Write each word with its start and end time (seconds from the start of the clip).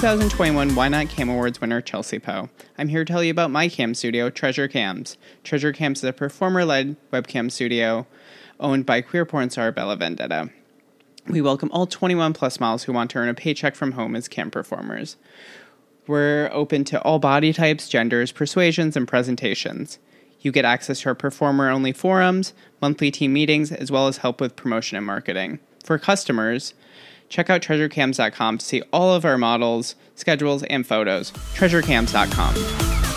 Hi, 0.00 0.12
I'm 0.12 0.18
2021 0.18 0.70
YNOT 0.70 1.10
Cam 1.10 1.28
Awards 1.28 1.60
winner 1.60 1.82
Chelsea 1.82 2.18
Poe. 2.18 2.48
I'm 2.78 2.88
here 2.88 3.04
to 3.04 3.12
tell 3.12 3.22
you 3.22 3.30
about 3.30 3.50
my 3.50 3.68
cam 3.68 3.92
studio, 3.92 4.30
Treasure 4.30 4.66
Cams. 4.66 5.18
Treasure 5.44 5.74
Cams 5.74 5.98
is 5.98 6.04
a 6.04 6.14
performer 6.14 6.64
led 6.64 6.96
webcam 7.12 7.52
studio 7.52 8.06
owned 8.58 8.86
by 8.86 9.02
queer 9.02 9.26
porn 9.26 9.50
star 9.50 9.70
Bella 9.72 9.96
Vendetta. 9.96 10.48
We 11.28 11.42
welcome 11.42 11.70
all 11.70 11.86
21 11.86 12.32
plus 12.32 12.58
miles 12.58 12.84
who 12.84 12.94
want 12.94 13.10
to 13.10 13.18
earn 13.18 13.28
a 13.28 13.34
paycheck 13.34 13.74
from 13.74 13.92
home 13.92 14.16
as 14.16 14.26
cam 14.26 14.50
performers. 14.50 15.18
We're 16.06 16.48
open 16.50 16.84
to 16.84 17.02
all 17.02 17.18
body 17.18 17.52
types, 17.52 17.86
genders, 17.86 18.32
persuasions, 18.32 18.96
and 18.96 19.06
presentations. 19.06 19.98
You 20.40 20.50
get 20.50 20.64
access 20.64 21.02
to 21.02 21.10
our 21.10 21.14
performer 21.14 21.68
only 21.68 21.92
forums, 21.92 22.54
monthly 22.80 23.10
team 23.10 23.34
meetings, 23.34 23.70
as 23.70 23.92
well 23.92 24.08
as 24.08 24.16
help 24.16 24.40
with 24.40 24.56
promotion 24.56 24.96
and 24.96 25.04
marketing. 25.04 25.58
For 25.84 25.98
customers, 25.98 26.72
check 27.30 27.48
out 27.48 27.62
treasurecams.com 27.62 28.58
to 28.58 28.64
see 28.64 28.82
all 28.92 29.14
of 29.14 29.24
our 29.24 29.38
models, 29.38 29.94
schedules, 30.14 30.62
and 30.64 30.86
photos. 30.86 31.30
Treasurecams.com. 31.54 33.09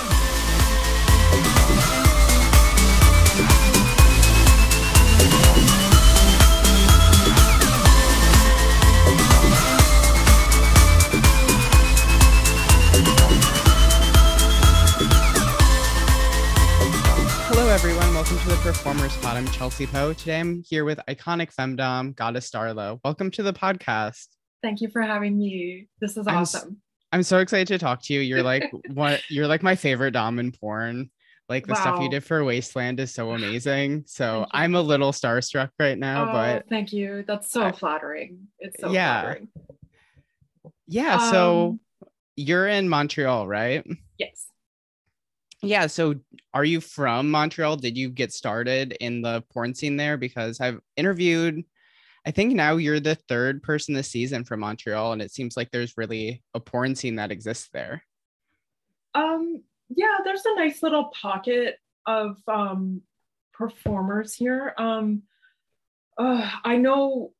Welcome 18.73 18.97
to 18.97 19.03
the 19.03 19.09
Performers 19.09 19.17
Pod. 19.17 19.37
I'm 19.37 19.47
Chelsea 19.49 19.85
Poe. 19.85 20.13
Today 20.13 20.39
I'm 20.39 20.63
here 20.67 20.83
with 20.83 20.99
iconic 21.07 21.53
femdom, 21.53 22.15
Goddess 22.15 22.49
Starla. 22.49 22.99
Welcome 23.03 23.29
to 23.31 23.43
the 23.43 23.53
podcast. 23.53 24.27
Thank 24.63 24.81
you 24.81 24.89
for 24.89 25.01
having 25.03 25.37
me. 25.37 25.87
This 26.01 26.17
is 26.17 26.27
I'm 26.27 26.37
s- 26.37 26.55
awesome. 26.55 26.81
I'm 27.11 27.21
so 27.23 27.37
excited 27.37 27.67
to 27.67 27.77
talk 27.77 28.01
to 28.03 28.13
you. 28.13 28.21
You're 28.21 28.41
like 28.43 28.71
what 28.93 29.21
you're 29.29 29.47
like 29.47 29.61
my 29.63 29.75
favorite 29.75 30.11
dom 30.11 30.39
in 30.39 30.51
porn. 30.51 31.11
Like 31.49 31.67
the 31.67 31.75
stuff 31.75 32.01
you 32.01 32.09
did 32.09 32.23
for 32.23 32.43
Wasteland 32.43 32.99
is 32.99 33.13
so 33.13 33.31
amazing. 33.31 34.05
So 34.07 34.47
I'm 34.51 34.73
a 34.75 34.81
little 34.81 35.11
starstruck 35.11 35.69
right 35.79 35.97
now, 35.97 36.29
oh, 36.29 36.33
but 36.33 36.67
thank 36.69 36.91
you. 36.91 37.23
That's 37.27 37.51
so 37.51 37.63
I- 37.65 37.71
flattering. 37.73 38.47
It's 38.59 38.79
so 38.81 38.91
Yeah. 38.91 39.21
flattering. 39.21 39.47
yeah. 40.87 41.29
So 41.31 41.67
Um, 41.67 41.79
you're 42.35 42.67
in 42.67 42.89
Montreal, 42.89 43.47
right? 43.47 43.85
Yes. 44.17 44.47
Yeah. 45.61 45.87
So 45.87 46.15
are 46.53 46.65
you 46.65 46.81
from 46.81 47.31
Montreal? 47.31 47.77
Did 47.77 47.97
you 47.97 48.09
get 48.09 48.31
started 48.31 48.95
in 48.99 49.21
the 49.21 49.43
porn 49.51 49.73
scene 49.73 49.97
there? 49.97 50.17
Because 50.17 50.59
I've 50.59 50.79
interviewed, 50.95 51.63
I 52.25 52.31
think 52.31 52.53
now 52.53 52.77
you're 52.77 52.99
the 52.99 53.15
third 53.15 53.63
person 53.63 53.93
this 53.93 54.09
season 54.09 54.43
from 54.43 54.59
Montreal, 54.59 55.13
and 55.13 55.21
it 55.21 55.31
seems 55.31 55.57
like 55.57 55.71
there's 55.71 55.97
really 55.97 56.43
a 56.53 56.59
porn 56.59 56.95
scene 56.95 57.15
that 57.15 57.31
exists 57.31 57.69
there. 57.73 58.03
Um, 59.15 59.63
yeah, 59.89 60.17
there's 60.23 60.45
a 60.45 60.55
nice 60.55 60.81
little 60.83 61.11
pocket 61.19 61.77
of 62.05 62.37
um 62.47 63.01
performers 63.53 64.33
here. 64.33 64.73
Um 64.77 65.23
uh, 66.17 66.49
I 66.63 66.77
know 66.77 67.33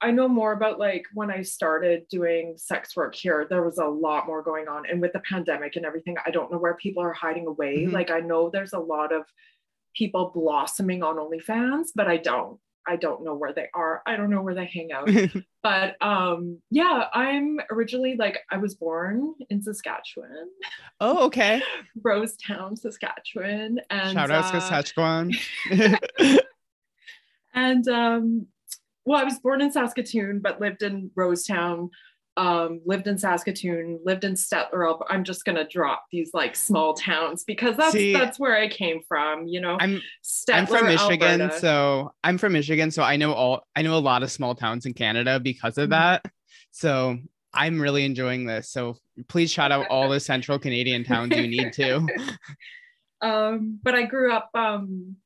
I 0.00 0.10
know 0.10 0.28
more 0.28 0.52
about 0.52 0.78
like 0.78 1.04
when 1.12 1.30
I 1.30 1.42
started 1.42 2.06
doing 2.08 2.54
sex 2.56 2.96
work 2.96 3.14
here, 3.14 3.46
there 3.48 3.64
was 3.64 3.78
a 3.78 3.84
lot 3.84 4.26
more 4.26 4.42
going 4.42 4.68
on. 4.68 4.84
And 4.88 5.00
with 5.00 5.12
the 5.12 5.20
pandemic 5.20 5.76
and 5.76 5.84
everything, 5.84 6.16
I 6.24 6.30
don't 6.30 6.52
know 6.52 6.58
where 6.58 6.74
people 6.74 7.02
are 7.02 7.12
hiding 7.12 7.46
away. 7.46 7.84
Mhm. 7.84 7.92
Like 7.92 8.10
I 8.10 8.20
know 8.20 8.48
there's 8.48 8.74
a 8.74 8.78
lot 8.78 9.12
of 9.12 9.24
people 9.94 10.30
blossoming 10.34 11.02
on 11.02 11.16
OnlyFans, 11.16 11.88
but 11.94 12.06
I 12.06 12.16
don't. 12.18 12.60
I 12.86 12.96
don't 12.96 13.22
know 13.22 13.34
where 13.34 13.52
they 13.52 13.68
are. 13.74 14.02
I 14.06 14.16
don't 14.16 14.30
know 14.30 14.40
where 14.40 14.54
they 14.54 14.64
hang 14.64 14.92
out. 14.92 15.10
but 15.62 16.00
um 16.00 16.60
yeah, 16.70 17.08
I'm 17.12 17.60
originally 17.70 18.16
like 18.16 18.38
I 18.50 18.56
was 18.56 18.76
born 18.76 19.34
in 19.50 19.62
Saskatchewan, 19.62 20.48
oh, 21.00 21.26
okay. 21.26 21.60
Rosetown, 22.00 22.78
Saskatchewan. 22.78 23.80
And 23.90 24.12
Shout 24.14 24.30
out 24.30 24.54
uh, 24.54 24.60
Saskatchewan. 24.60 25.34
and 27.54 27.88
um 27.88 28.46
well 29.08 29.18
i 29.20 29.24
was 29.24 29.38
born 29.40 29.60
in 29.60 29.70
saskatoon 29.72 30.38
but 30.40 30.60
lived 30.60 30.82
in 30.82 31.10
rosetown 31.16 31.88
um 32.36 32.80
lived 32.84 33.06
in 33.08 33.16
saskatoon 33.18 33.98
lived 34.04 34.22
in 34.22 34.34
stettler 34.34 34.98
i'm 35.10 35.24
just 35.24 35.44
gonna 35.44 35.66
drop 35.68 36.04
these 36.12 36.30
like 36.34 36.54
small 36.54 36.94
towns 36.94 37.42
because 37.44 37.76
that's 37.76 37.92
See, 37.92 38.12
that's 38.12 38.38
where 38.38 38.56
i 38.56 38.68
came 38.68 39.00
from 39.08 39.46
you 39.48 39.60
know 39.60 39.76
I'm 39.80 40.00
stettler, 40.22 40.54
I'm 40.54 40.66
from 40.66 40.86
Michigan, 40.86 41.40
Alberta. 41.40 41.58
so 41.58 42.12
I'm 42.22 42.36
from 42.38 42.52
Michigan, 42.52 42.90
so 42.90 43.02
I 43.02 43.16
know 43.16 43.32
all 43.32 43.62
I 43.74 43.82
know 43.82 43.96
a 43.96 44.04
lot 44.10 44.22
of 44.22 44.30
small 44.30 44.54
towns 44.54 44.86
in 44.86 44.92
Canada 44.94 45.40
because 45.40 45.78
of 45.78 45.88
Mhm. 45.88 45.92
that. 45.92 46.24
So 46.70 47.18
I'm 47.54 47.80
really 47.80 48.04
enjoying 48.04 48.44
this. 48.46 48.68
So 48.70 48.96
please 49.28 49.50
shout 49.50 49.72
out 49.72 49.86
all 49.88 50.08
the 50.08 50.20
central 50.20 50.58
Canadian 50.58 51.02
towns 51.04 51.34
you 51.34 51.48
need 51.48 51.72
to. 51.74 52.06
um 53.20 53.80
but 53.82 53.94
i 53.96 54.02
grew 54.04 54.32
up 54.32 54.48
um 54.54 55.16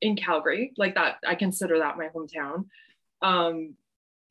in 0.00 0.14
calgary 0.16 0.72
like 0.76 0.94
that 0.94 1.16
i 1.26 1.34
consider 1.34 1.78
that 1.78 1.96
my 1.96 2.08
hometown 2.14 2.66
um 3.22 3.74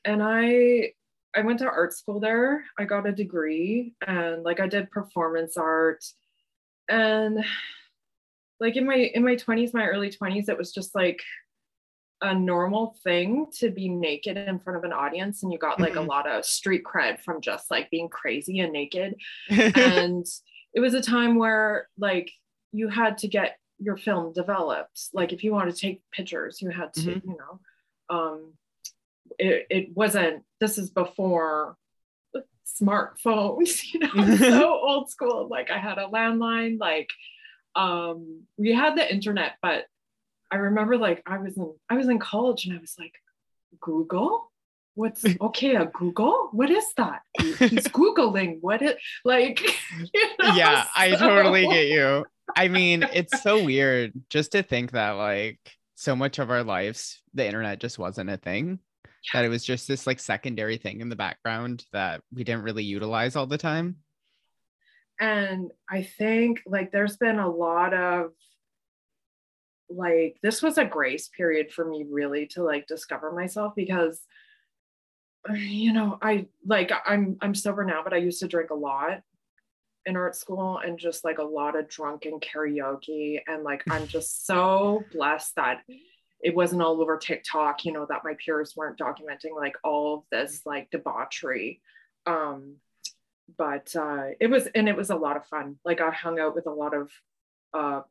and 0.06 0.22
i 0.24 0.91
i 1.35 1.41
went 1.41 1.59
to 1.59 1.66
art 1.66 1.94
school 1.94 2.19
there 2.19 2.63
i 2.78 2.85
got 2.85 3.07
a 3.07 3.12
degree 3.12 3.94
and 4.07 4.44
like 4.44 4.59
i 4.59 4.68
did 4.68 4.91
performance 4.91 5.57
art 5.57 6.03
and 6.90 7.44
like 8.59 8.75
in 8.75 8.85
my 8.85 8.96
in 8.96 9.24
my 9.24 9.35
20s 9.35 9.74
my 9.74 9.85
early 9.88 10.09
20s 10.09 10.50
it 10.50 10.57
was 10.57 10.72
just 10.72 10.94
like 10.96 11.22
a 12.24 12.35
normal 12.35 12.96
thing 13.03 13.47
to 13.52 13.72
be 13.72 13.90
naked 13.90 14.38
in 14.38 14.59
front 14.59 14.78
of 14.78 14.84
an 14.84 14.94
audience 14.94 15.41
and 15.41 15.52
you 15.52 15.58
got 15.58 15.79
like 15.79 15.96
a 15.96 16.00
Mhm. 16.00 16.08
lot 16.08 16.28
of 16.28 16.46
street 16.46 16.84
cred 16.84 17.19
from 17.19 17.41
just 17.41 17.72
like 17.72 17.90
being 17.90 18.09
crazy 18.09 18.59
and 18.59 18.72
naked 18.72 19.16
and 19.50 20.25
it 20.73 20.79
was 20.79 20.94
a 20.94 21.02
time 21.02 21.35
where 21.35 21.88
like 21.97 22.31
you 22.72 22.88
had 22.90 23.18
to 23.19 23.28
get 23.28 23.58
your 23.79 23.97
film 23.97 24.31
developed 24.34 25.09
like 25.13 25.34
if 25.34 25.44
you 25.44 25.52
wanted 25.52 25.73
to 25.73 25.81
take 25.81 26.02
pictures 26.12 26.62
you 26.62 26.69
had 26.69 26.94
to 26.94 27.13
Mhm. 27.13 27.23
you 27.25 27.38
know 27.38 27.59
um 28.16 28.53
it, 29.39 29.67
it 29.69 29.95
wasn't 29.95 30.43
this 30.59 30.77
is 30.77 30.89
before 30.89 31.75
smartphones 32.65 33.81
you 33.93 33.99
know 33.99 34.35
so 34.37 34.79
old 34.81 35.09
school. 35.09 35.47
Like 35.49 35.71
i 35.71 35.77
had 35.77 35.97
a 35.97 36.07
landline 36.07 36.79
like 36.79 37.09
um 37.75 38.41
we 38.57 38.73
had 38.73 38.97
the 38.97 39.11
internet 39.11 39.53
but 39.61 39.85
i 40.51 40.57
remember 40.57 40.97
like 40.97 41.23
i 41.25 41.37
was 41.37 41.55
in 41.57 41.73
i 41.89 41.95
was 41.95 42.09
in 42.09 42.19
college 42.19 42.65
and 42.65 42.77
i 42.77 42.81
was 42.81 42.95
like 42.99 43.13
google? 43.79 44.51
What's 44.95 45.25
okay 45.41 45.75
a 45.75 45.85
google? 45.85 46.49
What 46.51 46.69
is 46.69 46.85
that? 46.97 47.21
He's 47.39 47.57
googling. 47.59 48.57
What 48.61 48.81
it 48.81 48.97
like 49.23 49.61
you 49.61 50.29
know, 50.39 50.55
yeah, 50.55 50.85
I 50.95 51.11
totally 51.11 51.67
get 51.67 51.87
you. 51.87 52.25
I 52.55 52.67
mean, 52.67 53.07
it's 53.13 53.41
so 53.41 53.63
weird 53.63 54.13
just 54.29 54.51
to 54.51 54.63
think 54.63 54.91
that 54.91 55.11
like 55.11 55.59
so 55.95 56.15
much 56.15 56.39
of 56.39 56.51
our 56.51 56.63
lives, 56.63 57.21
the 57.33 57.45
internet 57.45 57.79
just 57.79 57.97
wasn't 57.97 58.29
a 58.29 58.37
thing. 58.37 58.79
That 59.33 59.45
it 59.45 59.49
was 59.49 59.63
just 59.63 59.87
this 59.87 60.07
like 60.07 60.19
secondary 60.19 60.77
thing 60.77 61.01
in 61.01 61.09
the 61.09 61.16
background 61.16 61.85
that 61.93 62.22
we 62.34 62.43
didn't 62.43 62.63
really 62.63 62.84
utilize 62.84 63.35
all 63.35 63.47
the 63.47 63.57
time. 63.57 63.97
and 65.19 65.72
i 65.90 66.01
think 66.01 66.61
like 66.66 66.91
there's 66.91 67.17
been 67.17 67.37
a 67.40 67.49
lot 67.49 67.93
of 67.93 68.31
like 69.90 70.37
this 70.41 70.61
was 70.61 70.78
a 70.78 70.85
grace 70.85 71.29
period 71.29 71.72
for 71.72 71.85
me 71.85 72.05
really 72.09 72.47
to 72.47 72.63
like 72.63 72.87
discover 72.87 73.31
myself 73.31 73.73
because 73.75 74.22
you 75.53 75.93
know 75.93 76.17
i 76.22 76.46
like 76.66 76.91
i'm 77.05 77.37
i'm 77.41 77.53
sober 77.53 77.84
now 77.84 78.01
but 78.03 78.13
i 78.13 78.17
used 78.17 78.40
to 78.40 78.47
drink 78.47 78.69
a 78.69 78.75
lot 78.75 79.22
in 80.05 80.16
art 80.16 80.35
school 80.35 80.79
and 80.84 80.97
just 80.97 81.23
like 81.23 81.37
a 81.37 81.43
lot 81.43 81.78
of 81.78 81.87
drunken 81.87 82.40
karaoke 82.40 83.40
and 83.47 83.63
like 83.63 83.84
i'm 83.90 84.07
just 84.07 84.46
so 84.47 85.03
blessed 85.11 85.55
that 85.55 85.81
it 86.43 86.55
wasn't 86.55 86.82
all 86.82 87.02
over 87.02 87.17
tiktok 87.17 87.85
you 87.85 87.91
know 87.91 88.05
that 88.08 88.23
my 88.23 88.34
peers 88.43 88.73
weren't 88.76 88.97
documenting 88.97 89.55
like 89.55 89.76
all 89.84 90.16
of 90.16 90.23
this 90.32 90.61
like 90.66 90.90
debauchery. 90.91 91.82
Um 92.26 92.76
but 93.58 93.96
uh 93.96 94.29
it 94.40 94.47
was 94.47 94.67
and 94.76 94.88
it 94.88 94.96
was 94.96 95.09
a 95.09 95.16
lot 95.16 95.38
of 95.38 95.46
fun. 95.47 95.78
Like 95.84 96.02
i 96.02 96.11
hung 96.11 96.40
out 96.40 96.55
with 96.55 96.67
a 96.67 96.72
lot 96.72 96.93
of 96.93 97.11
uh 97.73 98.02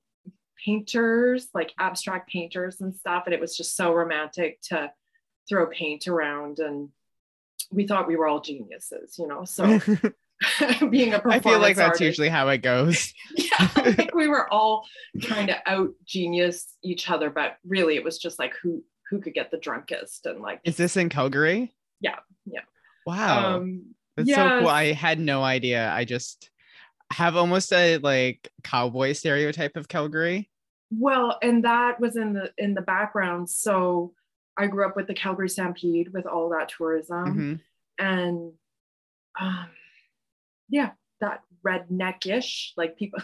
painters 0.64 1.48
like 1.54 1.72
abstract 1.78 2.30
painters 2.30 2.80
and 2.80 2.94
stuff 2.94 3.24
and 3.26 3.34
it 3.34 3.40
was 3.40 3.56
just 3.56 3.76
so 3.76 3.92
romantic 3.92 4.60
to 4.60 4.90
throw 5.48 5.66
paint 5.66 6.06
around 6.06 6.58
and 6.58 6.90
we 7.70 7.86
thought 7.86 8.06
we 8.06 8.16
were 8.16 8.26
all 8.26 8.40
geniuses 8.40 9.18
you 9.18 9.26
know 9.26 9.44
so 9.44 9.64
being 10.90 11.12
a 11.14 11.18
performance 11.18 11.46
I 11.46 11.50
feel 11.50 11.58
like 11.58 11.76
that's 11.76 11.86
artist- 11.88 12.00
usually 12.02 12.28
how 12.28 12.48
it 12.48 12.58
goes. 12.58 13.12
yeah 13.36 13.48
I 13.76 13.92
think 13.96 14.14
we 14.14 14.28
were 14.28 14.52
all 14.52 14.86
trying 15.20 15.46
to 15.48 15.56
out 15.70 15.90
genius 16.06 16.76
each 16.82 17.10
other 17.10 17.30
but 17.30 17.56
really 17.66 17.96
it 17.96 18.04
was 18.04 18.18
just 18.18 18.38
like 18.38 18.54
who 18.62 18.82
who 19.10 19.20
could 19.20 19.34
get 19.34 19.50
the 19.50 19.58
drunkest 19.58 20.26
and 20.26 20.40
like 20.40 20.60
Is 20.64 20.76
this 20.76 20.96
in 20.96 21.08
Calgary? 21.08 21.74
Yeah, 22.00 22.16
yeah. 22.46 22.60
Wow. 23.06 23.56
um 23.56 23.94
That's 24.16 24.32
so 24.34 24.60
cool. 24.60 24.68
I 24.68 24.92
had 24.92 25.18
no 25.18 25.42
idea. 25.42 25.90
I 25.92 26.04
just 26.04 26.48
have 27.12 27.34
almost 27.36 27.72
a 27.72 27.98
like 27.98 28.48
cowboy 28.62 29.12
stereotype 29.14 29.76
of 29.76 29.88
Calgary. 29.88 30.48
Well, 30.92 31.38
and 31.42 31.64
that 31.64 31.98
was 32.00 32.16
in 32.16 32.32
the 32.34 32.52
in 32.56 32.74
the 32.74 32.82
background. 32.82 33.50
So 33.50 34.12
I 34.56 34.66
grew 34.68 34.86
up 34.86 34.94
with 34.96 35.06
the 35.08 35.14
Calgary 35.14 35.48
Stampede 35.48 36.12
with 36.12 36.26
all 36.26 36.50
that 36.50 36.68
tourism, 36.68 37.24
Mhm. 37.34 37.60
and 37.98 38.52
um, 39.40 39.66
yeah, 40.70 40.90
that 41.20 41.42
redneckish, 41.66 42.72
like 42.76 42.96
people, 42.96 43.20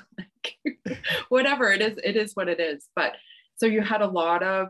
whatever 1.28 1.70
it 1.72 1.80
is, 1.80 1.98
it 2.04 2.16
is 2.16 2.34
what 2.34 2.48
it 2.48 2.60
is. 2.60 2.88
But 2.94 3.14
so 3.56 3.66
you 3.66 3.80
had 3.80 4.02
a 4.02 4.06
lot 4.06 4.42
of 4.42 4.68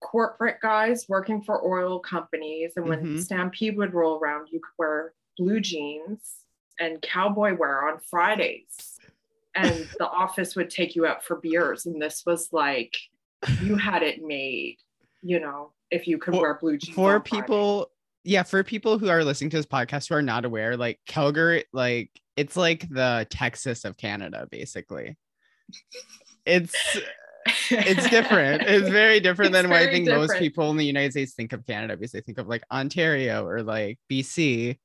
corporate 0.00 0.60
guys 0.60 1.06
working 1.08 1.42
for 1.42 1.64
oil 1.66 1.98
companies. 1.98 2.72
And 2.76 2.86
when 2.88 3.02
Mhm. 3.04 3.20
Stampede 3.22 3.76
would 3.76 3.94
roll 3.94 4.18
around, 4.18 4.48
you 4.50 4.60
could 4.60 4.72
wear 4.78 5.14
blue 5.38 5.60
jeans 5.60 6.44
and 6.78 7.00
cowboy 7.02 7.54
wear 7.54 7.88
on 7.88 8.00
Fridays. 8.00 8.98
And 9.54 9.72
the 9.98 10.08
office 10.08 10.56
would 10.56 10.70
take 10.70 10.94
you 10.96 11.06
out 11.06 11.24
for 11.24 11.36
beers. 11.36 11.86
And 11.86 12.00
this 12.00 12.24
was 12.24 12.52
like, 12.52 12.96
you 13.62 13.76
had 13.76 14.02
it 14.02 14.22
made, 14.22 14.78
you 15.22 15.40
know, 15.40 15.72
if 15.90 16.06
you 16.06 16.18
could 16.18 16.34
For- 16.34 16.40
wear 16.42 16.54
blue 16.54 16.78
jeans. 16.78 16.94
for 16.94 17.20
people 17.20 17.90
yeah 18.24 18.42
for 18.42 18.62
people 18.62 18.98
who 18.98 19.08
are 19.08 19.24
listening 19.24 19.50
to 19.50 19.56
this 19.56 19.66
podcast 19.66 20.08
who 20.08 20.14
are 20.14 20.22
not 20.22 20.44
aware 20.44 20.76
like 20.76 21.00
calgary 21.06 21.64
like 21.72 22.10
it's 22.36 22.56
like 22.56 22.88
the 22.88 23.26
texas 23.30 23.84
of 23.84 23.96
canada 23.96 24.46
basically. 24.50 25.16
It's 26.46 26.74
it's 27.70 28.08
different. 28.10 28.62
It's 28.62 28.88
very 29.02 29.20
different 29.20 29.54
It's 29.54 29.62
than 29.62 29.70
what 29.70 29.82
i 29.82 29.86
think 29.86 30.08
most 30.08 30.36
people 30.38 30.70
in 30.70 30.76
the 30.76 30.84
united 30.84 31.12
states 31.12 31.34
think 31.34 31.52
of 31.52 31.66
canada 31.66 31.96
because 31.96 32.12
they 32.12 32.20
think 32.20 32.38
of 32.38 32.48
like 32.48 32.62
ontario 32.70 33.46
or 33.46 33.62
like 33.62 33.98
bc 34.10 34.76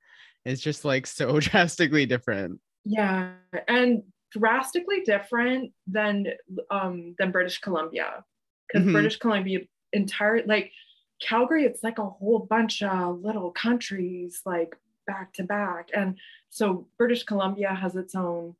it's 0.45 0.61
just 0.61 0.85
like 0.85 1.07
so 1.07 1.39
drastically 1.39 2.05
different. 2.05 2.59
Yeah, 2.85 3.31
and 3.67 4.03
drastically 4.31 5.01
different 5.01 5.71
than 5.87 6.27
um 6.69 7.15
than 7.17 7.31
British 7.31 7.59
Columbia. 7.59 8.23
Because 8.67 8.87
Mhm. 8.87 8.91
British 8.93 9.17
Columbia 9.17 9.61
entire 9.91 10.45
like 10.45 10.71
Calgary, 11.19 11.65
it's 11.65 11.83
like 11.83 11.97
a 11.99 12.05
whole 12.05 12.39
bunch 12.39 12.83
of 12.83 13.21
little 13.21 13.51
countries 13.51 14.41
like 14.45 14.75
back 15.07 15.33
to 15.33 15.43
back, 15.43 15.89
and 15.93 16.17
so 16.49 16.87
British 16.97 17.23
Columbia 17.23 17.73
has 17.73 17.95
its 17.95 18.15
own 18.15 18.55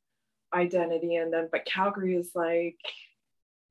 identity, 0.54 1.16
and 1.16 1.32
then 1.34 1.50
but 1.52 1.66
Calgary 1.66 2.16
is 2.16 2.32
like. 2.36 2.78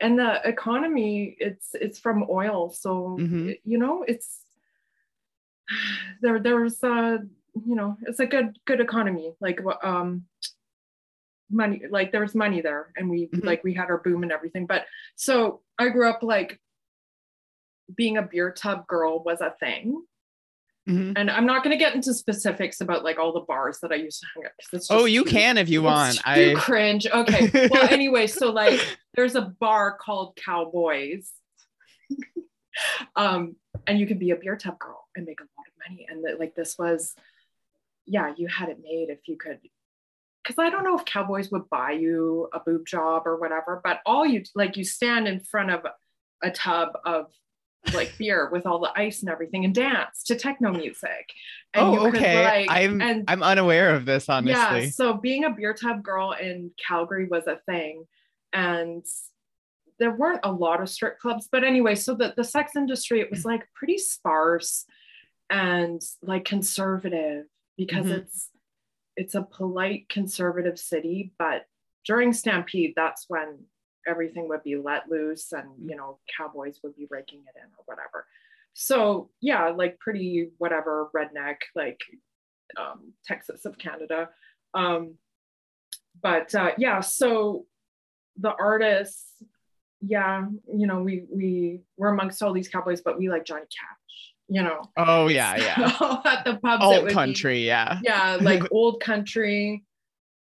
And 0.00 0.18
the 0.18 0.46
economy, 0.46 1.36
it's 1.38 1.74
it's 1.74 2.00
from 2.00 2.24
oil, 2.28 2.68
so 2.70 3.16
Mhm. 3.20 3.58
you 3.64 3.78
know 3.78 4.02
it's 4.02 4.42
there. 6.20 6.40
There's 6.40 6.82
a 6.82 7.20
you 7.54 7.74
know 7.76 7.96
it's 8.02 8.18
a 8.20 8.26
good 8.26 8.58
good 8.66 8.80
economy. 8.80 9.32
Like 9.40 9.60
um, 9.82 10.26
money 11.50 11.82
like 11.88 12.10
there 12.10 12.22
was 12.22 12.34
money 12.34 12.60
there 12.60 12.92
and 12.96 13.08
we 13.08 13.28
Mhm. 13.28 13.44
like 13.44 13.62
we 13.62 13.72
had 13.74 13.88
our 13.90 13.98
boom 13.98 14.22
and 14.22 14.32
everything 14.32 14.66
but 14.66 14.86
so 15.14 15.60
i 15.78 15.88
grew 15.90 16.08
up 16.08 16.22
like 16.22 16.58
being 17.94 18.16
a 18.16 18.22
beer 18.22 18.50
tub 18.52 18.86
girl 18.86 19.22
was 19.22 19.40
a 19.40 19.54
thing. 19.60 20.02
Mhm. 20.86 21.14
and 21.16 21.30
i'm 21.30 21.46
not 21.46 21.64
going 21.64 21.70
to 21.74 21.82
get 21.82 21.94
into 21.94 22.12
specifics 22.12 22.82
about 22.82 23.02
like 23.04 23.18
all 23.18 23.32
the 23.32 23.40
bars 23.40 23.78
that 23.80 23.90
i 23.90 23.94
used 23.94 24.20
to 24.20 24.26
hang 24.34 24.44
out. 24.44 24.52
it's 24.70 24.90
oh 24.90 25.06
you 25.06 25.24
can 25.24 25.56
if 25.56 25.70
you 25.70 25.80
want. 25.80 26.20
i 26.26 26.52
cringe. 26.58 27.06
Okay. 27.06 27.68
Well 27.70 27.88
anyway 27.90 28.26
so 28.26 28.50
like 28.52 28.78
there's 29.14 29.34
a 29.34 29.40
bar 29.60 29.96
called 29.96 30.36
cowboys. 30.36 31.30
Um 33.16 33.56
and 33.86 33.98
you 33.98 34.06
could 34.06 34.18
be 34.18 34.30
a 34.32 34.36
beer 34.36 34.56
tub 34.56 34.78
girl 34.78 35.06
and 35.16 35.24
make 35.24 35.40
a 35.40 35.44
lot 35.44 35.66
of 35.68 35.88
money. 35.88 36.06
And 36.10 36.24
that 36.24 36.38
like 36.40 36.54
this 36.54 36.76
was 36.78 37.14
yeah 38.06 38.34
you 38.36 38.46
had 38.48 38.68
it 38.68 38.78
made 38.82 39.08
if 39.08 39.20
you 39.26 39.36
could 39.38 39.58
because 40.42 40.58
i 40.58 40.68
don't 40.68 40.84
know 40.84 40.98
if 40.98 41.04
cowboys 41.06 41.50
would 41.50 41.70
buy 41.70 41.92
you 41.92 42.48
a 42.52 42.60
boob 42.60 42.86
job 42.86 43.22
or 43.26 43.36
whatever 43.38 43.80
but 43.82 44.00
all 44.04 44.26
you 44.26 44.42
like 44.54 44.76
you 44.76 44.84
stand 44.84 45.26
in 45.26 45.40
front 45.40 45.70
of 45.70 45.86
a 46.42 46.50
tub 46.50 46.90
of 47.06 47.30
like 47.92 48.16
beer 48.16 48.48
with 48.50 48.66
all 48.66 48.78
the 48.78 48.92
ice 48.96 49.20
and 49.20 49.30
everything 49.30 49.64
and 49.64 49.74
dance 49.74 50.22
to 50.24 50.36
techno 50.36 50.70
music. 50.72 51.32
And 51.74 51.84
oh 51.86 52.06
okay. 52.08 52.44
like- 52.44 52.70
i'm 52.70 53.00
and 53.02 53.24
i'm 53.28 53.42
unaware 53.42 53.94
of 53.94 54.06
this 54.06 54.28
honestly. 54.28 54.84
yeah, 54.84 54.88
so 54.90 55.14
being 55.14 55.44
a 55.44 55.50
beer 55.50 55.74
tub 55.74 56.02
girl 56.02 56.32
in 56.32 56.70
Calgary 56.86 57.26
was 57.26 57.46
a 57.46 57.58
thing. 57.66 58.04
And 58.52 59.04
there 59.98 60.12
weren't 60.12 60.40
a 60.44 60.50
lot 60.52 60.80
of 60.80 60.88
strip 60.88 61.18
clubs, 61.18 61.48
but 61.50 61.62
anyway, 61.64 61.94
so 61.94 62.14
the, 62.14 62.32
the 62.36 62.42
sex 62.44 62.74
industry, 62.76 63.20
it 63.20 63.30
was 63.30 63.44
like 63.44 63.68
pretty 63.74 63.98
sparse 63.98 64.86
and 65.50 66.00
like 66.22 66.44
conservative 66.44 67.44
because 67.76 68.06
Mhm. 68.06 68.18
it's 68.18 68.50
it's 69.16 69.34
a 69.36 69.42
polite 69.42 70.08
conservative 70.08 70.78
city, 70.78 71.32
but 71.38 71.66
during 72.04 72.32
Stampede, 72.32 72.94
that's 72.96 73.26
when 73.28 73.64
everything 74.06 74.48
would 74.48 74.62
be 74.62 74.76
let 74.76 75.08
loose 75.10 75.52
and 75.52 75.68
you 75.84 75.96
know, 75.96 76.18
cowboys 76.36 76.80
would 76.82 76.94
be 76.96 77.06
raking 77.10 77.40
it 77.40 77.58
in 77.58 77.68
or 77.78 77.84
whatever. 77.86 78.26
So 78.74 79.30
yeah, 79.40 79.68
like 79.70 79.98
pretty 80.00 80.50
whatever 80.58 81.08
redneck, 81.16 81.56
like 81.76 82.00
um, 82.78 83.12
Texas 83.24 83.64
of 83.64 83.78
Canada. 83.78 84.30
Um, 84.74 85.14
but 86.22 86.54
uh, 86.54 86.72
yeah, 86.78 87.00
so 87.00 87.66
the 88.36 88.52
artists, 88.58 89.26
yeah, 90.00 90.44
you 90.72 90.86
know, 90.86 91.02
we 91.02 91.24
we 91.32 91.80
were 91.96 92.08
amongst 92.08 92.42
all 92.42 92.52
these 92.52 92.68
cowboys, 92.68 93.00
but 93.00 93.18
we 93.18 93.28
like 93.30 93.44
Johnny 93.44 93.62
Cash, 93.62 94.32
you 94.48 94.62
know. 94.62 94.82
oh 94.96 95.28
yeah 95.38 95.56
yeah 95.56 95.96
So 95.98 96.20
at 96.24 96.44
the 96.44 96.56
pubs, 96.56 96.82
alt 96.82 97.02
would 97.02 97.08
be- 97.08 97.14
country 97.14 97.66
yeah 97.66 98.00
yeah, 98.02 98.38
like 98.40 98.62
old 98.72 99.00
country, 99.00 99.84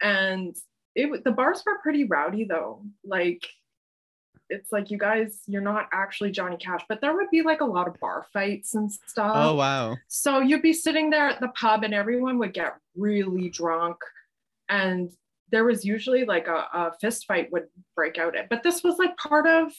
and 0.02 0.56
it 0.96 1.24
the 1.24 1.32
bars 1.32 1.64
were 1.66 1.80
pretty 1.80 2.06
rowdy 2.06 2.46
though. 2.46 2.84
Like 3.04 3.46
it's 4.50 4.72
like 4.72 4.92
you 4.92 4.98
guys, 4.98 5.40
you're 5.48 5.62
not 5.62 5.90
actually 5.92 6.32
Johnny 6.32 6.58
Cash, 6.58 6.82
but 6.88 7.02
there 7.02 7.16
would 7.16 7.30
be 7.32 7.42
like 7.42 7.62
a 7.62 7.66
lot 7.66 7.88
of 7.88 8.00
bar 8.00 8.26
fights 8.34 8.76
and 8.76 8.92
stuff. 8.92 9.32
oh 9.36 9.56
wow 9.56 9.96
So 10.08 10.40
you'd 10.40 10.62
be 10.62 10.74
sitting 10.74 11.10
there 11.10 11.28
at 11.30 11.40
the 11.40 11.48
pub 11.50 11.84
and 11.84 11.94
everyone 11.94 12.38
would 12.40 12.54
get 12.54 12.76
really 12.96 13.50
drunk. 13.50 13.98
And 14.70 15.12
there 15.52 15.64
was 15.66 15.86
usually 15.86 16.26
like 16.26 16.48
a, 16.48 16.68
a 16.74 16.94
fist 17.00 17.26
fight 17.26 17.52
would 17.52 17.68
break 17.96 18.18
out. 18.18 18.36
But 18.50 18.64
this 18.64 18.84
was 18.84 18.98
like 18.98 19.16
part 19.18 19.48
of 19.48 19.72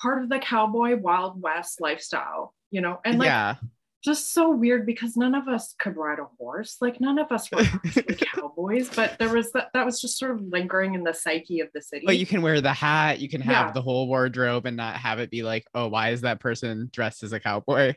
part 0.00 0.22
of 0.22 0.28
the 0.28 0.38
cowboy 0.38 0.96
wild 0.96 1.40
west 1.40 1.80
lifestyle, 1.80 2.54
you 2.70 2.80
know? 2.80 3.00
And 3.04 3.18
like 3.18 3.26
yeah 3.26 3.54
just 4.02 4.32
so 4.32 4.50
weird 4.50 4.84
because 4.84 5.16
none 5.16 5.34
of 5.34 5.46
us 5.48 5.74
could 5.78 5.96
ride 5.96 6.18
a 6.18 6.24
horse. 6.38 6.76
Like 6.80 7.00
none 7.00 7.18
of 7.18 7.30
us 7.30 7.50
were 7.52 7.62
cowboys, 8.18 8.90
but 8.94 9.18
there 9.18 9.28
was 9.32 9.52
that 9.52 9.70
that 9.74 9.86
was 9.86 10.00
just 10.00 10.18
sort 10.18 10.32
of 10.32 10.42
lingering 10.42 10.94
in 10.94 11.04
the 11.04 11.14
psyche 11.14 11.60
of 11.60 11.68
the 11.72 11.80
city. 11.80 12.04
But 12.04 12.18
you 12.18 12.26
can 12.26 12.42
wear 12.42 12.60
the 12.60 12.72
hat, 12.72 13.20
you 13.20 13.28
can 13.28 13.40
have 13.40 13.68
Yeah. 13.68 13.72
the 13.72 13.82
whole 13.82 14.08
wardrobe 14.08 14.66
and 14.66 14.76
not 14.76 14.96
have 14.96 15.18
it 15.20 15.30
be 15.30 15.42
like, 15.42 15.64
oh, 15.74 15.88
why 15.88 16.10
is 16.10 16.22
that 16.22 16.40
person 16.40 16.90
dressed 16.92 17.22
as 17.22 17.32
a 17.32 17.40
cowboy? 17.40 17.94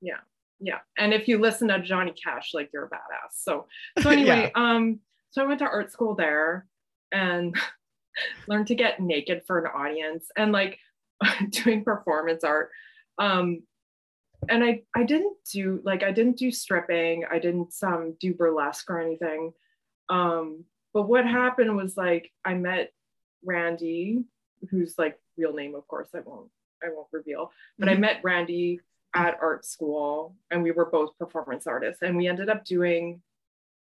yeah 0.00 0.18
Yeah. 0.60 0.78
and 0.98 1.12
if 1.14 1.28
you 1.28 1.38
listen 1.38 1.68
to 1.68 1.80
johnny 1.80 2.12
cash 2.12 2.50
like 2.54 2.70
you're 2.72 2.86
a 2.86 2.90
badass 2.90 3.32
so 3.34 3.66
so 4.00 4.10
anyway 4.16 4.50
um 4.56 4.98
so 5.30 5.42
i 5.42 5.46
went 5.46 5.60
to 5.60 5.64
art 5.64 5.92
school 5.92 6.14
there 6.16 6.66
and 7.12 7.54
learned 8.48 8.66
to 8.68 8.74
get 8.74 8.98
naked 9.00 9.42
for 9.46 9.60
an 9.64 9.66
audience 9.66 10.26
and 10.36 10.50
like 10.50 10.78
doing 11.50 11.84
performance 11.84 12.42
art 12.42 12.70
um 13.18 13.62
and 14.48 14.62
i 14.64 14.82
i 14.94 15.02
didn't 15.04 15.36
do 15.52 15.80
like 15.84 16.02
i 16.02 16.10
didn't 16.10 16.36
do 16.36 16.50
stripping 16.50 17.24
i 17.30 17.38
didn't 17.38 17.72
um 17.82 18.14
do 18.20 18.34
burlesque 18.34 18.90
or 18.90 19.00
anything 19.00 19.52
um 20.08 20.64
but 20.92 21.02
what 21.02 21.24
happened 21.26 21.74
was 21.76 21.96
like 21.96 22.30
i 22.44 22.54
met 22.54 22.92
randy 23.44 24.24
who's 24.70 24.94
like 24.98 25.18
real 25.36 25.52
name 25.52 25.74
of 25.74 25.86
course 25.88 26.08
i 26.14 26.20
won't 26.20 26.50
i 26.82 26.88
won't 26.88 27.08
reveal 27.12 27.50
but 27.78 27.88
I 27.88 27.94
Mhm. 27.94 28.00
met 28.00 28.20
Randy 28.24 28.80
at 29.14 29.38
art 29.40 29.64
school 29.64 30.36
and 30.50 30.62
we 30.62 30.70
were 30.70 30.86
both 30.86 31.16
performance 31.18 31.66
artists 31.66 32.02
and 32.02 32.16
we 32.16 32.26
ended 32.26 32.48
up 32.48 32.64
doing 32.64 33.20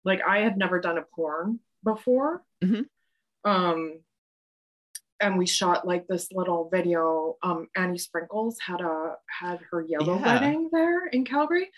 like 0.05 0.21
I 0.25 0.39
had 0.39 0.57
never 0.57 0.79
done 0.79 0.97
a 0.97 1.01
porn 1.01 1.59
before. 1.83 2.43
Mhm. 2.63 2.87
Um 3.43 3.99
and 5.19 5.37
we 5.37 5.45
shot 5.45 5.87
like 5.87 6.07
this 6.07 6.31
little 6.31 6.69
video. 6.71 7.35
Um 7.43 7.67
Annie 7.75 7.97
Sprinkles 7.97 8.57
had 8.59 8.81
a 8.81 9.15
had 9.27 9.59
her 9.71 9.81
yellow 9.81 10.17
Yeah. 10.19 10.25
wedding 10.41 10.69
there 10.71 11.07
in 11.07 11.25
Calgary. 11.25 11.69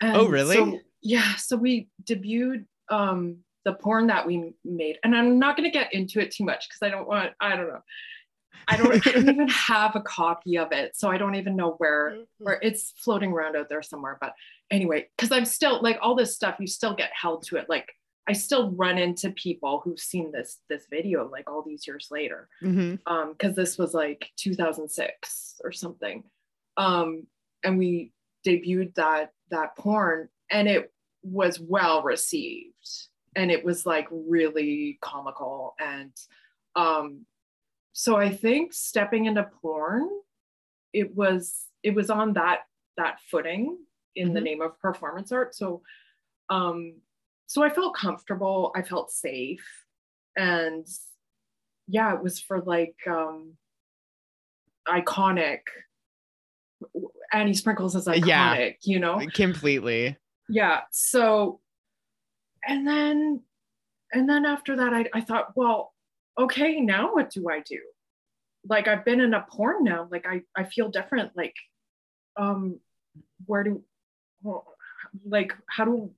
And 0.00 0.16
Oh, 0.16 0.28
really? 0.28 0.56
so- 0.56 0.78
yeah. 1.02 1.34
So 1.36 1.56
we 1.56 1.88
debuted 2.04 2.66
um 2.88 3.38
the 3.64 3.74
porn 3.74 4.08
that 4.08 4.26
we 4.26 4.54
made. 4.64 4.98
And 5.04 5.14
I'm 5.16 5.38
not 5.38 5.56
gonna 5.56 5.70
get 5.70 5.92
into 5.94 6.20
it 6.20 6.30
too 6.32 6.44
much 6.44 6.68
because 6.68 6.82
I 6.82 6.90
don't 6.90 7.06
want 7.08 7.32
I 7.40 7.56
don't 7.56 7.68
know. 7.68 7.82
I 8.68 8.76
don't, 8.76 8.94
I 9.06 9.10
don't 9.12 9.28
even 9.28 9.48
have 9.72 9.96
a 9.96 10.00
copy 10.00 10.56
of 10.58 10.70
it. 10.72 10.96
So 10.96 11.10
I 11.10 11.18
don't 11.18 11.34
even 11.34 11.56
know 11.56 11.72
where 11.78 12.18
where 12.38 12.58
it's 12.62 12.92
floating 12.96 13.32
around 13.32 13.56
out 13.56 13.68
there 13.68 13.82
somewhere. 13.82 14.18
But 14.20 14.34
anyway, 14.70 15.08
because 15.16 15.32
I'm 15.32 15.44
still 15.44 15.80
like 15.82 15.98
all 16.00 16.14
this 16.14 16.34
stuff, 16.34 16.56
you 16.60 16.66
still 16.68 16.94
get 16.94 17.10
held 17.12 17.44
to 17.48 17.56
it. 17.56 17.68
Like 17.68 17.92
I 18.28 18.32
still 18.34 18.70
run 18.72 18.98
into 18.98 19.30
people 19.32 19.80
who've 19.80 19.98
seen 19.98 20.30
this 20.30 20.60
this 20.68 20.86
video 20.88 21.28
like 21.28 21.50
all 21.50 21.62
these 21.62 21.86
years 21.86 22.08
later. 22.10 22.48
Mhm. 22.62 23.00
Um, 23.06 23.32
because 23.32 23.56
this 23.56 23.76
was 23.78 23.94
like 23.94 24.30
2006 24.36 25.60
or 25.64 25.72
something. 25.72 26.24
Um, 26.76 27.26
and 27.64 27.78
we 27.78 28.12
debuted 28.46 28.94
that 28.94 29.32
that 29.50 29.76
porn 29.76 30.28
and 30.50 30.68
it 30.68 30.92
was 31.22 31.60
well 31.60 32.02
received 32.02 32.88
and 33.36 33.50
it 33.50 33.64
was 33.64 33.86
like 33.86 34.08
really 34.10 34.98
comical 35.00 35.74
and 35.78 36.10
um 36.74 37.24
so 37.92 38.16
i 38.16 38.28
think 38.28 38.72
stepping 38.72 39.26
into 39.26 39.44
porn 39.60 40.08
it 40.92 41.14
was 41.14 41.66
it 41.84 41.94
was 41.94 42.10
on 42.10 42.32
that 42.32 42.60
that 42.96 43.20
footing 43.30 43.78
in 44.16 44.32
the 44.34 44.40
Mhm. 44.40 44.44
name 44.44 44.60
of 44.62 44.76
performance 44.80 45.30
art 45.30 45.54
so 45.54 45.82
um 46.48 46.96
so 47.46 47.62
I 47.62 47.68
felt 47.70 47.94
comfortable. 47.96 48.72
I 48.74 48.82
felt 48.82 49.10
safe. 49.10 49.64
And 50.36 50.86
yeah, 51.88 52.14
it 52.14 52.22
was 52.22 52.40
for 52.40 52.60
like 52.60 52.96
um 53.08 53.54
iconic 54.88 55.60
Annie 57.32 57.54
Sprinkles 57.54 57.94
is 57.94 58.06
iconic, 58.06 58.26
Yeah. 58.26 58.70
you 58.82 58.98
know? 58.98 59.20
Completely. 59.34 60.16
yeah 60.48 60.80
so 60.90 61.60
and 62.66 62.86
then 62.86 63.40
and 64.12 64.28
then 64.28 64.44
after 64.44 64.76
that 64.76 64.92
I, 64.92 65.04
I 65.14 65.20
thought 65.20 65.52
well 65.56 65.94
okay 66.38 66.80
now 66.80 67.14
what 67.14 67.30
do 67.30 67.48
i 67.48 67.60
do 67.60 67.78
like 68.68 68.88
i've 68.88 69.04
been 69.04 69.20
in 69.20 69.34
a 69.34 69.46
porn 69.48 69.84
now 69.84 70.08
like 70.10 70.26
i 70.26 70.42
i 70.56 70.64
feel 70.64 70.88
different 70.88 71.30
like 71.36 71.54
um 72.36 72.80
where 73.46 73.62
do 73.62 73.82
well, 74.42 74.64
like 75.24 75.52
how 75.68 75.84
do 75.84 76.10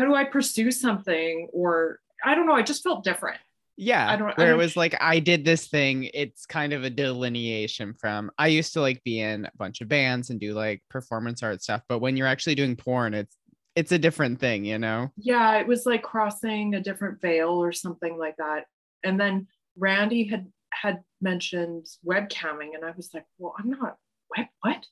how 0.00 0.06
do 0.06 0.14
i 0.14 0.24
pursue 0.24 0.70
something 0.70 1.48
or 1.52 1.98
i 2.24 2.34
don't 2.34 2.46
know 2.46 2.54
i 2.54 2.62
just 2.62 2.82
felt 2.82 3.04
different 3.04 3.38
Yeah. 3.76 4.10
I 4.10 4.16
don't- 4.16 4.36
where 4.36 4.48
it 4.48 4.50
don't- 4.50 4.58
was 4.58 4.76
like, 4.76 4.94
I 5.00 5.20
did 5.20 5.42
this 5.44 5.66
thing. 5.68 6.10
It's 6.12 6.44
kind 6.44 6.74
of 6.74 6.84
a 6.84 6.90
delineation 6.90 7.94
from, 7.94 8.30
I 8.36 8.48
used 8.48 8.74
to 8.74 8.80
like 8.82 9.02
be 9.04 9.20
in 9.20 9.46
a 9.46 9.50
bunch 9.56 9.80
of 9.80 9.88
bands 9.88 10.28
and 10.28 10.38
do 10.38 10.52
like 10.52 10.82
performance 10.90 11.42
art 11.42 11.62
stuff. 11.62 11.80
But 11.88 12.00
when 12.00 12.14
you're 12.16 12.26
actually 12.26 12.56
doing 12.56 12.76
porn, 12.76 13.14
it's, 13.14 13.34
it's 13.76 13.92
a 13.92 13.98
different 13.98 14.38
thing, 14.38 14.66
you 14.66 14.78
know? 14.78 15.08
yeah 15.16 15.56
it 15.60 15.66
was 15.66 15.86
like 15.86 16.02
crossing 16.02 16.74
a 16.74 16.80
different 16.88 17.22
veil 17.22 17.50
or 17.64 17.72
something 17.72 18.18
like 18.18 18.36
that 18.36 18.64
and 19.04 19.18
then 19.18 19.46
randy 19.78 20.24
had 20.24 20.44
had 20.82 20.96
mentioned 21.22 21.86
webcamming 22.04 22.74
and 22.74 22.84
i 22.84 22.92
was 22.96 23.08
like 23.14 23.24
well 23.38 23.54
i'm 23.58 23.70
not 23.70 23.96
web 24.36 24.46
what 24.62 24.84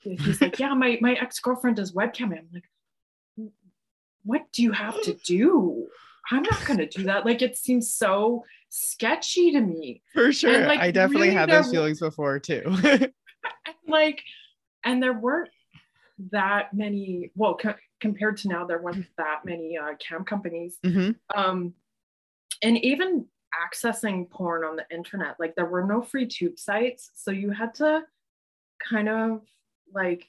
he's 0.00 0.40
like 0.40 0.58
yeah 0.62 0.72
my 0.74 0.98
my 1.00 1.14
ex-girlfriend 1.14 1.76
does 1.76 1.92
webcamming 1.92 2.38
i'm 2.38 2.48
like 2.52 2.68
what 4.26 4.42
do 4.52 4.62
you 4.62 4.72
have 4.72 5.00
to 5.02 5.14
do? 5.24 5.86
I'm 6.30 6.42
not 6.42 6.64
going 6.64 6.78
to 6.78 6.86
do 6.86 7.04
that. 7.04 7.24
Like 7.24 7.40
it 7.40 7.56
seems 7.56 7.94
so 7.94 8.44
sketchy 8.68 9.52
to 9.52 9.60
me. 9.60 10.02
For 10.12 10.32
sure. 10.32 10.66
like, 10.66 10.80
I 10.80 10.90
definitely 10.90 11.28
really 11.28 11.38
had 11.38 11.48
those 11.48 11.70
feelings 11.70 12.00
before 12.00 12.38
too. 12.38 12.62
like 13.88 14.22
and 14.84 15.02
there 15.02 15.12
weren't 15.12 15.50
that 16.32 16.74
many 16.74 17.30
well 17.34 17.56
co- 17.56 17.74
compared 18.00 18.36
to 18.38 18.48
now 18.48 18.66
there 18.66 18.82
weren't 18.82 19.06
that 19.16 19.44
many 19.44 19.78
uh, 19.78 19.94
cam 19.98 20.24
companies. 20.24 20.78
Hmm 20.84 21.10
um 21.34 21.74
and 22.62 22.78
even 22.78 23.26
accessing 23.54 24.28
porn 24.30 24.64
on 24.64 24.76
the 24.76 24.84
internet 24.90 25.36
like 25.38 25.54
there 25.54 25.66
were 25.66 25.84
no 25.84 26.02
free 26.02 26.26
tube 26.26 26.58
sites 26.58 27.10
so 27.14 27.30
you 27.30 27.50
had 27.50 27.74
to 27.74 28.02
kind 28.78 29.08
of 29.08 29.40
like 29.94 30.26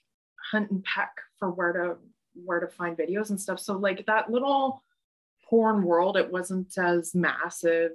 hunt 0.51 0.70
and 0.72 0.84
peck 0.84 1.12
for 1.38 1.50
where 1.50 1.74
to 1.74 1.96
where 2.46 2.60
to 2.60 2.67
find 2.67 2.98
videos 2.98 3.29
and 3.29 3.39
stuff 3.39 3.60
so 3.60 3.74
like 3.77 4.06
that 4.06 4.29
little 4.32 4.84
porn 5.50 5.84
world 5.84 6.17
it 6.17 6.32
wasn't 6.32 6.77
as 6.77 7.15
massive 7.15 7.91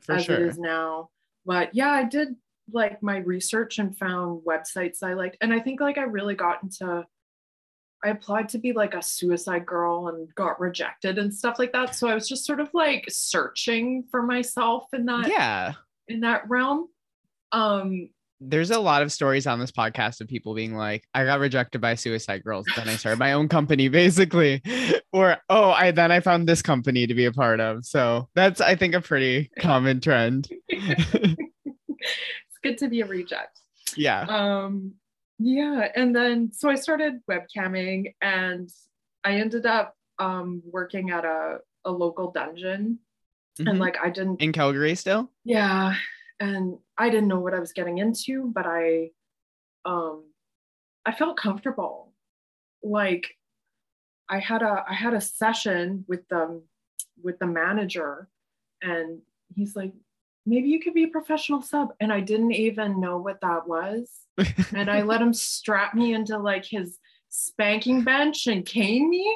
For 0.00 0.14
as 0.16 0.24
sure. 0.24 0.36
it 0.36 0.42
is 0.42 0.58
now. 0.58 1.10
But 1.44 1.74
yeah, 1.74 1.90
I 1.90 2.04
did 2.04 2.36
like 2.72 3.02
my 3.02 3.18
research 3.18 3.78
and 3.78 3.96
found 3.96 4.42
websites 4.44 5.02
I 5.02 5.14
liked. 5.14 5.36
And 5.40 5.52
I 5.52 5.60
think 5.60 5.80
like 5.80 5.98
I 5.98 6.02
really 6.02 6.34
got 6.34 6.62
into 6.62 7.06
I 8.04 8.08
applied 8.08 8.48
to 8.50 8.58
be 8.58 8.72
like 8.72 8.94
a 8.94 9.02
suicide 9.02 9.64
girl 9.64 10.08
and 10.08 10.32
got 10.34 10.58
rejected 10.60 11.18
and 11.18 11.32
stuff 11.32 11.58
like 11.60 11.72
that. 11.72 11.94
So 11.94 12.08
I 12.08 12.14
was 12.14 12.28
just 12.28 12.44
sort 12.44 12.58
of 12.58 12.68
like 12.74 13.04
searching 13.08 14.04
for 14.10 14.22
myself 14.22 14.86
in 14.92 15.04
that 15.06 15.28
Yeah. 15.28 15.74
in 16.08 16.20
that 16.20 16.48
realm. 16.48 16.88
Um 17.52 18.08
There's 18.44 18.70
a 18.70 18.80
lot 18.80 19.02
of 19.02 19.12
stories 19.12 19.46
on 19.46 19.60
this 19.60 19.70
podcast 19.70 20.20
of 20.20 20.28
people 20.28 20.54
being 20.54 20.74
like, 20.74 21.06
I 21.14 21.24
got 21.24 21.38
rejected 21.40 21.80
by 21.80 21.94
suicide 21.94 22.42
girls. 22.44 22.66
Then 22.76 22.88
I 22.88 22.96
started 22.96 23.18
my 23.18 23.32
own 23.34 23.48
company, 23.48 23.88
basically. 24.02 24.62
Or, 25.12 25.36
oh, 25.48 25.70
I 25.70 25.90
then 25.92 26.10
I 26.10 26.20
found 26.20 26.48
this 26.48 26.62
company 26.62 27.06
to 27.06 27.14
be 27.14 27.26
a 27.26 27.32
part 27.32 27.60
of. 27.60 27.84
So 27.86 28.28
that's, 28.34 28.60
I 28.60 28.74
think, 28.74 28.94
a 28.94 29.00
pretty 29.00 29.50
common 29.58 30.00
trend. 30.00 30.48
it's 30.68 32.58
good 32.62 32.78
to 32.78 32.88
be 32.88 33.00
a 33.00 33.06
reject. 33.06 33.60
Yeah. 33.96 34.22
um 34.22 34.94
yeah 35.38 35.88
and 35.96 36.14
then 36.14 36.50
so 36.52 36.70
i 36.70 36.76
started 36.76 37.14
webcamming 37.28 38.14
and 38.22 38.70
i 39.24 39.32
ended 39.34 39.66
up 39.66 39.96
um 40.18 40.62
working 40.64 41.10
at 41.10 41.24
a, 41.24 41.58
a 41.84 41.90
local 41.90 42.30
dungeon 42.30 42.98
Mhm. 43.58 43.68
and 43.70 43.78
like 43.78 43.96
i 44.02 44.08
didn't 44.08 44.40
In 44.40 44.52
Calgary 44.52 44.94
still? 44.94 45.30
yeah 45.44 45.94
and 46.40 46.78
i 47.02 47.08
didn't 47.10 47.28
know 47.32 47.40
what 47.44 47.54
i 47.54 47.60
was 47.60 47.72
getting 47.72 47.98
into 47.98 48.50
but 48.54 48.66
i 48.66 49.10
um 49.84 50.24
i 51.04 51.12
felt 51.12 51.36
comfortable. 51.36 52.12
Like 52.82 53.24
i 54.28 54.38
had 54.38 54.62
a 54.62 54.84
i 54.88 54.94
had 54.94 55.14
a 55.14 55.20
session 55.20 56.04
with 56.08 56.26
the 56.28 56.62
with 57.22 57.38
the 57.38 57.46
manager 57.46 58.28
and 58.80 59.20
he's 59.54 59.74
like 59.76 59.92
maybe 60.46 60.68
you 60.68 60.80
could 60.80 60.94
be 60.94 61.04
a 61.04 61.08
professional 61.18 61.62
sub. 61.62 61.88
And 62.00 62.12
i 62.12 62.20
didn't 62.20 62.52
even 62.52 63.00
know 63.00 63.18
what 63.18 63.40
that 63.40 63.66
was. 63.66 64.08
And 64.78 64.88
i 64.90 65.02
let 65.02 65.20
him 65.20 65.34
strap 65.34 65.94
me 65.94 66.14
into 66.14 66.38
like 66.38 66.64
his 66.64 66.98
spanking 67.28 68.02
bench 68.04 68.46
and 68.46 68.64
cane 68.66 69.08
me. 69.10 69.26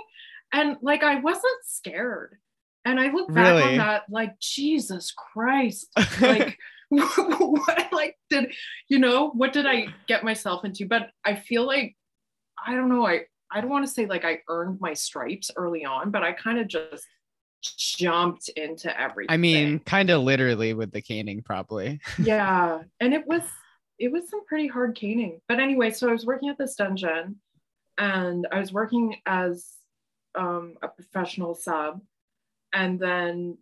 And 0.53 0.77
like 0.83 1.03
i 1.03 1.17
wasn't 1.21 1.65
scared. 1.65 2.39
And 2.85 3.01
i 3.01 3.11
look 3.13 3.29
back 3.35 3.55
Really? 3.55 3.73
on 3.73 3.79
that 3.79 4.05
like 4.09 4.39
jesus 4.41 5.13
christ. 5.13 5.87
Like 6.21 6.59
what 6.88 7.93
like 7.93 8.16
did 8.31 8.52
you 8.88 8.99
know 8.99 9.31
what 9.31 9.52
did 9.52 9.66
i 9.66 9.87
get 10.07 10.23
myself 10.23 10.64
into? 10.64 10.87
But 10.87 11.11
i 11.25 11.35
feel 11.35 11.66
like 11.66 11.97
i 12.64 12.75
don't 12.75 12.88
know 12.88 13.07
i 13.07 13.23
i 13.50 13.61
don't 13.61 13.71
want 13.71 13.85
to 13.85 13.93
say 13.93 14.07
like 14.07 14.25
i 14.25 14.40
earned 14.49 14.81
my 14.81 14.95
stripes 14.95 15.50
early 15.57 15.85
on 15.85 16.11
but 16.11 16.23
i 16.23 16.33
kind 16.33 16.59
of 16.59 16.69
just 16.69 17.05
jumped 17.76 18.49
into 18.50 19.00
everything. 19.00 19.33
I 19.33 19.38
mean, 19.38 19.81
kind 19.81 20.11
of 20.11 20.23
literally 20.23 20.75
with 20.75 20.93
the 20.93 21.02
caning, 21.02 21.43
probably. 21.43 22.00
yeah 22.23 22.83
and 23.00 23.12
it 23.12 23.26
was 23.26 23.43
it 23.99 24.12
was 24.12 24.28
some 24.31 24.45
pretty 24.47 24.69
hard 24.69 24.95
caning. 24.95 25.40
But 25.49 25.59
anyway 25.59 25.90
so 25.90 26.09
i 26.09 26.12
was 26.12 26.25
working 26.25 26.50
at 26.50 26.59
this 26.59 26.76
dungeon 26.76 27.40
and 27.99 28.47
i 28.52 28.61
was 28.61 28.73
working 28.73 29.16
as 29.26 29.73
um, 30.37 30.75
a 30.83 30.88
professional 30.88 31.55
sub 31.55 32.00
and 32.73 33.00
then 33.00 33.57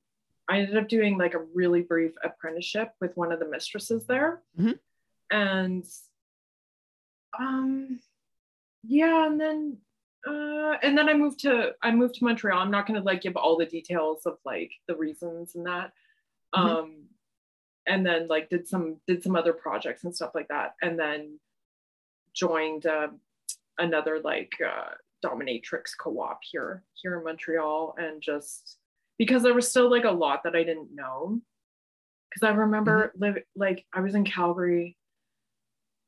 i 0.48 0.58
ended 0.58 0.76
up 0.76 0.88
doing 0.88 1.16
like 1.18 1.34
a 1.34 1.44
really 1.54 1.82
brief 1.82 2.12
apprenticeship 2.22 2.92
with 3.00 3.16
one 3.16 3.32
of 3.32 3.38
the 3.40 3.48
mistresses 3.48 4.04
there 4.06 4.42
Mhm. 4.58 4.78
and 5.30 5.84
um 7.38 7.98
yeah 8.82 9.26
and 9.26 9.40
then 9.40 9.78
uh 10.26 10.76
and 10.82 10.96
then 10.96 11.08
i 11.08 11.14
moved 11.14 11.40
to 11.40 11.74
i 11.82 11.90
moved 11.90 12.14
to 12.16 12.24
montreal 12.24 12.58
i'm 12.58 12.70
not 12.70 12.86
going 12.86 12.98
to 12.98 13.04
like 13.04 13.20
give 13.22 13.36
all 13.36 13.56
the 13.56 13.66
details 13.66 14.26
of 14.26 14.38
like 14.44 14.72
the 14.86 14.96
reasons 14.96 15.54
and 15.54 15.66
that 15.66 15.92
Mhm. 16.54 16.60
um 16.66 17.08
and 17.86 18.06
then 18.06 18.28
like 18.28 18.48
did 18.48 18.66
some 18.68 19.00
did 19.06 19.22
some 19.22 19.36
other 19.36 19.52
projects 19.52 20.04
and 20.04 20.14
stuff 20.14 20.34
like 20.34 20.48
that 20.48 20.74
and 20.82 20.98
then 20.98 21.38
joined 22.32 22.86
uh, 22.86 23.08
another 23.78 24.20
like 24.20 24.52
uh, 24.64 24.90
dominatrix 25.24 25.96
co-op 25.98 26.40
here 26.42 26.82
here 26.94 27.18
in 27.18 27.24
montreal 27.24 27.94
and 27.98 28.20
just 28.22 28.78
because 29.18 29.42
there 29.42 29.54
was 29.54 29.68
still 29.68 29.90
like 29.90 30.04
a 30.04 30.10
lot 30.10 30.42
that 30.44 30.56
i 30.56 30.62
didn't 30.62 30.94
know 30.94 31.40
because 32.30 32.48
i 32.48 32.52
remember 32.52 33.08
mm-hmm. 33.08 33.24
live 33.24 33.38
like 33.56 33.84
i 33.92 34.00
was 34.00 34.14
in 34.14 34.24
calgary 34.24 34.96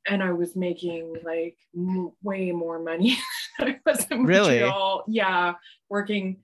and 0.08 0.22
i 0.22 0.32
was 0.32 0.56
making 0.56 1.16
like 1.25 1.56
m- 1.76 2.12
way 2.22 2.52
more 2.52 2.78
money 2.78 3.18
than 3.58 3.68
i 3.68 3.80
was 3.84 4.06
in 4.10 4.25
Really? 4.25 4.60
montreal 4.60 5.04
yeah 5.08 5.54
working 5.88 6.38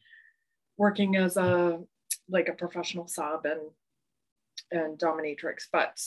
working 0.77 1.17
as 1.17 1.37
a 1.37 1.81
like 2.29 2.49
a 2.49 2.55
professional 2.55 3.09
sub 3.09 3.45
and 3.45 3.61
and 4.71 4.99
dominatrix 4.99 5.65
but 5.73 5.99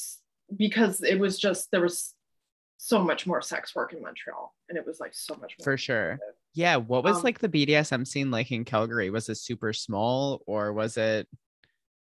because 0.55 1.01
it 1.01 1.19
was 1.19 1.37
just 1.39 1.69
there 1.71 1.81
was 1.81 2.13
so 2.77 3.03
much 3.03 3.25
more 3.25 3.41
sex 3.41 3.73
work 3.75 3.93
in 3.93 4.01
montreal 4.01 4.53
and 4.69 4.77
it 4.77 4.85
was 4.85 4.99
like 4.99 5.13
so 5.13 5.33
much 5.35 5.55
more 5.57 5.63
For 5.63 5.77
sure. 5.77 6.19
Yeah. 6.55 6.77
What 6.77 7.03
was 7.03 7.17
Um, 7.17 7.23
like 7.23 7.39
the 7.39 7.49
BDSM 7.49 8.05
scene 8.07 8.31
like 8.31 8.51
in 8.51 8.65
Calgary? 8.65 9.09
Was 9.09 9.29
it 9.29 9.35
super 9.35 9.73
small 9.73 10.41
or 10.47 10.73
was 10.73 10.97
it 10.97 11.27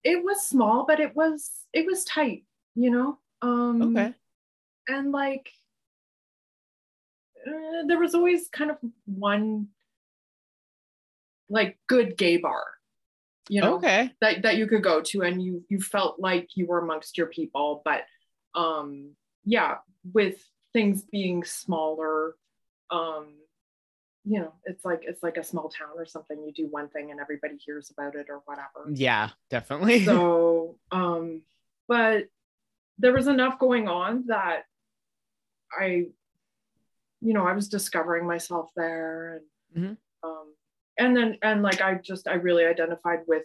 it 0.03 0.23
was 0.23 0.45
small 0.45 0.85
but 0.85 0.99
it 0.99 1.15
was 1.15 1.49
it 1.73 1.85
was 1.85 2.05
tight 2.05 2.45
you 2.75 2.91
know 2.91 3.17
um 3.41 3.81
okay? 3.97 4.13
and 4.87 5.11
like 5.11 5.49
uh, 7.45 7.85
there 7.87 7.99
was 7.99 8.13
always 8.15 8.47
kind 8.49 8.71
of 8.71 8.77
one 9.05 9.67
like 11.49 11.77
good 11.87 12.15
gay 12.17 12.37
bar 12.37 12.63
you 13.49 13.61
know 13.61 13.77
Okay. 13.77 14.11
that, 14.21 14.43
that 14.43 14.57
you 14.57 14.67
could 14.67 14.83
go 14.83 15.01
to 15.01 15.21
and 15.23 15.41
you 15.41 15.63
you 15.69 15.81
felt 15.81 16.19
like 16.19 16.49
you 16.55 16.67
were 16.67 16.79
amongst 16.79 17.17
your 17.17 17.27
people 17.27 17.81
but 17.83 18.01
um 18.55 19.11
yeah 19.45 19.75
with 20.13 20.43
things 20.73 21.03
being 21.11 21.43
smaller 21.43 22.35
um 22.91 23.33
you 24.29 24.39
know 24.39 24.51
it's 24.65 24.83
like 24.83 25.01
it's 25.03 25.23
like 25.23 25.37
a 25.37 25.43
small 25.43 25.69
town 25.69 25.91
or 25.95 26.05
something 26.05 26.43
you 26.43 26.51
do 26.51 26.67
one 26.67 26.89
thing 26.89 27.11
and 27.11 27.19
everybody 27.19 27.55
hears 27.65 27.89
about 27.91 28.13
it 28.15 28.27
or 28.29 28.41
whatever 28.45 28.89
Yeah, 28.91 29.29
definitely. 29.49 30.03
so 30.11 30.77
um 30.91 31.41
but 31.87 32.25
there 32.97 33.13
was 33.13 33.27
enough 33.27 33.57
going 33.59 33.87
on 33.87 34.25
that 34.27 34.63
i 35.79 36.07
you 37.21 37.33
know 37.33 37.45
i 37.47 37.53
was 37.53 37.69
discovering 37.69 38.25
myself 38.27 38.69
there 38.75 39.41
and 39.75 39.85
Mhm. 39.85 39.97
um 40.23 40.53
and 40.97 41.15
then 41.15 41.37
and 41.43 41.61
like 41.61 41.79
I 41.81 41.95
just 41.95 42.27
I 42.27 42.33
really 42.35 42.65
identified 42.65 43.19
with 43.27 43.43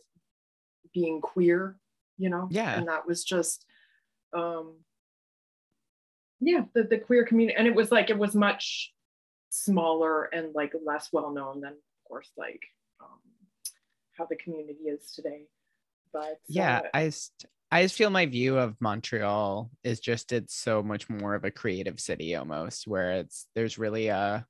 being 0.95 1.21
queer, 1.21 1.77
you 2.17 2.31
know? 2.31 2.49
Yeah. 2.51 2.79
And 2.79 2.89
that 2.89 3.07
was 3.07 3.25
just 3.25 3.67
um 4.33 4.77
yeah, 6.41 6.63
the, 6.75 6.83
the 6.85 6.99
queer 6.99 7.25
community. 7.25 7.57
And 7.59 7.67
it 7.69 7.75
was 7.75 7.91
like 7.93 8.09
it 8.11 8.19
was 8.19 8.35
much 8.35 8.93
smaller 9.53 10.25
and 10.25 10.55
like 10.55 10.73
less 10.85 11.11
well 11.13 11.31
known 11.31 11.61
than 11.61 11.73
of 11.73 12.09
course 12.09 12.31
like 12.37 12.61
um 13.03 13.19
how 14.17 14.27
the 14.27 14.37
community 14.37 14.85
is 14.85 15.13
today. 15.13 15.47
But 16.13 16.41
yeah 16.47 16.83
uh, 16.85 16.89
i 16.93 17.05
just 17.07 17.47
i 17.71 17.83
just 17.83 17.95
feel 17.95 18.11
my 18.11 18.27
view 18.27 18.59
of 18.59 18.77
montreal 18.81 19.71
is 19.83 19.99
just 19.99 20.33
it's 20.33 20.55
so 20.55 20.83
much 20.83 21.09
more 21.09 21.35
of 21.35 21.45
a 21.45 21.51
creative 21.51 21.99
city 21.99 22.35
almost 22.37 22.87
where 22.87 23.13
it's 23.13 23.47
there's 23.55 23.79
really 23.79 24.09
a 24.09 24.47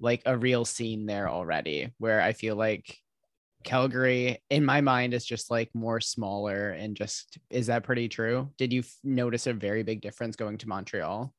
like 0.00 0.22
a 0.24 0.36
real 0.36 0.64
scene 0.64 1.04
there 1.04 1.28
already 1.28 1.92
where 1.98 2.22
i 2.22 2.32
feel 2.32 2.56
like 2.56 2.96
calgary 3.64 4.42
in 4.48 4.64
my 4.64 4.80
mind 4.80 5.12
is 5.12 5.26
just 5.26 5.50
like 5.50 5.68
more 5.74 6.00
smaller 6.00 6.70
and 6.70 6.96
just 6.96 7.36
is 7.50 7.66
that 7.66 7.82
pretty 7.82 8.08
true 8.08 8.48
did 8.56 8.72
you 8.72 8.80
f- 8.80 8.96
notice 9.04 9.46
a 9.46 9.52
very 9.52 9.82
big 9.82 10.00
difference 10.00 10.36
going 10.36 10.56
to 10.56 10.68
montreal 10.68 11.34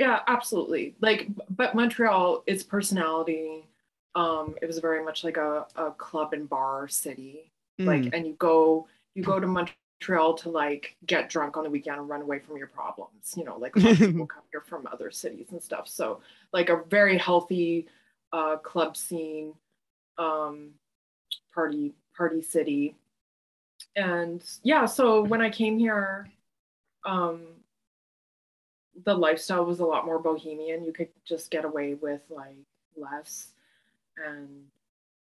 yeah 0.00 0.20
absolutely. 0.28 0.94
Like 1.00 1.28
but 1.54 1.74
montreal 1.74 2.42
its 2.46 2.62
personality 2.62 3.66
um 4.14 4.56
it 4.62 4.66
was 4.66 4.78
very 4.78 5.04
much 5.04 5.24
like 5.24 5.36
a, 5.36 5.66
a 5.76 5.90
club 5.92 6.32
and 6.32 6.48
bar 6.48 6.88
city. 6.88 7.52
Like 7.78 8.02
Mm, 8.04 8.14
and 8.14 8.26
you 8.26 8.32
go 8.34 8.88
you 9.14 9.22
go 9.22 9.38
to 9.38 9.46
montreal 9.46 10.34
to 10.34 10.48
like 10.50 10.96
get 11.06 11.28
drunk 11.28 11.58
on 11.58 11.64
the 11.64 11.70
weekend 11.70 11.98
and 11.98 12.08
run 12.08 12.22
away 12.22 12.38
from 12.38 12.56
your 12.56 12.66
problems 12.68 13.34
you 13.36 13.44
know 13.44 13.58
like 13.58 13.76
a 13.76 13.80
lot 13.80 13.92
of 13.92 13.98
people 13.98 14.26
come 14.36 14.42
here 14.50 14.62
from 14.62 14.86
other 14.86 15.10
cities 15.10 15.48
and 15.52 15.62
stuff. 15.62 15.86
So 15.86 16.20
like 16.52 16.70
a 16.70 16.82
very 16.88 17.18
healthy 17.18 17.86
uh 18.32 18.56
club 18.56 18.96
scene 18.96 19.54
um 20.18 20.70
party 21.54 21.92
party 22.16 22.40
city. 22.42 22.96
And 23.96 24.42
yeah 24.62 24.86
so 24.86 25.22
when 25.22 25.42
i 25.42 25.50
came 25.50 25.78
here 25.78 26.28
um 27.04 27.59
the 29.04 29.14
lifestyle 29.14 29.64
was 29.64 29.80
a 29.80 29.84
lot 29.84 30.04
more 30.06 30.18
bohemian. 30.18 30.84
You 30.84 30.92
could 30.92 31.08
just 31.24 31.50
get 31.50 31.64
away 31.64 31.94
with 31.94 32.22
like 32.30 32.56
less. 32.96 33.48
And 34.16 34.64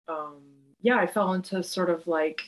um 0.07 0.41
yeah 0.81 0.95
i 0.97 1.05
fell 1.07 1.33
into 1.33 1.61
sort 1.61 1.89
of 1.89 2.07
like 2.07 2.41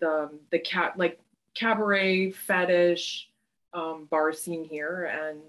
the 0.00 0.30
the 0.50 0.58
cat 0.58 0.94
like 0.96 1.20
cabaret 1.54 2.30
fetish 2.32 3.28
um 3.72 4.06
bar 4.10 4.32
scene 4.32 4.64
here. 4.64 5.04
And 5.04 5.40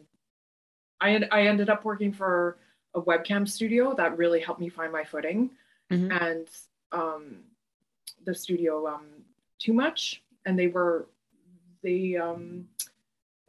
i 1.01 1.09
had, 1.11 1.29
i 1.31 1.47
ended 1.47 1.69
up 1.69 1.85
working 1.85 2.11
for 2.11 2.57
a 2.93 3.01
webcam 3.01 3.47
studio 3.47 3.93
that 3.95 4.17
really 4.17 4.39
helped 4.39 4.59
me 4.61 4.69
find 4.69 4.91
my 4.91 5.03
footing. 5.03 5.49
Mhm. 5.91 6.21
and 6.21 6.47
um 6.91 7.43
the 8.25 8.35
studio 8.35 8.85
um 8.87 9.07
too 9.57 9.73
much. 9.73 10.21
And 10.45 10.57
they 10.59 10.67
were 10.67 11.07
they 11.81 12.15
um 12.15 12.67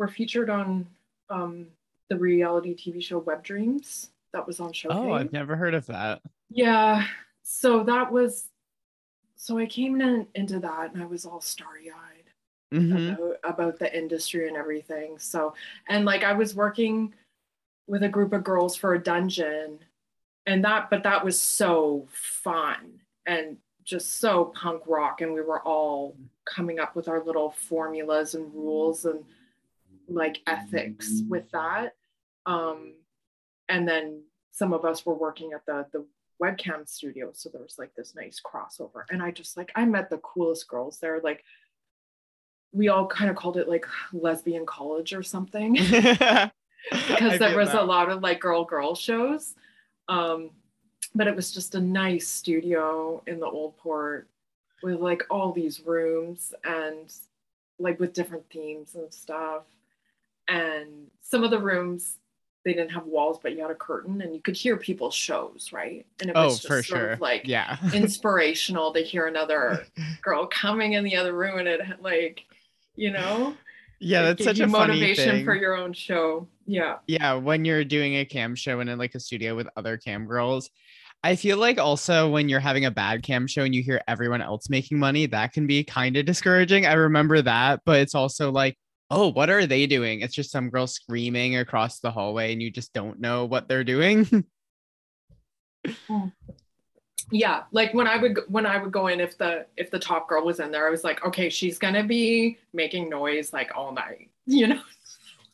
were 0.00 0.08
featured 0.08 0.50
on 0.50 0.86
um 1.28 1.66
the 2.08 2.16
reality 2.16 2.74
tv 2.74 3.00
show 3.00 3.18
web 3.18 3.44
dreams 3.44 4.10
that 4.32 4.44
was 4.44 4.58
on 4.58 4.72
Showcase. 4.72 4.98
oh 4.98 5.12
i've 5.12 5.32
never 5.32 5.54
heard 5.54 5.74
of 5.74 5.86
that 5.86 6.20
Yeah. 6.48 7.06
So 7.42 7.84
that 7.84 8.10
was 8.10 8.48
so 9.36 9.58
I 9.58 9.66
came 9.66 10.00
in 10.00 10.26
into 10.34 10.58
that 10.60 10.92
and 10.92 11.02
I 11.02 11.06
was 11.06 11.24
all 11.24 11.40
starry-eyed 11.40 12.24
Mhm. 12.72 13.14
about, 13.14 13.36
about 13.42 13.78
the 13.80 13.96
industry 13.96 14.46
and 14.48 14.56
everything. 14.56 15.18
So 15.18 15.54
and 15.88 16.04
like 16.04 16.22
I 16.24 16.32
was 16.32 16.54
working 16.54 17.12
with 17.88 18.02
a 18.04 18.08
group 18.08 18.32
of 18.32 18.44
girls 18.44 18.76
for 18.76 18.94
a 18.94 19.02
dungeon 19.02 19.78
and 20.46 20.64
that 20.64 20.90
but 20.90 21.02
that 21.02 21.24
was 21.24 21.38
so 21.40 22.06
fun 22.12 23.00
and 23.26 23.56
just 23.84 24.18
so 24.20 24.46
punk 24.54 24.82
rock 24.86 25.20
and 25.20 25.32
we 25.34 25.40
were 25.42 25.60
all 25.62 26.16
coming 26.44 26.78
up 26.78 26.94
with 26.94 27.08
our 27.08 27.22
little 27.24 27.50
formulas 27.50 28.34
and 28.36 28.52
rules 28.54 29.04
and 29.06 29.24
like 30.10 30.40
ethics 30.46 31.22
with 31.28 31.50
that. 31.52 31.94
Um 32.46 32.94
and 33.68 33.86
then 33.88 34.22
some 34.50 34.72
of 34.72 34.84
us 34.84 35.06
were 35.06 35.14
working 35.14 35.52
at 35.52 35.64
the 35.66 35.86
the 35.92 36.04
webcam 36.42 36.88
studio 36.88 37.30
so 37.34 37.50
there 37.50 37.62
was 37.62 37.78
like 37.78 37.94
this 37.94 38.14
nice 38.14 38.40
crossover. 38.44 39.04
And 39.10 39.22
i 39.22 39.30
just 39.30 39.56
like 39.56 39.70
i 39.74 39.84
met 39.84 40.10
the 40.10 40.18
coolest 40.18 40.68
girls 40.68 40.98
there. 40.98 41.20
Like 41.22 41.44
we 42.72 42.88
all 42.88 43.06
kind 43.06 43.30
of 43.30 43.36
called 43.36 43.56
it 43.56 43.68
like 43.68 43.86
lesbian 44.12 44.66
college 44.66 45.12
or 45.12 45.22
something. 45.22 45.78
Because 46.90 47.38
there 47.38 47.58
was 47.58 47.74
a 47.74 47.82
lot 47.82 48.08
of 48.08 48.22
like 48.22 48.40
girl 48.40 48.64
girl 48.64 48.94
shows. 48.94 49.54
Um 50.08 50.50
but 51.14 51.26
it 51.26 51.36
was 51.36 51.52
just 51.52 51.74
a 51.74 51.80
nice 51.80 52.28
studio 52.28 53.22
in 53.26 53.40
the 53.40 53.46
old 53.46 53.76
port 53.78 54.28
with 54.82 55.00
like 55.00 55.24
all 55.30 55.52
these 55.52 55.80
rooms 55.80 56.54
and 56.64 57.12
like 57.78 57.98
with 57.98 58.12
different 58.12 58.48
themes 58.50 58.94
and 58.94 59.12
stuff 59.12 59.64
and 60.48 61.08
some 61.22 61.44
of 61.44 61.50
the 61.50 61.58
rooms 61.58 62.16
they 62.64 62.74
didn't 62.74 62.90
have 62.90 63.06
walls 63.06 63.38
but 63.42 63.52
you 63.52 63.62
had 63.62 63.70
a 63.70 63.74
curtain 63.74 64.20
and 64.20 64.34
you 64.34 64.40
could 64.40 64.56
hear 64.56 64.76
people's 64.76 65.14
shows 65.14 65.70
right? 65.72 66.06
And 66.20 66.30
it 66.30 66.36
oh 66.36 66.46
was 66.46 66.56
just 66.56 66.66
for 66.66 66.82
sort 66.82 66.84
sure. 66.84 67.10
of 67.12 67.20
like 67.20 67.42
yeah. 67.46 67.78
inspirational 67.94 68.92
to 68.92 69.00
hear 69.00 69.26
another 69.26 69.86
girl 70.22 70.46
coming 70.46 70.92
in 70.94 71.04
the 71.04 71.16
other 71.16 71.32
room 71.32 71.58
and 71.58 71.68
it 71.68 71.82
had, 71.82 72.00
like 72.00 72.44
you 72.96 73.10
know? 73.10 73.54
Yeah 73.98 74.22
that's 74.22 74.44
such 74.44 74.60
a 74.60 74.66
motivation 74.66 75.44
for 75.44 75.54
your 75.54 75.76
own 75.76 75.92
show. 75.92 76.48
Yeah. 76.66 76.96
Yeah 77.06 77.34
when 77.34 77.64
you're 77.64 77.84
doing 77.84 78.16
a 78.16 78.24
cam 78.24 78.54
show 78.54 78.80
and 78.80 78.90
in 78.90 78.98
like 78.98 79.14
a 79.14 79.20
studio 79.20 79.56
with 79.56 79.68
other 79.76 79.96
cam 79.96 80.26
girls 80.26 80.70
i 81.22 81.36
feel 81.36 81.58
like 81.58 81.78
also 81.78 82.30
when 82.30 82.48
you're 82.48 82.60
having 82.60 82.86
a 82.86 82.90
bad 82.90 83.22
cam 83.22 83.46
show 83.46 83.62
and 83.62 83.74
you 83.74 83.82
hear 83.82 84.00
everyone 84.08 84.40
else 84.40 84.70
making 84.70 84.98
money 84.98 85.26
that 85.26 85.52
can 85.52 85.66
be 85.66 85.84
kind 85.84 86.16
of 86.16 86.24
discouraging. 86.24 86.86
I 86.86 86.94
remember 86.94 87.42
that 87.42 87.80
but 87.84 88.00
it's 88.00 88.14
also 88.14 88.50
like 88.50 88.76
oh 89.10 89.28
what 89.28 89.50
are 89.50 89.66
they 89.66 89.86
doing? 89.86 90.20
It's 90.20 90.34
just 90.34 90.50
some 90.50 90.70
girl 90.70 90.86
screaming 90.86 91.56
across 91.56 92.00
the 92.00 92.10
hallway 92.10 92.52
and 92.52 92.62
you 92.62 92.70
just 92.70 92.92
don't 92.92 93.20
know 93.20 93.44
what 93.44 93.68
they're 93.68 93.84
doing. 93.84 94.44
Yeah 97.32 97.62
like 97.70 97.94
when 97.94 98.08
i 98.08 98.16
would 98.16 98.40
when 98.48 98.66
i 98.66 98.76
would 98.76 98.90
go 98.90 99.06
in 99.06 99.20
if 99.20 99.38
the 99.38 99.64
if 99.76 99.90
the 99.90 99.98
top 100.00 100.28
girl 100.28 100.44
was 100.44 100.58
in 100.58 100.72
there 100.72 100.86
i 100.86 100.90
was 100.90 101.04
like 101.04 101.24
okay 101.24 101.48
she's 101.48 101.78
gonna 101.78 102.02
be 102.02 102.58
making 102.72 103.08
noise 103.08 103.52
like 103.52 103.70
all 103.76 103.92
night 103.92 104.30
you 104.46 104.66
know? 104.66 104.80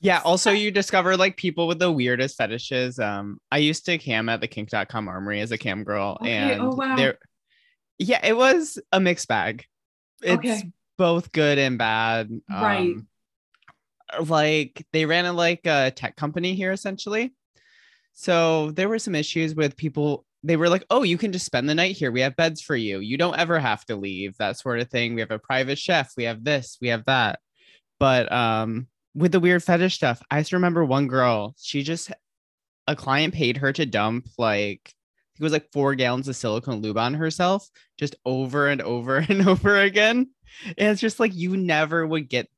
Yeah 0.01 0.21
also 0.25 0.53
you 0.53 0.71
discover 0.71 1.17
like 1.17 1.37
people 1.37 1.67
with 1.67 1.79
the 1.79 1.93
weirdest 1.93 2.37
fetishes. 2.39 2.99
Um 2.99 3.41
i 3.53 3.59
used 3.59 3.85
to 3.87 3.99
cam 3.99 4.29
at 4.31 4.41
the 4.41 4.49
kink.com 4.49 5.07
armory 5.09 5.41
as 5.41 5.53
a 5.53 5.59
cam 5.59 5.85
girl 5.85 6.17
Okay, 6.23 6.33
and 6.33 6.63
oh, 6.63 6.75
wow. 6.75 6.97
there 6.97 7.19
yeah 7.99 8.25
it 8.25 8.37
was 8.37 8.79
a 8.93 9.01
mixed 9.01 9.29
bag. 9.29 9.65
It's 10.23 10.39
Okay. 10.39 10.73
both 10.97 11.31
good 11.31 11.59
and 11.59 11.77
bad. 11.77 12.31
Right. 12.51 12.97
Like 14.27 14.87
they 14.93 15.07
ran 15.07 15.27
a 15.27 15.33
like 15.33 15.67
a 15.67 15.91
tech 15.91 16.17
company 16.17 16.55
here 16.55 16.73
essentially. 16.73 17.35
So 18.13 18.71
there 18.73 18.89
were 18.89 18.99
some 18.99 19.15
issues 19.15 19.55
with 19.55 19.77
people 19.77 20.25
they 20.43 20.57
were 20.57 20.69
like 20.69 20.85
oh 20.91 21.03
you 21.03 21.19
can 21.19 21.33
just 21.33 21.47
spend 21.47 21.69
the 21.69 21.75
night 21.75 21.97
here. 21.97 22.13
We 22.13 22.21
have 22.21 22.37
beds 22.37 22.61
for 22.63 22.77
you. 22.77 23.01
You 23.01 23.17
don't 23.17 23.39
ever 23.39 23.59
have 23.59 23.85
to 23.87 23.97
leave 23.97 24.37
that 24.39 24.59
sort 24.59 24.81
of 24.81 24.91
thing. 24.91 25.15
We 25.15 25.21
have 25.21 25.31
a 25.31 25.39
private 25.39 25.79
chef. 25.79 26.13
We 26.17 26.25
have 26.25 26.45
this. 26.45 26.79
We 26.81 26.89
have 26.89 27.05
that. 27.07 27.41
But 27.99 28.31
um 28.33 28.89
with 29.15 29.33
the 29.33 29.41
weird 29.41 29.63
fetish 29.63 29.95
stuff 29.95 30.21
i 30.31 30.39
just 30.39 30.53
remember 30.53 30.85
one 30.85 31.07
girl 31.07 31.55
she 31.59 31.83
just 31.83 32.13
a 32.87 32.95
client 32.95 33.33
paid 33.33 33.57
her 33.57 33.73
to 33.73 33.87
dump 33.87 34.29
like 34.37 34.95
it 35.39 35.43
was 35.43 35.53
like 35.53 35.71
four 35.73 35.95
gallons 35.95 36.29
of 36.29 36.37
silicone 36.37 36.81
lube 36.81 36.99
on 36.99 37.15
herself 37.15 37.69
just 37.99 38.17
over 38.25 38.69
and 38.69 38.81
over 38.83 39.17
and 39.29 39.47
over 39.47 39.81
again. 39.81 40.31
And 40.79 40.89
it's 40.89 41.01
just 41.01 41.21
like 41.21 41.35
you 41.35 41.57
never 41.57 42.07
would 42.07 42.29
get 42.29 42.49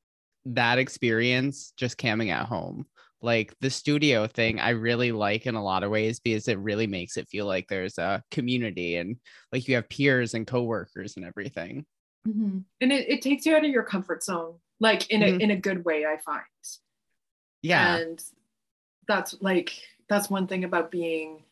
that 0.47 0.79
experience 0.79 1.73
just 1.77 1.99
camming 1.99 2.31
at 2.31 2.47
home. 2.47 2.87
Like 3.21 3.53
the 3.61 3.69
studio 3.69 4.29
thing 4.29 4.61
i 4.61 4.71
really 4.71 5.11
like 5.11 5.47
in 5.47 5.57
a 5.57 5.63
lot 5.65 5.83
of 5.83 5.91
ways 5.91 6.21
because 6.21 6.47
it 6.47 6.57
really 6.61 6.87
makes 6.87 7.17
it 7.17 7.29
feel 7.29 7.47
like 7.47 7.67
there's 7.67 7.99
a 7.99 8.23
community 8.31 8.95
and 8.95 9.17
like 9.53 9.67
you 9.67 9.75
have 9.75 9.89
peers 9.89 10.35
and 10.35 10.47
coworkers 10.47 11.17
and 11.17 11.25
everything. 11.27 11.85
And 12.25 12.65
it, 12.81 13.09
it 13.09 13.23
takes 13.23 13.45
you 13.45 13.57
out 13.57 13.65
of 13.65 13.71
your 13.73 13.83
comfort 13.83 14.23
zone 14.23 14.55
like 14.81 15.11
in 15.11 15.23
a 15.25 15.27
Mhm. 15.33 15.41
in 15.41 15.51
a 15.51 15.57
good 15.57 15.85
way 15.85 16.07
i 16.07 16.17
find. 16.19 16.45
Yeah. 17.63 17.97
And 17.97 18.23
that's 19.09 19.35
like 19.41 19.73
that's 20.09 20.31
one 20.31 20.47
thing 20.47 20.63
about 20.65 20.91
being 20.93 21.43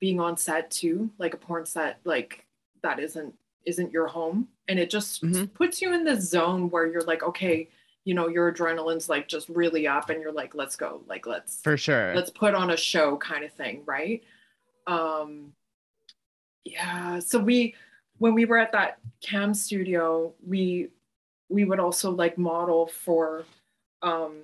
being 0.00 0.18
on 0.18 0.36
set 0.36 0.70
too 0.70 1.10
like 1.18 1.34
a 1.34 1.36
porn 1.36 1.64
set 1.64 2.00
like 2.04 2.44
that 2.82 2.98
isn't 2.98 3.34
isn't 3.66 3.92
your 3.92 4.08
home. 4.08 4.48
And 4.68 4.78
it 4.80 4.90
just 4.90 5.22
Mhm. 5.22 5.52
puts 5.54 5.80
you 5.80 5.94
in 5.94 6.02
the 6.04 6.20
zone 6.20 6.70
where 6.70 6.86
you're 6.90 7.02
like 7.02 7.22
okay 7.22 7.68
you 8.04 8.14
know 8.14 8.28
your 8.28 8.52
adrenaline's 8.52 9.08
like 9.08 9.28
just 9.28 9.48
really 9.48 9.86
up 9.86 10.10
and 10.10 10.20
you're 10.20 10.32
like 10.32 10.54
let's 10.54 10.76
go 10.76 11.02
like 11.06 11.26
let's 11.26 11.60
for 11.62 11.76
sure. 11.76 12.14
let's 12.14 12.30
put 12.30 12.54
on 12.54 12.70
a 12.70 12.76
show 12.76 13.16
kind 13.16 13.44
of 13.44 13.52
thing 13.52 13.82
right? 13.86 14.22
Um 14.86 15.52
yeah 16.64 17.18
so 17.18 17.38
we 17.38 17.74
when 18.18 18.34
we 18.34 18.44
were 18.44 18.58
at 18.58 18.72
that 18.72 18.98
cam 19.22 19.54
studio 19.54 20.32
we 20.46 20.88
we 21.48 21.64
would 21.64 21.80
also 21.80 22.10
like 22.10 22.38
model 22.38 22.86
for 22.86 23.44
um 24.02 24.42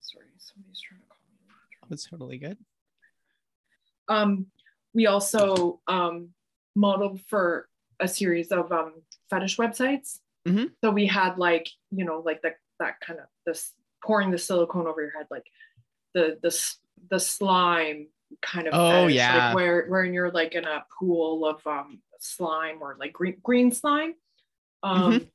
sorry 0.00 0.26
somebody's 0.38 0.80
trying 0.80 1.00
to 1.00 1.06
call 1.08 1.18
me. 1.26 1.54
That's 1.88 2.04
totally 2.04 2.38
good. 2.38 2.58
Um 4.08 4.46
we 4.94 5.06
also 5.06 5.80
um, 5.86 6.30
modeled 6.74 7.20
for 7.28 7.68
a 8.00 8.08
series 8.08 8.50
of 8.50 8.72
um, 8.72 8.94
fetish 9.30 9.56
websites. 9.56 10.18
Mhm. 10.48 10.72
So 10.82 10.90
we 10.90 11.06
had 11.06 11.38
like, 11.38 11.68
you 11.90 12.04
know, 12.04 12.20
like 12.24 12.42
the, 12.42 12.54
that 12.80 13.00
kind 13.00 13.18
of 13.20 13.26
this 13.46 13.72
pouring 14.04 14.30
the 14.30 14.38
silicone 14.38 14.86
over 14.86 15.00
your 15.02 15.10
head, 15.16 15.26
like 15.30 15.46
the 16.14 16.38
the 16.42 16.50
the 17.10 17.20
slime 17.20 18.08
kind 18.42 18.66
of 18.68 18.74
Oh, 18.74 18.90
fetish, 19.06 19.14
yeah. 19.16 19.46
like 19.48 19.54
where 19.56 19.86
where 19.86 20.04
you're 20.04 20.30
like 20.30 20.54
in 20.54 20.64
a 20.64 20.84
pool 20.98 21.44
of 21.46 21.66
um 21.66 22.00
slime 22.20 22.78
or 22.80 22.96
like 22.98 23.12
green 23.12 23.36
green 23.42 23.72
slime. 23.72 24.14
Um 24.82 25.26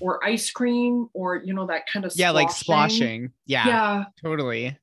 or 0.00 0.24
ice 0.24 0.50
cream 0.50 1.08
or 1.14 1.36
you 1.36 1.54
know 1.54 1.66
that 1.66 1.86
kind 1.92 2.04
of 2.04 2.10
Mm-hmm. 2.10 2.20
yeah, 2.20 2.30
like 2.30 2.50
splashing. 2.50 3.32
Yeah, 3.46 3.66
Yeah. 3.68 4.04
totally. 4.20 4.76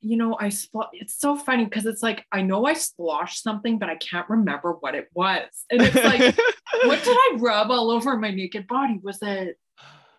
You 0.00 0.16
know, 0.16 0.36
I 0.38 0.48
spl- 0.48 0.88
it's 0.92 1.18
so 1.18 1.36
funny 1.36 1.64
because 1.64 1.86
it's 1.86 2.02
like 2.02 2.24
I 2.30 2.42
know 2.42 2.66
I 2.66 2.74
sloshed 2.74 3.42
something, 3.42 3.78
but 3.78 3.88
I 3.88 3.96
can't 3.96 4.28
remember 4.28 4.72
what 4.72 4.94
it 4.94 5.08
was. 5.14 5.48
And 5.70 5.82
it's 5.82 5.94
like, 5.94 6.20
what 6.84 7.02
did 7.02 7.16
I 7.16 7.36
rub 7.38 7.70
all 7.70 7.90
over 7.90 8.16
my 8.16 8.30
naked 8.30 8.66
body? 8.66 9.00
Was 9.02 9.18
it 9.22 9.58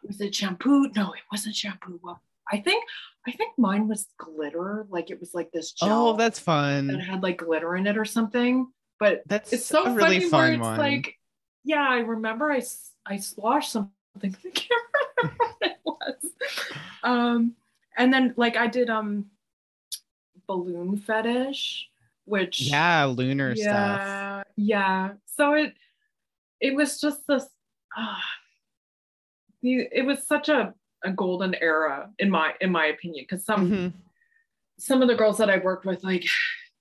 was 0.04 0.20
it 0.22 0.36
shampoo? 0.36 0.90
No, 0.96 1.13
it 1.13 1.22
wasn't 1.32 1.56
shampoo. 1.56 2.00
Well, 2.04 2.22
I 2.52 2.58
think 2.58 2.84
I 3.28 3.32
think 3.32 3.54
mine 3.58 3.88
was 3.88 4.08
glitter. 4.18 4.88
Like 4.90 5.12
it 5.12 5.20
was 5.20 5.34
like 5.34 5.52
this 5.52 5.74
gel 5.74 6.10
oh, 6.10 6.18
that's 6.18 6.40
that 6.40 6.46
fun. 6.46 6.90
had 6.90 7.24
like 7.24 7.38
glitter 7.38 7.76
in 7.76 7.88
it 7.88 7.98
or 7.98 8.06
something. 8.06 8.68
But 9.00 9.24
That's 9.28 9.54
it's 9.54 9.66
so 9.66 9.86
a 9.86 9.94
really 9.94 10.20
funny 10.20 10.30
fun 10.30 10.40
where 10.40 10.54
it's 10.54 10.62
one. 10.62 10.78
like, 10.78 11.16
yeah, 11.63 11.86
I 11.88 12.00
remember 12.00 12.52
I 12.52 12.62
I 13.06 13.18
sloshed 13.18 13.72
something. 13.72 13.92
I 14.24 14.50
can't 14.50 14.82
remember 15.18 15.44
what 15.44 15.56
it 15.62 15.78
was. 15.86 16.32
Um, 17.04 17.56
and 17.98 18.13
then 18.13 18.34
like 18.38 18.58
I 18.58 18.68
did 18.68 18.90
um 18.90 19.26
balloon 20.48 20.98
fetish, 20.98 21.90
which 22.26 22.62
yeah, 22.62 23.06
looner 23.06 23.56
stuff. 23.56 24.02
yeah, 24.02 24.44
yeah. 24.56 25.14
So 25.26 25.54
it 25.54 25.74
it 26.60 26.76
was 26.76 27.00
just 27.00 27.26
this. 27.28 27.46
the 29.62 29.88
it 29.92 30.06
was 30.06 30.26
such 30.26 30.50
a 30.50 30.74
a 31.04 31.12
golden 31.12 31.54
era 31.56 32.10
in 32.20 32.30
my 32.30 32.54
in 32.62 32.72
my 32.72 32.86
opinion 32.88 33.26
because 33.30 33.46
some 33.46 33.72
Mhm. 33.72 33.94
some 34.80 35.02
of 35.02 35.08
the 35.08 35.16
girls 35.16 35.38
that 35.40 35.50
I've 35.50 35.64
worked 35.64 35.86
with, 35.86 36.04
like, 36.04 36.24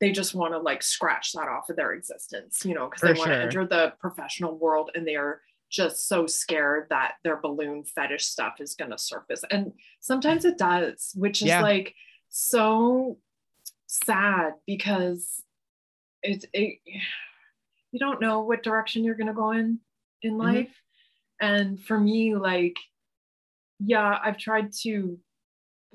they 0.00 0.12
just 0.12 0.35
want 0.35 0.52
to 0.52 0.59
like 0.59 0.83
scratch 0.83 1.33
that 1.33 1.48
off 1.48 1.70
of 1.70 1.76
their 1.76 1.92
existence, 1.92 2.62
you 2.64 2.74
know, 2.74 2.87
because 2.88 3.00
they 3.02 3.18
want 3.18 3.31
to 3.31 3.35
sure. 3.37 3.42
enter 3.42 3.66
the 3.66 3.94
professional 3.98 4.55
world 4.59 4.90
and 4.94 5.07
they 5.07 5.16
are 5.16 5.40
just 5.70 6.07
so 6.07 6.26
scared 6.26 6.87
that 6.90 7.14
their 7.24 7.38
balloon 7.38 7.83
fetish 7.85 8.24
stuff 8.26 8.61
is 8.61 8.74
going 8.74 8.90
to 8.90 8.98
surface. 8.98 9.42
And 9.50 9.72
sometimes 10.00 10.44
it 10.44 10.59
does, 10.59 11.12
which 11.16 11.40
is 11.42 11.48
Yeah. 11.48 11.62
like 11.62 11.94
so 12.29 13.18
sad 13.87 14.55
because 14.66 15.42
it's 16.22 16.44
it, 16.53 16.79
you 17.92 17.99
don't 17.99 18.20
know 18.20 18.40
what 18.40 18.62
direction 18.62 19.05
you're 19.05 19.14
going 19.14 19.27
to 19.29 19.33
go 19.33 19.53
in 19.53 19.81
in 20.22 20.35
Mhm. 20.35 20.38
life. 20.38 20.83
And 21.40 21.81
for 21.81 21.99
me, 21.99 22.35
like, 22.37 22.77
yeah, 23.79 24.18
I've 24.22 24.38
tried 24.38 24.72
to 24.83 25.18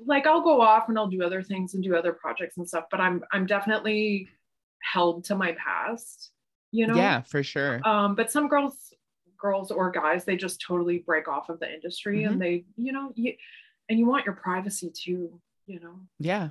like 0.04 0.26
I'll 0.26 0.42
go 0.42 0.60
off 0.60 0.88
and 0.88 0.98
I'll 0.98 1.08
do 1.08 1.22
other 1.22 1.42
things 1.42 1.74
and 1.74 1.84
do 1.84 1.94
other 1.96 2.12
projects 2.12 2.56
and 2.56 2.66
stuff, 2.68 2.86
but 2.90 3.00
I'm 3.00 3.24
I'm 3.32 3.46
definitely 3.46 4.28
held 4.82 5.24
to 5.24 5.36
my 5.36 5.52
past, 5.52 6.32
you 6.72 6.86
know? 6.86 6.96
Yeah, 6.96 7.22
for 7.22 7.42
sure. 7.42 7.86
Um, 7.86 8.14
but 8.16 8.30
some 8.32 8.48
girls, 8.48 8.92
girls 9.38 9.70
or 9.70 9.90
guys, 9.90 10.24
they 10.24 10.36
just 10.36 10.60
totally 10.60 10.98
break 10.98 11.28
off 11.28 11.48
of 11.50 11.60
the 11.60 11.72
industry 11.72 12.20
Mm-hmm. 12.22 12.32
and 12.32 12.42
they, 12.42 12.64
you 12.76 12.92
know, 12.92 13.12
you 13.14 13.34
and 13.88 13.98
you 13.98 14.06
want 14.06 14.24
your 14.24 14.34
privacy 14.34 14.90
too, 14.90 15.40
you 15.72 15.80
know. 15.80 15.94
yeah. 16.18 16.50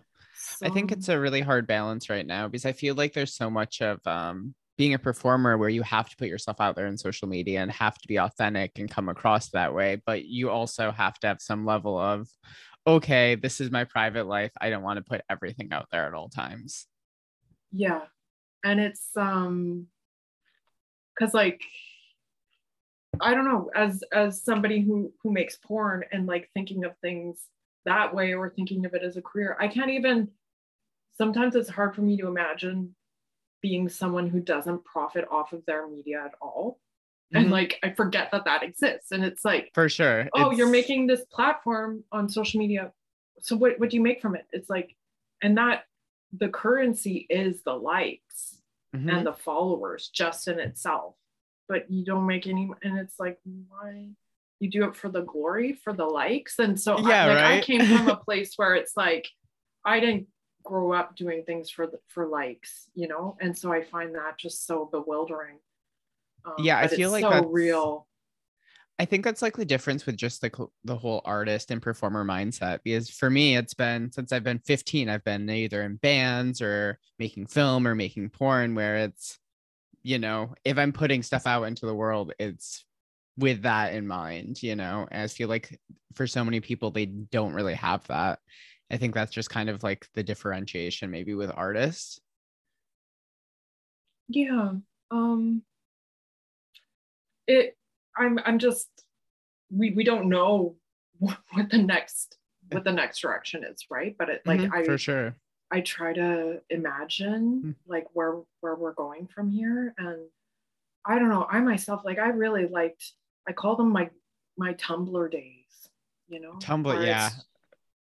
I 0.63 0.69
think 0.69 0.91
it's 0.91 1.09
a 1.09 1.19
really 1.19 1.41
hard 1.41 1.67
balance 1.67 2.09
right 2.09 2.25
now 2.25 2.47
because 2.47 2.65
I 2.65 2.71
feel 2.71 2.95
like 2.95 3.13
there's 3.13 3.35
so 3.35 3.49
much 3.49 3.81
of 3.81 3.99
um, 4.07 4.55
being 4.77 4.93
a 4.93 4.99
performer 4.99 5.57
where 5.57 5.69
you 5.69 5.83
have 5.83 6.09
to 6.09 6.17
put 6.17 6.27
yourself 6.27 6.59
out 6.59 6.75
there 6.75 6.87
in 6.87 6.97
social 6.97 7.27
media 7.27 7.61
and 7.61 7.71
have 7.71 7.97
to 7.99 8.07
be 8.07 8.17
authentic 8.17 8.71
and 8.79 8.89
come 8.89 9.09
across 9.09 9.49
that 9.49 9.73
way. 9.73 10.01
But 10.05 10.25
you 10.25 10.49
also 10.49 10.91
have 10.91 11.19
to 11.19 11.27
have 11.27 11.41
some 11.41 11.65
level 11.65 11.97
of, 11.99 12.27
okay, 12.87 13.35
this 13.35 13.61
is 13.61 13.69
my 13.69 13.83
private 13.83 14.25
life. 14.25 14.51
I 14.59 14.69
don't 14.71 14.83
want 14.83 14.97
to 14.97 15.03
put 15.03 15.21
everything 15.29 15.69
out 15.71 15.87
there 15.91 16.07
at 16.07 16.13
all 16.13 16.29
times. 16.29 16.87
yeah 17.71 18.01
and 18.63 18.79
it's 18.79 19.09
um 19.15 19.87
because 21.13 21.33
like 21.33 21.61
i 23.19 23.33
don't 23.33 23.45
know 23.45 23.69
as 23.75 24.03
as 24.11 24.43
somebody 24.43 24.81
who 24.81 25.11
who 25.23 25.31
makes 25.31 25.57
porn 25.57 26.03
and 26.11 26.27
like 26.27 26.49
thinking 26.53 26.83
of 26.85 26.93
things 27.01 27.45
that 27.85 28.13
way 28.13 28.33
or 28.33 28.49
thinking 28.49 28.85
of 28.85 28.93
it 28.93 29.03
as 29.03 29.17
a 29.17 29.21
career 29.21 29.57
i 29.59 29.67
can't 29.67 29.89
even 29.89 30.27
sometimes 31.17 31.55
it's 31.55 31.69
hard 31.69 31.95
for 31.95 32.01
me 32.01 32.17
to 32.17 32.27
imagine 32.27 32.95
being 33.61 33.87
someone 33.89 34.27
who 34.27 34.39
doesn't 34.39 34.83
profit 34.85 35.25
off 35.29 35.53
of 35.53 35.63
their 35.65 35.87
media 35.87 36.21
at 36.25 36.33
all 36.41 36.79
and 37.33 37.47
Mhm. 37.47 37.51
like 37.51 37.79
i 37.83 37.91
forget 37.91 38.29
that 38.31 38.45
that 38.45 38.63
exists 38.63 39.11
and 39.11 39.23
it's 39.23 39.45
like 39.45 39.71
For 39.73 39.87
sure. 39.89 40.29
oh 40.33 40.51
you're 40.51 40.69
making 40.69 41.07
this 41.07 41.23
platform 41.31 42.03
on 42.11 42.27
social 42.29 42.59
media 42.59 42.91
so 43.39 43.55
what, 43.55 43.79
what 43.79 43.89
do 43.89 43.97
you 43.97 44.03
make 44.03 44.21
from 44.21 44.35
it 44.35 44.45
it's 44.51 44.69
like 44.69 44.95
and 45.41 45.57
that 45.57 45.85
the 46.33 46.49
currency 46.49 47.25
is 47.29 47.61
the 47.63 47.73
likes 47.73 48.57
Mhm. 48.95 49.09
and 49.17 49.25
the 49.25 49.33
followers 49.33 50.09
just 50.09 50.47
in 50.49 50.59
itself 50.59 51.15
but 51.69 51.89
you 51.89 52.03
don't 52.03 52.25
make 52.27 52.45
any 52.47 52.69
and 52.81 52.97
it's 52.97 53.19
like 53.19 53.39
why 53.69 54.09
you 54.61 54.69
do 54.69 54.85
it 54.85 54.95
for 54.95 55.09
the 55.09 55.23
glory 55.23 55.73
for 55.73 55.91
the 55.91 56.05
likes. 56.05 56.59
And 56.59 56.79
so 56.79 56.99
Yeah, 56.99 57.25
I, 57.25 57.27
like 57.33 57.63
i 57.63 57.65
came 57.65 57.85
from 57.85 58.07
a 58.07 58.15
place 58.27 58.53
where 58.55 58.75
it's 58.75 58.95
like 58.95 59.27
i 59.83 59.99
didn't 59.99 60.27
grow 60.63 60.93
up 60.93 61.15
doing 61.15 61.43
things 61.43 61.71
for 61.71 61.87
the, 61.87 61.97
for 62.07 62.27
likes 62.27 62.87
you 62.93 63.07
know? 63.07 63.35
And 63.41 63.57
so 63.57 63.71
i 63.73 63.83
find 63.83 64.15
that 64.15 64.37
just 64.37 64.65
so 64.67 64.87
bewildering. 64.91 65.57
Um, 66.45 66.53
Yeah, 66.59 66.77
I 66.79 66.87
feel 66.87 67.11
like 67.11 67.23
so 67.23 67.29
that's- 67.31 67.51
real. 67.51 68.07
I 68.99 69.05
think 69.05 69.23
that's 69.25 69.41
like 69.41 69.57
the 69.57 69.65
difference 69.65 70.05
with 70.05 70.15
just 70.15 70.41
the 70.41 70.51
the 70.83 70.95
whole 70.95 71.21
artist 71.25 71.71
and 71.71 71.81
performer 71.81 72.23
mindset. 72.23 72.81
Because 72.83 73.09
for 73.09 73.31
me, 73.31 73.57
it's 73.57 73.73
been 73.73 74.11
since 74.11 74.31
I've 74.31 74.43
been 74.43 74.59
15, 74.59 75.09
I've 75.09 75.23
been 75.23 75.49
either 75.49 75.81
in 75.81 75.95
bands 75.95 76.61
or 76.61 76.99
making 77.17 77.47
film 77.47 77.87
or 77.87 77.95
making 77.95 78.29
porn, 78.29 78.75
where 78.75 78.97
it's, 78.97 79.39
you 80.03 80.19
know, 80.19 80.53
if 80.63 80.77
I'm 80.77 80.93
putting 80.93 81.23
stuff 81.23 81.47
out 81.47 81.63
into 81.63 81.87
the 81.87 81.95
world, 81.95 82.33
it's 82.37 82.85
with 83.37 83.63
that 83.63 83.93
in 83.93 84.07
mind, 84.07 84.61
you 84.61 84.75
know. 84.75 85.07
And 85.11 85.23
I 85.23 85.27
feel 85.27 85.49
like 85.49 85.79
for 86.15 86.27
so 86.27 86.43
many 86.43 86.59
people, 86.59 86.91
they 86.91 87.05
don't 87.05 87.53
really 87.53 87.75
have 87.75 88.05
that. 88.07 88.39
I 88.91 88.97
think 88.97 89.13
that's 89.13 89.31
just 89.31 89.49
kind 89.49 89.69
of 89.69 89.83
like 89.83 90.07
the 90.13 90.23
differentiation 90.23 91.09
maybe 91.11 91.33
with 91.33 91.51
artists. 91.55 92.19
yeah 94.33 94.71
um 95.11 95.61
it 97.47 97.75
i'm 98.17 98.39
i'm 98.45 98.59
just 98.59 98.87
we 99.69 99.91
we 99.91 100.03
don't 100.05 100.29
know 100.29 100.75
what, 101.19 101.37
what 101.51 101.69
the 101.69 101.77
next 101.77 102.37
what 102.71 102.85
the 102.85 102.91
next 102.91 103.19
direction 103.19 103.63
is 103.65 103.85
right 103.89 104.15
but 104.17 104.29
it 104.29 104.41
like 104.45 104.61
Mhm, 104.61 104.71
i 104.73 104.83
for 104.85 104.97
sure. 104.97 105.35
i 105.69 105.81
try 105.81 106.13
to 106.13 106.61
imagine 106.69 107.61
Mm. 107.65 107.75
like 107.87 108.07
where 108.13 108.35
where 108.61 108.75
we're 108.75 108.93
going 108.93 109.27
from 109.27 109.49
here 109.49 109.93
and 109.97 110.27
i 111.05 111.19
don't 111.19 111.29
know 111.29 111.45
i 111.49 111.59
myself 111.59 112.01
like 112.05 112.19
i 112.19 112.29
really 112.29 112.67
liked 112.67 113.11
i 113.47 113.51
call 113.51 113.75
them 113.75 113.91
my 113.91 114.09
my 114.57 114.73
tumblr 114.75 115.31
days 115.31 115.89
you 116.27 116.39
know? 116.39 116.53
Tumblr, 116.59 117.05
yeah. 117.05 117.27
it's, 117.27 117.45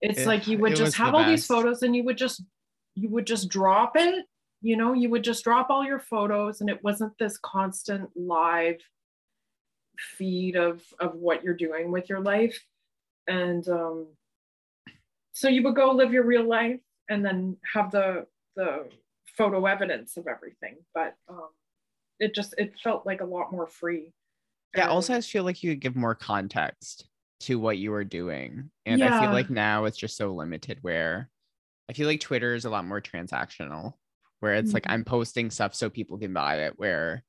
it's 0.01 0.19
It- 0.21 0.27
like 0.27 0.47
you 0.47 0.57
would 0.59 0.75
just 0.75 0.95
have 0.95 1.13
all 1.13 1.25
these 1.25 1.45
photos 1.45 1.83
and 1.83 1.93
you 1.95 2.03
would 2.05 2.17
just 2.17 2.41
you 2.95 3.09
would 3.09 3.27
just 3.27 3.49
drop 3.49 3.93
it 3.95 4.25
you 4.63 4.77
know? 4.77 4.93
You 4.93 5.09
would 5.09 5.23
just 5.23 5.43
drop 5.43 5.71
all 5.71 5.83
your 5.83 5.99
photos 5.99 6.61
and 6.61 6.69
it 6.69 6.83
wasn't 6.83 7.17
this 7.17 7.37
constant 7.39 8.09
live 8.15 8.77
feed 10.17 10.55
of 10.55 10.81
of 10.99 11.15
what 11.15 11.43
you're 11.43 11.55
doing 11.55 11.91
with 11.91 12.09
your 12.09 12.19
life. 12.21 12.57
And 13.27 13.67
um 13.67 14.07
so 15.33 15.47
you 15.47 15.63
would 15.63 15.75
go 15.75 15.91
live 15.91 16.13
your 16.13 16.23
real 16.25 16.43
life 16.47 16.79
and 17.09 17.25
then 17.25 17.57
have 17.73 17.91
the 17.91 18.27
the 18.55 18.89
photo 19.37 19.65
evidence 19.65 20.17
of 20.17 20.27
everything. 20.27 20.77
But 20.93 21.15
um 21.27 21.49
it 22.19 22.33
just 22.33 22.53
it 22.57 22.73
felt 22.83 23.05
like 23.05 23.21
a 23.21 23.25
lot 23.25 23.51
more 23.51 23.67
free 23.67 24.13
Yeah, 24.75 24.87
also 24.87 25.15
I 25.15 25.21
feel 25.21 25.43
like 25.43 25.63
you 25.63 25.71
could 25.71 25.81
give 25.81 25.95
more 25.95 26.15
context 26.15 27.07
to 27.41 27.59
what 27.59 27.77
you 27.77 27.91
were 27.91 28.03
doing. 28.03 28.71
And 28.85 29.03
I 29.03 29.11
feel 29.11 29.31
like 29.31 29.49
now 29.49 29.85
it's 29.85 29.97
just 29.97 30.15
so 30.17 30.33
limited 30.33 30.79
where 30.81 31.29
I 31.89 31.93
feel 31.93 32.07
like 32.07 32.21
Twitter 32.21 32.55
is 32.55 32.65
a 32.65 32.69
lot 32.69 32.85
more 32.85 33.01
transactional, 33.01 33.95
where 34.41 34.55
it's 34.55 34.73
like 34.73 34.85
Mhm. 34.85 34.91
I'm 34.93 35.05
posting 35.05 35.51
stuff 35.51 35.75
so 35.75 35.89
people 35.89 36.17
can 36.19 36.33
buy 36.33 36.57
it. 36.65 36.79
Where 36.79 37.23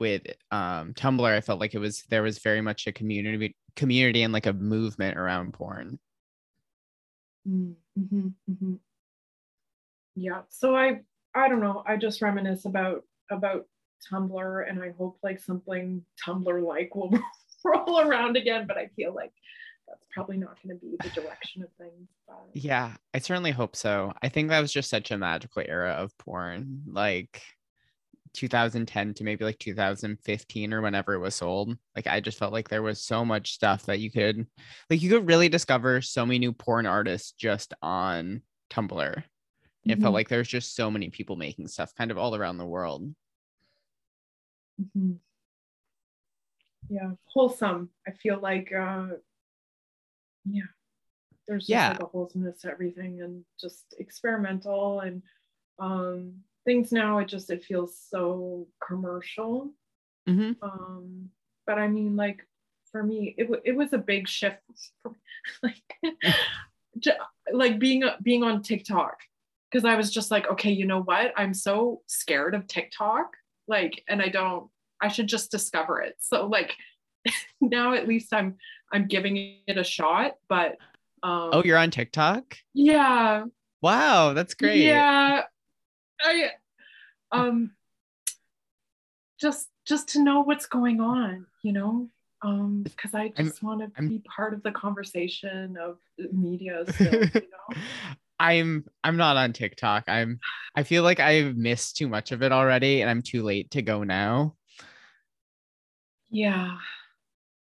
with 0.00 0.26
um 0.52 0.94
Tumblr, 0.94 1.24
I 1.26 1.40
felt 1.42 1.60
like 1.60 1.74
it 1.74 1.80
was 1.80 2.04
there 2.10 2.22
was 2.24 2.40
very 2.40 2.62
much 2.62 2.86
a 2.88 2.92
community 2.92 3.56
community 3.76 4.22
and 4.22 4.32
like 4.34 4.46
a 4.46 4.52
movement 4.54 5.18
around 5.18 5.54
porn. 5.54 6.00
Mm-hmm, 7.46 8.28
hmm 8.46 8.76
Yeah. 10.14 10.42
So 10.48 10.76
I 10.76 11.02
I 11.34 11.48
don't 11.48 11.60
know. 11.60 11.82
I 11.86 11.96
just 11.96 12.22
reminisce 12.22 12.64
about 12.64 13.04
about 13.30 13.66
Tumblr 14.10 14.68
and 14.70 14.82
I 14.82 14.92
hope 14.96 15.18
like 15.22 15.38
something 15.40 16.02
Tumblr 16.26 16.66
like 16.66 16.94
will 16.94 17.12
roll 17.64 18.00
around 18.00 18.36
again, 18.36 18.66
but 18.66 18.76
I 18.78 18.88
feel 18.96 19.14
like 19.14 19.32
that's 19.88 20.04
probably 20.12 20.36
not 20.38 20.56
going 20.62 20.78
to 20.78 20.80
be 20.80 20.96
the 21.02 21.10
direction 21.20 21.62
of 21.62 21.68
things. 21.78 22.08
But 22.26 22.38
Yeah, 22.54 22.92
I 23.12 23.18
certainly 23.18 23.50
hope 23.50 23.74
so. 23.76 24.12
I 24.22 24.28
think 24.28 24.48
that 24.48 24.60
was 24.60 24.72
just 24.72 24.88
such 24.90 25.10
a 25.10 25.18
magical 25.18 25.62
era 25.66 25.90
of 25.92 26.16
porn. 26.18 26.82
Like 26.86 27.42
2010 28.34 29.14
to 29.14 29.24
maybe 29.24 29.44
like 29.44 29.58
2015 29.58 30.72
or 30.72 30.80
whenever 30.80 31.14
it 31.14 31.18
was 31.18 31.34
sold. 31.34 31.76
Like 31.96 32.06
I 32.06 32.20
just 32.20 32.38
felt 32.38 32.52
like 32.52 32.68
there 32.68 32.82
was 32.82 33.02
so 33.02 33.24
much 33.24 33.52
stuff 33.52 33.86
that 33.86 33.98
you 33.98 34.10
could 34.10 34.46
like 34.88 35.02
you 35.02 35.10
could 35.10 35.26
really 35.26 35.48
discover 35.48 36.00
so 36.00 36.24
many 36.24 36.38
new 36.38 36.52
porn 36.52 36.86
artists 36.86 37.32
just 37.32 37.74
on 37.82 38.42
Tumblr. 38.70 39.16
It 39.18 39.24
Mm-hmm. 39.92 40.02
felt 40.02 40.14
like 40.14 40.28
there's 40.28 40.46
just 40.46 40.76
so 40.76 40.90
many 40.90 41.08
people 41.08 41.36
making 41.36 41.66
stuff 41.66 41.94
kind 41.96 42.10
of 42.10 42.18
all 42.18 42.36
around 42.36 42.58
the 42.58 42.66
world. 42.66 43.12
Mhm. 44.80 45.18
Yeah, 46.88 47.12
wholesome. 47.26 47.90
I 48.06 48.12
feel 48.12 48.40
like, 48.40 48.72
uh, 48.72 49.08
yeah, 50.44 50.62
there's 51.46 51.62
just 51.64 51.68
Yeah. 51.70 51.90
like 51.90 52.02
a 52.02 52.06
wholesomeness 52.06 52.62
to 52.62 52.70
everything, 52.70 53.22
and 53.22 53.44
just 53.60 53.94
experimental 53.98 55.00
and 55.00 55.22
um, 55.78 56.42
things. 56.64 56.92
Now 56.92 57.18
it 57.18 57.26
just 57.26 57.50
it 57.50 57.64
feels 57.64 57.96
so 57.98 58.66
commercial. 58.86 59.72
Mhm. 60.28 60.56
Um, 60.62 61.30
but 61.66 61.78
I 61.78 61.88
mean, 61.88 62.16
like 62.16 62.46
for 62.90 63.02
me, 63.02 63.34
it 63.38 63.44
w- 63.44 63.62
it 63.64 63.72
was 63.76 63.92
a 63.92 63.98
big 63.98 64.26
shift. 64.28 64.60
For 65.02 65.14
like, 65.62 65.98
ju- 66.98 67.12
like 67.52 67.78
being 67.78 68.02
being 68.22 68.42
on 68.42 68.62
TikTok 68.62 69.18
because 69.70 69.84
I 69.84 69.94
was 69.94 70.10
just 70.10 70.30
like, 70.30 70.48
okay, 70.50 70.72
you 70.72 70.86
know 70.86 71.02
what? 71.02 71.32
I'm 71.36 71.54
so 71.54 72.02
scared 72.06 72.54
of 72.54 72.66
TikTok. 72.66 73.36
Like, 73.70 74.02
and 74.08 74.20
I 74.20 74.28
don't, 74.28 74.68
I 75.00 75.08
should 75.08 75.28
just 75.28 75.50
discover 75.50 76.02
it. 76.02 76.16
So 76.18 76.46
like 76.46 76.74
now 77.60 77.94
at 77.94 78.06
least 78.06 78.34
I'm 78.34 78.56
I'm 78.92 79.06
giving 79.06 79.58
it 79.66 79.78
a 79.78 79.84
shot. 79.84 80.32
But 80.48 80.76
um 81.22 81.50
Oh, 81.52 81.62
you're 81.64 81.78
on 81.78 81.90
TikTok? 81.90 82.56
yeah. 82.74 83.44
Wow, 83.80 84.34
that's 84.34 84.52
great. 84.54 84.82
Yeah. 84.84 85.44
I 86.22 86.50
um 87.32 87.70
just 89.40 89.68
just 89.86 90.08
to 90.10 90.22
know 90.22 90.42
what's 90.42 90.66
going 90.66 91.00
on, 91.00 91.46
you 91.62 91.72
know? 91.72 92.08
Um, 92.42 92.82
because 92.82 93.14
I 93.14 93.28
just 93.36 93.62
want 93.62 93.80
to 93.80 94.02
be 94.02 94.20
part 94.20 94.54
of 94.54 94.62
the 94.62 94.72
conversation 94.72 95.76
of 95.80 95.98
media 96.32 96.84
still, 96.90 97.12
you 97.12 97.30
know? 97.34 97.76
I'm 98.40 98.86
I'm 99.04 99.16
not 99.18 99.36
on 99.36 99.52
TikTok. 99.52 100.04
I'm 100.08 100.40
I 100.74 100.82
feel 100.82 101.02
like 101.02 101.20
I've 101.20 101.56
missed 101.56 101.96
too 101.98 102.08
much 102.08 102.32
of 102.32 102.42
it 102.42 102.50
already 102.52 103.02
and 103.02 103.10
I'm 103.10 103.22
too 103.22 103.42
late 103.42 103.70
to 103.72 103.82
go 103.82 104.02
now. 104.02 104.56
yeah 106.32 106.76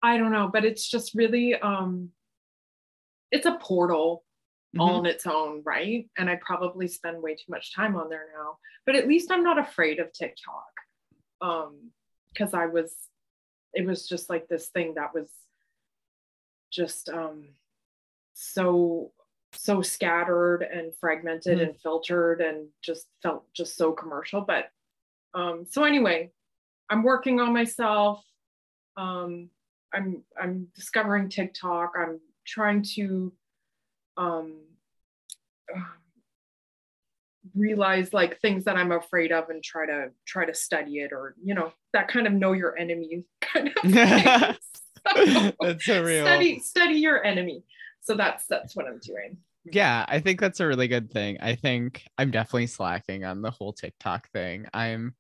i 0.01 0.17
don't 0.17 0.31
know 0.31 0.49
but 0.51 0.65
it's 0.65 0.89
just 0.89 1.13
really 1.13 1.53
um 1.53 2.09
it's 3.31 3.45
a 3.45 3.57
portal 3.61 4.23
all 4.79 4.89
Mhm. 4.89 4.99
on 4.99 5.05
its 5.05 5.25
own 5.27 5.61
right 5.63 6.09
and 6.17 6.29
i 6.31 6.35
probably 6.41 6.87
spend 6.87 7.21
way 7.21 7.35
too 7.35 7.49
much 7.55 7.73
time 7.75 7.95
on 7.95 8.09
there 8.09 8.25
now 8.35 8.57
but 8.87 8.95
at 8.95 9.07
least 9.07 9.29
i'm 9.31 9.43
not 9.43 9.59
afraid 9.59 9.99
of 9.99 10.11
tiktok 10.13 10.73
um 11.41 11.91
because 12.33 12.55
i 12.55 12.65
was 12.65 12.91
it 13.73 13.85
was 13.85 14.07
just 14.07 14.29
like 14.31 14.47
this 14.47 14.69
thing 14.69 14.95
that 14.95 15.13
was 15.13 15.29
just 16.71 17.07
um 17.09 17.49
so 18.33 19.11
so 19.55 19.81
scattered 19.81 20.61
and 20.61 20.93
fragmented 20.99 21.57
Mhm. 21.59 21.63
and 21.69 21.79
filtered 21.81 22.41
and 22.41 22.67
just 22.81 23.07
felt 23.23 23.51
just 23.53 23.75
so 23.75 23.91
commercial 23.93 24.41
but 24.41 24.69
um 25.33 25.65
so 25.65 25.83
anyway 25.83 26.31
i'm 26.89 27.03
working 27.03 27.39
on 27.39 27.53
myself 27.53 28.23
um 28.97 29.49
i'm 29.93 30.23
i'm 30.41 30.67
discovering 30.75 31.29
tiktok 31.29 31.93
i'm 31.97 32.19
trying 32.45 32.83
to 32.83 33.33
um 34.17 34.61
um, 35.73 35.85
realize 37.55 38.13
like 38.13 38.39
things 38.41 38.63
that 38.65 38.75
i'm 38.75 38.91
afraid 38.91 39.31
of 39.31 39.49
and 39.49 39.63
try 39.63 39.85
to 39.85 40.09
try 40.25 40.45
to 40.45 40.53
study 40.53 40.99
it 40.99 41.11
or 41.13 41.35
you 41.43 41.53
know 41.53 41.71
that 41.93 42.07
kind 42.07 42.27
of 42.27 42.33
know 42.33 42.51
your 42.53 42.77
enemy 42.77 43.23
kind 43.41 43.69
of 43.69 43.91
thing. 43.91 44.55
So, 45.15 45.51
that's 45.61 45.85
so 45.85 46.01
real. 46.03 46.25
study 46.25 46.59
study 46.59 46.95
your 46.95 47.23
enemy 47.23 47.63
so 48.01 48.15
that's 48.15 48.47
that's 48.47 48.75
what 48.75 48.87
i'm 48.87 48.97
doing 48.97 49.37
Yeah, 49.71 50.05
I 50.07 50.19
think 50.19 50.39
that's 50.39 50.59
a 50.59 50.67
really 50.67 50.87
good 50.87 51.11
thing. 51.11 51.37
I 51.41 51.55
think 51.55 52.03
I'm 52.17 52.29
definitely 52.31 52.67
slacking 52.67 53.25
on 53.25 53.41
the 53.41 53.49
whole 53.51 53.73
TikTok 53.73 54.29
thing. 54.31 54.65
I'm 54.73 55.15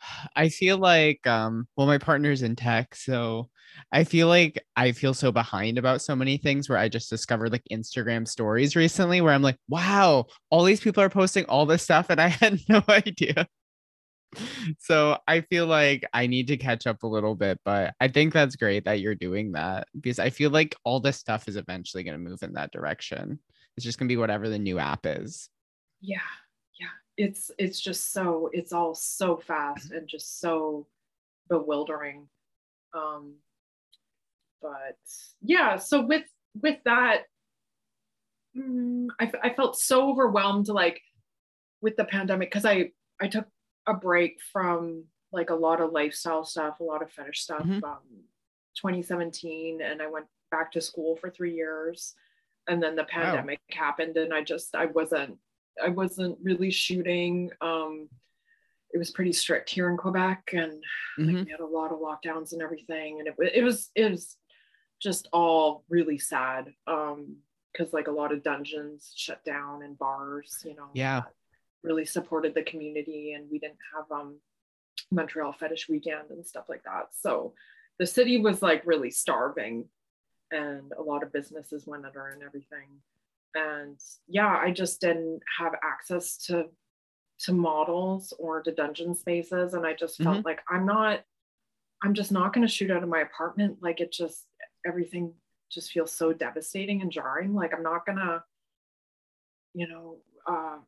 I 0.36 0.48
feel 0.50 0.78
like 0.78 1.26
um 1.26 1.68
well 1.76 1.86
my 1.86 1.98
partner's 1.98 2.42
in 2.42 2.56
tech, 2.56 2.94
so 2.94 3.50
I 3.92 4.04
feel 4.04 4.28
like 4.28 4.62
I 4.76 4.92
feel 4.92 5.14
so 5.14 5.32
behind 5.32 5.78
about 5.78 6.02
so 6.02 6.16
many 6.16 6.38
things 6.38 6.68
where 6.68 6.78
I 6.78 6.88
just 6.88 7.10
discovered 7.10 7.52
like 7.52 7.64
Instagram 7.72 8.28
stories 8.28 8.76
recently 8.76 9.20
where 9.20 9.34
I'm 9.34 9.42
like, 9.42 9.58
wow, 9.68 10.26
all 10.50 10.64
these 10.64 10.80
people 10.80 11.02
are 11.02 11.10
posting 11.10 11.44
all 11.46 11.66
this 11.66 11.82
stuff 11.82 12.06
and 12.10 12.20
I 12.20 12.28
had 12.30 12.60
no 12.68 12.82
idea. 12.88 13.48
So 14.78 15.18
I 15.28 15.42
feel 15.42 15.66
like 15.66 16.04
I 16.12 16.26
need 16.26 16.48
to 16.48 16.56
catch 16.56 16.86
up 16.86 17.02
a 17.02 17.06
little 17.06 17.34
bit, 17.34 17.58
but 17.64 17.94
I 18.00 18.08
think 18.08 18.32
that's 18.32 18.56
great 18.56 18.84
that 18.84 19.00
you're 19.00 19.14
doing 19.14 19.52
that 19.52 19.88
because 20.00 20.18
I 20.18 20.30
feel 20.30 20.50
like 20.50 20.74
all 20.84 21.00
this 21.00 21.18
stuff 21.18 21.48
is 21.48 21.56
eventually 21.56 22.02
going 22.04 22.14
to 22.22 22.30
move 22.30 22.42
in 22.42 22.54
that 22.54 22.72
direction. 22.72 23.38
It's 23.76 23.84
just 23.84 23.98
going 23.98 24.08
to 24.08 24.12
be 24.12 24.18
whatever 24.18 24.48
the 24.48 24.58
new 24.58 24.78
app 24.78 25.06
is. 25.06 25.48
yeah 26.00 26.18
yeah 26.80 26.88
it's 27.16 27.50
it's 27.58 27.80
just 27.80 28.12
so 28.12 28.48
it's 28.52 28.72
all 28.72 28.94
so 28.94 29.36
fast 29.36 29.92
and 29.92 30.08
just 30.08 30.40
so 30.40 30.86
bewildering 31.48 32.28
um 32.94 33.34
but 34.60 34.96
yeah 35.42 35.76
so 35.76 36.04
with 36.04 36.24
with 36.60 36.78
that 36.84 37.22
mm, 38.56 39.08
I, 39.20 39.24
f- 39.24 39.34
I 39.42 39.50
felt 39.54 39.78
so 39.78 40.10
overwhelmed 40.10 40.68
like 40.68 41.00
with 41.80 41.96
the 41.96 42.04
pandemic 42.04 42.50
because 42.50 42.64
i 42.64 42.90
i 43.20 43.26
took 43.28 43.46
a 43.86 43.94
break 43.94 44.38
from 44.52 45.04
like 45.32 45.50
a 45.50 45.54
lot 45.54 45.80
of 45.80 45.92
lifestyle 45.92 46.44
stuff 46.44 46.80
a 46.80 46.84
lot 46.84 47.02
of 47.02 47.10
fetish 47.12 47.40
stuff 47.42 47.64
Mhm. 47.64 47.82
um 47.84 48.00
2017 48.76 49.82
and 49.82 50.00
i 50.02 50.06
went 50.06 50.26
back 50.50 50.72
to 50.72 50.80
school 50.80 51.16
for 51.16 51.30
three 51.30 51.54
years 51.54 52.14
and 52.68 52.82
then 52.82 52.94
the 52.96 53.04
pandemic 53.04 53.60
happened 53.70 54.16
and 54.16 54.32
i 54.32 54.42
just 54.42 54.74
i 54.74 54.86
wasn't 54.86 55.36
i 55.84 55.88
wasn't 55.88 56.36
really 56.42 56.70
shooting 56.70 57.50
um 57.60 58.08
it 58.94 58.98
was 58.98 59.10
pretty 59.10 59.32
strict 59.32 59.70
here 59.70 59.90
in 59.90 59.96
quebec 59.96 60.50
and 60.52 60.82
Mhm. 61.18 61.34
like 61.36 61.44
we 61.46 61.50
had 61.50 61.60
a 61.60 61.66
lot 61.66 61.92
of 61.92 61.98
lockdowns 62.00 62.52
and 62.52 62.62
everything 62.62 63.18
and 63.20 63.28
it, 63.28 63.34
it 63.54 63.62
was 63.64 63.90
it 63.94 64.10
was 64.10 64.36
just 65.00 65.28
all 65.32 65.84
really 65.88 66.18
sad 66.18 66.72
um 66.86 67.36
because 67.72 67.92
like 67.92 68.06
a 68.08 68.12
lot 68.12 68.32
of 68.32 68.42
dungeons 68.42 69.12
shut 69.16 69.42
down 69.44 69.82
and 69.82 69.98
bars 69.98 70.62
you 70.64 70.74
know 70.76 70.90
Yeah. 70.94 71.22
really 71.82 72.04
supported 72.04 72.54
the 72.54 72.62
community 72.62 73.32
and 73.32 73.50
we 73.50 73.58
didn't 73.58 73.78
have 73.96 74.10
um 74.10 74.36
montreal 75.10 75.52
fetish 75.52 75.88
weekend 75.88 76.30
and 76.30 76.46
stuff 76.46 76.68
like 76.68 76.84
that 76.84 77.08
so 77.12 77.54
the 77.98 78.06
city 78.06 78.38
was 78.38 78.62
like 78.62 78.86
really 78.86 79.10
starving 79.10 79.88
and 80.52 80.92
a 80.98 81.02
lot 81.02 81.22
of 81.22 81.32
businesses 81.32 81.86
went 81.86 82.04
under 82.06 82.28
and 82.28 82.42
everything. 82.42 82.88
And 83.54 83.98
yeah 84.28 84.56
i 84.62 84.70
just 84.70 85.00
didn't 85.00 85.40
have 85.58 85.74
access 85.82 86.36
to 86.46 86.66
to 87.40 87.52
models 87.52 88.32
or 88.38 88.62
to 88.62 88.70
dungeon 88.72 89.14
spaces. 89.14 89.74
And 89.74 89.84
i 89.86 89.92
just 89.94 90.22
felt 90.22 90.44
like 90.44 90.60
i'm 90.70 90.86
not 90.86 91.20
i'm 92.04 92.14
just 92.14 92.32
not 92.32 92.52
going 92.52 92.66
to 92.66 92.72
shoot 92.72 92.90
out 92.90 93.02
of 93.02 93.08
my 93.08 93.20
apartment. 93.20 93.78
Like 93.82 94.00
it 94.00 94.12
just 94.12 94.46
everything 94.86 95.34
just 95.70 95.90
feels 95.92 96.12
so 96.12 96.32
devastating 96.32 97.02
and 97.02 97.10
jarring. 97.10 97.54
Like 97.54 97.74
i'm 97.74 97.82
not 97.82 98.06
going 98.06 98.18
to 98.18 98.42
you 99.74 99.88
know 99.88 100.16
uh 100.46 100.78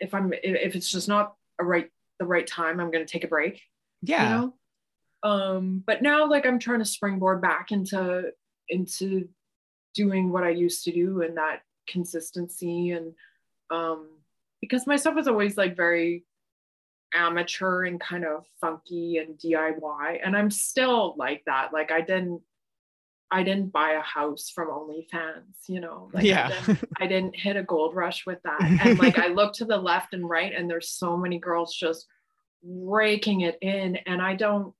if 0.00 0.14
i'm 0.14 0.32
if- 0.32 0.40
if 0.44 0.74
it's 0.76 0.88
just 0.90 1.08
not 1.08 1.34
a 1.60 1.64
right 1.64 1.90
the 2.18 2.24
right 2.24 2.46
time 2.46 2.78
i'm 2.80 2.90
going 2.90 3.04
to 3.04 3.12
take 3.12 3.24
a 3.24 3.28
break 3.28 3.60
Yeah. 4.02 4.22
you 4.24 4.52
know? 5.24 5.28
Um 5.30 5.82
but 5.86 6.02
now 6.02 6.28
like 6.28 6.46
i'm 6.46 6.58
trying 6.58 6.78
to 6.80 6.84
springboard 6.84 7.40
back 7.42 7.72
into 7.72 8.30
into 8.72 9.28
doing 9.94 10.32
what 10.32 10.44
i 10.44 10.50
used 10.50 10.84
to 10.84 10.92
do 10.92 11.22
and 11.22 11.36
that 11.36 11.62
consistency 11.86 12.90
and 12.90 13.12
um 13.70 14.08
because 14.60 14.86
my 14.86 14.96
stuff 14.96 15.14
was 15.14 15.28
always 15.28 15.56
like 15.56 15.76
very 15.76 16.24
amateur 17.14 17.82
and 17.84 18.00
kind 18.00 18.24
of 18.24 18.46
funky 18.60 19.18
and 19.18 19.38
diy 19.38 20.20
and 20.24 20.36
i'm 20.36 20.50
still 20.50 21.14
like 21.18 21.42
that 21.44 21.72
like 21.72 21.92
i 21.92 22.00
didn't 22.00 22.40
i 23.30 23.42
didn't 23.42 23.72
buy 23.72 23.92
a 23.92 24.00
house 24.00 24.50
from 24.54 24.68
onlyfans 24.68 25.68
you 25.68 25.80
know 25.80 26.08
like 26.14 26.24
I 26.24 26.26
yeah. 26.26 26.48
didn't 26.48 26.88
I 27.00 27.06
didn't 27.06 27.36
hit 27.36 27.56
a 27.56 27.62
gold 27.62 27.94
rush 27.94 28.26
with 28.26 28.38
that. 28.44 28.60
And 28.84 28.98
like 28.98 29.18
I 29.18 29.28
look 29.28 29.54
to 29.54 29.64
the 29.64 29.76
left 29.76 30.14
and 30.14 30.28
right, 30.28 30.52
and 30.54 30.70
there's 30.70 30.88
so 30.88 31.16
many 31.16 31.38
girls 31.38 31.74
just 31.74 32.06
raking 32.62 33.42
it 33.42 33.58
in. 33.60 33.96
And 34.06 34.22
I 34.22 34.34
don't. 34.36 34.72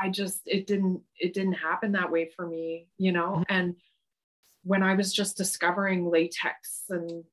I 0.00 0.08
just, 0.10 0.42
it 0.46 0.66
didn't, 0.66 1.02
it 1.18 1.34
didn't 1.34 1.54
happen 1.54 1.92
that 1.92 2.10
way 2.10 2.30
for 2.36 2.46
me, 2.46 2.88
you 2.98 3.12
know? 3.12 3.36
Mhm. 3.38 3.44
And 3.48 3.76
when 4.62 4.82
I 4.82 4.94
was 4.94 5.12
just 5.12 5.36
discovering 5.36 6.10
latex 6.10 6.84
and 6.88 7.24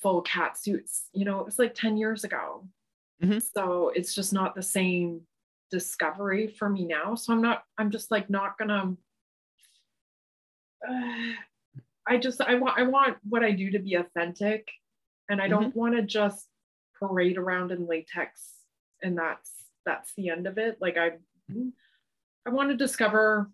full 0.00 0.22
cat 0.22 0.56
suits, 0.58 1.08
you 1.12 1.24
know, 1.24 1.40
it 1.40 1.46
was 1.46 1.58
like 1.58 1.74
10 1.74 1.96
years 1.96 2.24
ago. 2.24 2.68
Mhm. 3.22 3.42
So 3.42 3.90
it's 3.90 4.14
just 4.14 4.32
not 4.32 4.54
the 4.54 4.62
same 4.62 5.26
discovery 5.70 6.46
for 6.48 6.68
me 6.68 6.84
now. 6.84 7.14
So 7.14 7.32
I'm 7.32 7.40
not, 7.42 7.64
I'm 7.78 7.90
just 7.90 8.10
like 8.10 8.28
not 8.30 8.58
gonna, 8.58 8.96
uh, 10.86 11.32
I 12.06 12.18
just 12.18 12.38
I 12.42 12.56
want 12.56 12.78
I 12.78 12.82
want 12.82 13.16
what 13.26 13.42
I 13.42 13.50
do 13.52 13.70
to 13.70 13.78
be 13.78 13.94
authentic, 13.94 14.70
and 15.30 15.40
I 15.40 15.48
don't 15.48 15.74
want 15.74 15.94
to 15.96 16.02
just 16.02 16.50
parade 16.98 17.38
around 17.38 17.72
in 17.72 17.86
latex 17.86 18.52
and 19.02 19.16
that's 19.16 19.50
that's 19.84 20.12
the 20.14 20.28
end 20.30 20.46
of 20.46 20.58
it 20.58 20.78
like 20.80 20.96
i 20.96 21.12
i 22.46 22.50
want 22.50 22.70
to 22.70 22.76
discover 22.76 23.50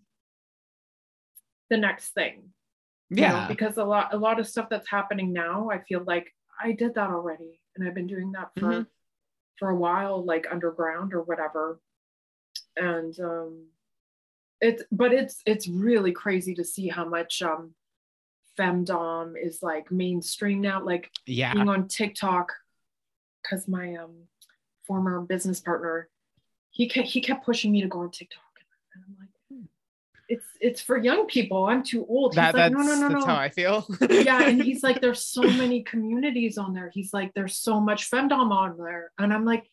the 1.69 1.77
next 1.77 2.09
thing 2.09 2.53
you 3.09 3.17
know, 3.21 3.23
Yeah. 3.23 3.47
because 3.47 3.77
a 3.77 3.83
lot 3.83 4.13
a 4.13 4.17
lot 4.17 4.39
of 4.39 4.47
stuff 4.47 4.69
that's 4.69 4.89
happening 4.89 5.33
now 5.33 5.69
i 5.69 5.79
feel 5.79 6.03
like 6.03 6.33
i 6.61 6.71
did 6.71 6.95
that 6.95 7.09
already 7.09 7.59
and 7.75 7.87
i've 7.87 7.93
been 7.95 8.07
doing 8.07 8.31
that 8.33 8.51
for 8.57 8.71
Mhm. 8.71 8.87
for 9.59 9.69
a 9.69 9.75
while 9.75 10.23
like 10.23 10.47
underground 10.51 11.13
or 11.13 11.21
whatever 11.21 11.79
and 12.77 13.19
um 13.19 13.67
it's 14.61 14.83
but 14.91 15.11
it's 15.13 15.41
it's 15.45 15.67
really 15.67 16.11
crazy 16.11 16.53
to 16.55 16.63
see 16.63 16.87
how 16.87 17.05
much 17.05 17.41
um 17.41 17.73
femdom 18.57 19.33
is 19.41 19.61
like 19.63 19.91
mainstream 19.91 20.61
now 20.61 20.83
like 20.83 21.09
yeah. 21.25 21.53
being 21.53 21.69
on 21.69 21.87
tiktok 21.87 22.51
because 23.41 23.67
my 23.67 23.95
um 23.95 24.27
former 24.85 25.21
business 25.21 25.59
partner 25.61 26.09
he 26.71 26.87
kept 26.89 27.07
he 27.07 27.21
kept 27.21 27.45
pushing 27.45 27.71
me 27.71 27.81
to 27.81 27.87
go 27.87 27.99
on 27.99 28.09
tiktok. 28.09 28.41
And 28.95 29.03
i'm 29.05 29.15
like 29.19 29.29
"Hmm, 29.49 29.65
it's 30.27 30.45
it's 30.59 30.81
for 30.81 30.97
young 30.97 31.27
people. 31.27 31.65
I'm 31.65 31.83
too 31.83 32.05
old. 32.07 32.33
That, 32.35 32.47
he's 32.47 32.53
like 32.53 32.71
that's, 32.71 32.87
no 32.87 32.95
no 32.95 33.07
no. 33.07 33.13
that's 33.13 33.25
how 33.25 33.35
I 33.35 33.49
feel. 33.49 33.85
yeah 34.09 34.43
and 34.43 34.63
he's 34.63 34.81
like 34.81 35.01
there's 35.05 35.23
so 35.25 35.43
many 35.43 35.83
communities 35.83 36.57
on 36.57 36.73
there. 36.73 36.89
He's 36.93 37.13
like 37.13 37.33
there's 37.33 37.57
so 37.57 37.79
much 37.79 38.09
femdom 38.09 38.51
on 38.51 38.77
there. 38.77 39.11
And 39.19 39.33
i'm 39.33 39.45
like 39.45 39.65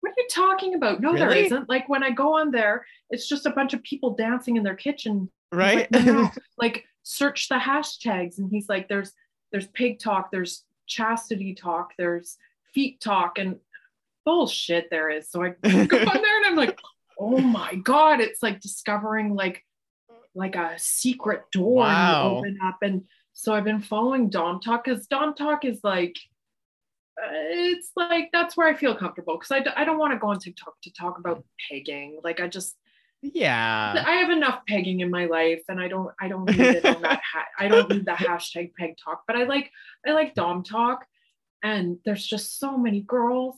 what 0.00 0.10
are 0.10 0.14
you 0.16 0.28
talking 0.30 0.74
about? 0.74 1.02
No 1.02 1.14
there 1.14 1.28
Really? 1.28 1.46
isn't. 1.46 1.68
Like 1.68 1.88
when 1.88 2.02
i 2.02 2.10
go 2.10 2.38
on 2.38 2.50
there 2.50 2.86
it's 3.10 3.28
just 3.28 3.44
a 3.46 3.50
bunch 3.50 3.74
of 3.74 3.82
people 3.82 4.14
dancing 4.14 4.56
in 4.56 4.62
their 4.62 4.76
kitchen. 4.76 5.30
Right? 5.52 5.90
like, 5.92 6.06
no, 6.06 6.12
no, 6.12 6.30
like 6.58 6.84
search 7.02 7.48
the 7.48 7.56
hashtags. 7.56 8.38
And 8.38 8.48
he's 8.50 8.68
like 8.68 8.88
there's 8.88 9.12
there's 9.52 9.66
pig 9.68 9.98
talk 9.98 10.30
there's 10.30 10.64
chastity 10.86 11.54
talk 11.54 11.92
there's 11.98 12.38
feet 12.72 13.00
talk. 13.00 13.38
And 13.38 13.56
bullshit 14.24 14.88
there 14.90 15.10
is 15.10 15.30
so 15.30 15.42
i 15.42 15.48
go 15.62 15.68
on 15.68 15.86
there 16.22 16.36
and 16.38 16.46
i'm 16.46 16.56
like 16.56 16.78
oh 17.18 17.38
my 17.38 17.74
god 17.76 18.20
it's 18.20 18.42
like 18.42 18.60
discovering 18.60 19.34
like 19.34 19.64
like 20.34 20.56
a 20.56 20.74
secret 20.78 21.42
door 21.52 21.76
Wow. 21.84 22.36
open 22.38 22.58
up 22.62 22.78
and 22.82 23.04
so 23.32 23.52
i've 23.54 23.64
been 23.64 23.80
following 23.80 24.30
dom 24.30 24.60
talk 24.60 24.84
because 24.84 25.06
dom 25.06 25.34
talk 25.34 25.64
is 25.64 25.80
like 25.82 26.16
uh, 27.22 27.28
it's 27.32 27.90
like 27.96 28.30
that's 28.32 28.56
where 28.56 28.68
i 28.68 28.74
feel 28.74 28.94
comfortable 28.94 29.36
because 29.36 29.50
I, 29.50 29.60
d- 29.60 29.70
I 29.76 29.84
don't 29.84 29.98
want 29.98 30.12
to 30.12 30.18
go 30.18 30.28
on 30.28 30.38
tiktok 30.38 30.74
to 30.82 30.92
talk 30.92 31.18
about 31.18 31.44
pegging 31.68 32.20
like 32.22 32.40
i 32.40 32.46
just 32.48 32.76
yeah. 33.22 34.02
I 34.06 34.12
have 34.12 34.30
enough 34.30 34.60
pegging 34.66 35.00
in 35.00 35.10
my 35.10 35.26
life, 35.26 35.60
and 35.68 35.78
I 35.78 35.88
don't 35.88 36.10
I 36.18 36.26
don't 36.28 36.46
need 36.46 36.58
it 36.58 36.86
on 36.86 37.02
that. 37.02 37.20
Ha- 37.30 37.48
I 37.58 37.68
don't 37.68 37.90
need 37.90 38.06
the 38.06 38.12
hashtag 38.12 38.72
peg 38.74 38.96
talk, 38.96 39.24
but 39.26 39.36
I 39.36 39.42
like 39.44 39.70
I 40.06 40.12
like 40.12 40.32
dom 40.34 40.62
talk, 40.62 41.04
and 41.62 41.98
there's 42.06 42.26
just 42.26 42.58
so 42.58 42.78
many 42.78 43.02
girls 43.02 43.56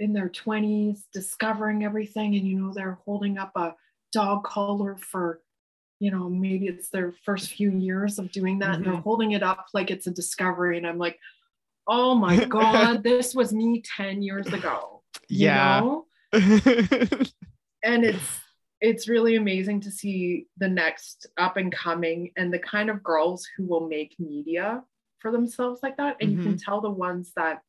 in 0.00 0.12
their 0.12 0.28
20s 0.30 1.04
discovering 1.12 1.84
everything, 1.84 2.34
and 2.34 2.46
you 2.48 2.58
know 2.58 2.72
they're 2.72 2.98
holding 3.04 3.38
up 3.38 3.52
a 3.54 3.74
dog 4.12 4.42
collar 4.44 4.96
for, 4.96 5.40
you 6.00 6.10
know 6.10 6.28
maybe 6.28 6.66
it's 6.66 6.88
their 6.88 7.12
first 7.24 7.52
few 7.52 7.70
years 7.70 8.18
of 8.18 8.32
doing 8.32 8.58
that, 8.60 8.74
and 8.76 8.84
they're 8.84 8.94
Mhm. 8.94 9.02
holding 9.02 9.32
it 9.32 9.42
up 9.42 9.66
like 9.74 9.90
it's 9.90 10.06
a 10.08 10.10
discovery, 10.10 10.76
and 10.78 10.86
I'm 10.86 10.98
like, 10.98 11.18
oh 11.86 12.14
my 12.14 12.36
god, 12.56 13.02
this 13.04 13.34
was 13.34 13.52
me 13.52 13.82
10 13.96 14.22
years 14.22 14.48
ago. 14.48 15.02
you 15.28 15.46
Yeah. 15.46 15.80
know? 15.80 16.06
and 17.82 18.04
it's 18.04 18.28
it's 18.80 19.08
really 19.08 19.36
amazing 19.36 19.80
to 19.80 19.90
see 19.90 20.46
the 20.56 20.68
next 20.68 21.26
up 21.36 21.56
and 21.56 21.70
coming 21.72 22.30
and 22.36 22.52
the 22.52 22.58
kind 22.58 22.88
of 22.90 23.02
girls 23.02 23.46
who 23.56 23.64
will 23.66 23.86
make 23.88 24.14
media 24.18 24.82
for 25.18 25.30
themselves 25.30 25.80
like 25.82 25.96
that 25.98 26.16
and 26.20 26.30
you 26.32 26.38
can 26.38 26.56
tell 26.56 26.80
the 26.80 26.90
ones 26.90 27.32
that 27.36 27.60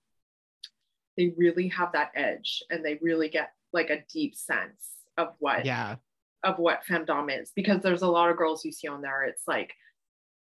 they 1.22 1.34
really 1.38 1.68
have 1.68 1.92
that 1.92 2.12
edge 2.16 2.64
and 2.72 2.84
they 2.84 2.98
really 3.02 3.30
get 3.30 3.52
like 3.74 3.90
a 3.92 4.04
deep 4.12 4.36
sense 4.36 4.90
of 5.18 5.34
what 5.40 5.66
yeah. 5.66 5.96
of 6.44 6.58
what 6.58 6.82
femdom 6.90 7.30
is 7.42 7.52
because 7.56 7.82
there's 7.82 8.02
a 8.02 8.08
lot 8.08 8.30
of 8.32 8.38
girls 8.38 8.66
you 8.66 8.72
see 8.72 8.88
on 8.88 9.02
there 9.02 9.24
it's 9.24 9.44
like 9.48 9.74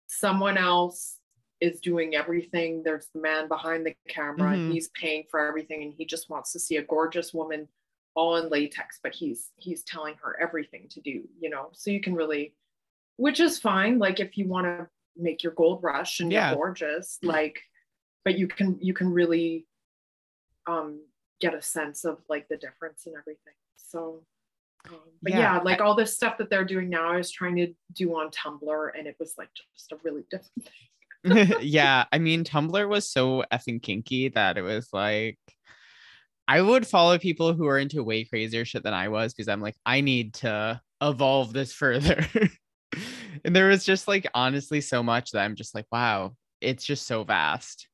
someone 0.08 0.58
else 0.58 1.20
is 1.62 1.80
doing 1.80 2.16
everything 2.16 2.82
there's 2.84 3.08
the 3.14 3.22
man 3.22 3.48
behind 3.48 3.86
the 3.86 3.96
camera 4.10 4.52
Mhm. 4.52 4.54
and 4.56 4.74
he's 4.74 4.90
paying 4.90 5.24
for 5.30 5.40
everything 5.40 5.84
and 5.84 5.94
he 5.94 6.06
just 6.06 6.30
wants 6.30 6.52
to 6.54 6.60
see 6.60 6.78
a 6.78 6.84
gorgeous 6.84 7.34
woman 7.34 7.68
all 8.16 8.36
in 8.38 8.50
latex 8.50 9.00
but 9.04 9.14
he's 9.14 9.52
he's 9.58 9.84
telling 9.84 10.16
her 10.24 10.40
everything 10.42 10.88
to 10.90 11.00
do 11.02 11.24
you 11.40 11.50
know 11.50 11.70
so 11.74 11.92
you 11.92 12.02
can 12.02 12.16
really 12.16 12.54
which 13.18 13.40
is 13.40 13.60
fine 13.60 14.00
like 14.00 14.20
if 14.20 14.38
you 14.38 14.48
want 14.48 14.66
to 14.66 14.88
make 15.16 15.44
your 15.44 15.54
gold 15.54 15.82
rush 15.84 16.20
and 16.20 16.32
Yeah. 16.32 16.50
you're 16.50 16.56
gorgeous 16.58 17.20
like 17.24 17.62
but 18.26 18.38
you 18.40 18.48
can 18.48 18.78
you 18.82 18.94
can 18.94 19.10
really 19.12 19.66
um 20.68 21.00
get 21.42 21.54
a 21.54 21.62
sense 21.62 22.06
of 22.06 22.20
like 22.30 22.48
the 22.48 22.58
difference 22.58 23.06
and 23.06 23.16
everything 23.16 23.54
so 23.76 24.24
um, 24.90 25.00
but 25.22 25.32
Yeah, 25.32 25.40
yeah, 25.40 25.60
like 25.60 25.80
all 25.80 25.96
this 25.96 26.14
stuff 26.14 26.38
that 26.38 26.50
they're 26.50 26.66
doing 26.66 26.90
now 26.90 27.12
i 27.12 27.18
was 27.18 27.32
trying 27.32 27.56
to 27.58 27.74
do 27.94 28.16
on 28.16 28.30
tumblr 28.32 28.90
and 28.98 29.08
it 29.08 29.16
was 29.20 29.36
like 29.38 29.50
just 29.76 29.92
a 29.92 29.98
really 30.04 30.24
different 30.30 30.64
thing 30.64 30.74
yeah, 31.62 32.06
I 32.12 32.20
mean, 32.20 32.44
Tumblr 32.44 32.88
was 32.88 33.10
so 33.10 33.44
effing 33.52 33.82
kinky 33.82 34.30
that 34.30 34.58
it 34.58 34.62
was 34.62 34.90
like, 34.92 35.40
I 36.48 36.62
would 36.62 36.86
follow 36.86 37.18
people 37.18 37.54
who 37.54 37.66
are 37.68 37.80
into 37.80 38.04
way 38.04 38.26
crazier 38.26 38.66
shit 38.66 38.84
than 38.84 38.94
I 38.94 39.08
was 39.08 39.34
because 39.34 39.48
I'm 39.48 39.62
like, 39.62 39.76
I 39.86 40.02
need 40.02 40.34
to 40.36 40.82
evolve 41.02 41.54
this 41.54 41.72
further. 41.74 42.26
and 43.46 43.56
there 43.56 43.70
was 43.70 43.86
just 43.86 44.08
like, 44.08 44.28
honestly, 44.34 44.82
so 44.82 45.02
much 45.02 45.32
that 45.32 45.44
I'm 45.44 45.56
just 45.56 45.74
like, 45.74 45.86
wow, 45.92 46.36
it's 46.60 46.84
just 46.84 47.08
so 47.08 47.24
vast. 47.24 47.88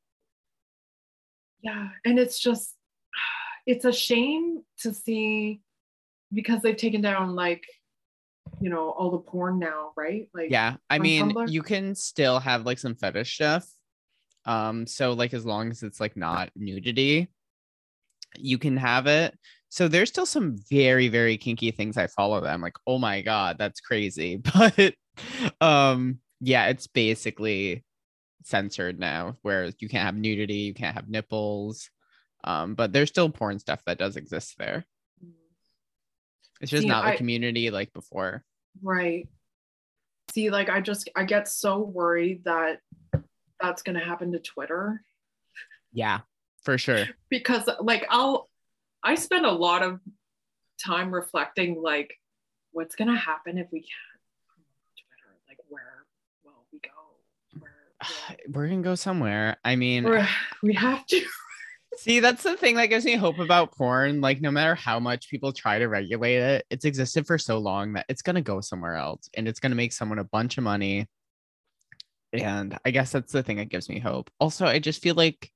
Yeah 1.61 1.89
and 2.05 2.17
it's 2.19 2.39
just 2.39 2.75
it's 3.65 3.85
a 3.85 3.91
shame 3.91 4.63
to 4.79 4.93
see 4.93 5.61
because 6.33 6.61
they've 6.61 6.77
taken 6.77 7.01
down 7.01 7.35
like 7.35 7.63
you 8.59 8.69
know 8.69 8.89
all 8.91 9.11
the 9.11 9.17
porn 9.17 9.59
now 9.59 9.91
right 9.95 10.29
like 10.33 10.49
Yeah, 10.49 10.75
I 10.89 10.99
mean, 10.99 11.31
Tumblr? 11.31 11.51
you 11.51 11.61
can 11.61 11.95
still 11.95 12.39
have 12.39 12.65
like 12.65 12.79
some 12.79 12.95
fetish 12.95 13.35
stuff. 13.35 13.67
Um, 14.45 14.87
so 14.87 15.13
like 15.13 15.33
as 15.33 15.45
long 15.45 15.69
as 15.69 15.83
it's 15.83 15.99
like 15.99 16.17
not 16.17 16.49
nudity, 16.55 17.27
you 18.37 18.57
can 18.57 18.77
have 18.77 19.07
it. 19.07 19.37
So 19.69 19.87
there's 19.87 20.09
still 20.09 20.25
some 20.25 20.57
very 20.69 21.07
very 21.09 21.37
kinky 21.37 21.71
things 21.71 21.97
I 21.97 22.07
follow 22.07 22.41
them 22.41 22.61
like, 22.61 22.75
"Oh 22.87 22.97
my 22.97 23.21
god, 23.21 23.57
that's 23.59 23.81
crazy." 23.81 24.41
But 24.53 24.95
um 25.61 26.19
yeah, 26.41 26.67
it's 26.67 26.87
basically 26.87 27.83
censored 28.43 28.99
now 28.99 29.37
where 29.41 29.71
you 29.79 29.89
can't 29.89 30.05
have 30.05 30.15
nudity, 30.15 30.55
you 30.55 30.73
can't 30.73 30.95
have 30.95 31.09
nipples. 31.09 31.89
Um, 32.43 32.73
but 32.75 32.93
there's 32.93 33.09
still 33.09 33.29
porn 33.29 33.59
stuff 33.59 33.81
that 33.85 33.97
does 33.97 34.15
exist 34.15 34.55
there. 34.57 34.85
It's 36.61 36.71
just 36.71 36.83
See, 36.83 36.87
not 36.89 37.03
the 37.05 37.11
I- 37.11 37.15
community 37.17 37.69
like 37.71 37.91
before. 37.93 38.43
right 38.81 39.27
see 40.31 40.51
like 40.51 40.69
i 40.69 40.79
just 40.79 41.09
i 41.15 41.23
get 41.23 41.47
so 41.47 41.79
worried 41.79 42.43
that 42.45 42.81
that's 43.59 43.81
going 43.81 43.97
to 43.97 44.05
happen 44.05 44.31
to 44.31 44.37
twitter 44.39 45.01
Yeah, 45.91 46.19
for 46.63 46.77
sure. 46.77 47.05
because 47.29 47.67
like 47.81 48.05
i'll 48.11 48.47
i 49.03 49.15
spend 49.15 49.45
a 49.47 49.51
lot 49.51 49.81
of 49.81 49.99
time 50.85 51.11
reflecting 51.11 51.81
like 51.81 52.13
what's 52.73 52.95
going 52.95 53.07
to 53.07 53.15
happen 53.19 53.57
if 53.57 53.67
we 53.71 53.79
can't 53.79 54.21
promote 54.47 54.93
twitter 55.01 55.35
like 55.47 55.57
where 55.67 56.05
will 56.45 56.63
we 56.71 56.79
go 56.79 57.59
where, 57.59 57.71
We're 58.49 58.67
gonna 58.67 58.81
go 58.81 58.95
somewhere. 58.95 59.57
I 59.63 59.75
mean, 59.75 60.03
where 60.03 60.27
we 60.63 60.73
have 60.73 61.05
to 61.07 61.25
See, 61.97 62.21
that's 62.21 62.43
the 62.43 62.55
thing 62.55 62.75
that 62.75 62.85
gives 62.85 63.03
me 63.03 63.15
hope 63.15 63.39
about 63.39 63.75
porn. 63.75 64.21
Like, 64.21 64.39
no 64.39 64.51
matter 64.51 64.73
how 64.73 64.99
much 64.99 65.29
people 65.29 65.51
try 65.51 65.79
to 65.79 65.87
regulate 65.87 66.37
it, 66.37 66.65
it's 66.69 66.85
existed 66.85 67.27
for 67.27 67.37
so 67.37 67.57
long 67.57 67.93
that 67.93 68.05
it's 68.07 68.21
gonna 68.21 68.41
go 68.41 68.61
somewhere 68.61 68.95
else 68.95 69.29
and 69.35 69.47
it's 69.47 69.59
gonna 69.59 69.75
make 69.75 69.91
someone 69.91 70.19
a 70.19 70.23
bunch 70.23 70.57
of 70.57 70.63
money. 70.63 71.07
And 72.31 72.77
I 72.85 72.91
guess 72.91 73.11
that's 73.11 73.33
the 73.33 73.43
thing 73.43 73.57
that 73.57 73.69
gives 73.69 73.89
me 73.89 73.99
hope. 73.99 74.29
Also, 74.39 74.65
I 74.65 74.79
just 74.79 75.01
feel 75.01 75.15
like 75.15 75.51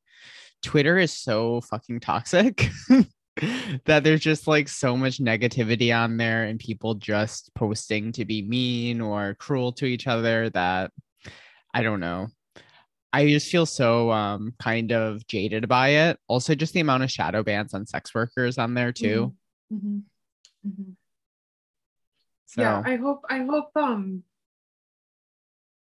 Twitter 0.64 0.98
is 0.98 1.14
so 1.14 1.62
fucking 1.62 2.00
toxic 2.00 2.70
that 3.86 4.04
there's 4.04 4.22
just 4.22 4.48
like 4.48 4.68
so 4.68 4.98
much 4.98 5.20
negativity 5.20 5.96
on 5.96 6.18
there 6.18 6.44
and 6.46 6.60
people 6.60 6.96
just 6.96 7.54
posting 7.54 8.12
to 8.14 8.26
be 8.26 8.42
mean 8.42 9.02
or 9.02 9.36
cruel 9.36 9.72
to 9.74 9.86
each 9.86 10.08
other 10.08 10.50
that 10.50 10.92
I 11.74 11.82
don't 11.84 12.00
know. 12.00 12.28
I 13.12 13.28
just 13.28 13.50
feel 13.52 13.66
so 13.66 14.12
um 14.12 14.54
kind 14.60 14.92
of 14.92 15.26
jaded 15.28 15.68
by 15.68 15.90
it. 15.90 16.20
Also, 16.28 16.56
just 16.56 16.74
the 16.74 16.80
amount 16.80 17.04
of 17.04 17.12
shadow 17.12 17.44
bans 17.44 17.74
on 17.74 17.86
sex 17.86 18.14
workers 18.14 18.58
on 18.58 18.74
there 18.74 18.92
too. 18.92 19.34
Mhm. 19.72 20.04
Mhm. 20.66 20.96
So 22.46 22.62
yeah 22.62 22.84
i 22.86 22.96
hope 22.98 23.26
i 23.32 23.40
hope 23.40 23.72
um 23.76 24.22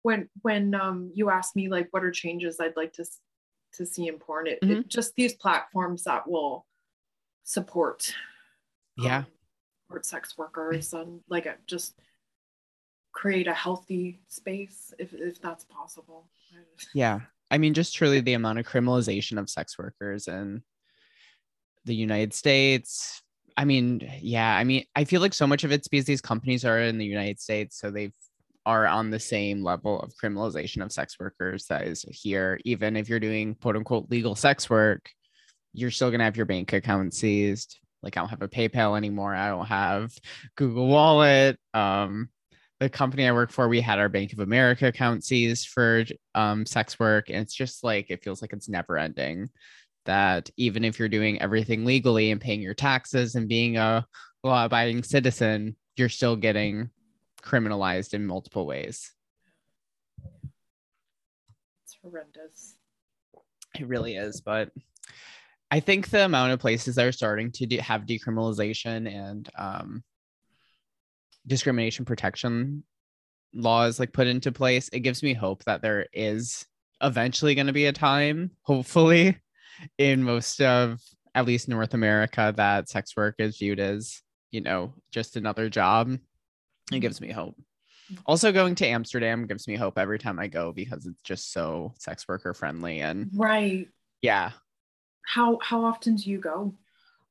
when 0.04 0.30
when 0.42 0.74
um 0.74 1.12
you 1.14 1.30
ask 1.30 1.54
me 1.54 1.68
like 1.68 1.90
what 1.92 2.02
are 2.04 2.12
changes 2.12 2.62
i'd 2.62 2.78
like 2.78 2.94
to 2.94 3.06
to 3.74 3.86
see 3.86 4.08
in 4.08 4.18
porn 4.20 4.48
it, 4.48 4.62
Mm-hmm. 4.62 4.72
it 4.74 4.88
just 4.88 5.14
these 5.16 5.34
platforms 5.34 6.06
that 6.06 6.30
will 6.30 6.66
support 7.44 8.14
yeah, 8.96 9.18
um, 9.18 9.26
support 9.84 10.06
sex 10.06 10.38
workers 10.38 10.94
and 10.94 11.20
like 11.28 11.46
just 11.68 12.00
create 13.16 13.48
a 13.48 13.54
healthy 13.54 14.20
space 14.28 14.94
if 15.00 15.14
if 15.14 15.42
that's 15.42 15.64
possible 15.66 16.28
yeah. 16.94 17.22
I 17.52 17.58
mean, 17.58 17.74
just 17.74 17.96
truly 17.96 18.22
the 18.22 18.34
amount 18.34 18.60
of 18.60 18.66
criminalization 18.66 19.40
of 19.40 19.50
sex 19.50 19.78
workers 19.78 20.28
in 20.28 20.64
the 21.86 21.96
United 21.96 22.34
States. 22.34 23.22
I 23.58 23.66
mean, 23.66 24.02
yeah, 24.22 24.56
I 24.56 24.64
mean, 24.64 24.84
I 24.96 25.06
feel 25.06 25.22
like 25.22 25.34
so 25.34 25.48
much 25.48 25.64
of 25.64 25.72
it's 25.72 25.88
because 25.88 26.06
these 26.06 26.22
companies 26.22 26.66
are 26.66 26.80
in 26.80 26.98
the 26.98 27.06
United 27.06 27.40
States, 27.40 27.80
so 27.80 27.92
they 27.92 28.12
are 28.66 28.88
on 28.88 29.12
the 29.12 29.20
same 29.20 29.64
level 29.64 30.00
of 30.00 30.12
criminalization 30.22 30.84
of 30.84 30.92
sex 30.92 31.18
workers 31.20 31.68
that 31.68 31.88
is 31.88 32.04
here. 32.10 32.60
Even 32.66 32.98
if 32.98 33.08
you're 33.08 33.20
doing 33.20 33.56
quote 33.56 33.78
unquote 33.78 34.10
legal 34.10 34.36
sex 34.36 34.70
work, 34.70 35.10
you're 35.72 35.92
still 35.92 36.12
gonna 36.12 36.24
have 36.24 36.38
your 36.38 36.48
bank 36.48 36.74
account 36.74 37.14
seized. 37.14 37.78
Like 38.02 38.18
I 38.18 38.22
don't 38.22 38.30
have 38.30 38.42
a 38.42 38.50
PayPal 38.50 38.98
anymore. 38.98 39.34
I 39.36 39.50
don't 39.50 39.68
have 39.68 40.12
Google 40.58 40.88
Wallet. 40.88 41.58
Um, 41.74 42.30
the 42.86 42.90
company 42.90 43.28
I 43.28 43.32
work 43.32 43.52
for, 43.52 43.68
we 43.68 43.82
had 43.82 43.98
our 43.98 44.10
Bank 44.10 44.32
of 44.32 44.42
America 44.42 44.86
account 44.86 45.24
seized 45.24 45.70
for 45.70 46.06
um, 46.36 46.68
sex 46.68 47.00
work. 47.00 47.30
And 47.30 47.40
it's 47.40 47.56
just 47.56 47.84
like, 47.84 48.12
it 48.12 48.24
feels 48.24 48.44
like 48.44 48.54
it's 48.54 48.70
never 48.70 48.96
ending. 48.96 49.50
That 50.06 50.52
even 50.56 50.86
if 50.86 51.00
you're 51.00 51.10
doing 51.10 51.42
everything 51.42 51.84
legally 51.84 52.30
and 52.30 52.40
paying 52.40 52.62
your 52.62 52.76
taxes 52.76 53.34
and 53.34 53.50
being 53.50 53.78
a 53.78 54.06
law 54.44 54.66
abiding 54.66 55.02
citizen, 55.02 55.76
you're 55.98 56.10
still 56.10 56.36
getting 56.36 56.92
criminalized 57.42 58.14
in 58.14 58.28
multiple 58.28 58.68
ways. 58.68 59.12
It's 61.86 61.98
horrendous. 62.04 62.76
It 63.80 63.88
really 63.88 64.16
is. 64.16 64.42
But 64.42 64.70
I 65.72 65.80
think 65.80 66.10
the 66.10 66.24
amount 66.24 66.52
of 66.52 66.60
places 66.60 66.94
that 66.96 67.06
are 67.08 67.12
starting 67.12 67.52
to 67.54 67.78
have 67.78 68.06
decriminalization 68.06 69.12
and 69.12 69.50
um, 69.58 70.04
discrimination 71.48 72.06
protection 72.06 72.84
laws 73.54 74.00
like 74.00 74.14
put 74.14 74.28
into 74.28 74.52
place, 74.52 74.90
it 74.90 75.00
gives 75.00 75.24
me 75.24 75.34
hope 75.34 75.64
that 75.66 75.82
there 75.82 76.08
is 76.14 76.66
eventually 77.02 77.56
going 77.56 77.68
to 77.68 77.74
be 77.74 77.86
a 77.86 77.94
time, 77.94 78.52
hopefully, 78.62 79.38
in 79.98 80.24
most 80.24 80.62
of 80.62 81.02
at 81.34 81.46
least 81.46 81.68
North 81.68 81.94
America 81.94 82.54
that 82.56 82.90
sex 82.90 83.16
work 83.16 83.36
is 83.40 83.58
viewed 83.58 83.80
as, 83.80 84.22
you 84.52 84.62
know, 84.62 84.94
just 85.12 85.36
another 85.36 85.70
job. 85.70 86.18
It 86.92 87.00
gives 87.00 87.20
me 87.20 87.32
hope. 87.32 87.56
Also, 88.26 88.52
going 88.52 88.76
to 88.76 88.88
Amsterdam 88.88 89.48
gives 89.48 89.68
me 89.68 89.76
hope 89.76 89.98
every 89.98 90.20
time 90.20 90.40
I 90.40 90.48
go 90.48 90.72
because 90.72 91.08
it's 91.08 91.22
just 91.24 91.52
so 91.52 91.94
sex 92.00 92.28
worker 92.28 92.54
friendly 92.54 93.02
and 93.02 93.32
right. 93.34 93.88
Yeah. 94.22 94.52
How 95.26 95.58
how 95.62 95.84
often 95.84 96.16
do 96.16 96.30
you 96.30 96.38
go? 96.38 96.74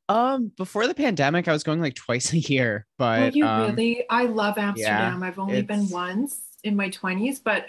Um, 0.08 0.52
before 0.56 0.86
the 0.86 0.94
pandemic, 0.94 1.48
I 1.48 1.52
was 1.52 1.62
going 1.62 1.80
like 1.80 1.94
twice 1.94 2.32
a 2.32 2.38
year, 2.38 2.86
but 2.98 3.20
Will 3.20 3.36
you 3.36 3.46
um, 3.46 3.70
really? 3.70 4.04
I 4.10 4.26
love 4.26 4.58
Amsterdam. 4.58 5.20
yeah, 5.22 5.26
I've 5.28 5.38
only 5.38 5.62
been 5.62 5.88
once 5.88 6.40
in 6.62 6.76
my 6.76 6.90
20s, 6.90 7.40
but 7.42 7.66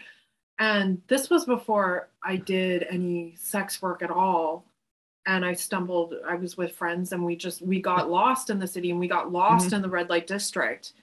and 0.60 1.02
this 1.08 1.30
was 1.30 1.46
before 1.46 2.10
I 2.24 2.36
did 2.38 2.86
any 2.90 3.36
sex 3.38 3.82
work 3.82 4.02
at 4.02 4.10
all. 4.12 4.66
And 5.28 5.44
I 5.44 5.54
stumbled, 5.54 6.14
I 6.28 6.36
was 6.36 6.56
with 6.56 6.74
friends 6.74 7.12
and 7.12 7.26
we 7.26 7.36
just 7.36 7.62
we 7.62 7.82
got 7.82 8.12
lost 8.12 8.50
in 8.50 8.60
the 8.60 8.68
city 8.68 8.92
and 8.92 9.00
we 9.00 9.08
got 9.08 9.32
lost 9.32 9.74
in 9.74 9.82
the 9.82 9.90
red 9.90 10.10
light 10.10 10.28
district. 10.28 10.94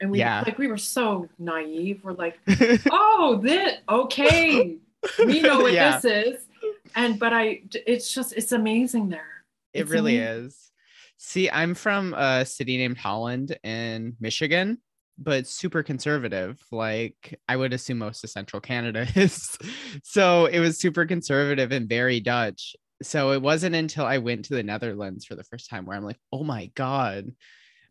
And 0.00 0.10
we 0.10 0.18
Mm-hmm. 0.18 0.26
Yeah. 0.26 0.42
like 0.46 0.58
we 0.58 0.66
were 0.66 0.78
so 0.78 1.28
naive. 1.38 2.00
We're 2.02 2.12
like, 2.12 2.38
oh, 2.90 3.38
this 3.42 3.78
okay. 3.88 4.76
We 5.18 5.40
know 5.40 5.60
what 5.60 5.72
Yeah. 5.74 5.98
this 6.00 6.26
is. 6.26 6.46
And 6.94 7.18
but 7.18 7.32
I 7.32 7.62
it's 7.86 8.12
just 8.14 8.32
it's 8.32 8.52
amazing 8.52 9.08
there. 9.10 9.44
It 9.74 9.82
It's 9.82 9.90
really 9.90 10.16
amazing. 10.18 10.46
is. 10.46 10.72
See, 11.18 11.50
I'm 11.50 11.74
from 11.74 12.14
a 12.14 12.44
city 12.44 12.76
named 12.76 12.98
Holland 12.98 13.58
in 13.64 14.16
Michigan, 14.20 14.78
but 15.18 15.46
super 15.46 15.82
conservative. 15.82 16.60
Like 16.70 17.38
I 17.48 17.56
would 17.56 17.72
assume 17.72 17.98
most 17.98 18.22
of 18.22 18.30
central 18.30 18.60
Canada 18.60 19.06
is. 19.14 19.56
So 20.02 20.46
it 20.46 20.60
was 20.60 20.78
super 20.78 21.06
conservative 21.06 21.72
and 21.72 21.88
very 21.88 22.20
Dutch. 22.20 22.76
So 23.02 23.32
it 23.32 23.42
wasn't 23.42 23.74
until 23.74 24.04
I 24.04 24.18
went 24.18 24.46
to 24.46 24.54
the 24.54 24.62
Netherlands 24.62 25.24
for 25.24 25.34
the 25.34 25.44
first 25.44 25.70
time 25.70 25.86
where 25.86 25.96
I'm 25.96 26.04
like, 26.04 26.18
oh 26.32 26.44
my 26.44 26.70
God, 26.74 27.30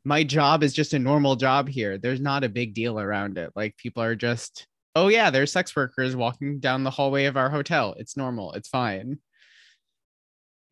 my 0.03 0.23
job 0.23 0.63
is 0.63 0.73
just 0.73 0.93
a 0.93 0.99
normal 0.99 1.35
job 1.35 1.67
here. 1.67 1.97
There's 1.97 2.21
not 2.21 2.43
a 2.43 2.49
big 2.49 2.73
deal 2.73 2.99
around 2.99 3.37
it. 3.37 3.51
Like 3.55 3.77
people 3.77 4.03
are 4.03 4.15
just, 4.15 4.67
oh 4.95 5.07
yeah, 5.07 5.29
there's 5.29 5.51
sex 5.51 5.75
workers 5.75 6.15
walking 6.15 6.59
down 6.59 6.83
the 6.83 6.91
hallway 6.91 7.25
of 7.25 7.37
our 7.37 7.49
hotel. 7.49 7.95
It's 7.97 8.17
normal. 8.17 8.53
It's 8.53 8.69
fine 8.69 9.19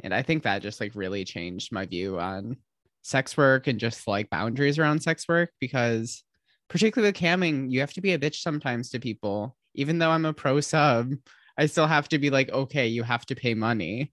and 0.02 0.14
i 0.14 0.22
think 0.22 0.44
that 0.44 0.62
just 0.62 0.80
like 0.80 0.92
really 0.96 1.24
changed 1.24 1.72
my 1.72 1.86
view 1.86 2.20
on 2.20 2.58
sex 3.04 3.36
work 3.36 3.68
and 3.68 3.80
just 3.80 4.08
like 4.08 4.30
boundaries 4.30 4.80
around 4.80 5.02
sex 5.04 5.28
work 5.28 5.52
because 5.60 6.24
particularly 6.70 7.10
with 7.10 7.18
camming 7.22 7.70
you 7.70 7.82
have 7.82 7.94
to 7.94 8.02
be 8.02 8.14
a 8.14 8.20
bitch 8.20 8.38
sometimes 8.38 8.90
to 8.90 9.00
people. 9.00 9.56
Even 9.76 10.00
though 10.00 10.10
i'm 10.10 10.26
a 10.26 10.34
pro 10.34 10.62
sub 10.62 11.12
i 11.58 11.66
still 11.66 11.88
have 11.88 12.08
to 12.10 12.18
be 12.18 12.30
like 12.30 12.50
okay 12.52 12.88
you 12.88 13.04
have 13.04 13.26
to 13.26 13.36
pay 13.36 13.54
money. 13.54 14.12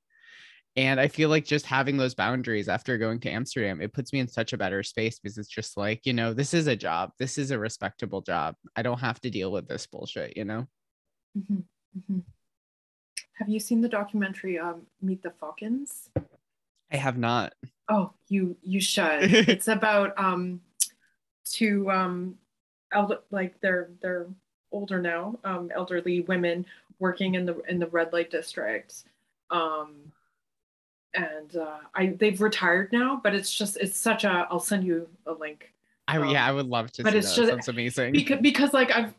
And 0.76 0.98
i 1.00 1.08
feel 1.08 1.28
like 1.28 1.44
just 1.44 1.66
having 1.66 1.96
those 1.96 2.14
boundaries 2.14 2.68
after 2.68 2.98
going 2.98 3.20
to 3.20 3.30
amsterdam 3.30 3.80
it 3.80 3.92
puts 3.92 4.12
me 4.12 4.18
in 4.18 4.28
such 4.28 4.52
a 4.52 4.58
better 4.58 4.82
space 4.82 5.18
because 5.18 5.38
it's 5.38 5.48
just 5.48 5.76
like 5.76 6.04
you 6.04 6.12
know 6.12 6.34
this 6.34 6.52
is 6.52 6.66
a 6.66 6.76
job. 6.76 7.12
This 7.18 7.38
is 7.38 7.50
a 7.52 7.58
respectable 7.58 8.22
job. 8.22 8.56
I 8.74 8.82
don't 8.82 9.00
have 9.00 9.20
to 9.20 9.30
deal 9.30 9.52
with 9.52 9.68
this 9.68 9.86
bullshit 9.86 10.36
you 10.36 10.44
know? 10.44 10.66
Mhm, 11.38 11.64
mhm. 11.96 12.22
Have 13.40 13.48
you 13.48 13.58
seen 13.58 13.80
the 13.80 13.88
documentary 13.88 14.58
um, 14.58 14.82
Meet 15.02 15.22
the 15.22 15.30
Fokkens? 15.42 16.08
i 16.92 16.96
have 16.96 17.16
not 17.18 17.54
Oh, 17.88 18.12
you 18.28 18.56
you 18.62 18.80
should. 18.80 19.22
it's 19.48 19.66
about 19.66 20.16
um 20.18 20.60
two 21.44 21.90
um 21.90 22.36
elder 22.92 23.18
like 23.32 23.60
they're 23.60 23.88
they're 24.00 24.26
older 24.70 25.00
now, 25.02 25.38
um 25.42 25.70
elderly 25.74 26.20
women 26.20 26.66
working 27.00 27.34
in 27.34 27.46
the 27.46 27.58
in 27.68 27.78
the 27.80 27.86
red 27.88 28.12
light 28.12 28.30
district. 28.30 29.04
Um 29.50 30.12
and 31.14 31.56
uh 31.56 31.78
I 31.94 32.14
they've 32.18 32.40
retired 32.40 32.92
now, 32.92 33.20
but 33.24 33.34
it's 33.34 33.52
just 33.52 33.76
it's 33.78 33.96
such 33.96 34.22
a 34.24 34.46
I'll 34.50 34.60
send 34.60 34.84
you 34.84 35.08
a 35.26 35.32
link. 35.32 35.72
i 36.06 36.16
Um, 36.18 36.28
yeah 36.30 36.46
i 36.46 36.52
would 36.52 36.66
love 36.66 36.92
to 36.92 37.02
but 37.02 37.12
see 37.12 37.18
it's 37.18 37.30
that. 37.34 37.36
just- 37.36 37.50
sounds 37.50 37.68
amazing 37.68 38.12
Because 38.12 38.38
because 38.40 38.72
like 38.72 38.90
I've 38.92 39.14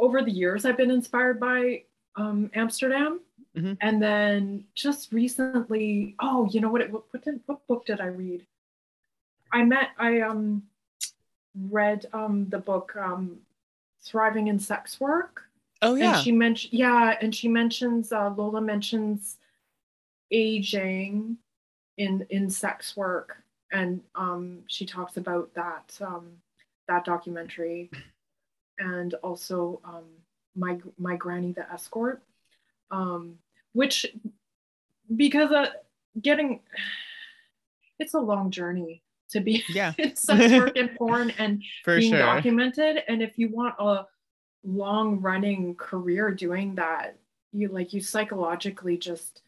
over 0.00 0.22
the 0.22 0.32
years 0.32 0.64
I've 0.64 0.76
been 0.76 0.90
inspired 0.90 1.38
by 1.38 1.82
um 2.16 2.50
Amsterdam. 2.54 3.20
Mhm. 3.56 3.78
And 3.80 4.02
then 4.02 4.64
just 4.74 5.12
recently, 5.12 6.14
oh, 6.20 6.46
you 6.50 6.60
know 6.60 6.70
what? 6.70 6.82
It, 6.82 6.92
what, 6.92 7.04
what, 7.10 7.24
did, 7.24 7.40
what 7.46 7.66
book 7.66 7.86
did 7.86 8.00
I 8.00 8.06
read? 8.06 8.46
I 9.52 9.64
met, 9.64 9.90
I 9.98 10.20
um 10.20 10.64
read 11.70 12.06
um 12.12 12.48
the 12.50 12.58
book 12.58 12.94
um 12.96 13.38
Thriving 14.02 14.48
in 14.48 14.58
Sex 14.58 15.00
Work. 15.00 15.44
oh 15.82 15.94
yeah 15.94 16.16
And 16.16 16.24
she 16.24 16.32
mentioned, 16.32 16.72
yeah, 16.72 17.16
and 17.20 17.34
she 17.34 17.48
mentions 17.48 18.12
uh, 18.12 18.30
Lola 18.30 18.60
mentions 18.60 19.38
aging 20.30 21.38
in 21.96 22.26
in 22.30 22.50
sex 22.50 22.96
work, 22.96 23.42
and 23.72 24.02
um, 24.14 24.60
she 24.66 24.84
talks 24.84 25.16
about 25.16 25.52
that 25.54 25.96
um, 26.00 26.32
that 26.88 27.04
documentary, 27.04 27.90
and 28.78 29.14
also 29.22 29.80
um, 29.84 30.04
my 30.54 30.78
my 30.98 31.16
granny 31.16 31.52
the 31.52 31.70
escort, 31.72 32.22
um, 32.90 33.38
which 33.76 34.06
because 35.14 35.50
uh, 35.52 35.66
getting 36.20 36.60
it's 37.98 38.14
a 38.14 38.18
long 38.18 38.50
journey 38.50 39.02
to 39.30 39.40
be 39.40 39.62
Yeah. 39.68 39.92
in 39.98 40.16
sex 40.16 40.52
work 40.52 40.76
and 40.76 40.94
porn 40.96 41.30
and 41.38 41.62
for 41.84 41.98
being 41.98 42.12
sure 42.12 42.20
documented 42.20 43.02
and 43.08 43.22
if 43.22 43.38
you 43.38 43.48
want 43.50 43.74
a 43.78 44.06
long 44.64 45.20
running 45.20 45.74
career 45.76 46.30
doing 46.30 46.74
that 46.76 47.16
you 47.52 47.68
like 47.68 47.92
you 47.92 48.00
psychologically 48.00 48.96
just 48.98 49.42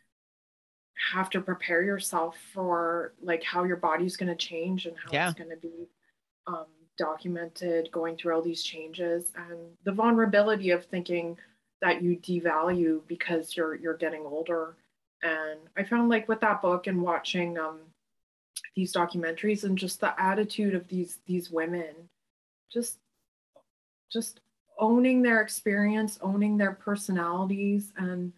have 1.12 1.31
to 1.31 1.41
prepare 1.41 1.83
yourself 1.83 2.37
for 2.53 3.14
like 3.22 3.43
how 3.43 3.64
your 3.64 3.76
body's 3.76 4.16
going 4.16 4.29
to 4.29 4.37
change 4.37 4.87
and 4.87 4.97
how 4.97 5.11
Yeah. 5.12 5.29
it's 5.31 5.39
going 5.39 5.51
to 5.51 5.57
be 5.57 5.89
um, 6.47 6.66
documented 6.97 7.89
going 7.93 8.16
through 8.16 8.35
all 8.35 8.43
these 8.43 8.62
changes 8.62 9.33
and 9.37 9.59
the 9.85 9.93
vulnerability 9.93 10.70
of 10.70 10.85
thinking 10.87 11.37
that 11.81 12.03
you 12.03 12.16
devalue 12.18 13.01
because 13.07 13.57
you're 13.57 13.74
you're 13.76 13.97
getting 13.97 14.22
older. 14.26 14.76
And 15.22 15.61
i 15.76 15.83
found 15.85 16.09
like 16.09 16.29
with 16.29 16.41
that 16.41 16.62
book 16.62 16.87
and 16.87 17.03
watching 17.03 17.59
um 17.59 17.81
these 18.76 18.93
documentaries 18.93 19.64
and 19.64 19.76
just 19.79 20.01
the 20.01 20.20
attitude 20.20 20.74
of 20.74 20.87
these 20.89 21.18
these 21.26 21.51
women 21.51 21.95
just 22.72 22.99
just 24.11 24.41
owning 24.79 25.22
their 25.22 25.41
experience 25.43 26.18
owning 26.22 26.57
their 26.57 26.72
personalities 26.72 27.93
and 27.97 28.33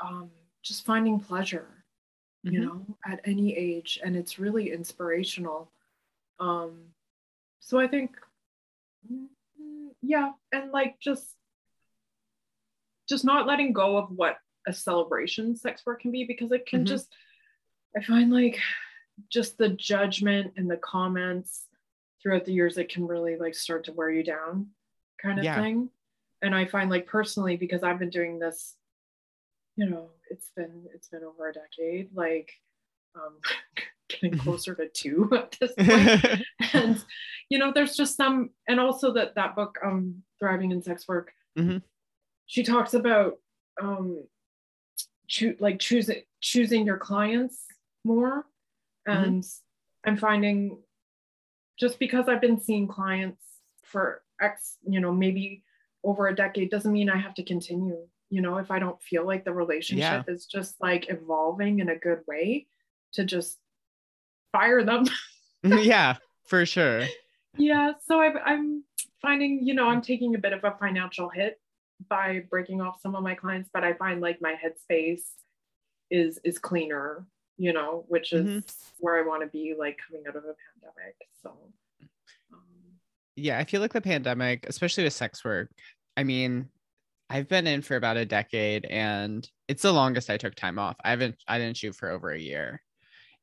um, 0.00 0.30
just 0.62 0.84
finding 0.84 1.18
pleasure 1.20 1.66
you 2.48 2.60
Mhm. 2.60 2.64
know 2.64 2.96
at 3.06 3.20
any 3.24 3.54
age. 3.56 4.00
And 4.02 4.16
it's 4.16 4.38
really 4.38 4.72
inspirational. 4.72 5.70
Um 6.38 6.94
so 7.60 7.78
i 7.78 7.86
think 7.86 8.16
mm, 9.10 9.28
yeah. 10.02 10.32
And 10.52 10.72
like 10.72 10.98
just 11.00 11.36
just 13.10 13.24
not 13.24 13.46
letting 13.46 13.72
go 13.74 13.96
of 13.98 14.08
what 14.10 14.38
a 14.66 14.72
celebration 14.72 15.54
sex 15.56 15.82
work 15.84 16.00
can 16.00 16.10
be 16.12 16.24
because 16.24 16.52
it 16.52 16.64
can 16.66 16.84
Mhm. 16.84 16.88
just 16.88 17.12
i 17.96 18.02
find 18.02 18.32
like 18.32 18.58
just 19.28 19.58
the 19.58 19.68
judgment 19.70 20.52
and 20.56 20.70
the 20.70 20.76
comments 20.78 21.66
throughout 22.22 22.44
the 22.46 22.52
years 22.52 22.78
it 22.78 22.88
can 22.88 23.06
really 23.06 23.36
like 23.36 23.54
start 23.54 23.84
to 23.84 23.92
wear 23.92 24.10
you 24.10 24.22
down 24.22 24.70
kind 25.20 25.38
of 25.38 25.44
Yeah. 25.44 25.60
thing 25.60 25.90
and 26.40 26.54
i 26.54 26.64
find 26.64 26.88
like 26.90 27.06
personally 27.06 27.56
because 27.56 27.82
i've 27.82 27.98
been 27.98 28.10
doing 28.10 28.38
this 28.38 28.76
you 29.76 29.86
know 29.88 30.10
it's 30.30 30.50
been 30.56 30.86
it's 30.94 31.08
been 31.08 31.24
over 31.24 31.48
a 31.48 31.52
decade 31.52 32.14
like 32.14 32.50
um, 33.16 33.34
getting 34.08 34.38
closer 34.38 34.74
to 34.76 34.88
two 34.88 35.28
at 35.34 35.56
this 35.60 35.72
point. 35.74 36.44
and 36.74 37.04
you 37.48 37.58
know, 37.58 37.72
there's 37.74 37.96
just 37.96 38.16
some, 38.16 38.50
and 38.68 38.78
also 38.78 39.12
that 39.14 39.34
that 39.34 39.56
book, 39.56 39.76
um, 39.84 40.22
Thriving 40.38 40.70
in 40.70 40.80
Sex 40.80 41.08
Work, 41.08 41.32
hmm 41.56 41.78
she 42.50 42.64
talks 42.64 42.94
about 42.94 43.38
um, 43.80 44.24
choo- 45.28 45.56
like 45.60 45.78
choosing 45.78 46.22
choosing 46.40 46.84
your 46.84 46.98
clients 46.98 47.64
more, 48.04 48.44
Mhm. 49.06 49.22
and 49.24 49.44
I'm 50.04 50.16
finding 50.16 50.82
just 51.78 52.00
because 52.00 52.28
I've 52.28 52.40
been 52.40 52.60
seeing 52.60 52.88
clients 52.88 53.40
for 53.84 54.22
X, 54.40 54.78
you 54.82 54.98
know, 55.00 55.12
maybe 55.12 55.62
over 56.02 56.26
a 56.26 56.34
decade 56.34 56.70
doesn't 56.70 56.92
mean 56.92 57.08
I 57.08 57.18
have 57.18 57.34
to 57.34 57.44
continue. 57.44 58.08
You 58.30 58.40
know, 58.42 58.58
if 58.58 58.70
I 58.72 58.78
don't 58.80 59.00
feel 59.00 59.24
like 59.24 59.44
the 59.44 59.52
relationship 59.52 60.28
is 60.28 60.46
just 60.46 60.80
like 60.80 61.08
evolving 61.08 61.78
in 61.78 61.88
a 61.88 61.96
good 61.96 62.22
way, 62.26 62.66
to 63.12 63.24
just 63.24 63.58
fire 64.52 64.82
them. 64.82 65.04
yeah, 65.62 66.16
for 66.46 66.66
sure. 66.66 67.04
yeah. 67.56 67.92
So 68.06 68.18
I've, 68.20 68.36
I'm 68.44 68.82
finding, 69.22 69.64
you 69.66 69.74
know, 69.74 69.88
I'm 69.88 70.00
taking 70.02 70.34
a 70.34 70.38
bit 70.38 70.52
of 70.52 70.64
a 70.64 70.72
financial 70.80 71.28
hit 71.28 71.59
by 72.08 72.40
breaking 72.50 72.80
off 72.80 73.00
some 73.00 73.14
of 73.14 73.22
my 73.22 73.34
clients, 73.34 73.70
but 73.72 73.84
I 73.84 73.94
find 73.94 74.20
like 74.20 74.40
my 74.40 74.54
headspace 74.54 75.22
is 76.10 76.38
is 76.44 76.58
cleaner, 76.58 77.26
you 77.56 77.72
know, 77.72 78.04
which 78.08 78.32
is 78.32 78.46
Mhm. 78.46 78.94
where 78.98 79.16
I 79.22 79.26
want 79.26 79.42
to 79.42 79.48
be 79.48 79.74
like 79.78 79.98
coming 80.06 80.24
out 80.28 80.36
of 80.36 80.44
a 80.44 80.54
pandemic. 80.72 81.16
So 81.42 81.72
um, 82.52 82.64
Yeah, 83.36 83.58
I 83.58 83.64
feel 83.64 83.80
like 83.80 83.92
the 83.92 84.00
pandemic, 84.00 84.66
especially 84.68 85.04
with 85.04 85.12
sex 85.12 85.44
work, 85.44 85.70
I 86.16 86.24
mean, 86.24 86.70
I've 87.28 87.48
been 87.48 87.66
in 87.68 87.82
for 87.82 87.94
about 87.96 88.16
a 88.16 88.26
decade 88.26 88.86
and 88.86 89.48
it's 89.68 89.82
the 89.82 89.92
longest 89.92 90.30
I 90.30 90.36
took 90.36 90.54
time 90.56 90.78
off. 90.78 90.96
I 91.04 91.10
haven't 91.10 91.36
I 91.46 91.58
didn't 91.58 91.76
shoot 91.76 91.94
for 91.94 92.10
over 92.10 92.30
a 92.30 92.38
year. 92.38 92.82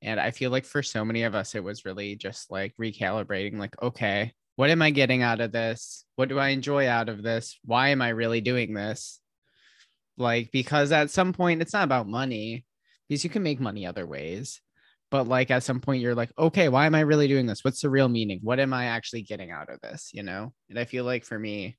And 0.01 0.19
I 0.19 0.31
feel 0.31 0.51
like 0.51 0.65
for 0.65 0.83
so 0.83 1.05
many 1.05 1.23
of 1.23 1.35
us 1.35 1.55
it 1.55 1.63
was 1.63 1.85
really 1.85 2.15
just 2.15 2.51
like 2.51 2.75
recalibrating 2.77 3.57
like 3.57 3.81
okay, 3.81 4.33
what 4.57 4.71
am 4.71 4.81
I 4.81 4.89
getting 4.89 5.21
out 5.21 5.39
of 5.39 5.51
this? 5.51 6.03
What 6.15 6.29
do 6.29 6.39
I 6.39 6.49
enjoy 6.49 6.89
out 6.89 7.09
of 7.09 7.21
this? 7.21 7.59
Why 7.63 7.89
am 7.89 8.01
I 8.01 8.09
really 8.09 8.41
doing 8.41 8.73
this? 8.73 9.21
Like 10.17 10.49
because 10.51 10.91
at 10.91 11.11
some 11.11 11.31
point 11.31 11.61
it's 11.61 11.73
not 11.73 11.83
about 11.83 12.07
money 12.07 12.65
because 13.07 13.23
you 13.23 13.29
can 13.29 13.43
make 13.43 13.59
money 13.59 13.85
other 13.85 14.07
ways. 14.07 14.59
But 15.11 15.27
like 15.27 15.51
at 15.51 15.61
some 15.61 15.79
point 15.79 16.01
you're 16.01 16.15
like, 16.15 16.31
okay, 16.39 16.69
why 16.69 16.87
am 16.87 16.95
I 16.95 17.01
really 17.01 17.27
doing 17.27 17.45
this? 17.45 17.63
What's 17.63 17.81
the 17.81 17.89
real 17.91 18.09
meaning? 18.09 18.39
What 18.41 18.59
am 18.59 18.73
I 18.73 18.85
actually 18.85 19.21
getting 19.21 19.51
out 19.51 19.71
of 19.71 19.79
this? 19.81 20.09
You 20.11 20.23
know? 20.23 20.51
And 20.71 20.79
I 20.79 20.85
feel 20.85 21.05
like 21.05 21.23
for 21.23 21.37
me, 21.37 21.77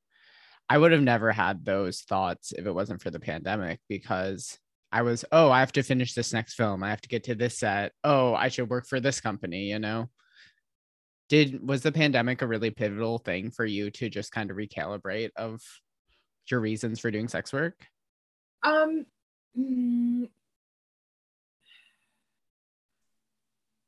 I 0.71 0.79
would 0.79 0.93
have 0.93 1.03
never 1.03 1.33
had 1.33 1.65
those 1.65 2.03
thoughts 2.03 2.53
if 2.53 2.65
it 2.65 2.73
wasn't 2.73 3.03
for 3.03 3.11
the 3.11 3.19
pandemic 3.19 3.81
because 3.89 4.57
I 4.93 5.03
was, 5.03 5.25
oh, 5.33 5.51
I 5.51 5.59
have 5.61 5.73
to 5.73 5.83
finish 5.83 6.15
this 6.15 6.33
next 6.33 6.55
film. 6.55 6.85
I 6.85 6.91
have 6.91 7.01
to 7.01 7.09
get 7.09 7.25
to 7.25 7.35
this 7.35 7.59
set. 7.59 7.91
Oh, 8.05 8.35
I 8.35 8.49
should 8.49 8.71
work 8.71 8.87
for 8.87 9.01
this 9.01 9.21
company, 9.21 9.65
you 9.65 9.81
know? 9.81 10.11
Did 11.29 11.67
was 11.67 11.83
the 11.83 11.93
pandemic 11.93 12.41
a 12.43 12.47
really 12.47 12.71
pivotal 12.71 13.19
thing 13.19 13.51
for 13.51 13.67
you 13.67 13.91
to 13.93 14.09
just 14.09 14.33
kind 14.33 14.51
of 14.51 14.57
recalibrate 14.57 15.31
of 15.37 15.61
your 16.51 16.61
reasons 16.61 16.99
for 17.01 17.11
doing 17.11 17.29
sex 17.29 17.53
work? 17.53 17.75
Um, 18.63 19.07
mm, 19.59 20.29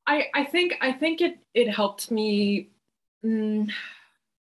I 0.07 0.27
I 0.35 0.45
think 0.45 0.75
I 0.81 0.93
think 0.93 1.21
it 1.21 1.39
it 1.55 1.69
helped 1.69 2.11
me. 2.11 2.71
mm, 3.25 3.71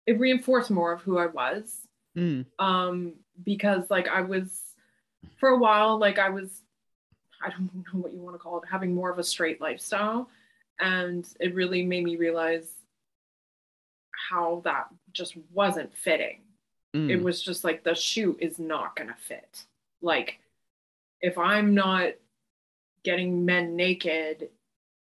it 0.05 0.19
reinforced 0.19 0.71
more 0.71 0.91
of 0.91 1.01
who 1.01 1.17
I 1.17 1.27
was. 1.27 1.79
Mm, 2.17 2.45
Um, 2.59 3.13
because 3.43 3.89
like 3.89 4.07
I 4.07 4.21
was 4.21 4.61
for 5.39 5.49
a 5.49 5.57
while, 5.57 5.97
like 5.97 6.19
I 6.19 6.29
was, 6.29 6.61
I 7.41 7.49
don't 7.49 7.73
know 7.73 7.99
what 8.01 8.13
you 8.13 8.19
want 8.19 8.35
to 8.35 8.39
call 8.39 8.57
it, 8.61 8.67
having 8.69 8.93
more 8.93 9.09
of 9.09 9.19
a 9.19 9.23
straight 9.23 9.61
lifestyle, 9.61 10.29
and 10.79 11.27
it 11.39 11.55
really 11.55 11.83
made 11.83 12.03
me 12.03 12.15
realize 12.17 12.71
how 14.29 14.61
that 14.63 14.87
just 15.13 15.35
wasn't 15.51 15.93
fitting 15.95 16.41
mm, 16.95 17.09
it 17.09 17.21
was 17.21 17.41
just 17.41 17.63
like 17.63 17.83
the 17.83 17.95
shoe 17.95 18.37
is 18.39 18.59
not 18.59 18.95
gonna 18.95 19.15
fit. 19.27 19.65
Like 20.01 20.39
if 21.21 21.37
I'm 21.37 21.73
not 21.73 22.13
getting 23.03 23.45
men 23.45 23.75
naked 23.75 24.49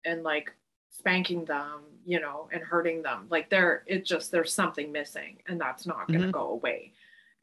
and 0.06 0.24
like 0.24 0.52
spanking 0.90 1.46
them, 1.46 1.82
you 2.06 2.20
know, 2.20 2.50
and 2.52 2.64
hurting 2.64 3.02
them, 3.04 3.28
like 3.30 3.50
there 3.50 3.84
it 3.88 4.06
just 4.06 4.32
there's 4.32 4.54
something 4.54 4.92
missing 4.92 5.38
and 5.48 5.60
that's 5.62 5.86
not 5.88 6.08
gonna 6.12 6.28
Mhm. 6.28 6.32
go 6.32 6.50
away. 6.52 6.94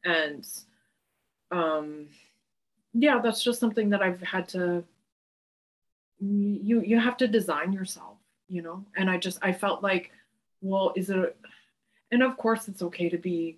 And 0.05 0.47
um 1.51 2.09
yeah, 2.93 3.19
that's 3.21 3.43
just 3.43 3.59
something 3.59 3.89
that 3.91 4.01
I've 4.03 4.21
had 4.21 4.47
to 4.49 4.83
you 6.19 6.81
you 6.81 6.99
have 6.99 7.17
to 7.17 7.27
design 7.27 7.73
yourself, 7.73 8.18
you 8.49 8.61
know? 8.61 8.85
And 8.97 9.09
I 9.09 9.17
just 9.17 9.39
I 9.41 9.53
felt 9.53 9.81
like, 9.81 10.11
well, 10.61 10.93
is 10.95 11.09
it 11.09 11.37
and 12.11 12.23
of 12.23 12.37
course 12.37 12.67
it's 12.67 12.81
okay 12.81 13.09
to 13.09 13.17
be 13.17 13.57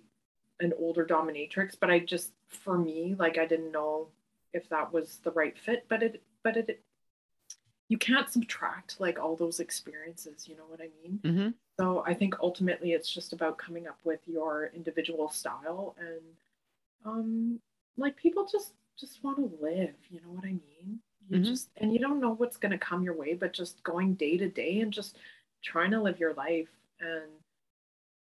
an 0.60 0.72
older 0.78 1.04
dominatrix 1.04 1.74
but 1.78 1.90
i 1.90 1.98
just 1.98 2.32
for 2.48 2.78
me 2.78 3.14
like 3.18 3.38
i 3.38 3.46
didn't 3.46 3.72
know 3.72 4.08
if 4.52 4.68
that 4.68 4.92
was 4.92 5.18
the 5.24 5.30
right 5.32 5.58
fit 5.58 5.84
but 5.88 6.02
it 6.02 6.22
but 6.42 6.56
it 6.56 6.82
you 7.88 7.98
can't 7.98 8.30
subtract 8.30 9.00
like 9.00 9.18
all 9.18 9.36
those 9.36 9.60
experiences 9.60 10.46
you 10.48 10.56
know 10.56 10.64
what 10.68 10.80
i 10.80 10.88
mean 11.02 11.20
mhm. 11.24 11.54
so 11.78 12.02
i 12.06 12.14
think 12.14 12.34
ultimately 12.40 12.92
it's 12.92 13.12
just 13.12 13.32
about 13.32 13.58
coming 13.58 13.86
up 13.86 13.98
with 14.04 14.20
your 14.26 14.70
individual 14.74 15.28
style 15.28 15.94
and 15.98 16.20
um 17.04 17.60
like 17.96 18.16
people 18.16 18.46
just 18.50 18.72
just 18.98 19.22
want 19.24 19.36
to 19.36 19.64
live 19.64 19.94
you 20.10 20.20
know 20.20 20.32
what 20.32 20.44
i 20.44 20.52
mean 20.52 21.00
you 21.28 21.38
Mhm. 21.38 21.44
just 21.44 21.70
and 21.76 21.92
you 21.92 21.98
don't 21.98 22.20
know 22.20 22.34
what's 22.34 22.56
going 22.56 22.72
to 22.72 22.78
come 22.78 23.02
your 23.02 23.14
way 23.14 23.34
but 23.34 23.52
just 23.52 23.82
going 23.82 24.14
day 24.14 24.36
to 24.36 24.48
day 24.48 24.80
and 24.80 24.92
just 24.92 25.18
trying 25.62 25.90
to 25.92 26.00
live 26.00 26.18
your 26.20 26.34
life 26.34 26.68
and 27.00 27.30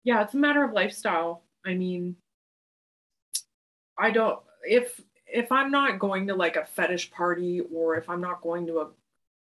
yeah 0.03 0.21
it's 0.23 0.33
a 0.33 0.37
matter 0.37 0.63
of 0.63 0.73
lifestyle 0.73 1.43
i 1.65 1.73
mean 1.73 2.15
i 3.97 4.09
don't 4.11 4.39
if 4.63 4.99
if 5.27 5.51
i'm 5.51 5.71
not 5.71 5.99
going 5.99 6.27
to 6.27 6.35
like 6.35 6.55
a 6.55 6.65
fetish 6.65 7.11
party 7.11 7.61
or 7.73 7.95
if 7.95 8.09
i'm 8.09 8.21
not 8.21 8.41
going 8.41 8.65
to 8.67 8.79
a 8.79 8.87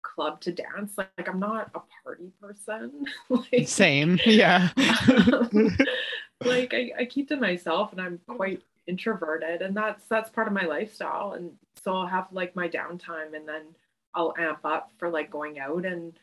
club 0.02 0.40
to 0.40 0.52
dance 0.52 0.92
like, 0.96 1.10
like 1.18 1.28
i'm 1.28 1.40
not 1.40 1.70
a 1.74 1.80
party 2.04 2.30
person 2.40 3.04
like 3.28 3.66
Same. 3.68 4.18
Yeah. 4.26 4.68
like 6.44 6.72
I, 6.72 6.92
I 7.00 7.04
keep 7.04 7.28
to 7.28 7.36
myself 7.36 7.92
and 7.92 8.00
i'm 8.00 8.20
quite 8.28 8.62
introverted 8.86 9.60
and 9.60 9.76
that's 9.76 10.04
that's 10.06 10.30
part 10.30 10.46
of 10.46 10.52
my 10.52 10.64
lifestyle 10.64 11.32
and 11.32 11.50
so 11.82 11.92
i'll 11.92 12.06
have 12.06 12.26
like 12.32 12.54
my 12.56 12.68
downtime 12.68 13.34
and 13.34 13.48
then 13.48 13.62
i'll 14.14 14.34
amp 14.38 14.64
up 14.64 14.90
for 14.98 15.08
like 15.08 15.30
going 15.30 15.58
out 15.58 15.84
and 15.84 16.18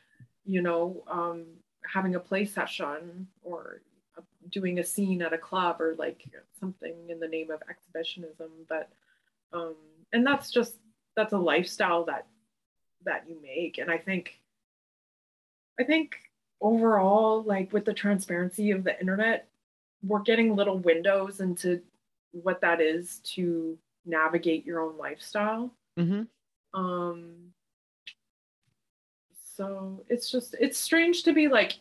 you 0.45 0.61
know 0.61 1.03
um 1.07 1.45
having 1.91 2.15
a 2.15 2.19
play 2.19 2.45
session 2.45 3.27
or 3.43 3.81
doing 4.51 4.79
a 4.79 4.83
scene 4.83 5.21
at 5.21 5.33
a 5.33 5.37
club 5.37 5.81
or 5.81 5.95
like 5.97 6.23
something 6.59 6.93
in 7.09 7.19
the 7.19 7.27
name 7.27 7.51
of 7.51 7.61
exhibitionism. 7.69 8.49
But 8.67 8.89
um 9.53 9.75
and 10.13 10.25
that's 10.25 10.51
just 10.51 10.75
that's 11.15 11.33
a 11.33 11.37
lifestyle 11.37 12.05
that 12.05 12.27
that 13.05 13.25
you 13.27 13.37
make. 13.41 13.77
And 13.77 13.91
i 13.91 13.97
think 13.97 14.39
i 15.79 15.83
think 15.83 16.17
overall 16.61 17.43
like 17.43 17.71
with 17.73 17.85
the 17.85 17.93
transparency 17.93 18.71
of 18.71 18.83
the 18.83 18.97
internet 18.99 19.47
we're 20.03 20.21
getting 20.21 20.55
little 20.55 20.79
windows 20.79 21.41
into 21.41 21.81
what 22.31 22.61
that 22.61 22.79
is 22.79 23.19
to 23.19 23.77
navigate 24.05 24.65
your 24.65 24.79
own 24.81 24.97
lifestyle 24.97 25.71
hmm 25.97 26.23
um 26.73 27.35
so 29.55 30.03
it's 30.09 30.29
just 30.29 30.55
it's 30.59 30.77
strange 30.77 31.23
to 31.23 31.33
be 31.33 31.47
like 31.47 31.73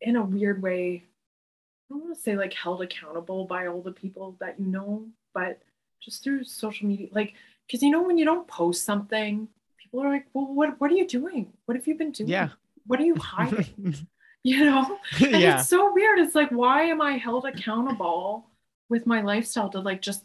in 0.00 0.16
a 0.16 0.22
weird 0.22 0.62
way 0.62 1.02
i 1.04 1.94
don't 1.94 2.02
want 2.04 2.14
to 2.14 2.20
say 2.20 2.36
like 2.36 2.52
held 2.52 2.82
accountable 2.82 3.44
by 3.46 3.66
all 3.66 3.80
the 3.80 3.92
people 3.92 4.36
that 4.40 4.58
you 4.60 4.66
know 4.66 5.04
but 5.32 5.60
just 6.02 6.22
through 6.22 6.44
social 6.44 6.86
media 6.86 7.08
like 7.12 7.32
because 7.66 7.82
you 7.82 7.90
know 7.90 8.02
when 8.02 8.18
you 8.18 8.24
don't 8.24 8.46
post 8.46 8.84
something 8.84 9.48
people 9.78 10.02
are 10.02 10.10
like 10.10 10.26
well 10.34 10.46
what 10.46 10.78
what 10.80 10.90
are 10.90 10.94
you 10.94 11.06
doing 11.06 11.50
what 11.64 11.76
have 11.76 11.86
you 11.86 11.94
been 11.94 12.10
doing 12.12 12.28
Yeah. 12.28 12.50
what 12.86 13.00
are 13.00 13.04
you 13.04 13.16
hiding 13.20 13.96
you 14.42 14.64
know 14.64 14.98
and 15.20 15.40
yeah. 15.40 15.58
it's 15.60 15.68
so 15.68 15.92
weird. 15.92 16.18
It's 16.20 16.34
like, 16.36 16.50
why 16.50 16.82
am 16.82 17.00
I 17.00 17.12
held 17.16 17.46
accountable 17.46 18.46
with 18.88 19.06
my 19.06 19.20
lifestyle 19.22 19.68
to 19.70 19.80
like 19.80 20.00
just 20.02 20.24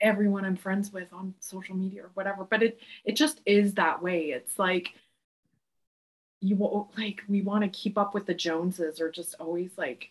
everyone 0.00 0.44
I'm 0.44 0.56
friends 0.56 0.92
with 0.92 1.12
on 1.12 1.34
social 1.40 1.76
media 1.76 2.04
or 2.04 2.10
whatever? 2.14 2.44
But 2.44 2.62
it 2.62 2.80
it 3.04 3.12
just 3.16 3.40
is 3.46 3.74
that 3.74 4.02
way. 4.02 4.30
It's 4.30 4.58
like 4.58 4.94
you 6.40 6.56
wa- 6.56 6.86
like 6.98 7.22
we 7.28 7.42
want 7.42 7.62
to 7.62 7.68
keep 7.68 7.96
up 7.96 8.14
with 8.14 8.26
the 8.26 8.34
Joneses 8.34 9.00
or 9.00 9.10
just 9.10 9.34
always 9.40 9.70
like 9.78 10.10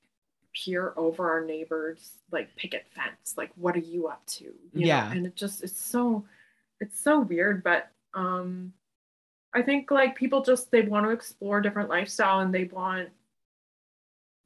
peer 0.54 0.94
over 0.98 1.30
our 1.30 1.46
neighbors 1.46 2.18
like 2.32 2.56
picket 2.56 2.86
fence. 2.96 3.36
Like, 3.38 3.52
what 3.56 3.76
are 3.76 3.80
you 3.80 4.08
up 4.08 4.26
to? 4.28 4.46
You 4.46 4.52
know? 4.74 4.88
Yeah. 4.88 5.12
And 5.12 5.26
it 5.26 5.36
just 5.36 5.64
it's 5.64 5.80
so 5.80 6.26
it's 6.80 7.00
so 7.00 7.20
weird, 7.20 7.64
but 7.64 7.92
um 8.14 8.74
I 9.54 9.62
think 9.62 9.92
like 9.92 10.16
people 10.16 10.44
just 10.44 10.72
they 10.72 10.82
want 10.82 11.06
to 11.06 11.12
explore 11.12 11.62
different 11.62 11.90
lifestyle 11.90 12.40
and 12.40 12.54
they 12.54 12.66
want 12.66 13.10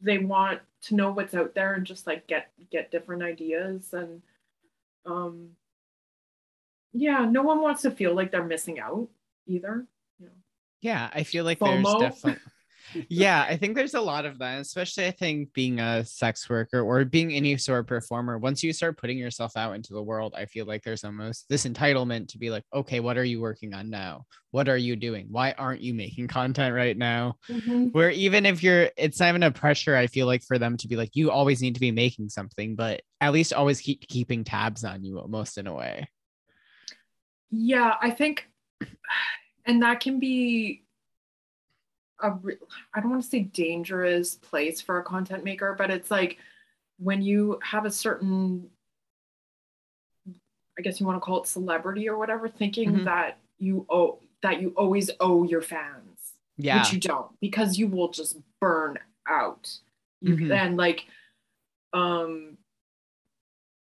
they 0.02 0.18
want 0.18 0.60
to 0.84 0.96
know 0.96 1.12
what's 1.12 1.34
out 1.34 1.56
there 1.56 1.74
and 1.74 1.86
just 1.86 2.06
like 2.06 2.28
get 2.28 2.52
get 2.72 2.92
different 2.92 3.24
ideas 3.24 3.94
and 3.94 4.22
um 5.08 5.50
yeah 6.94 7.26
no 7.26 7.42
one 7.44 7.62
wants 7.62 7.82
to 7.82 7.92
feel 7.92 8.14
like 8.14 8.32
they're 8.32 8.44
missing 8.46 8.80
out 8.80 9.08
either 9.48 9.86
you 10.20 10.26
know 10.26 10.32
Yeah, 10.82 11.10
I 11.14 11.24
feel 11.24 11.44
like 11.44 11.60
FOMO. 11.60 12.00
there's 12.00 12.22
definitely 12.22 12.42
yeah, 13.10 13.46
I 13.48 13.58
think 13.58 13.76
there's 13.76 13.94
a 13.94 14.02
lot 14.02 14.26
of 14.26 14.40
that, 14.40 14.60
especially 14.60 15.08
I 15.08 15.12
think 15.12 15.54
being 15.54 15.80
a 15.80 16.06
sex 16.06 16.50
worker 16.50 16.82
or 16.82 17.06
being 17.06 17.34
any 17.34 17.58
sort 17.58 17.80
of 17.82 17.88
performer. 17.88 18.38
Once 18.38 18.64
you 18.64 18.74
start 18.74 18.98
putting 18.98 19.18
yourself 19.18 19.56
out 19.56 19.76
into 19.76 19.94
the 19.94 20.04
world, 20.04 20.34
I 20.36 20.46
feel 20.46 20.66
like 20.66 20.84
there's 20.84 21.04
almost 21.04 21.48
this 21.50 21.66
entitlement 21.66 22.30
to 22.30 22.38
be 22.38 22.50
like, 22.50 22.64
okay, 22.74 23.00
what 23.00 23.18
are 23.18 23.24
you 23.24 23.42
working 23.42 23.74
on 23.74 23.90
now? 23.90 24.26
What 24.52 24.70
are 24.70 24.78
you 24.78 24.96
doing? 24.96 25.28
Why 25.30 25.54
aren't 25.58 25.82
you 25.82 25.94
making 25.94 26.28
content 26.28 26.74
right 26.74 26.98
now? 26.98 27.36
Mhm. 27.50 27.94
Where 27.94 28.10
even 28.10 28.46
if 28.46 28.64
you're, 28.64 28.90
it's 28.98 29.20
not 29.20 29.30
even 29.30 29.44
a 29.44 29.52
pressure, 29.52 29.96
I 29.96 30.08
feel 30.08 30.26
like 30.26 30.44
for 30.44 30.58
them 30.58 30.78
to 30.78 30.88
be 30.88 30.96
like, 30.96 31.16
you 31.16 31.32
always 31.32 31.62
need 31.62 31.76
to 31.76 31.82
be 31.82 31.92
making 31.92 32.30
something, 32.30 32.76
but 32.76 33.02
at 33.22 33.34
least 33.34 33.54
always 33.54 33.82
keep 33.82 34.08
keeping 34.08 34.44
tabs 34.44 34.84
on 34.84 35.04
you 35.04 35.20
almost 35.20 35.58
in 35.58 35.68
a 35.68 35.74
way. 35.74 36.08
Yeah, 37.52 37.96
I 38.02 38.12
think, 38.12 38.48
and 39.66 39.82
that 39.84 40.00
can 40.00 40.20
be 40.20 40.84
a 42.20 42.32
re- 42.32 42.58
I 42.94 43.00
don't 43.00 43.12
want 43.12 43.24
to 43.24 43.30
say 43.30 43.42
dangerous 43.42 44.36
place 44.36 44.82
for 44.82 45.00
a 45.00 45.04
content 45.04 45.44
maker, 45.44 45.76
but 45.78 45.90
it's 45.92 46.10
like 46.12 46.38
when 46.98 47.22
you 47.22 47.60
have 47.64 47.86
a 47.86 47.92
certain, 47.92 48.70
I 50.78 50.82
guess 50.82 51.00
you 51.00 51.06
want 51.06 51.18
to 51.18 51.26
call 51.26 51.42
it 51.44 51.48
celebrity 51.48 52.10
or 52.10 52.18
whatever, 52.18 52.48
thinking 52.48 52.92
Mhm. 52.92 53.06
that 53.06 53.40
you 53.60 53.86
owe 53.90 54.20
that 54.42 54.62
you 54.62 54.70
always 54.78 55.10
owe 55.20 55.44
your 55.44 55.62
fans, 55.62 56.34
Yeah. 56.58 56.78
which 56.80 56.94
you 56.94 57.00
don't, 57.00 57.40
because 57.40 57.80
you 57.80 57.88
will 57.88 58.10
just 58.10 58.38
burn 58.60 59.00
out. 59.28 59.80
You 60.22 60.36
Mhm. 60.36 60.52
and 60.52 60.78
like, 60.78 61.08
um, 61.92 62.58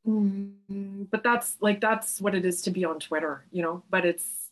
mm, 0.08 1.10
but 1.10 1.24
that's 1.24 1.62
like 1.62 1.82
that's 1.82 2.22
what 2.22 2.36
it 2.36 2.46
is 2.46 2.62
to 2.64 2.72
be 2.72 2.86
on 2.86 3.00
Twitter, 3.00 3.46
you 3.52 3.62
know. 3.62 3.84
But 3.90 4.06
it's 4.06 4.52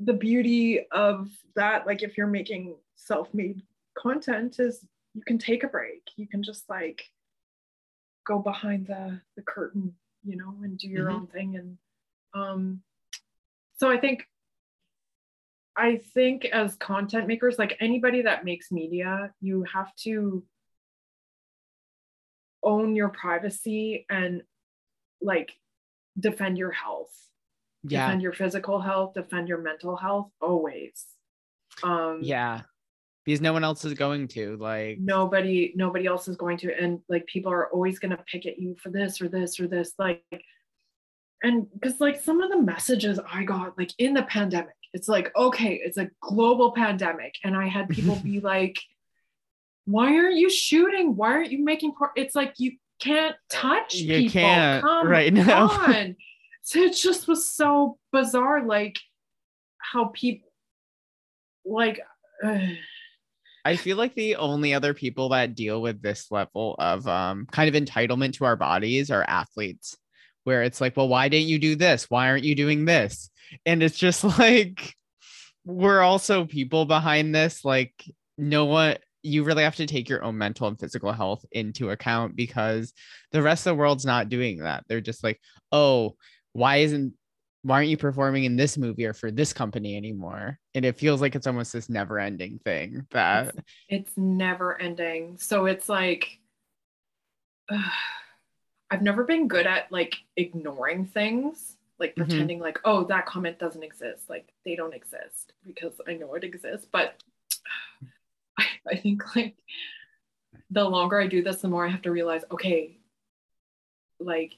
the 0.00 0.14
beauty 0.14 0.86
of 0.88 1.30
that. 1.54 1.86
Like, 1.86 2.02
if 2.02 2.16
you're 2.16 2.26
making 2.26 2.76
self-made 2.98 3.62
content, 3.96 4.58
is 4.60 4.84
you 5.14 5.22
can 5.22 5.38
take 5.38 5.64
a 5.64 5.68
break. 5.68 6.02
You 6.16 6.26
can 6.26 6.42
just 6.42 6.68
like 6.68 7.02
go 8.26 8.38
behind 8.38 8.86
the 8.86 9.20
the 9.36 9.42
curtain, 9.42 9.94
you 10.24 10.36
know, 10.36 10.54
and 10.62 10.76
do 10.78 10.88
your 10.88 11.06
Mhm. 11.06 11.14
own 11.14 11.26
thing. 11.28 11.56
And 11.56 11.78
um, 12.34 12.82
so 13.78 13.90
I 13.90 13.98
think 13.98 14.28
I 15.76 15.96
think 16.12 16.44
as 16.46 16.74
content 16.76 17.28
makers, 17.28 17.58
like 17.58 17.76
anybody 17.80 18.22
that 18.22 18.44
makes 18.44 18.72
media, 18.72 19.32
you 19.40 19.64
have 19.72 19.94
to 19.96 20.44
own 22.64 22.96
your 22.96 23.08
privacy 23.10 24.04
and 24.10 24.42
like 25.22 25.52
defend 26.18 26.58
your 26.58 26.72
health 26.72 27.14
Yeah. 27.84 28.06
defend 28.06 28.20
your 28.22 28.32
physical 28.32 28.80
health 28.80 29.14
defend 29.14 29.48
your 29.48 29.58
mental 29.58 29.96
health 29.96 30.30
always 30.40 31.06
um 31.84 32.18
Yeah. 32.20 32.62
Because 33.28 33.42
no 33.42 33.52
one 33.52 33.62
else 33.62 33.84
is 33.84 33.92
going 33.92 34.26
to. 34.28 34.56
Like, 34.56 35.00
nobody 35.00 35.74
nobody 35.76 36.06
else 36.06 36.28
is 36.28 36.36
going 36.36 36.56
to 36.58 36.72
and 36.72 37.00
like 37.10 37.26
people 37.26 37.52
are 37.52 37.68
always 37.68 37.98
going 37.98 38.16
to 38.16 38.24
pick 38.26 38.46
at 38.46 38.58
you 38.58 38.74
for 38.82 38.88
this 38.88 39.20
or 39.20 39.28
this 39.28 39.60
or 39.60 39.68
this 39.68 39.92
like 39.98 40.22
and 41.42 41.66
because 41.74 42.00
like 42.00 42.18
some 42.18 42.40
of 42.40 42.50
the 42.50 42.58
messages 42.58 43.20
i 43.30 43.44
got 43.44 43.76
like 43.76 43.92
in 43.98 44.14
the 44.14 44.22
pandemic 44.22 44.74
it's 44.94 45.08
like 45.08 45.30
okay 45.36 45.78
it's 45.84 45.98
a 45.98 46.08
global 46.22 46.72
pandemic 46.72 47.34
and 47.44 47.54
i 47.54 47.68
had 47.68 47.90
people 47.90 48.16
be 48.24 48.40
like 48.40 48.80
why 49.84 50.16
aren't 50.16 50.36
you 50.38 50.48
shooting 50.48 51.14
why 51.14 51.32
aren't 51.32 51.52
you 51.52 51.62
making 51.62 51.92
por-? 51.92 52.12
it's 52.16 52.34
like 52.34 52.54
you 52.56 52.72
can't 52.98 53.36
touch 53.50 53.94
you 53.96 54.20
people 54.20 54.40
can't 54.40 54.82
Come 54.82 55.06
right 55.06 55.32
now. 55.34 55.68
on. 55.68 56.16
so 56.62 56.78
it 56.78 56.96
just 56.96 57.28
was 57.28 57.46
so 57.46 57.98
bizarre 58.10 58.64
like 58.64 58.98
how 59.76 60.06
people 60.14 60.48
like 61.66 62.00
ugh. 62.42 62.70
I 63.64 63.76
feel 63.76 63.96
like 63.96 64.14
the 64.14 64.36
only 64.36 64.74
other 64.74 64.94
people 64.94 65.30
that 65.30 65.54
deal 65.54 65.82
with 65.82 66.00
this 66.00 66.30
level 66.30 66.76
of 66.78 67.06
um 67.06 67.46
kind 67.50 67.74
of 67.74 67.82
entitlement 67.82 68.34
to 68.34 68.44
our 68.44 68.56
bodies 68.56 69.10
are 69.10 69.24
athletes, 69.26 69.96
where 70.44 70.62
it's 70.62 70.80
like, 70.80 70.96
well, 70.96 71.08
why 71.08 71.28
didn't 71.28 71.48
you 71.48 71.58
do 71.58 71.76
this? 71.76 72.08
Why 72.08 72.28
aren't 72.28 72.44
you 72.44 72.54
doing 72.54 72.84
this? 72.84 73.30
And 73.66 73.82
it's 73.82 73.98
just 73.98 74.24
like 74.38 74.94
we're 75.64 76.00
also 76.00 76.46
people 76.46 76.86
behind 76.86 77.34
this. 77.34 77.64
Like, 77.64 77.92
no 78.36 78.64
one 78.64 78.96
you 79.22 79.44
really 79.44 79.64
have 79.64 79.76
to 79.76 79.86
take 79.86 80.08
your 80.08 80.22
own 80.22 80.38
mental 80.38 80.68
and 80.68 80.78
physical 80.78 81.12
health 81.12 81.44
into 81.52 81.90
account 81.90 82.36
because 82.36 82.92
the 83.32 83.42
rest 83.42 83.66
of 83.66 83.72
the 83.72 83.74
world's 83.80 84.06
not 84.06 84.28
doing 84.28 84.58
that. 84.58 84.84
They're 84.88 85.00
just 85.00 85.24
like, 85.24 85.40
oh, 85.72 86.16
why 86.52 86.76
isn't 86.78 87.14
why 87.62 87.76
aren't 87.76 87.88
you 87.88 87.96
performing 87.96 88.44
in 88.44 88.56
this 88.56 88.78
movie 88.78 89.04
or 89.04 89.12
for 89.12 89.30
this 89.30 89.52
company 89.52 89.96
anymore? 89.96 90.58
And 90.74 90.84
it 90.84 90.98
feels 90.98 91.20
like 91.20 91.34
it's 91.34 91.46
almost 91.46 91.72
this 91.72 91.88
never 91.88 92.18
ending 92.18 92.60
thing 92.64 93.06
that 93.10 93.54
it's 93.88 94.12
never 94.16 94.80
ending 94.80 95.36
so 95.38 95.66
it's 95.66 95.88
like 95.88 96.38
ugh, 97.70 97.80
i've 98.90 99.02
never 99.02 99.24
been 99.24 99.48
good 99.48 99.66
at 99.66 99.90
like 99.92 100.16
ignoring 100.36 101.04
things 101.04 101.76
like 101.98 102.14
Mhm. 102.14 102.16
pretending 102.26 102.58
like 102.60 102.78
oh 102.84 103.04
that 103.04 103.26
comment 103.26 103.58
doesn't 103.58 103.82
exist 103.82 104.30
like 104.30 104.52
they 104.64 104.76
don't 104.76 104.94
exist 104.94 105.52
because 105.66 106.00
i 106.06 106.14
know 106.14 106.32
it 106.34 106.44
exists 106.44 106.86
but 106.90 107.22
I, 108.58 108.66
I 108.92 108.96
think 108.96 109.34
like 109.36 109.56
the 110.70 110.84
longer 110.84 111.20
i 111.20 111.26
do 111.26 111.42
this 111.42 111.60
the 111.60 111.68
more 111.68 111.84
i 111.86 111.90
have 111.90 112.02
to 112.02 112.12
realize 112.12 112.44
okay 112.50 112.98
like 114.20 114.56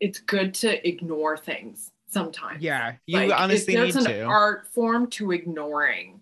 it's 0.00 0.18
good 0.20 0.54
to 0.54 0.86
ignore 0.88 1.36
things 1.36 1.90
sometimes. 2.08 2.62
Yeah, 2.62 2.94
you 3.06 3.18
Like, 3.18 3.28
it- 3.30 3.32
honestly 3.40 3.74
need 3.74 3.92
there's 3.92 3.96
an 4.06 4.22
art 4.22 4.66
form 4.68 5.08
to 5.10 5.32
ignoring 5.32 6.20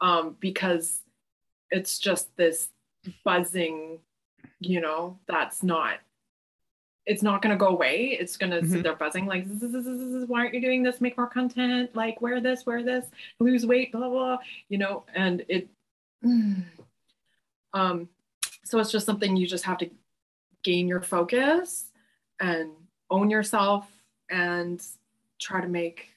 um 0.00 0.36
because 0.40 1.02
it's 1.70 1.98
just 1.98 2.34
this 2.36 2.68
buzzing 3.24 3.98
you 4.60 4.80
know 4.80 5.18
that's 5.26 5.62
not 5.62 5.98
it's 7.06 7.22
not 7.22 7.40
going 7.40 7.56
to 7.56 7.58
go 7.58 7.68
away. 7.68 8.16
It's 8.18 8.36
going 8.36 8.50
to 8.50 8.60
Mhm. 8.62 8.68
sit 8.68 8.82
there 8.82 8.96
buzzing 8.96 9.26
like 9.26 9.46
"Zzz, 9.46 9.60
zzz, 9.60 9.84
zzz, 9.84 9.84
zzz, 10.22 10.28
why 10.28 10.40
aren't 10.40 10.54
you 10.54 10.60
doing 10.60 10.82
this? 10.82 11.00
Make 11.00 11.16
more 11.16 11.28
content 11.28 11.94
like 11.94 12.20
wear 12.20 12.40
this 12.40 12.66
wear 12.66 12.82
this 12.82 13.06
lose 13.38 13.64
weight 13.64 13.92
blah 13.92 14.00
blah, 14.00 14.10
blah 14.10 14.38
you 14.68 14.78
know 14.78 15.04
and 15.14 15.44
it 15.48 15.68
um 17.72 18.08
so 18.64 18.78
it's 18.80 18.90
just 18.90 19.06
something 19.06 19.36
you 19.36 19.46
just 19.46 19.64
have 19.64 19.78
to 19.78 19.90
gain 20.64 20.88
your 20.88 21.00
focus 21.00 21.92
and 22.40 22.72
own 23.10 23.30
yourself 23.30 23.86
and 24.30 24.82
try 25.40 25.60
to 25.60 25.68
make 25.68 26.10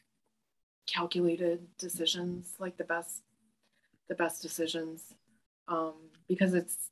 calculated 0.88 1.60
decisions 1.78 2.56
like 2.60 2.78
the 2.78 2.84
best 2.84 3.22
the 4.08 4.16
best 4.16 4.42
decisions. 4.42 5.04
Um 5.68 5.94
because 6.28 6.54
it's 6.54 6.90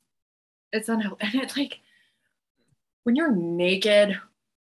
it's 0.72 0.88
unhealthy. 0.88 1.26
And 1.32 1.42
it's 1.42 1.56
like 1.56 1.80
when 3.04 3.16
you're 3.16 3.34
naked 3.34 4.20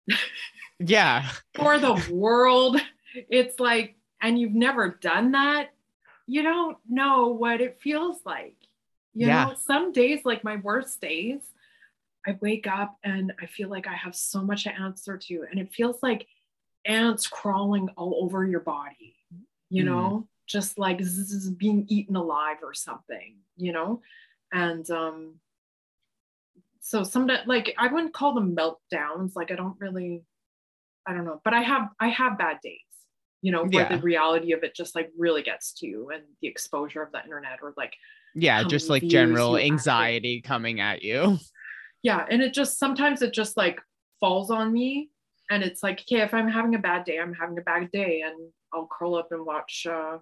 yeah, 0.79 1.29
for 1.53 1.79
the 1.79 1.93
world 2.11 2.81
it's 3.29 3.59
like 3.59 3.95
and 4.21 4.39
you've 4.39 4.55
never 4.55 4.89
done 4.89 5.31
that 5.31 5.69
you 6.25 6.41
don't 6.41 6.77
know 6.89 7.27
what 7.27 7.61
it 7.61 7.79
feels 7.81 8.17
like. 8.25 8.55
You 9.13 9.27
Yeah. 9.27 9.45
know 9.45 9.53
some 9.55 9.91
days 9.91 10.21
like 10.25 10.43
my 10.43 10.55
worst 10.57 10.99
days 11.01 11.41
i 12.27 12.37
wake 12.41 12.67
up 12.67 12.95
and 13.03 13.33
i 13.41 13.45
feel 13.45 13.69
like 13.69 13.87
i 13.87 13.93
have 13.93 14.15
so 14.15 14.41
much 14.41 14.63
to 14.63 14.73
answer 14.79 15.17
to 15.17 15.45
and 15.49 15.59
it 15.59 15.71
feels 15.73 15.97
like 16.01 16.27
ants 16.85 17.27
crawling 17.27 17.89
all 17.97 18.19
over 18.23 18.45
your 18.45 18.59
body 18.59 19.15
you 19.69 19.83
Mm. 19.83 19.87
know 19.87 20.27
just 20.45 20.77
like 20.77 21.01
zzz, 21.01 21.49
being 21.51 21.85
eaten 21.87 22.15
alive 22.15 22.57
or 22.61 22.73
something 22.73 23.37
you 23.55 23.71
know 23.71 24.01
and 24.51 24.89
um 24.91 25.35
so 26.81 27.03
some 27.03 27.29
like 27.45 27.73
i 27.77 27.87
wouldn't 27.87 28.13
call 28.13 28.33
them 28.33 28.55
meltdowns 28.55 29.35
like 29.35 29.51
i 29.51 29.55
don't 29.55 29.79
really 29.79 30.23
i 31.07 31.13
don't 31.13 31.25
know 31.25 31.39
but 31.43 31.53
i 31.53 31.61
have 31.61 31.89
i 31.99 32.09
have 32.09 32.37
bad 32.37 32.57
days 32.61 32.79
you 33.41 33.51
know 33.51 33.63
where 33.65 33.83
Yeah. 33.89 33.95
the 33.97 34.01
reality 34.01 34.51
of 34.51 34.63
it 34.63 34.75
just 34.75 34.95
like 34.95 35.09
really 35.17 35.41
gets 35.43 35.73
to 35.75 35.87
you 35.87 36.09
and 36.13 36.23
the 36.41 36.47
exposure 36.47 37.01
of 37.01 37.11
the 37.11 37.23
internet 37.23 37.59
or 37.61 37.73
like 37.77 37.93
yeah, 38.35 38.63
just 38.63 38.89
like 38.89 39.03
general 39.03 39.57
anxiety 39.57 40.41
coming 40.41 40.79
at 40.79 41.03
you. 41.03 41.37
Yeah 42.03 42.25
and 42.29 42.41
it 42.41 42.53
just 42.53 42.77
sometimes 42.77 43.21
it 43.21 43.33
just 43.33 43.57
like 43.57 43.81
falls 44.19 44.51
on 44.51 44.71
me 44.71 45.09
and 45.49 45.63
it's 45.63 45.81
like 45.81 46.01
okay 46.01 46.21
if 46.21 46.33
i'm 46.33 46.47
having 46.47 46.75
a 46.75 46.79
bad 46.79 47.03
day 47.03 47.17
i'm 47.19 47.33
having 47.33 47.57
a 47.57 47.61
bad 47.61 47.89
day 47.91 48.21
and 48.25 48.35
i'll 48.73 48.87
curl 48.87 49.15
up 49.15 49.31
and 49.31 49.45
watch 49.45 49.87
uh 49.89 50.17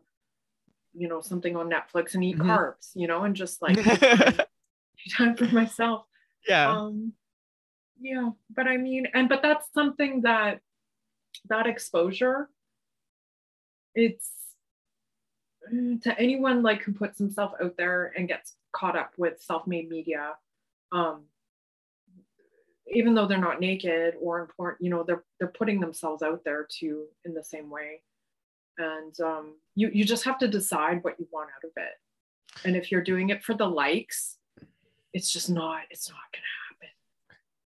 you 0.93 1.07
know 1.07 1.19
something 1.21 1.55
on 1.55 1.69
netflix 1.69 2.13
and 2.13 2.23
eat 2.23 2.37
Mhm. 2.37 2.47
carbs 2.47 2.91
you 2.95 3.07
know 3.07 3.23
and 3.23 3.35
just 3.35 3.61
like 3.61 3.77
time, 5.17 5.35
for 5.35 5.45
myself 5.45 6.05
yeah, 6.47 6.71
um 6.71 7.13
yeah 7.99 8.29
but 8.55 8.67
i 8.67 8.77
mean 8.77 9.07
and 9.13 9.29
but 9.29 9.41
that's 9.41 9.67
something 9.73 10.21
that 10.21 10.59
that 11.49 11.67
exposure 11.67 12.49
it's 13.95 14.29
mm, 15.73 16.01
to 16.01 16.17
anyone 16.19 16.61
like 16.61 16.81
who 16.81 16.93
puts 16.93 17.17
himself 17.17 17.53
out 17.61 17.75
there 17.77 18.11
and 18.17 18.27
gets 18.27 18.55
caught 18.73 18.97
up 18.97 19.13
with 19.17 19.41
self-made 19.41 19.89
media 19.89 20.33
um 20.91 21.23
even 22.87 23.13
though 23.13 23.27
they're 23.27 23.37
not 23.37 23.59
naked 23.59 24.15
or 24.19 24.41
important 24.41 24.81
you 24.81 24.89
know 24.89 25.03
they're 25.03 25.23
they're 25.39 25.49
putting 25.49 25.79
themselves 25.79 26.23
out 26.23 26.41
there 26.43 26.67
too 26.69 27.05
in 27.25 27.33
the 27.33 27.43
same 27.43 27.69
way. 27.69 28.01
And 28.77 29.19
um, 29.19 29.55
you 29.75 29.89
you 29.93 30.05
just 30.05 30.23
have 30.23 30.39
to 30.39 30.47
decide 30.47 31.03
what 31.03 31.19
you 31.19 31.27
want 31.31 31.49
out 31.55 31.63
of 31.63 31.71
it. 31.75 32.65
And 32.65 32.75
if 32.75 32.91
you're 32.91 33.03
doing 33.03 33.29
it 33.29 33.43
for 33.43 33.53
the 33.53 33.67
likes 33.67 34.37
it's 35.13 35.31
just 35.31 35.49
not 35.49 35.81
it's 35.89 36.09
not 36.09 36.19
gonna 36.33 36.45
happen. 36.69 36.89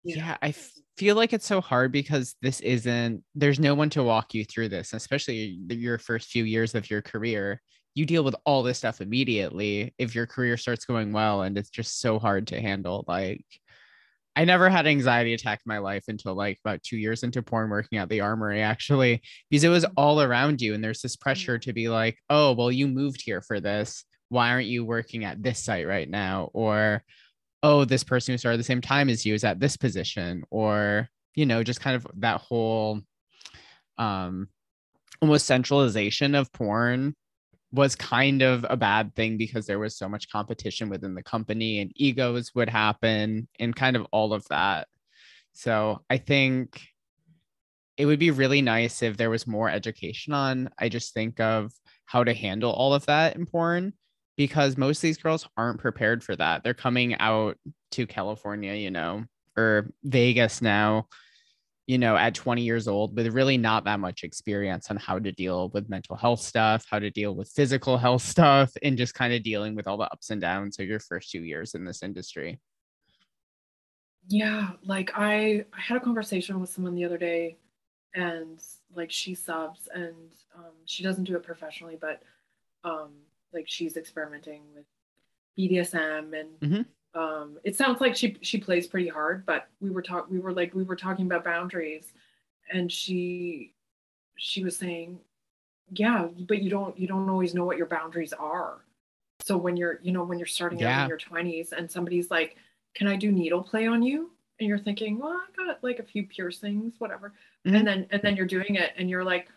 You 0.03 0.17
yeah 0.17 0.31
know? 0.33 0.37
I 0.43 0.49
f- 0.49 0.73
feel 0.97 1.17
like 1.17 1.33
it's 1.33 1.47
so 1.47 1.61
hard 1.61 1.93
because 1.93 2.37
this 2.43 2.61
isn't 2.61 3.23
there's 3.35 3.61
no 3.61 3.75
one 3.75 3.91
to 3.91 4.03
walk 4.03 4.35
you 4.35 4.45
through 4.45 4.69
this 4.69 4.93
especially 4.93 5.59
your 5.69 5.99
first 5.99 6.29
few 6.31 6.45
years 6.45 6.75
of 6.75 6.91
your 6.91 7.03
career. 7.03 7.61
You 7.97 8.07
deal 8.07 8.25
with 8.25 8.35
all 8.45 8.65
this 8.65 8.79
stuff 8.79 9.01
immediately. 9.01 9.95
If 9.99 10.17
your 10.17 10.27
career 10.27 10.57
starts 10.57 10.85
going 10.85 11.12
well 11.12 11.43
and 11.43 11.57
it's 11.57 11.71
just 11.71 12.01
so 12.01 12.19
hard 12.19 12.49
to 12.49 12.61
handle 12.61 13.05
like 13.07 13.45
I 14.37 14.45
never 14.45 14.68
had 14.68 14.87
anxiety 14.87 15.32
attack 15.32 15.61
in 15.64 15.68
my 15.68 15.78
life 15.78 16.05
until 16.09 16.35
like 16.35 16.59
about 16.64 16.82
two 16.82 16.97
years 16.97 17.22
into 17.22 17.43
porn 17.43 17.70
working 17.70 17.99
at 17.99 18.09
the 18.09 18.20
armory, 18.20 18.61
actually, 18.62 19.22
because 19.49 19.64
it 19.64 19.68
was 19.68 19.85
all 19.97 20.20
around 20.20 20.61
you. 20.61 20.74
And 20.74 20.82
there's 20.82 21.03
this 21.03 21.16
pressure 21.16 21.59
to 21.59 21.72
be 21.72 21.89
like, 21.89 22.18
oh, 22.28 22.53
well, 22.53 22.72
you 22.72 22.89
moved 22.89 23.22
here 23.24 23.41
for 23.41 23.61
this. 23.61 24.05
Why 24.30 24.51
aren't 24.51 24.66
you 24.66 24.85
working 24.85 25.24
at 25.24 25.43
this 25.43 25.61
site 25.61 25.87
right 25.87 26.09
now? 26.09 26.51
Or, 26.53 27.05
oh, 27.62 27.85
this 27.85 28.03
person 28.03 28.32
who 28.32 28.39
started 28.39 28.59
the 28.59 28.64
same 28.64 28.80
time 28.80 29.09
as 29.09 29.24
you 29.24 29.35
is 29.35 29.45
at 29.45 29.61
this 29.61 29.76
position. 29.76 30.43
Or, 30.51 31.09
you 31.35 31.47
know, 31.47 31.62
just 31.62 31.80
kind 31.80 31.97
of 31.97 32.07
that 32.16 32.41
whole 32.41 33.01
um 33.97 34.49
almost 35.22 35.47
centralization 35.47 36.35
of 36.35 36.53
porn 36.53 37.14
was 37.75 37.97
kind 37.97 38.41
of 38.43 38.64
a 38.68 38.77
bad 38.77 39.14
thing 39.14 39.37
because 39.37 39.66
there 39.66 39.81
was 39.81 39.97
so 39.97 40.09
much 40.09 40.31
competition 40.31 40.89
within 40.89 41.14
the 41.14 41.22
company 41.22 41.81
and 41.81 41.93
egos 41.97 42.55
would 42.55 42.68
happen 42.68 43.49
and 43.59 43.75
kind 43.75 43.97
of 43.97 44.07
all 44.12 44.33
of 44.33 44.47
that. 44.49 44.87
So 45.53 46.03
I 46.09 46.18
think 46.18 46.81
it 47.97 48.07
would 48.07 48.20
be 48.20 48.31
really 48.31 48.62
nice 48.62 49.03
if 49.03 49.16
there 49.16 49.31
was 49.31 49.47
more 49.47 49.68
education 49.68 50.33
on. 50.33 50.70
I 50.79 50.89
just 50.89 51.14
think 51.14 51.41
of 51.41 51.72
how 52.07 52.22
to 52.22 52.33
handle 52.33 52.72
all 52.72 52.95
of 52.95 53.07
that 53.07 53.35
in 53.35 53.45
porn 53.47 53.93
because 54.37 54.77
most 54.77 54.99
of 54.99 55.03
these 55.03 55.18
girls 55.18 55.49
aren't 55.57 55.81
prepared 55.81 56.22
for 56.22 56.37
that. 56.37 56.62
They're 56.62 56.75
coming 56.75 57.16
out 57.18 57.57
to 57.93 58.07
California, 58.07 58.75
you 58.75 58.91
know, 58.91 59.25
or 59.57 59.91
Vegas 60.05 60.62
now 60.62 61.09
you 61.87 61.99
know, 61.99 62.16
at 62.16 62.35
20 62.35 62.62
years 62.62 62.89
old 62.89 63.14
with 63.14 63.26
really 63.35 63.59
not 63.59 63.85
that 63.85 64.01
much 64.01 64.24
experience 64.24 64.91
on 64.91 64.97
how 64.97 65.18
to 65.18 65.30
deal 65.32 65.68
with 65.74 65.91
mental 65.91 66.16
health 66.16 66.41
stuff, 66.41 66.87
how 66.91 66.99
to 66.99 67.11
deal 67.11 67.35
with 67.35 67.51
physical 67.51 67.99
health 68.05 68.22
stuff, 68.22 68.72
and 68.82 68.97
just 68.97 69.14
kind 69.14 69.35
of 69.35 69.43
dealing 69.43 69.74
with 69.74 69.87
all 69.87 69.99
the 69.99 70.05
ups 70.05 70.30
and 70.30 70.41
downs 70.41 70.78
of 70.78 70.87
your 70.87 71.01
first 71.01 71.30
two 71.30 71.43
years 71.43 71.74
in 71.74 71.85
this 71.85 72.03
industry. 72.03 72.59
Yeah, 74.28 74.70
like 74.82 75.11
I, 75.14 75.66
I 75.74 75.80
had 75.80 75.99
a 75.99 76.01
conversation 76.01 76.59
with 76.59 76.70
someone 76.70 76.95
the 76.95 77.05
other 77.05 77.18
day, 77.18 77.59
and 78.14 78.59
like 78.95 79.11
she 79.11 79.35
subs, 79.35 79.87
and 79.93 80.14
um, 80.57 80.72
she 80.87 81.03
doesn't 81.03 81.24
do 81.24 81.37
it 81.37 81.43
professionally, 81.43 81.99
but 82.01 82.22
um, 82.85 83.11
like 83.53 83.66
she's 83.68 83.99
experimenting 83.99 84.62
with 84.74 84.87
BDSM 85.59 86.41
and 86.41 86.61
mm-hmm 86.61 86.82
um, 87.15 87.59
it 87.62 87.77
sounds 87.77 88.01
like 88.01 88.17
she 88.17 88.37
she 88.41 88.59
plays 88.59 88.87
pretty 88.87 89.09
hard, 89.09 89.47
but 89.47 89.69
we 89.81 89.91
were 89.91 90.03
talk 90.03 90.29
we 90.31 90.39
were 90.39 90.53
like 90.53 90.75
we 90.75 90.83
were 90.83 90.97
talking 90.97 91.27
about 91.27 91.45
boundaries, 91.45 92.12
and 92.73 92.91
she 92.91 93.73
she 94.37 94.65
was 94.65 94.77
saying, 94.77 95.21
yeah, 95.91 96.27
but 96.49 96.62
you 96.62 96.71
don't 96.71 96.99
you 96.99 97.07
don't 97.07 97.29
always 97.29 97.55
know 97.55 97.65
what 97.65 97.77
your 97.77 97.87
boundaries 97.87 98.33
are. 98.33 98.85
So 99.43 99.57
when 99.57 99.77
you're 99.77 100.01
you 100.03 100.12
know 100.12 100.25
when 100.25 100.39
you're 100.39 100.47
starting 100.47 100.81
yeah. 100.81 101.01
out 101.01 101.03
in 101.05 101.09
your 101.09 101.19
twenties 101.19 101.73
and 101.73 101.91
somebody's 101.91 102.31
like, 102.31 102.57
can 102.95 103.07
I 103.07 103.17
do 103.17 103.31
needle 103.31 103.62
play 103.62 103.87
on 103.87 104.03
you? 104.03 104.31
And 104.59 104.69
you're 104.69 104.79
thinking, 104.79 105.19
well, 105.19 105.33
I 105.33 105.65
got 105.67 105.83
like 105.85 105.99
a 106.01 106.05
few 106.05 106.27
piercings, 106.27 106.95
whatever. 106.99 107.33
Mm-hmm. 107.67 107.77
And 107.77 107.87
then 107.87 108.07
and 108.11 108.23
then 108.23 108.37
you're 108.37 108.47
doing 108.47 108.75
it, 108.75 108.93
and 108.97 109.09
you're 109.09 109.25
like, 109.25 109.49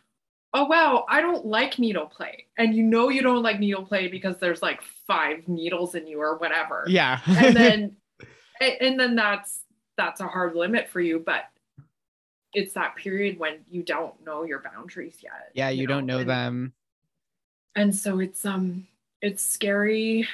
oh 0.54 0.66
wow, 0.66 1.06
I 1.10 1.22
don't 1.22 1.46
like 1.46 1.80
needle 1.80 2.06
play. 2.06 2.46
And 2.58 2.74
you 2.74 2.84
know 2.84 3.10
you 3.10 3.22
don't 3.22 3.44
like 3.44 3.60
needle 3.60 3.86
play 3.86 4.08
because 4.08 4.38
there's 4.38 4.62
like 4.62 4.82
five 5.06 5.48
needles 5.48 5.96
in 5.96 6.08
you 6.08 6.22
or 6.22 6.38
whatever. 6.38 6.86
Yeah. 6.88 7.20
and 7.28 7.56
then 7.56 7.96
and 8.62 9.00
then 9.00 9.16
that's 9.16 9.62
that's 9.98 10.22
a 10.22 10.28
hard 10.28 10.56
limit 10.56 10.90
for 10.90 11.02
you, 11.02 11.22
but 11.26 11.44
it's 12.54 12.74
that 12.74 12.96
period 12.96 13.38
when 13.38 13.60
you 13.70 13.84
don't 13.84 14.14
know 14.26 14.44
your 14.44 14.60
boundaries 14.60 15.18
yet. 15.22 15.52
Yeah, 15.54 15.70
you, 15.70 15.82
you 15.82 15.88
know? 15.88 15.96
don't 15.96 16.06
know 16.06 16.20
and, 16.20 16.30
them. 16.30 16.74
And 17.76 17.96
so 17.96 18.20
it's 18.20 18.46
um 18.46 18.88
it's 19.22 19.46
scary. 19.46 20.28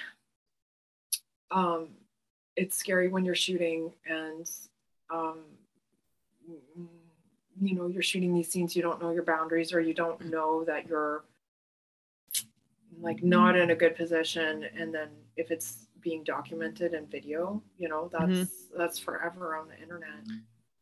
Um 1.52 1.90
it's 2.56 2.78
scary 2.78 3.08
when 3.08 3.26
you're 3.26 3.36
shooting 3.36 3.92
and 4.06 4.50
um 5.14 5.40
you 7.62 7.76
know 7.76 7.88
you're 7.88 8.04
shooting 8.04 8.34
these 8.34 8.50
scenes 8.50 8.76
you 8.76 8.82
don't 8.82 9.02
know 9.02 9.12
your 9.12 9.24
boundaries 9.24 9.74
or 9.74 9.80
you 9.80 9.94
don't 9.94 10.26
know 10.26 10.64
that 10.64 10.88
you're 10.88 11.24
like 13.02 13.24
not 13.24 13.56
in 13.56 13.72
a 13.72 13.76
good 13.76 13.96
position 13.96 14.66
and 14.78 14.94
then 14.94 15.10
if 15.36 15.52
it's 15.52 15.88
being 16.02 16.24
documented 16.24 16.94
in 16.94 17.06
video 17.08 17.62
you 17.78 17.88
know 17.88 18.10
that's 18.12 18.26
mm-hmm. 18.26 18.78
that's 18.78 19.00
forever 19.00 19.56
on 19.56 19.68
the 19.68 19.80
internet. 19.82 20.10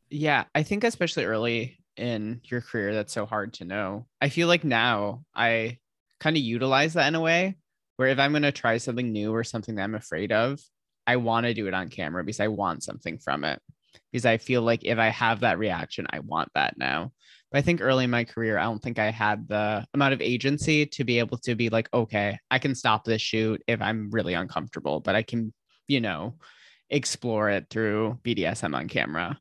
Yeah 0.09 0.45
i 0.55 0.63
think 0.63 0.83
especially 0.83 1.25
early 1.25 1.77
in 1.97 2.41
your 2.45 2.61
career 2.61 2.93
that's 2.93 3.13
so 3.13 3.25
hard 3.25 3.53
to 3.53 3.65
know. 3.65 4.07
I 4.21 4.29
feel 4.29 4.47
like 4.47 4.63
now 4.63 5.23
i 5.35 5.77
kind 6.19 6.37
of 6.37 6.43
utilize 6.43 6.93
that 6.93 7.07
in 7.07 7.15
a 7.15 7.21
way 7.21 7.57
where 7.97 8.09
if 8.09 8.19
i'm 8.19 8.31
going 8.31 8.43
to 8.43 8.51
try 8.51 8.77
something 8.77 9.11
new 9.11 9.33
or 9.33 9.43
something 9.43 9.75
that 9.75 9.83
i'm 9.83 9.95
afraid 9.95 10.31
of 10.31 10.61
i 11.07 11.15
want 11.15 11.45
to 11.45 11.53
do 11.53 11.67
it 11.67 11.73
on 11.73 11.89
camera 11.89 12.23
because 12.23 12.39
i 12.39 12.47
want 12.47 12.83
something 12.83 13.17
from 13.17 13.43
it 13.43 13.59
because 14.11 14.25
I 14.25 14.37
feel 14.37 14.61
like 14.61 14.83
if 14.83 14.97
I 14.97 15.09
have 15.09 15.41
that 15.41 15.59
reaction, 15.59 16.07
I 16.09 16.19
want 16.19 16.49
that 16.55 16.77
now. 16.77 17.11
But 17.51 17.59
I 17.59 17.61
think 17.61 17.81
early 17.81 18.05
in 18.05 18.09
my 18.09 18.23
career, 18.23 18.57
I 18.57 18.63
don't 18.63 18.81
think 18.81 18.97
I 18.97 19.11
had 19.11 19.47
the 19.47 19.85
amount 19.93 20.13
of 20.13 20.21
agency 20.21 20.85
to 20.85 21.03
be 21.03 21.19
able 21.19 21.37
to 21.39 21.55
be 21.55 21.69
like, 21.69 21.89
okay, 21.93 22.39
I 22.49 22.59
can 22.59 22.75
stop 22.75 23.03
this 23.03 23.21
shoot 23.21 23.61
if 23.67 23.81
I'm 23.81 24.09
really 24.09 24.33
uncomfortable, 24.33 25.01
but 25.01 25.15
I 25.15 25.23
can, 25.23 25.53
you 25.87 25.99
know, 25.99 26.35
explore 26.89 27.49
it 27.49 27.67
through 27.69 28.19
BDSM 28.23 28.75
on 28.75 28.87
camera. 28.87 29.37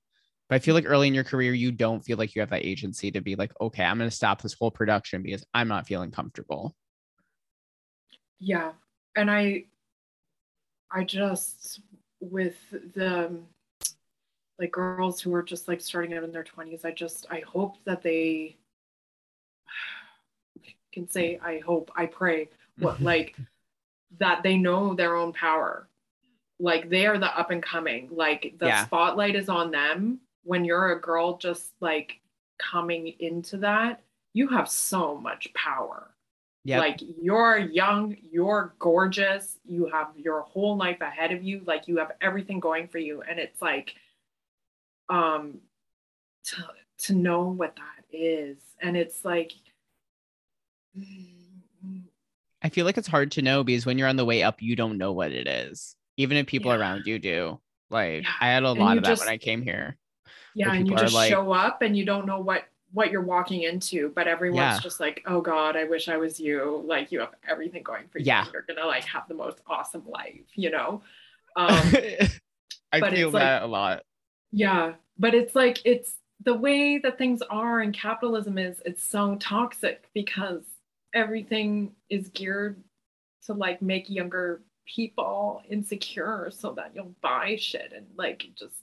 But 0.49 0.57
I 0.57 0.59
feel 0.59 0.75
like 0.75 0.87
early 0.89 1.07
in 1.07 1.15
your 1.15 1.23
career, 1.23 1.55
you 1.55 1.71
don't 1.71 2.01
feel 2.01 2.19
like 2.19 2.35
you 2.35 2.41
have 2.41 2.51
that 2.51 2.65
agency 2.65 3.13
to 3.13 3.21
be 3.21 3.37
like, 3.37 3.53
okay, 3.61 3.85
I'm 3.85 3.99
going 3.99 4.11
to 4.11 4.17
stop 4.17 4.43
this 4.43 4.57
whole 4.59 4.73
production 4.73 5.23
because 5.23 5.45
I'm 5.55 5.69
not 5.69 5.87
feeling 5.87 6.11
comfortable. 6.11 6.75
Yeah. 8.41 8.73
And 9.15 9.31
I, 9.31 9.67
I 10.91 11.05
just, 11.05 11.81
with 12.19 12.59
the, 12.71 13.39
like 14.61 14.73
girls 14.73 15.21
who 15.21 15.35
are 15.35 15.43
just 15.43 15.67
like 15.67 15.81
starting 15.81 16.15
out 16.15 16.23
in 16.23 16.31
their 16.31 16.45
20s 16.45 16.85
i 16.85 16.91
just 16.91 17.27
i 17.31 17.41
hope 17.41 17.77
that 17.85 18.03
they 18.03 18.57
can 20.93 21.09
say 21.09 21.41
i 21.43 21.59
hope 21.59 21.91
i 21.97 22.07
pray 22.07 22.49
what 22.79 23.01
like 23.03 23.37
that 24.19 24.43
they 24.43 24.57
know 24.57 24.95
their 24.95 25.17
own 25.17 25.33
power. 25.33 25.89
Like 26.59 26.91
they 26.91 27.07
are 27.07 27.19
the 27.19 27.39
up 27.39 27.51
and 27.51 27.63
coming 27.63 28.09
like 28.13 28.55
the 28.59 28.67
yeah. 28.67 28.85
spotlight 28.85 29.37
is 29.37 29.49
on 29.49 29.71
them. 29.71 30.21
When 30.43 30.65
you're 30.65 30.93
a 30.93 31.01
girl 31.01 31.37
just 31.37 31.73
like 31.81 32.21
coming 32.59 33.15
into 33.21 33.57
that 33.59 34.03
you 34.35 34.47
have 34.49 34.69
so 34.69 35.17
much 35.17 35.53
power. 35.55 36.09
Yeah 36.65 36.79
like 36.79 37.01
you're 37.23 37.57
young 37.57 38.15
you're 38.31 38.75
gorgeous 38.79 39.57
you 39.65 39.87
have 39.87 40.09
your 40.15 40.43
whole 40.43 40.77
life 40.77 41.01
ahead 41.01 41.33
of 41.33 41.43
you 41.43 41.63
like 41.65 41.89
you 41.89 41.97
have 41.97 42.13
everything 42.21 42.61
going 42.61 42.87
for 42.89 42.99
you. 42.99 43.23
And 43.23 43.39
it's 43.39 43.63
like 43.63 43.95
um 45.11 45.59
to 46.45 46.65
to 46.99 47.15
know 47.15 47.49
what 47.49 47.77
that 47.77 48.17
is. 48.17 48.59
And 48.81 48.97
it's 48.97 49.25
like 49.25 49.53
i 52.63 52.69
feel 52.69 52.85
like 52.85 52.99
it's 52.99 53.09
hard 53.09 53.31
to 53.33 53.43
know 53.43 53.63
because 53.63 53.87
when 53.87 53.97
you're 53.97 54.09
on 54.09 54.17
the 54.17 54.25
way 54.25 54.43
up 54.43 54.61
you 54.61 54.75
don't 54.75 54.99
know 54.99 55.13
what 55.13 55.31
it 55.31 55.47
is 55.47 55.95
even 56.17 56.37
if 56.37 56.47
people 56.47 56.71
yeah. 56.73 56.79
around 56.79 57.07
you 57.07 57.19
do. 57.19 57.61
Like 57.91 58.25
yeah. 58.25 58.31
i 58.41 58.49
had 58.49 58.65
a 58.65 58.73
lot 58.73 58.99
of 58.99 59.05
that 59.05 59.19
when 59.19 59.29
i 59.29 59.39
came 59.39 59.63
here 59.63 59.97
yeah 60.55 60.73
and 60.73 60.87
you 60.89 60.97
just 60.97 61.15
like, 61.15 61.31
show 61.31 61.53
up 61.53 61.83
and 61.83 61.97
you 61.97 62.05
don't 62.05 62.27
know 62.27 62.41
what 62.41 62.65
what 62.93 63.11
you're 63.11 63.23
walking 63.23 63.63
into 63.63 64.11
but 64.15 64.27
everyone's 64.27 64.59
yeah. 64.59 64.79
just 64.81 65.01
like 65.01 65.23
oh 65.27 65.41
god 65.41 65.77
i 65.77 65.85
wish 65.85 66.09
i 66.09 66.17
was 66.17 66.41
you. 66.41 66.83
Like 66.87 67.13
you 67.13 67.21
have 67.21 67.35
everything 67.49 67.83
going 67.83 68.09
for 68.09 68.19
you. 68.19 68.27
Yeah. 68.27 68.47
You're 68.53 68.63
gonna 68.63 68.87
like 68.87 69.05
have 69.05 69.29
the 69.29 69.35
most 69.35 69.61
awesome 69.67 70.03
life 70.07 70.47
you 70.55 70.71
know? 70.71 71.03
Um 71.57 71.93
i 72.93 73.11
feel 73.11 73.33
that 73.33 73.63
like, 73.63 73.63
a 73.63 73.67
lot 73.67 74.03
yeah, 74.53 74.95
but 75.19 75.35
it's 75.35 75.55
like 75.55 75.81
it's 75.85 76.15
the 76.45 76.55
way 76.55 76.99
that 76.99 77.19
things 77.19 77.43
are 77.51 77.81
and 77.81 77.95
capitalism 77.95 78.59
is 78.59 78.81
it's 78.85 79.05
so 79.05 79.37
toxic 79.37 80.09
because 80.15 80.63
everything 81.15 81.93
is 82.09 82.29
geared 82.29 82.83
to 83.45 83.53
like 83.53 83.83
make 83.83 84.09
younger 84.09 84.63
people 84.87 85.63
insecure 85.69 86.51
so 86.51 86.73
that 86.73 86.93
you'll 86.95 87.15
buy 87.21 87.57
shit 87.59 87.93
and 87.95 88.07
like 88.17 88.47
just 88.57 88.75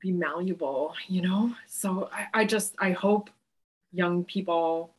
be 0.00 0.10
malleable, 0.10 0.94
you 1.06 1.22
know? 1.22 1.54
So 1.68 2.10
I, 2.12 2.40
I 2.40 2.44
just 2.44 2.74
I 2.78 2.90
hope 2.92 3.30
young 3.92 4.24
people 4.24 4.94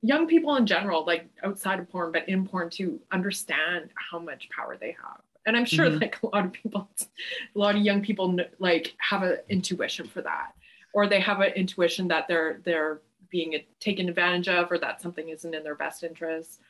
young 0.00 0.28
people 0.28 0.56
in 0.56 0.64
general, 0.64 1.04
like 1.04 1.28
outside 1.42 1.80
of 1.80 1.90
porn, 1.90 2.12
but 2.12 2.28
in 2.28 2.46
porn 2.46 2.70
too, 2.70 3.00
understand 3.10 3.90
how 4.10 4.18
much 4.18 4.48
power 4.50 4.76
they 4.76 4.96
have 5.02 5.20
and 5.48 5.56
i'm 5.56 5.64
sure 5.64 5.86
mm-hmm. 5.86 5.98
like 5.98 6.22
a 6.22 6.26
lot 6.26 6.44
of 6.44 6.52
people 6.52 6.88
a 7.56 7.58
lot 7.58 7.74
of 7.74 7.82
young 7.82 8.00
people 8.02 8.38
like 8.58 8.94
have 8.98 9.22
an 9.22 9.38
intuition 9.48 10.06
for 10.06 10.22
that 10.22 10.52
or 10.94 11.06
they 11.06 11.20
have 11.20 11.40
an 11.40 11.52
intuition 11.52 12.08
that 12.08 12.26
they're 12.28 12.60
they're 12.64 13.00
being 13.30 13.54
taken 13.80 14.08
advantage 14.08 14.48
of 14.48 14.70
or 14.70 14.78
that 14.78 15.00
something 15.00 15.28
isn't 15.28 15.54
in 15.54 15.62
their 15.62 15.74
best 15.74 16.02
interest. 16.02 16.60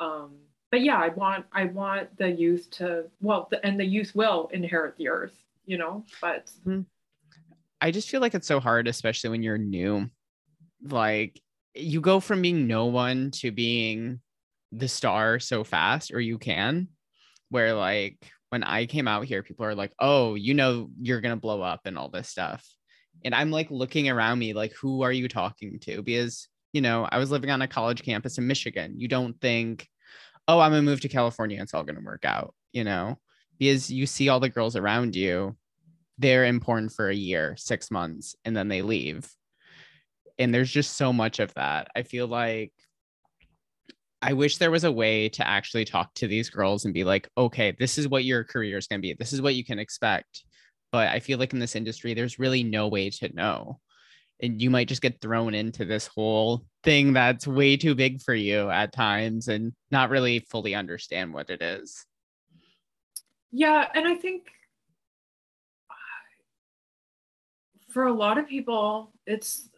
Um, 0.00 0.36
but 0.70 0.80
yeah, 0.82 0.96
I 0.96 1.08
want 1.08 1.46
I 1.52 1.64
want 1.64 2.16
the 2.16 2.30
youth 2.30 2.70
to 2.72 3.04
well, 3.20 3.48
the, 3.50 3.64
and 3.64 3.78
the 3.78 3.84
youth 3.84 4.14
will 4.14 4.48
inherit 4.52 4.96
the 4.96 5.08
earth, 5.08 5.34
you 5.64 5.78
know. 5.78 6.04
But 6.20 6.50
mm-hmm. 6.66 6.82
I 7.80 7.90
just 7.90 8.10
feel 8.10 8.20
like 8.20 8.34
it's 8.34 8.46
so 8.46 8.60
hard, 8.60 8.88
especially 8.88 9.30
when 9.30 9.42
you're 9.42 9.58
new. 9.58 10.10
Like 10.82 11.40
you 11.74 12.00
go 12.00 12.20
from 12.20 12.42
being 12.42 12.66
no 12.66 12.86
one 12.86 13.30
to 13.30 13.50
being 13.50 14.20
the 14.72 14.88
star 14.88 15.38
so 15.38 15.64
fast, 15.64 16.12
or 16.12 16.20
you 16.20 16.38
can. 16.38 16.88
Where 17.50 17.74
like 17.74 18.18
when 18.50 18.64
I 18.64 18.86
came 18.86 19.08
out 19.08 19.24
here, 19.26 19.42
people 19.42 19.66
are 19.66 19.74
like, 19.74 19.92
"Oh, 20.00 20.34
you 20.34 20.54
know, 20.54 20.90
you're 21.00 21.20
gonna 21.20 21.36
blow 21.36 21.62
up 21.62 21.82
and 21.84 21.98
all 21.98 22.08
this 22.10 22.28
stuff," 22.28 22.66
and 23.24 23.34
I'm 23.34 23.50
like 23.50 23.70
looking 23.70 24.08
around 24.08 24.38
me, 24.38 24.52
like, 24.54 24.72
"Who 24.74 25.02
are 25.02 25.12
you 25.12 25.28
talking 25.28 25.78
to?" 25.80 26.02
Because 26.02 26.48
you 26.72 26.80
know, 26.82 27.08
I 27.10 27.18
was 27.18 27.30
living 27.30 27.50
on 27.50 27.62
a 27.62 27.68
college 27.68 28.02
campus 28.02 28.38
in 28.38 28.46
Michigan. 28.46 29.00
You 29.00 29.08
don't 29.08 29.40
think 29.40 29.88
oh, 30.48 30.60
I'm 30.60 30.72
gonna 30.72 30.82
move 30.82 31.00
to 31.02 31.08
California. 31.08 31.62
It's 31.62 31.74
all 31.74 31.84
gonna 31.84 32.00
work 32.00 32.24
out, 32.24 32.54
you 32.72 32.84
know, 32.84 33.18
because 33.58 33.90
you 33.90 34.06
see 34.06 34.28
all 34.28 34.40
the 34.40 34.48
girls 34.48 34.76
around 34.76 35.14
you, 35.14 35.56
they're 36.18 36.46
important 36.46 36.92
for 36.92 37.08
a 37.08 37.14
year, 37.14 37.54
six 37.58 37.90
months, 37.90 38.34
and 38.44 38.56
then 38.56 38.68
they 38.68 38.82
leave. 38.82 39.30
And 40.38 40.54
there's 40.54 40.70
just 40.70 40.96
so 40.96 41.12
much 41.12 41.38
of 41.40 41.52
that. 41.54 41.88
I 41.96 42.02
feel 42.02 42.26
like 42.26 42.72
I 44.20 44.32
wish 44.32 44.56
there 44.56 44.70
was 44.70 44.84
a 44.84 44.92
way 44.92 45.28
to 45.30 45.46
actually 45.46 45.84
talk 45.84 46.12
to 46.14 46.26
these 46.26 46.50
girls 46.50 46.84
and 46.84 46.94
be 46.94 47.04
like, 47.04 47.28
okay, 47.36 47.74
this 47.78 47.98
is 47.98 48.08
what 48.08 48.24
your 48.24 48.44
career 48.44 48.76
is 48.76 48.86
going 48.86 49.00
to 49.00 49.06
be. 49.06 49.14
This 49.14 49.32
is 49.32 49.40
what 49.40 49.54
you 49.54 49.64
can 49.64 49.78
expect. 49.78 50.44
But 50.90 51.08
I 51.08 51.20
feel 51.20 51.38
like 51.38 51.52
in 51.52 51.58
this 51.58 51.76
industry, 51.76 52.14
there's 52.14 52.38
really 52.38 52.62
no 52.62 52.88
way 52.88 53.10
to 53.10 53.34
know 53.34 53.78
and 54.40 54.62
you 54.62 54.70
might 54.70 54.88
just 54.88 55.02
get 55.02 55.20
thrown 55.20 55.54
into 55.54 55.84
this 55.84 56.06
whole 56.06 56.64
thing 56.84 57.12
that's 57.12 57.46
way 57.46 57.76
too 57.76 57.94
big 57.94 58.22
for 58.22 58.34
you 58.34 58.70
at 58.70 58.92
times 58.92 59.48
and 59.48 59.72
not 59.90 60.10
really 60.10 60.40
fully 60.40 60.74
understand 60.74 61.32
what 61.32 61.50
it 61.50 61.60
is. 61.60 62.04
Yeah, 63.50 63.88
and 63.94 64.06
I 64.06 64.14
think 64.14 64.44
uh, 65.90 65.94
for 67.92 68.04
a 68.04 68.12
lot 68.12 68.38
of 68.38 68.46
people, 68.46 69.12
it's 69.26 69.68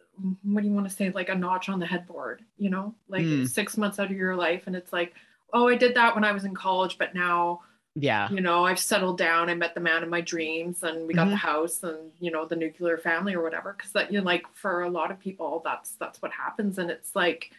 what 0.43 0.61
do 0.61 0.67
you 0.67 0.73
want 0.73 0.89
to 0.89 0.95
say, 0.95 1.09
like 1.09 1.29
a 1.29 1.35
notch 1.35 1.69
on 1.69 1.79
the 1.79 1.85
headboard, 1.85 2.43
you 2.57 2.69
know, 2.69 2.95
like 3.07 3.23
mm. 3.23 3.47
six 3.47 3.77
months 3.77 3.99
out 3.99 4.11
of 4.11 4.17
your 4.17 4.35
life, 4.35 4.63
and 4.67 4.75
it's 4.75 4.93
like, 4.93 5.13
oh, 5.53 5.67
I 5.67 5.75
did 5.75 5.95
that 5.95 6.15
when 6.15 6.23
I 6.23 6.31
was 6.31 6.45
in 6.45 6.53
college, 6.55 6.97
but 6.97 7.13
now 7.13 7.61
yeah 7.95 8.29
you 8.29 8.39
know 8.39 8.63
i've 8.65 8.79
settled 8.79 9.17
down 9.17 9.49
i 9.49 9.53
met 9.53 9.73
the 9.73 9.81
man 9.81 10.01
of 10.01 10.07
my 10.07 10.21
dreams 10.21 10.83
and 10.83 11.05
we 11.05 11.13
got 11.13 11.23
mm-hmm. 11.23 11.31
the 11.31 11.35
house 11.35 11.83
and 11.83 12.11
you 12.19 12.31
know 12.31 12.45
the 12.45 12.55
nuclear 12.55 12.97
family 12.97 13.33
or 13.33 13.43
whatever 13.43 13.73
because 13.73 13.91
that 13.91 14.11
you 14.11 14.17
know 14.17 14.23
like 14.23 14.45
for 14.53 14.83
a 14.83 14.89
lot 14.89 15.11
of 15.11 15.19
people 15.19 15.61
that's 15.65 15.91
that's 15.95 16.21
what 16.21 16.31
happens 16.31 16.77
and 16.77 16.89
it's 16.89 17.15
like 17.17 17.51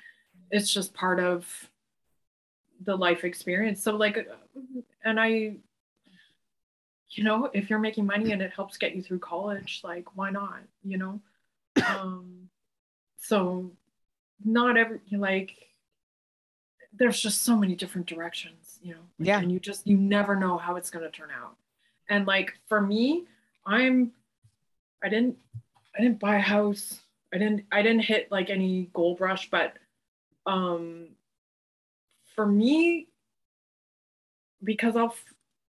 it's 0.50 0.72
just 0.72 0.94
part 0.94 1.20
of 1.20 1.46
the 2.84 2.96
life 2.96 3.24
experience 3.24 3.82
so 3.82 3.94
like 3.94 4.26
and 5.04 5.20
i 5.20 5.54
you 7.10 7.24
know 7.24 7.50
if 7.52 7.68
you're 7.68 7.78
making 7.78 8.06
money 8.06 8.32
and 8.32 8.40
it 8.40 8.52
helps 8.56 8.78
get 8.78 8.96
you 8.96 9.02
through 9.02 9.18
college 9.18 9.82
like 9.84 10.16
why 10.16 10.30
not 10.30 10.60
you 10.82 10.96
know 10.96 11.20
um 11.86 12.41
so 13.22 13.70
not 14.44 14.76
every 14.76 15.00
like 15.12 15.54
there's 16.92 17.20
just 17.20 17.44
so 17.44 17.56
many 17.56 17.74
different 17.74 18.06
directions, 18.06 18.78
you 18.82 18.94
know. 18.94 19.00
Yeah. 19.18 19.38
And 19.38 19.50
you 19.50 19.60
just 19.60 19.86
you 19.86 19.96
never 19.96 20.34
know 20.34 20.58
how 20.58 20.76
it's 20.76 20.90
gonna 20.90 21.10
turn 21.10 21.30
out. 21.30 21.56
And 22.08 22.26
like 22.26 22.52
for 22.68 22.80
me, 22.80 23.24
I'm 23.64 24.12
I 25.02 25.08
didn't 25.08 25.38
I 25.96 26.02
didn't 26.02 26.18
buy 26.18 26.36
a 26.36 26.40
house. 26.40 27.00
I 27.32 27.38
didn't 27.38 27.64
I 27.70 27.82
didn't 27.82 28.02
hit 28.02 28.30
like 28.30 28.50
any 28.50 28.90
gold 28.92 29.20
rush, 29.20 29.48
but 29.50 29.74
um 30.44 31.08
for 32.34 32.44
me, 32.44 33.06
because 34.64 34.96
I'll 34.96 35.14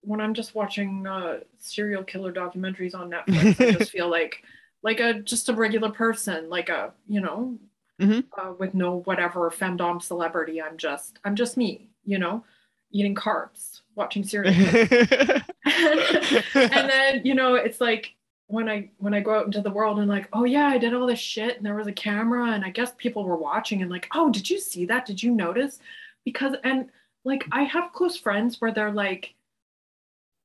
when 0.02 0.20
I'm 0.20 0.34
just 0.34 0.54
watching 0.54 1.08
uh, 1.08 1.40
serial 1.60 2.04
killer 2.04 2.32
documentaries 2.32 2.96
on 2.96 3.10
Netflix, 3.10 3.60
I 3.60 3.72
just 3.72 3.92
feel 3.98 4.10
like 4.10 4.44
like 4.88 5.02
a 5.02 5.16
just 5.16 5.50
a 5.50 5.54
regular 5.54 5.92
person, 5.92 6.50
like 6.50 6.70
a 6.70 6.94
you 7.10 7.20
know 7.20 7.58
mm-hmm. 8.00 8.22
uh, 8.40 8.54
with 8.54 8.74
no 8.74 9.02
whatever 9.02 9.52
femdom 9.52 10.02
celebrity. 10.02 10.62
I'm 10.62 10.78
just 10.78 11.20
I'm 11.26 11.36
just 11.36 11.58
me, 11.58 11.90
you 12.06 12.18
know, 12.18 12.46
eating 12.92 13.14
carbs, 13.14 13.82
watching 13.96 14.24
serial. 14.24 14.54
and, 14.54 14.82
and 16.56 16.90
then 16.90 17.22
you 17.26 17.36
know 17.36 17.56
it's 17.56 17.82
like 17.82 18.16
when 18.48 18.70
I 18.70 18.90
when 18.98 19.14
I 19.14 19.20
go 19.20 19.36
out 19.36 19.46
into 19.46 19.60
the 19.60 19.70
world 19.70 20.00
and 20.00 20.08
like, 20.08 20.30
oh 20.32 20.46
yeah, 20.46 20.68
I 20.68 20.78
did 20.78 20.94
all 20.94 21.06
this 21.06 21.20
shit 21.20 21.58
and 21.58 21.66
there 21.66 21.76
was 21.76 21.88
a 21.88 21.92
camera 21.92 22.52
and 22.52 22.64
I 22.64 22.70
guess 22.70 22.94
people 22.98 23.26
were 23.26 23.36
watching 23.36 23.82
and 23.82 23.92
like, 23.92 24.08
oh, 24.16 24.30
did 24.30 24.50
you 24.50 24.58
see 24.58 24.86
that? 24.86 25.06
Did 25.06 25.22
you 25.22 25.32
notice? 25.32 25.80
Because 26.24 26.56
and 26.64 26.88
like 27.26 27.44
I 27.52 27.64
have 27.64 27.92
close 27.92 28.16
friends 28.16 28.62
where 28.62 28.72
they're 28.72 28.94
like, 28.94 29.36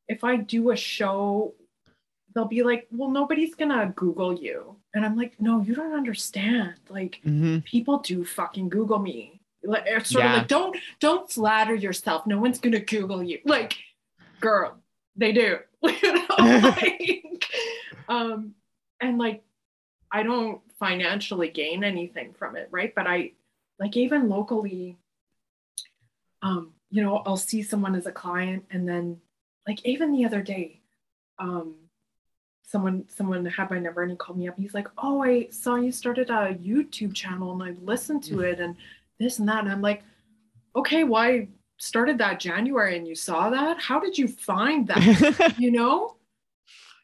if 0.09 0.25
I 0.25 0.35
do 0.35 0.73
a 0.73 0.77
show 0.77 1.55
they'll 2.35 2.47
be 2.47 2.63
like, 2.63 2.87
well, 2.91 3.11
nobody's 3.11 3.55
gonna 3.55 3.93
Google 3.97 4.35
you. 4.35 4.77
And 4.95 5.05
I'm 5.05 5.17
like, 5.17 5.41
no, 5.41 5.61
you 5.63 5.75
don't 5.75 5.95
understand. 5.95 6.75
Like 6.89 7.21
mm-hmm. 7.25 7.61
people 7.61 7.99
do 7.99 8.25
fucking 8.25 8.69
Google 8.69 8.99
me. 8.99 9.41
Like 9.65 9.87
sort 10.05 10.25
yeah. 10.25 10.33
of 10.33 10.39
like, 10.39 10.49
don't 10.49 10.77
don't 11.01 11.31
flatter 11.31 11.75
yourself. 11.75 12.27
No 12.27 12.39
one's 12.39 12.59
gonna 12.59 12.81
Google 12.81 13.23
you. 13.23 13.39
Like, 13.45 13.77
girl, 14.41 14.79
they 15.17 15.33
do. 15.33 15.59
you 15.83 16.13
know, 16.15 16.27
like, 16.39 17.45
um, 18.09 18.55
and 19.01 19.19
like 19.19 19.43
I 20.11 20.23
don't 20.23 20.61
financially 20.79 21.49
gain 21.49 21.85
anything 21.85 22.35
from 22.35 22.57
it, 22.57 22.69
right? 22.71 22.95
But 22.95 23.07
I 23.07 23.33
like 23.79 23.97
even 23.97 24.29
locally, 24.29 24.99
um, 26.43 26.73
you 26.91 27.03
know, 27.03 27.23
I'll 27.25 27.37
see 27.37 27.63
someone 27.63 27.95
as 27.95 28.07
a 28.07 28.13
client 28.13 28.65
and 28.71 28.89
then 28.89 29.21
like 29.67 29.85
even 29.85 30.13
the 30.13 30.25
other 30.25 30.43
day, 30.43 30.81
um, 31.39 31.75
someone 32.73 33.05
someone 33.07 33.45
had 33.45 33.71
my 33.71 33.79
number 33.79 34.03
and 34.03 34.11
he 34.11 34.17
called 34.17 34.39
me 34.39 34.49
up. 34.49 34.59
He's 34.59 34.75
like, 34.75 34.89
"Oh, 34.97 35.23
I 35.23 35.49
saw 35.51 35.77
you 35.77 35.93
started 35.93 36.31
a 36.31 36.55
YouTube 36.55 37.15
channel 37.15 37.53
and 37.53 37.63
I 37.63 37.77
listened 37.85 38.25
to 38.25 38.41
it 38.41 38.59
and 38.61 38.75
this 39.21 39.39
and 39.39 39.49
that." 39.49 39.61
And 39.65 39.71
I'm 39.71 39.83
like, 39.83 40.03
"Okay, 40.75 41.05
why 41.05 41.31
well, 41.41 41.47
started 41.77 42.17
that 42.19 42.41
January 42.41 42.97
and 42.97 43.07
you 43.07 43.15
saw 43.15 43.51
that? 43.51 43.79
How 43.79 44.01
did 44.01 44.17
you 44.17 44.27
find 44.27 44.89
that? 44.89 45.55
you 45.59 45.71
know?" 45.71 46.17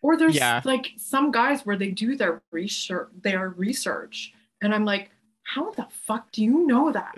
Or 0.01 0.17
there's 0.17 0.37
yeah. 0.37 0.63
like 0.65 0.93
some 0.97 1.31
guys 1.31 1.67
where 1.67 1.77
they 1.77 1.91
do 1.91 2.17
their 2.17 2.41
research, 2.51 3.09
their 3.21 3.51
research, 3.51 4.33
and 4.63 4.75
I'm 4.75 4.87
like, 4.87 5.11
"How 5.43 5.71
the 5.73 5.87
fuck 6.07 6.33
do 6.33 6.43
you 6.43 6.67
know 6.67 6.93
that?" 6.93 7.15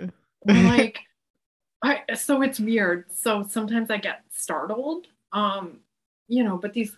I'm 0.47 0.67
like, 0.67 0.99
I 1.83 2.01
so 2.15 2.41
it's 2.41 2.59
weird. 2.59 3.05
So 3.13 3.43
sometimes 3.43 3.89
I 3.89 3.97
get 3.97 4.23
startled. 4.29 5.07
Um, 5.31 5.79
you 6.27 6.43
know, 6.43 6.57
but 6.57 6.73
these 6.73 6.95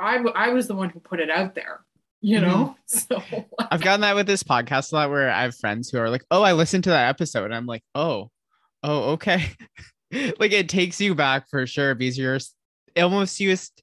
I, 0.00 0.16
I 0.34 0.48
was 0.48 0.66
the 0.68 0.74
one 0.74 0.90
who 0.90 1.00
put 1.00 1.20
it 1.20 1.30
out 1.30 1.54
there 1.54 1.84
you 2.20 2.38
mm-hmm. 2.38 2.48
know? 2.48 2.76
So 2.86 3.22
i've 3.70 3.80
gotten 3.80 4.00
that 4.02 4.16
with 4.16 4.26
this 4.26 4.42
podcast 4.42 4.92
a 4.92 4.96
lot 4.96 5.10
where 5.10 5.30
i 5.30 5.42
have 5.42 5.56
friends 5.56 5.90
who 5.90 5.98
are 5.98 6.10
like 6.10 6.24
oh 6.30 6.42
i 6.42 6.52
listened 6.52 6.84
to 6.84 6.90
that 6.90 7.08
episode. 7.08 7.44
And 7.46 7.54
i'm 7.54 7.66
like 7.66 7.82
oh 7.94 8.30
oh 8.82 9.12
okay. 9.12 9.50
Like 10.40 10.50
it 10.50 10.68
takes 10.68 11.00
you 11.00 11.14
back 11.14 11.48
for 11.48 11.68
sure 11.68 11.94
because 11.94 12.18
you're 12.18 12.40
almost 12.96 13.38
just 13.38 13.80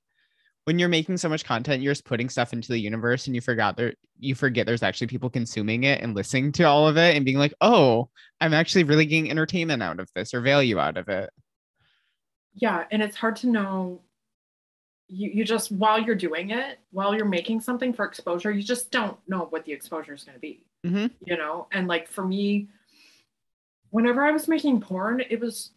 when 0.66 0.78
you're 0.78 0.90
making 0.90 1.16
so 1.16 1.30
much 1.30 1.46
content 1.46 1.82
you're 1.82 1.94
just 1.94 2.04
putting 2.04 2.28
stuff 2.28 2.52
into 2.52 2.74
the 2.74 2.78
universe 2.78 3.28
and 3.28 3.34
you 3.36 3.40
forgot 3.40 3.78
there 3.78 3.94
you 4.20 4.36
forget 4.36 4.66
there's 4.66 4.84
actually 4.84 5.08
people 5.08 5.30
consuming 5.30 5.86
it 5.86 6.02
and 6.02 6.16
listening 6.16 6.52
to 6.52 6.64
all 6.64 6.86
of 6.86 6.98
it 6.98 7.16
and 7.16 7.24
being 7.24 7.38
like 7.38 7.54
oh 7.62 8.10
i'm 8.42 8.54
actually 8.54 8.84
really 8.84 9.06
getting 9.06 9.32
entertainment 9.32 9.82
out 9.82 10.02
of 10.02 10.10
this 10.16 10.34
or 10.34 10.42
value 10.42 10.78
out 10.78 10.98
of 10.98 11.08
it. 11.08 11.30
Yeah 12.54 12.84
and 12.92 13.02
it's 13.02 13.16
hard 13.16 13.38
to 13.38 13.48
know 13.48 14.02
you, 15.08 15.30
you 15.30 15.44
just 15.44 15.72
while 15.72 16.00
you're 16.00 16.16
doing 16.16 16.52
it 16.52 16.80
while 16.92 17.16
you're 17.16 17.26
making 17.26 17.62
something 17.62 17.94
for 17.94 18.06
exposure 18.06 18.52
you 18.52 18.62
just 18.62 18.92
don't 18.92 19.18
know 19.28 19.48
what 19.50 19.66
the 19.66 19.72
exposure 19.72 20.14
is 20.14 20.24
going 20.24 20.36
to 20.36 20.40
be 20.40 20.66
mm-hmm. 20.86 21.08
you 21.26 21.38
know 21.38 21.68
and 21.72 21.88
like 21.88 22.08
for 22.08 22.26
me 22.26 22.68
whenever 23.90 24.26
i 24.26 24.32
was 24.32 24.48
making 24.48 24.82
porn 24.82 25.22
it 25.30 25.40
was 25.40 25.72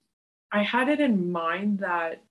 i 0.53 0.63
had 0.63 0.89
it 0.89 1.01
in 1.01 1.31
mind 1.31 1.79
that 1.79 2.23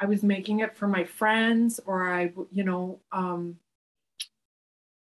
i 0.00 0.06
was 0.06 0.22
making 0.22 0.60
it 0.60 0.76
for 0.76 0.86
my 0.86 1.04
friends 1.04 1.80
or 1.86 2.12
i 2.12 2.30
you 2.50 2.64
know 2.64 3.00
um 3.12 3.56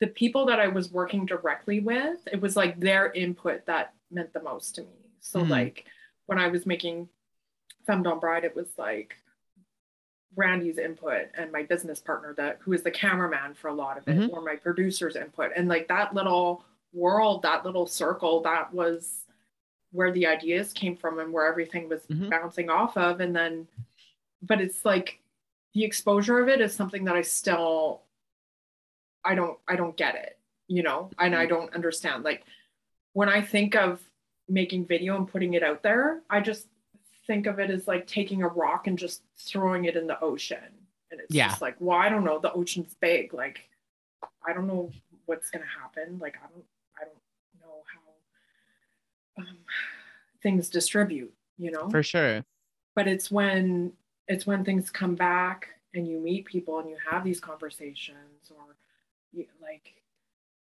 the 0.01 0.07
people 0.09 0.47
that 0.47 0.59
i 0.59 0.67
was 0.67 0.91
working 0.91 1.25
directly 1.25 1.81
with 1.81 2.19
it 2.33 2.41
was 2.41 2.57
like 2.57 2.79
their 2.81 3.13
input 3.13 3.65
that 3.67 3.95
meant 4.11 4.33
the 4.33 4.43
most 4.43 4.75
to 4.75 4.83
me 4.83 5.11
so 5.21 5.41
mm-hmm. 5.41 5.51
like 5.51 5.87
when 6.27 6.39
i 6.39 6.49
was 6.49 6.67
making 6.67 7.09
femdom 7.89 8.21
bride 8.21 8.45
it 8.45 8.57
was 8.57 8.69
like 8.77 9.17
Randy's 10.37 10.79
input 10.79 11.29
and 11.37 11.51
my 11.51 11.63
business 11.63 12.01
partner 12.01 12.35
that 12.35 12.59
who 12.61 12.73
is 12.73 12.83
the 12.83 12.91
cameraman 12.91 13.55
for 13.55 13.69
a 13.69 13.75
lot 13.75 13.99
of 13.99 14.07
it 14.07 14.17
mm-hmm. 14.17 14.35
or 14.35 14.43
my 14.43 14.57
producer's 14.57 15.17
input 15.17 15.51
and 15.57 15.69
like 15.69 15.89
that 15.89 16.15
little 16.15 16.65
world 16.93 17.43
that 17.43 17.65
little 17.65 17.87
circle 17.87 18.43
that 18.43 18.73
was 18.73 19.25
where 19.93 20.13
the 20.13 20.27
ideas 20.27 20.73
came 20.73 20.97
from 20.97 21.19
and 21.19 21.33
where 21.33 21.47
everything 21.47 21.89
was 21.89 22.03
mm-hmm. 22.03 22.29
bouncing 22.29 22.69
off 22.69 22.97
of 22.97 23.21
and 23.21 23.35
then 23.35 23.67
but 24.43 24.61
it's 24.61 24.85
like 24.85 25.19
the 25.75 25.85
exposure 25.85 26.39
of 26.39 26.49
it 26.49 26.61
is 26.61 26.75
something 26.75 27.05
that 27.05 27.17
I 27.17 27.23
still 27.23 28.03
I 29.25 29.35
don't 29.35 29.59
I 29.67 29.77
don't 29.77 29.97
get 29.97 30.15
it 30.15 30.37
you 30.69 30.83
know, 30.83 31.11
and 31.19 31.35
I 31.35 31.47
don't 31.47 31.75
understand. 31.75 32.25
Like 32.25 32.45
when 33.13 33.29
I 33.29 33.41
think 33.41 33.75
of 33.75 34.01
making 34.49 34.87
video 34.87 35.17
and 35.17 35.29
putting 35.29 35.55
it 35.55 35.63
out 35.63 35.83
there, 35.83 36.23
I 36.31 36.41
just 36.41 36.67
think 37.27 37.47
of 37.47 37.59
it 37.59 37.71
as 37.71 37.87
like 37.89 38.07
taking 38.07 38.43
a 38.43 38.49
rock 38.49 38.87
and 38.87 38.99
just 38.99 39.23
throwing 39.37 39.85
it 39.87 39.97
in 39.97 40.07
the 40.07 40.19
ocean. 40.21 40.59
And 41.11 41.21
it's 41.21 41.35
Yeah. 41.35 41.49
just 41.49 41.63
like, 41.63 41.77
well, 41.81 41.99
I 41.99 42.09
don't 42.09 42.25
know. 42.25 42.39
The 42.39 42.53
ocean's 42.53 42.95
big. 43.01 43.33
Like, 43.35 43.69
I 44.47 44.53
don't 44.53 44.67
know 44.67 44.91
what's 45.27 45.51
gonna 45.51 45.65
happen. 45.67 46.19
Like, 46.19 46.37
I 46.37 46.47
don't, 46.49 46.65
I 47.01 47.05
don't 47.05 47.61
know 47.61 47.83
how 49.37 49.43
um, 49.43 49.59
things 50.43 50.69
distribute. 50.69 51.33
You 51.59 51.71
know 51.71 51.89
For 51.89 52.03
sure. 52.03 52.45
but 52.95 53.09
it's 53.09 53.31
when 53.31 53.93
it's 54.29 54.47
when 54.47 54.63
things 54.63 54.91
come 54.91 55.15
back 55.15 55.69
and 55.95 56.07
you 56.07 56.19
meet 56.21 56.45
people 56.45 56.79
and 56.81 56.91
you 56.91 56.99
have 57.11 57.25
these 57.25 57.41
conversations 57.41 58.51
or 58.51 58.77
you, 59.33 59.47
like 59.63 59.95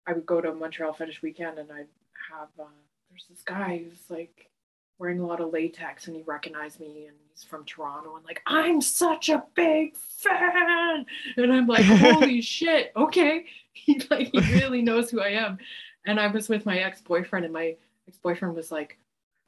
i 0.07 0.13
would 0.13 0.27
go 0.27 0.43
to 0.43 0.53
montreal 0.53 0.93
fetish 0.93 1.23
weekend 1.23 1.59
and 1.59 1.73
i'd 1.73 1.87
have 2.31 2.49
uh, 2.61 2.65
there's 3.09 3.25
this 3.31 3.41
guy 3.43 3.79
who's 3.83 4.11
like 4.11 4.51
wearing 4.99 5.21
a 5.21 5.27
lot 5.27 5.41
of 5.41 5.53
latex 5.53 6.07
and 6.07 6.17
he 6.17 6.23
recognized 6.23 6.79
me 6.81 7.07
and 7.07 7.17
he's 7.31 7.43
from 7.45 7.65
toronto 7.65 8.17
and 8.17 8.25
like 8.25 8.41
i'm 8.47 8.81
such 8.81 9.29
a 9.29 9.43
big 9.55 9.97
fan. 9.97 11.05
And 11.37 11.53
i'm 11.53 11.67
like 11.67 11.85
holy 11.85 12.41
shit 12.41 12.93
okay. 12.97 13.47
He 13.77 14.01
like 14.09 14.29
he 14.33 14.39
really 14.55 14.83
knows 14.83 15.11
who 15.11 15.21
i 15.21 15.31
am. 15.31 15.59
And 16.07 16.21
i 16.21 16.29
was 16.29 16.49
with 16.49 16.65
my 16.65 16.79
ex-boyfriend 16.79 17.45
and 17.45 17.53
my 17.53 17.75
ex-boyfriend 18.07 18.55
was 18.55 18.71
like 18.71 18.97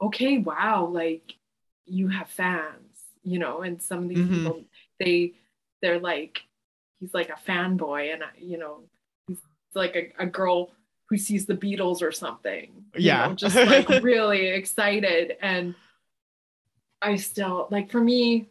okay 0.01 0.37
wow 0.39 0.85
like 0.85 1.33
you 1.85 2.09
have 2.09 2.27
fans 2.29 2.73
you 3.23 3.39
know? 3.39 3.61
And 3.61 3.81
some 3.81 4.03
of 4.03 4.09
these 4.09 4.19
Mhm. 4.19 4.33
people 4.35 4.63
they 4.99 5.33
they're 5.81 5.99
like 5.99 6.41
he's 6.99 7.13
like 7.13 7.29
a 7.29 7.39
fanboy 7.49 8.13
and 8.13 8.23
I- 8.23 8.27
you 8.37 8.57
know 8.57 8.81
he's 9.27 9.37
like 9.75 9.95
a, 9.95 10.23
a 10.23 10.25
girl 10.25 10.71
who 11.09 11.17
sees 11.17 11.45
the 11.45 11.55
beatles 11.55 12.01
or 12.01 12.11
something 12.11 12.85
Yeah. 12.95 13.27
know, 13.27 13.33
just 13.35 13.55
like 13.55 13.87
really 14.03 14.47
excited 14.47 15.37
and 15.41 15.75
i 17.01 17.15
still 17.15 17.67
like 17.71 17.91
for 17.91 18.01
me 18.01 18.49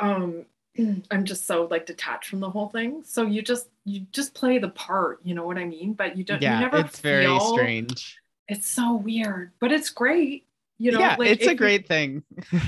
um 0.00 0.44
i'm 1.10 1.24
just 1.24 1.46
so 1.46 1.66
like 1.70 1.86
detached 1.86 2.28
from 2.28 2.40
the 2.40 2.50
whole 2.50 2.68
thing 2.68 3.02
so 3.04 3.22
you 3.24 3.42
just 3.42 3.68
you 3.84 4.00
just 4.12 4.34
play 4.34 4.58
the 4.58 4.68
part 4.70 5.20
you 5.22 5.34
know 5.34 5.44
what 5.46 5.58
i 5.58 5.64
mean 5.64 5.92
but 5.94 6.16
you 6.16 6.24
don't 6.24 6.42
you 6.42 6.48
yeah, 6.48 6.60
never 6.60 6.78
it's 6.78 7.00
very 7.00 7.38
strange. 7.40 8.18
it's 8.48 8.68
so 8.68 8.94
weird 8.96 9.52
but 9.60 9.70
it's 9.72 9.90
great 9.90 10.46
you 10.78 10.90
know 10.90 10.98
yeah, 10.98 11.16
like, 11.18 11.28
it's 11.30 11.46
a 11.46 11.50
you- 11.50 11.56
great 11.56 11.86
thing. 11.86 12.22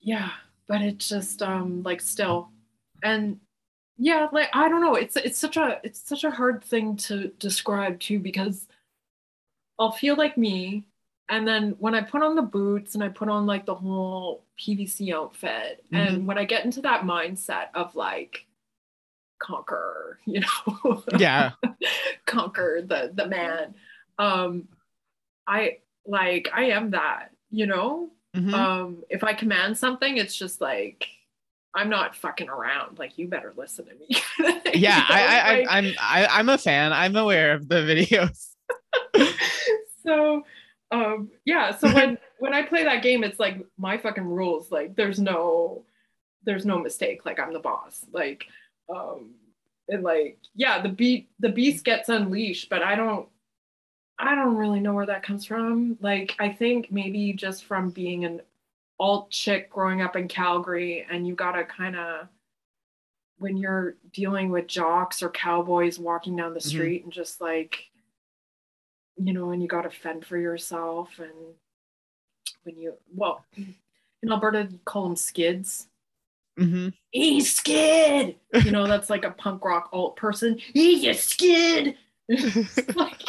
yeah 0.00 0.30
but 0.68 0.82
it's 0.82 1.08
just 1.08 1.42
um 1.42 1.82
like 1.82 2.00
still 2.00 2.50
and 3.02 3.40
yeah 4.02 4.28
like 4.32 4.48
i 4.54 4.68
don't 4.68 4.80
know 4.80 4.94
it's 4.94 5.16
it's 5.16 5.38
such 5.38 5.56
a 5.58 5.78
it's 5.84 6.00
such 6.08 6.24
a 6.24 6.30
hard 6.30 6.64
thing 6.64 6.96
to 6.96 7.28
describe 7.38 8.00
too 8.00 8.18
because 8.18 8.66
i'll 9.78 9.92
feel 9.92 10.16
like 10.16 10.38
me 10.38 10.84
and 11.28 11.46
then 11.46 11.76
when 11.78 11.94
i 11.94 12.00
put 12.00 12.22
on 12.22 12.34
the 12.34 12.42
boots 12.42 12.94
and 12.94 13.04
i 13.04 13.08
put 13.08 13.28
on 13.28 13.44
like 13.44 13.66
the 13.66 13.74
whole 13.74 14.44
pvc 14.58 15.14
outfit 15.14 15.84
and 15.92 16.26
when 16.26 16.38
i 16.38 16.44
get 16.46 16.64
into 16.64 16.80
that 16.80 17.02
mindset 17.02 17.66
of 17.74 17.94
like 17.94 18.46
conquer 19.38 20.18
you 20.26 20.40
know 20.40 21.04
Yeah. 21.18 21.52
conquer 22.26 22.82
the 22.86 23.12
the 23.14 23.26
man 23.26 23.74
um 24.18 24.66
i 25.46 25.78
like 26.06 26.48
i 26.54 26.64
am 26.70 26.90
that 26.92 27.30
you 27.50 27.66
know 27.66 28.10
Mhm. 28.36 28.54
um 28.54 29.02
if 29.10 29.24
i 29.24 29.34
command 29.34 29.76
something 29.76 30.16
it's 30.16 30.36
just 30.36 30.60
like 30.60 31.08
i'm 31.74 31.88
not 31.88 32.14
fucking 32.16 32.48
around 32.48 32.98
like 32.98 33.16
you 33.18 33.28
better 33.28 33.52
listen 33.56 33.84
to 33.86 33.94
me 33.94 34.06
yeah, 34.74 34.74
You 34.74 34.80
know, 34.80 35.04
I, 35.08 35.22
I, 35.22 35.58
like- 35.58 35.68
I, 35.68 35.78
I'm, 35.78 35.94
I, 36.00 36.26
I'm 36.26 36.48
a 36.48 36.58
fan. 36.58 36.92
I'm 36.92 37.16
aware 37.16 37.52
of 37.52 37.68
the 37.68 37.76
videos. 37.76 38.48
so 40.02 40.44
um 40.92 41.30
yeah 41.44 41.76
so 41.76 41.92
when 41.94 42.18
when 42.38 42.54
i 42.54 42.62
play 42.62 42.84
that 42.84 43.02
game 43.02 43.22
it's 43.22 43.38
like 43.38 43.64
my 43.78 43.96
fucking 43.98 44.24
rules 44.24 44.70
like 44.72 44.96
there's 44.96 45.20
no 45.20 45.84
there's 46.44 46.64
no 46.66 46.78
mistake 46.78 47.24
like 47.24 47.38
i'm 47.38 47.52
the 47.52 47.58
boss 47.60 48.04
like 48.12 48.46
um 48.94 49.34
and 49.88 50.02
like 50.02 50.38
yeah 50.54 50.80
the 50.80 50.88
beat 50.88 51.30
the 51.38 51.48
beast 51.48 51.84
gets 51.84 52.08
unleashed 52.08 52.68
but 52.70 52.82
i 52.82 52.94
don't 52.94 53.28
i 54.18 54.34
don't 54.34 54.56
really 54.56 54.80
know 54.80 54.94
where 54.94 55.06
that 55.06 55.22
comes 55.22 55.44
from 55.44 55.96
like 56.00 56.34
i 56.40 56.48
think 56.48 56.90
maybe 56.90 57.32
just 57.32 57.64
from 57.64 57.90
being 57.90 58.24
an 58.24 58.40
alt 59.00 59.30
chick 59.30 59.70
growing 59.70 60.02
up 60.02 60.14
in 60.14 60.28
calgary 60.28 61.04
and 61.10 61.26
you 61.26 61.34
gotta 61.34 61.64
kind 61.64 61.96
of 61.96 62.28
when 63.38 63.56
you're 63.56 63.96
dealing 64.12 64.50
with 64.50 64.66
jocks 64.68 65.22
or 65.22 65.30
cowboys 65.30 65.98
walking 65.98 66.36
down 66.36 66.52
the 66.54 66.60
Mhm. 66.60 66.68
street 66.68 67.04
and 67.04 67.12
just 67.12 67.40
like 67.40 67.86
you 69.16 69.34
know, 69.34 69.50
and 69.50 69.60
you 69.60 69.68
got 69.68 69.82
to 69.82 69.90
fend 69.90 70.24
for 70.24 70.38
yourself. 70.38 71.18
And 71.18 71.54
when 72.62 72.78
you, 72.78 72.94
well, 73.14 73.44
in 73.54 74.30
Alberta, 74.30 74.66
you 74.70 74.78
call 74.86 75.02
them 75.02 75.16
skids. 75.16 75.88
mm-hmm. 76.58 76.88
Hey, 77.12 77.40
skid! 77.40 78.36
You 78.64 78.70
know, 78.70 78.86
that's 78.86 79.10
like 79.10 79.26
a 79.26 79.30
punk 79.32 79.62
rock 79.62 79.90
alt 79.92 80.16
person. 80.16 80.58
Hey, 80.74 80.92
you 80.92 81.12
skid! 81.12 81.96
Like, 82.94 83.20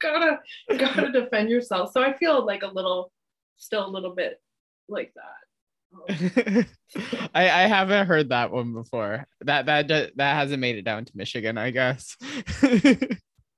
gotta, 0.00 0.40
gotta 0.76 1.10
defend 1.10 1.48
yourself. 1.48 1.92
So 1.92 2.02
I 2.02 2.12
feel 2.12 2.44
like 2.44 2.62
a 2.62 2.68
little, 2.68 3.10
still 3.56 3.86
a 3.86 3.88
little 3.88 4.14
bit 4.14 4.42
like 4.88 5.12
that. 5.14 6.66
Um, 6.96 7.28
I, 7.34 7.44
I 7.44 7.66
haven't 7.66 8.06
heard 8.06 8.28
that 8.28 8.52
one 8.52 8.72
before. 8.72 9.26
That 9.40 9.66
that 9.66 9.88
that 9.88 10.12
hasn't 10.18 10.60
made 10.60 10.76
it 10.76 10.84
down 10.84 11.04
to 11.04 11.16
Michigan, 11.16 11.58
I 11.58 11.70
guess. 11.70 12.16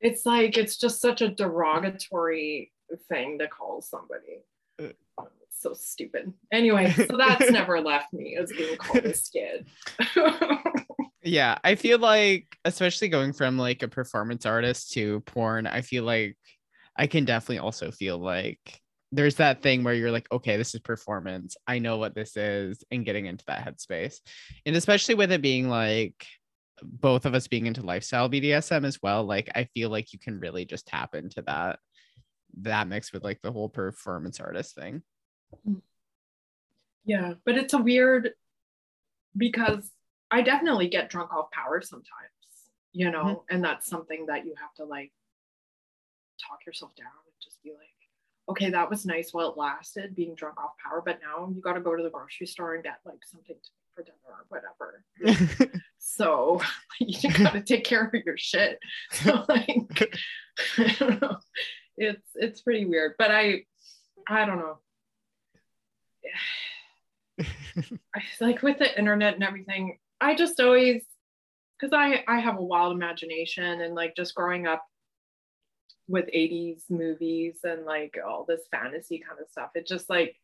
it's 0.01 0.25
like, 0.25 0.57
it's 0.57 0.79
just 0.79 1.03
such 1.03 1.21
a 1.21 1.29
derogatory 1.29 2.73
thing 3.11 3.39
to 3.41 3.49
call 3.49 3.83
somebody. 3.83 4.45
Uh. 4.83 4.89
It's 5.43 5.63
so 5.63 5.75
stupid. 5.75 6.33
Anyway, 6.51 6.93
so 6.93 7.17
that's 7.17 7.51
never 7.51 7.81
left 7.81 8.13
me 8.15 8.37
as 8.37 8.51
being 8.53 8.77
called 8.77 9.05
a 9.05 9.15
skid. 9.15 9.67
yeah, 11.23 11.59
I 11.63 11.75
feel 11.75 11.99
like 11.99 12.57
especially 12.65 13.09
going 13.09 13.33
from 13.33 13.59
like 13.59 13.83
a 13.83 13.89
performance 13.89 14.47
artist 14.47 14.93
to 14.93 15.21
porn, 15.21 15.67
I 15.67 15.83
feel 15.83 16.05
like 16.05 16.37
I 16.97 17.07
can 17.07 17.25
definitely 17.25 17.59
also 17.59 17.91
feel 17.91 18.19
like 18.19 18.81
there's 19.13 19.37
that 19.37 19.63
thing 19.63 19.85
where 19.85 19.95
you're 19.95 20.11
like, 20.11 20.27
okay, 20.33 20.57
this 20.57 20.75
is 20.75 20.81
performance. 20.81 21.57
I 21.67 21.79
know 21.79 21.97
what 21.97 22.15
this 22.15 22.37
is, 22.37 22.85
and 22.91 23.05
getting 23.05 23.27
into 23.27 23.45
that 23.47 23.65
headspace. 23.65 24.21
And 24.65 24.77
especially 24.77 25.15
with 25.15 25.33
it 25.33 25.43
being 25.43 25.69
like 25.69 26.27
both 26.83 27.25
of 27.25 27.35
us 27.35 27.49
being 27.49 27.67
into 27.67 27.83
lifestyle 27.83 28.29
BDSM 28.29 28.85
as 28.85 29.01
well, 29.03 29.25
like 29.25 29.51
I 29.55 29.65
feel 29.75 29.91
like 29.91 30.13
you 30.13 30.19
can 30.19 30.39
really 30.41 30.65
just 30.65 30.87
tap 30.87 31.15
into 31.15 31.43
that 31.43 31.79
that 32.63 32.89
mix 32.89 33.13
with 33.13 33.23
like 33.23 33.41
the 33.43 33.53
whole 33.53 33.69
performance 33.69 34.41
artist 34.41 34.75
thing. 34.75 35.03
Mm. 35.69 35.83
Yeah, 37.05 37.35
but 37.45 37.57
it's 37.57 37.75
a 37.75 37.79
weird 37.79 38.31
because 39.37 39.91
I 40.31 40.43
definitely 40.43 40.89
get 40.89 41.09
drunk 41.09 41.33
off 41.33 41.51
power 41.51 41.81
sometimes, 41.81 42.07
you 42.93 43.11
know, 43.11 43.25
mm-hmm. 43.25 43.55
and 43.55 43.65
that's 43.65 43.87
something 43.87 44.27
that 44.27 44.45
you 44.45 44.55
have 44.61 44.75
to 44.77 44.85
like 44.85 45.13
talk 46.45 46.59
yourself 46.67 46.95
down 46.97 47.07
and 47.07 47.35
just 47.43 47.63
be 47.63 47.71
like, 47.71 47.96
okay, 48.49 48.71
that 48.71 48.89
was 48.89 49.07
nice 49.07 49.33
while 49.33 49.51
it 49.51 49.57
lasted 49.57 50.15
being 50.15 50.35
drunk 50.35 50.59
off 50.59 50.73
power, 50.83 51.03
but 51.05 51.19
now 51.23 51.51
you 51.55 51.61
got 51.61 51.75
to 51.75 51.81
go 51.81 51.97
to 51.97 52.03
the 52.03 52.11
grocery 52.11 52.47
store 52.47 52.75
and 52.75 52.85
get 52.85 52.99
like 53.05 53.25
something 53.25 53.57
to 53.63 53.71
for 53.97 54.03
dinner 54.03 54.17
or 54.29 54.45
whatever. 54.49 55.03
So 55.99 56.61
you 57.01 57.31
got 57.33 57.53
to 57.53 57.61
take 57.61 57.85
care 57.85 58.05
of 58.05 58.15
your 58.25 58.39
shit. 58.39 58.79
So 59.11 59.45
like, 59.49 60.17
I 60.79 60.97
don't 60.99 61.21
know. 61.21 61.39
It's 61.97 62.29
it's 62.35 62.61
pretty 62.61 62.85
weird, 62.85 63.15
but 63.19 63.31
I 63.31 63.65
I 64.29 64.45
don't 64.45 64.59
know. 64.59 64.79
I 68.15 68.23
like 68.41 68.63
with 68.63 68.79
the 68.79 68.97
internet 68.97 69.35
and 69.35 69.43
everything, 69.43 69.99
I 70.21 70.35
just 70.37 70.61
always 70.61 71.03
because 71.79 71.93
I 71.93 72.23
I 72.29 72.39
have 72.39 72.59
a 72.59 72.63
wild 72.63 72.95
imagination 72.95 73.81
and 73.81 73.95
like 73.95 74.15
just 74.15 74.35
growing 74.35 74.67
up 74.67 74.85
with 76.09 76.27
80s 76.27 76.83
movies 76.89 77.57
and 77.65 77.85
like 77.85 78.17
all 78.27 78.45
this 78.47 78.63
fantasy 78.71 79.23
kind 79.27 79.41
of 79.41 79.49
stuff, 79.51 79.71
it 79.75 79.87
just 79.87 80.09
like 80.09 80.37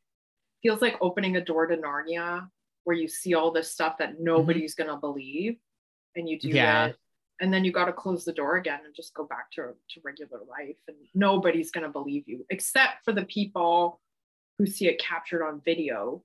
feels 0.63 0.83
like 0.83 0.97
opening 1.01 1.37
a 1.37 1.45
door 1.45 1.67
to 1.67 1.77
Narnia 1.77 2.49
where 2.85 2.97
you 2.97 3.09
see 3.09 3.35
all 3.35 3.53
this 3.53 3.71
stuff 3.71 3.99
that 3.99 4.15
mm-hmm. 4.15 4.25
nobody's 4.25 4.75
gonna 4.75 4.97
believe 4.97 5.57
and 6.17 6.29
you 6.29 6.39
do 6.39 6.49
Yeah. 6.49 6.87
it. 6.87 6.97
And 7.41 7.53
then 7.53 7.65
you 7.65 7.73
got 7.73 7.87
to 7.87 7.93
close 7.93 8.25
the 8.25 8.33
door 8.33 8.57
again 8.57 8.81
and 8.85 8.95
just 8.95 9.15
go 9.15 9.25
back 9.25 9.51
to, 9.53 9.63
to 9.63 10.01
regular 10.05 10.39
life 10.49 10.77
and 10.89 10.97
nobody's 11.15 11.71
gonna 11.71 11.89
believe 11.89 12.25
you 12.27 12.45
except 12.51 13.05
for 13.05 13.13
the 13.13 13.25
people 13.25 14.01
who 14.59 14.67
see 14.67 14.89
it 14.89 15.01
captured 15.01 15.45
on 15.45 15.61
video. 15.65 16.23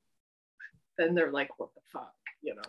Then 0.97 1.15
they're 1.15 1.31
like 1.31 1.57
what 1.59 1.73
the 1.75 1.81
fuck 1.91 2.13
you 2.41 2.55
know 2.55 2.61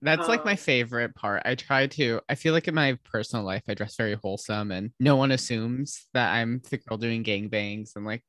That's 0.00 0.28
like 0.28 0.44
my 0.44 0.52
Um, 0.52 0.56
favorite 0.56 1.14
part. 1.14 1.42
I 1.44 1.54
try 1.56 1.86
to, 1.88 2.20
I 2.28 2.34
feel 2.36 2.52
like 2.52 2.68
in 2.68 2.74
my 2.74 2.98
personal 3.04 3.44
life, 3.44 3.62
I 3.68 3.74
dress 3.74 3.96
very 3.96 4.14
wholesome 4.14 4.70
and 4.70 4.92
no 5.00 5.16
one 5.16 5.32
assumes 5.32 6.06
that 6.14 6.32
I'm 6.34 6.62
the 6.70 6.78
girl 6.78 6.98
doing 6.98 7.24
gangbangs 7.24 7.96
and 7.96 8.04
like 8.04 8.22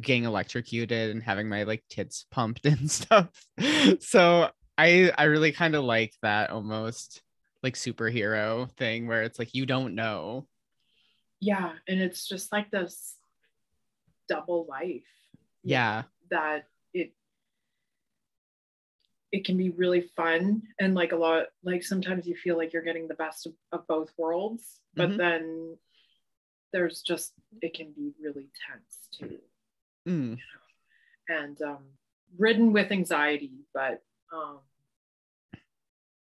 getting 0.00 0.24
electrocuted 0.24 1.10
and 1.10 1.22
having 1.22 1.48
my 1.50 1.64
like 1.64 1.84
tits 1.90 2.24
pumped 2.30 2.64
and 2.66 2.90
stuff. 2.90 3.28
So 4.00 4.50
I, 4.78 5.12
I 5.18 5.24
really 5.24 5.52
kind 5.52 5.74
of 5.74 5.84
like 5.84 6.14
that 6.22 6.50
almost 6.50 7.22
like 7.62 7.74
superhero 7.74 8.70
thing 8.76 9.06
where 9.06 9.22
it's 9.22 9.38
like 9.38 9.54
you 9.54 9.66
don't 9.66 9.94
know. 9.94 10.46
Yeah, 11.40 11.72
and 11.86 12.00
it's 12.00 12.26
just 12.26 12.52
like 12.52 12.70
this 12.70 13.16
double 14.28 14.66
life. 14.68 15.02
Yeah. 15.62 16.04
that 16.30 16.68
it 16.94 17.12
it 19.36 19.44
can 19.44 19.56
be 19.56 19.68
really 19.70 20.00
fun 20.16 20.62
and 20.80 20.94
like 20.94 21.12
a 21.12 21.16
lot 21.16 21.44
like 21.62 21.82
sometimes 21.82 22.26
you 22.26 22.34
feel 22.34 22.56
like 22.56 22.72
you're 22.72 22.82
getting 22.90 23.06
the 23.06 23.14
best 23.14 23.46
of, 23.46 23.52
of 23.70 23.86
both 23.86 24.10
worlds, 24.16 24.80
but 24.94 25.10
Mhm. 25.10 25.16
then 25.18 25.78
there's 26.72 27.02
just 27.02 27.32
it 27.60 27.74
can 27.74 27.92
be 27.92 28.12
really 28.18 28.48
tense 28.66 29.08
too. 29.12 29.38
Mm. 30.08 30.38
and 31.28 31.60
um, 31.62 31.84
ridden 32.38 32.72
with 32.72 32.92
anxiety. 32.92 33.52
But 33.74 34.02
um, 34.32 34.60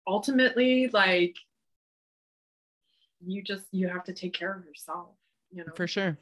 ultimately, 0.06 0.88
like 0.88 1.36
you 3.24 3.42
just 3.42 3.66
you 3.72 3.88
have 3.88 4.04
to 4.04 4.12
take 4.12 4.34
care 4.34 4.52
of 4.54 4.64
yourself, 4.64 5.10
you 5.50 5.64
know. 5.64 5.72
For 5.76 5.86
sure. 5.86 6.18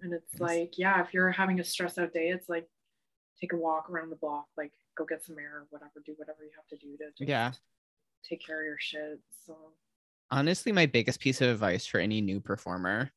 and 0.00 0.12
it's 0.12 0.32
Yes. 0.32 0.40
like, 0.40 0.78
yeah, 0.78 1.02
if 1.04 1.14
you're 1.14 1.30
having 1.30 1.60
a 1.60 1.64
stress 1.64 1.96
out 1.98 2.12
day, 2.12 2.28
it's 2.30 2.48
like 2.48 2.68
take 3.40 3.52
a 3.52 3.56
walk 3.56 3.88
around 3.90 4.10
the 4.10 4.16
block, 4.16 4.46
like 4.56 4.72
go 4.96 5.04
get 5.04 5.24
some 5.24 5.38
air, 5.38 5.66
whatever, 5.70 6.02
do 6.04 6.14
whatever 6.16 6.44
you 6.44 6.50
have 6.56 6.66
to 6.68 6.76
do 6.76 6.96
to 6.96 7.24
Yeah. 7.24 7.52
take 8.24 8.44
care 8.44 8.60
of 8.60 8.66
your 8.66 8.78
shit. 8.78 9.20
So 9.46 9.56
honestly 10.30 10.72
my 10.72 10.86
biggest 10.86 11.20
piece 11.20 11.40
of 11.40 11.48
advice 11.48 11.86
for 11.86 12.00
any 12.00 12.20
new 12.20 12.40
performer 12.40 13.10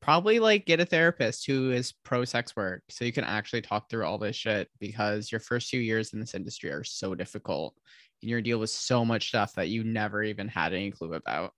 probably 0.00 0.38
like 0.38 0.64
get 0.64 0.80
a 0.80 0.84
therapist 0.86 1.46
who 1.46 1.70
is 1.70 1.92
pro 2.04 2.24
sex 2.24 2.56
work 2.56 2.82
so 2.88 3.04
you 3.04 3.12
can 3.12 3.24
actually 3.24 3.60
talk 3.60 3.90
through 3.90 4.04
all 4.04 4.18
this 4.18 4.36
shit 4.36 4.68
because 4.80 5.30
your 5.30 5.40
first 5.40 5.68
few 5.68 5.80
years 5.80 6.12
in 6.12 6.20
this 6.20 6.34
industry 6.34 6.70
are 6.70 6.84
so 6.84 7.14
difficult 7.14 7.74
and 8.20 8.30
you're 8.30 8.40
deal 8.40 8.58
with 8.58 8.70
so 8.70 9.04
much 9.04 9.28
stuff 9.28 9.52
that 9.54 9.68
you 9.68 9.84
never 9.84 10.22
even 10.22 10.48
had 10.48 10.72
any 10.72 10.90
clue 10.90 11.14
about 11.14 11.52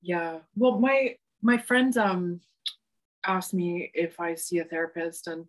yeah 0.00 0.38
well 0.54 0.78
my 0.78 1.16
my 1.42 1.58
friend 1.58 1.96
um 1.96 2.40
asked 3.26 3.54
me 3.54 3.90
if 3.94 4.20
i 4.20 4.34
see 4.34 4.58
a 4.58 4.64
therapist 4.64 5.26
and 5.26 5.46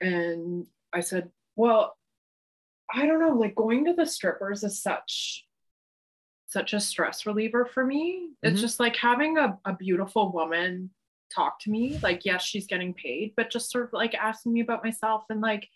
and 0.00 0.66
i 0.92 1.00
said 1.00 1.30
well 1.58 1.94
i 2.94 3.04
don't 3.04 3.20
know 3.20 3.34
like 3.34 3.54
going 3.54 3.84
to 3.84 3.92
the 3.92 4.06
strippers 4.06 4.64
is 4.64 4.80
such 4.82 5.44
such 6.46 6.72
a 6.72 6.80
stress 6.80 7.26
reliever 7.26 7.66
for 7.66 7.84
me 7.84 8.30
it's 8.42 8.58
Mhm. 8.58 8.62
just 8.62 8.80
like 8.80 8.96
having 8.96 9.36
a, 9.36 9.58
a 9.66 9.74
beautiful 9.74 10.32
woman 10.32 10.90
talk 11.34 11.60
to 11.60 11.70
me 11.70 11.98
like 12.02 12.24
yes 12.24 12.42
she's 12.42 12.66
getting 12.66 12.94
paid 12.94 13.34
but 13.36 13.50
just 13.50 13.70
sort 13.70 13.84
of 13.84 13.92
like 13.92 14.14
asking 14.14 14.54
me 14.54 14.60
about 14.60 14.82
myself 14.82 15.24
and 15.28 15.42
like 15.42 15.68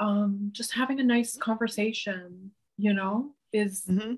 um 0.00 0.48
just 0.52 0.72
having 0.72 1.00
a 1.00 1.04
nice 1.04 1.36
conversation 1.36 2.52
you 2.78 2.94
know 2.94 3.34
is 3.52 3.84
mm-hmm. 3.86 4.14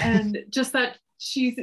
and 0.00 0.44
just 0.50 0.72
that 0.74 0.98
she's 1.18 1.58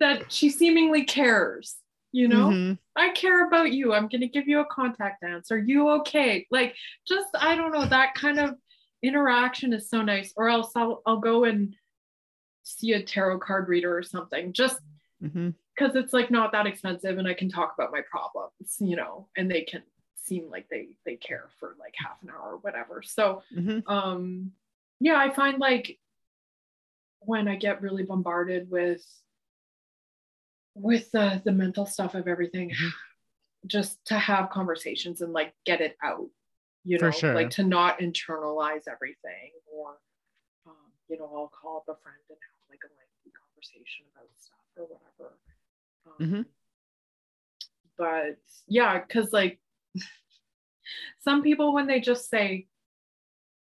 that 0.00 0.32
she 0.32 0.48
seemingly 0.48 1.04
cares 1.04 1.76
you 2.14 2.28
know? 2.28 2.50
Mhm. 2.50 2.78
i 2.96 3.08
care 3.10 3.44
about 3.48 3.72
you. 3.72 3.92
I'm 3.92 4.06
going 4.06 4.20
to 4.20 4.28
give 4.28 4.46
you 4.46 4.60
a 4.60 4.66
contact 4.66 5.24
answer 5.24 5.58
you 5.58 5.88
okay? 5.98 6.46
Like 6.50 6.76
just 7.06 7.28
i 7.40 7.56
don't 7.56 7.72
know 7.72 7.86
that 7.86 8.14
kind 8.14 8.38
of 8.38 8.54
interaction 9.02 9.72
is 9.72 9.90
so 9.90 10.00
nice. 10.00 10.32
Or 10.36 10.48
else 10.48 10.70
i'll, 10.76 11.02
I'll 11.04 11.18
go 11.18 11.44
and 11.44 11.74
see 12.62 12.92
a 12.92 13.02
tarot 13.02 13.40
card 13.40 13.68
reader 13.68 13.94
or 13.98 14.02
something 14.02 14.52
just 14.52 14.80
because 15.74 15.96
it's 15.96 16.12
like 16.14 16.30
not 16.30 16.52
that 16.52 16.66
expensive 16.66 17.18
and 17.18 17.28
i 17.28 17.34
can 17.34 17.48
talk 17.48 17.74
about 17.76 17.92
my 17.92 18.00
problems 18.10 18.76
you 18.80 18.96
know 18.96 19.28
and 19.36 19.50
they 19.50 19.62
can 19.62 19.82
seem 20.16 20.48
like 20.48 20.66
they 20.70 20.96
they 21.04 21.16
care 21.16 21.50
for 21.58 21.76
like 21.78 21.94
half 21.96 22.22
an 22.22 22.30
hour 22.30 22.52
or 22.52 22.58
whatever. 22.58 23.02
So 23.02 23.42
Mhm. 23.54 23.82
um 23.86 24.52
yeah 25.00 25.18
i 25.18 25.28
find 25.34 25.58
like 25.58 25.98
when 27.20 27.48
i 27.48 27.56
get 27.56 27.82
really 27.82 28.04
bombarded 28.04 28.70
with 28.70 29.04
with 30.74 31.10
the 31.12 31.40
the 31.44 31.52
mental 31.52 31.86
stuff 31.86 32.14
of 32.14 32.26
everything 32.28 32.70
Mhm. 32.70 32.90
just 33.66 34.04
to 34.06 34.18
have 34.18 34.50
conversations 34.50 35.20
and 35.20 35.32
like 35.32 35.54
get 35.64 35.80
it 35.80 35.96
out 36.02 36.28
you 36.84 36.98
know 36.98 37.10
sure. 37.10 37.34
like 37.34 37.50
to 37.50 37.62
not 37.62 38.00
internalize 38.00 38.88
everything 38.88 39.52
or 39.72 39.96
um, 40.66 40.92
you 41.08 41.16
know 41.16 41.30
i'll 41.34 41.48
call 41.48 41.78
up 41.78 41.96
a 41.96 42.00
friend 42.02 42.18
and 42.28 42.38
have 42.38 42.68
like 42.68 42.80
a 42.84 42.90
lengthy 42.98 43.30
conversation 43.38 44.04
about 44.14 44.28
stuff 44.36 44.58
or 44.76 44.86
whatever 44.86 45.38
um, 46.06 46.44
Mhm. 46.44 46.46
but 47.96 48.38
yeah 48.66 48.98
because 48.98 49.32
like 49.32 49.60
some 51.20 51.42
people 51.42 51.72
when 51.72 51.86
they 51.86 52.00
just 52.00 52.28
say 52.28 52.66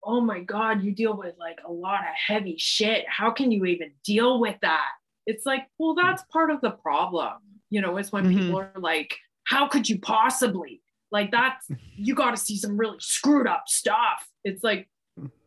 oh 0.04 0.22
my 0.22 0.40
god 0.40 0.84
you 0.84 0.92
deal 0.92 1.16
with 1.16 1.36
like 1.38 1.60
a 1.66 1.72
lot 1.72 2.02
of 2.02 2.16
heavy 2.16 2.58
shit 2.58 3.06
how 3.08 3.32
can 3.32 3.52
you 3.52 3.66
even 3.66 3.94
deal 4.04 4.40
with 4.40 4.60
that 4.62 4.90
it's 5.26 5.46
like 5.46 5.68
well 5.78 5.96
that's 5.96 6.24
part 6.32 6.52
of 6.52 6.62
the 6.62 6.72
problem 6.72 7.34
you 7.70 7.82
know 7.82 7.98
is 7.98 8.12
when 8.12 8.26
Mhm. 8.26 8.38
people 8.38 8.58
are 8.58 8.72
like 8.78 9.18
how 9.46 9.68
could 9.68 9.88
you 9.90 10.00
possibly 10.00 10.82
like 11.12 11.32
that's 11.32 11.68
you 11.98 12.16
got 12.16 12.32
to 12.32 12.38
see 12.38 12.58
some 12.58 12.78
really 12.78 12.98
screwed 13.00 13.48
up 13.48 13.64
stuff 13.68 14.28
it's 14.44 14.64
like 14.64 14.88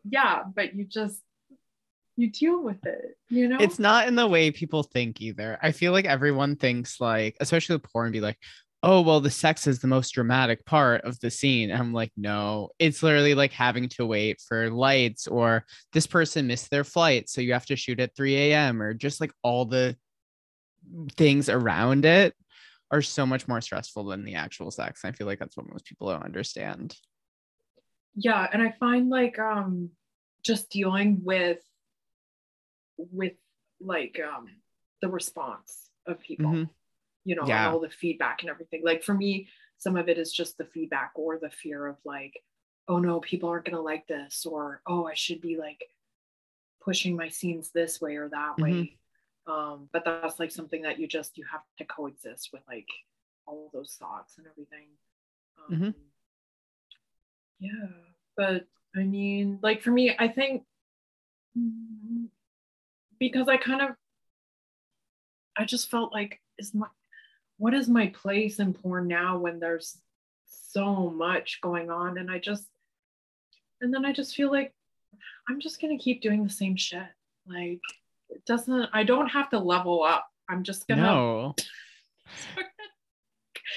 yeah 0.09 0.43
but 0.55 0.75
you 0.75 0.85
just 0.85 1.21
you 2.17 2.29
deal 2.29 2.61
with 2.61 2.85
it 2.85 3.17
you 3.29 3.47
know 3.47 3.57
it's 3.59 3.79
not 3.79 4.07
in 4.07 4.15
the 4.15 4.27
way 4.27 4.51
people 4.51 4.83
think 4.83 5.21
either. 5.21 5.57
I 5.61 5.71
feel 5.71 5.91
like 5.93 6.05
everyone 6.05 6.55
thinks 6.57 6.99
like, 6.99 7.37
especially 7.39 7.75
with 7.75 7.83
porn, 7.83 8.11
be 8.11 8.19
like, 8.19 8.37
oh 8.81 9.01
well, 9.01 9.19
the 9.19 9.29
sex 9.29 9.67
is 9.67 9.79
the 9.79 9.87
most 9.87 10.11
dramatic 10.11 10.65
part 10.65 11.01
of 11.01 11.19
the 11.19 11.29
scene. 11.29 11.69
And 11.69 11.79
I'm 11.79 11.93
like, 11.93 12.11
no, 12.15 12.69
it's 12.79 13.03
literally 13.03 13.35
like 13.35 13.51
having 13.51 13.89
to 13.89 14.05
wait 14.05 14.39
for 14.47 14.69
lights 14.69 15.27
or 15.27 15.65
this 15.93 16.07
person 16.07 16.47
missed 16.47 16.69
their 16.71 16.83
flight, 16.85 17.29
so 17.29 17.41
you 17.41 17.53
have 17.53 17.65
to 17.67 17.75
shoot 17.75 17.99
at 17.99 18.15
3 18.15 18.35
a.m. 18.35 18.81
or 18.81 18.93
just 18.93 19.19
like 19.19 19.31
all 19.43 19.65
the 19.65 19.97
things 21.17 21.49
around 21.49 22.05
it 22.05 22.33
are 22.91 23.01
so 23.01 23.25
much 23.25 23.47
more 23.47 23.61
stressful 23.61 24.05
than 24.05 24.23
the 24.23 24.35
actual 24.35 24.71
sex. 24.71 25.05
I 25.05 25.11
feel 25.11 25.27
like 25.27 25.39
that's 25.39 25.55
what 25.57 25.69
most 25.69 25.85
people 25.85 26.09
don't 26.09 26.23
understand. 26.23 26.95
yeah 28.15 28.47
and 28.51 28.61
i 28.61 28.71
find 28.79 29.07
like 29.09 29.37
um 29.37 29.89
just 30.43 30.69
dealing 30.71 31.21
with 31.23 31.59
with 32.97 33.33
like 33.79 34.19
um 34.19 34.47
the 35.01 35.07
response 35.07 35.89
of 36.07 36.19
people 36.19 36.51
Mhm. 36.51 36.69
You 37.25 37.35
know 37.35 37.45
Yeah. 37.47 37.69
all 37.69 37.79
the 37.79 37.89
feedback 37.89 38.41
and 38.41 38.49
everything 38.49 38.81
like 38.83 39.03
for 39.03 39.13
me 39.13 39.47
some 39.77 39.95
of 39.95 40.09
it 40.09 40.17
is 40.17 40.31
just 40.31 40.57
the 40.57 40.65
feedback 40.65 41.11
or 41.15 41.37
the 41.37 41.49
fear 41.49 41.87
of 41.87 41.97
like 42.05 42.41
oh 42.87 42.99
no 42.99 43.19
people 43.19 43.49
aren't 43.49 43.65
going 43.65 43.75
to 43.75 43.81
like 43.81 44.07
this 44.07 44.45
or 44.45 44.81
oh 44.87 45.05
i 45.05 45.13
should 45.13 45.41
be 45.41 45.57
like 45.57 45.83
pushing 46.81 47.15
my 47.15 47.27
scenes 47.29 47.71
this 47.71 47.99
way 48.01 48.15
or 48.15 48.29
that 48.29 48.57
way 48.57 48.97
um 49.47 49.89
but 49.91 50.03
that's 50.05 50.39
like 50.39 50.51
something 50.51 50.81
that 50.81 50.99
you 50.99 51.07
just 51.07 51.37
you 51.37 51.45
have 51.51 51.61
to 51.77 51.85
coexist 51.85 52.49
with 52.53 52.61
like 52.67 52.87
all 53.45 53.69
those 53.73 53.95
thoughts 53.99 54.37
and 54.37 54.47
everything 54.47 54.87
um, 55.57 55.75
Mhm. 55.79 55.93
yeah 57.59 57.87
but 58.37 58.65
i 58.95 59.03
mean 59.03 59.59
like 59.61 59.81
for 59.81 59.91
me 59.91 60.15
i 60.19 60.27
think 60.27 60.63
because 63.19 63.47
i 63.49 63.57
kind 63.57 63.81
of 63.81 63.89
i 65.57 65.65
just 65.65 65.89
felt 65.91 66.13
like 66.13 66.39
is 66.57 66.73
my 66.73 66.87
what 67.59 67.73
is 67.75 67.87
my 67.87 68.07
place 68.07 68.57
in 68.59 68.73
porn 68.73 69.07
now 69.07 69.37
when 69.37 69.59
there's 69.59 69.97
so 70.71 71.09
much 71.11 71.59
going 71.61 71.91
on 71.91 72.17
and 72.17 72.31
i 72.31 72.39
just 72.39 72.65
and 73.81 73.93
then 73.93 74.05
i 74.05 74.11
just 74.11 74.35
feel 74.35 74.51
like 74.51 74.73
i'm 75.47 75.59
just 75.59 75.79
going 75.79 75.95
to 75.95 76.03
keep 76.03 76.21
doing 76.21 76.43
the 76.43 76.49
same 76.49 76.75
shit 76.75 77.03
like 77.47 77.79
it 78.29 78.43
doesn't 78.45 78.89
i 78.93 79.03
don't 79.03 79.27
have 79.29 79.49
to 79.49 79.59
level 79.59 80.03
up 80.03 80.27
i'm 80.49 80.63
just 80.63 80.87
gonna 80.87 81.01
No. 81.01 81.55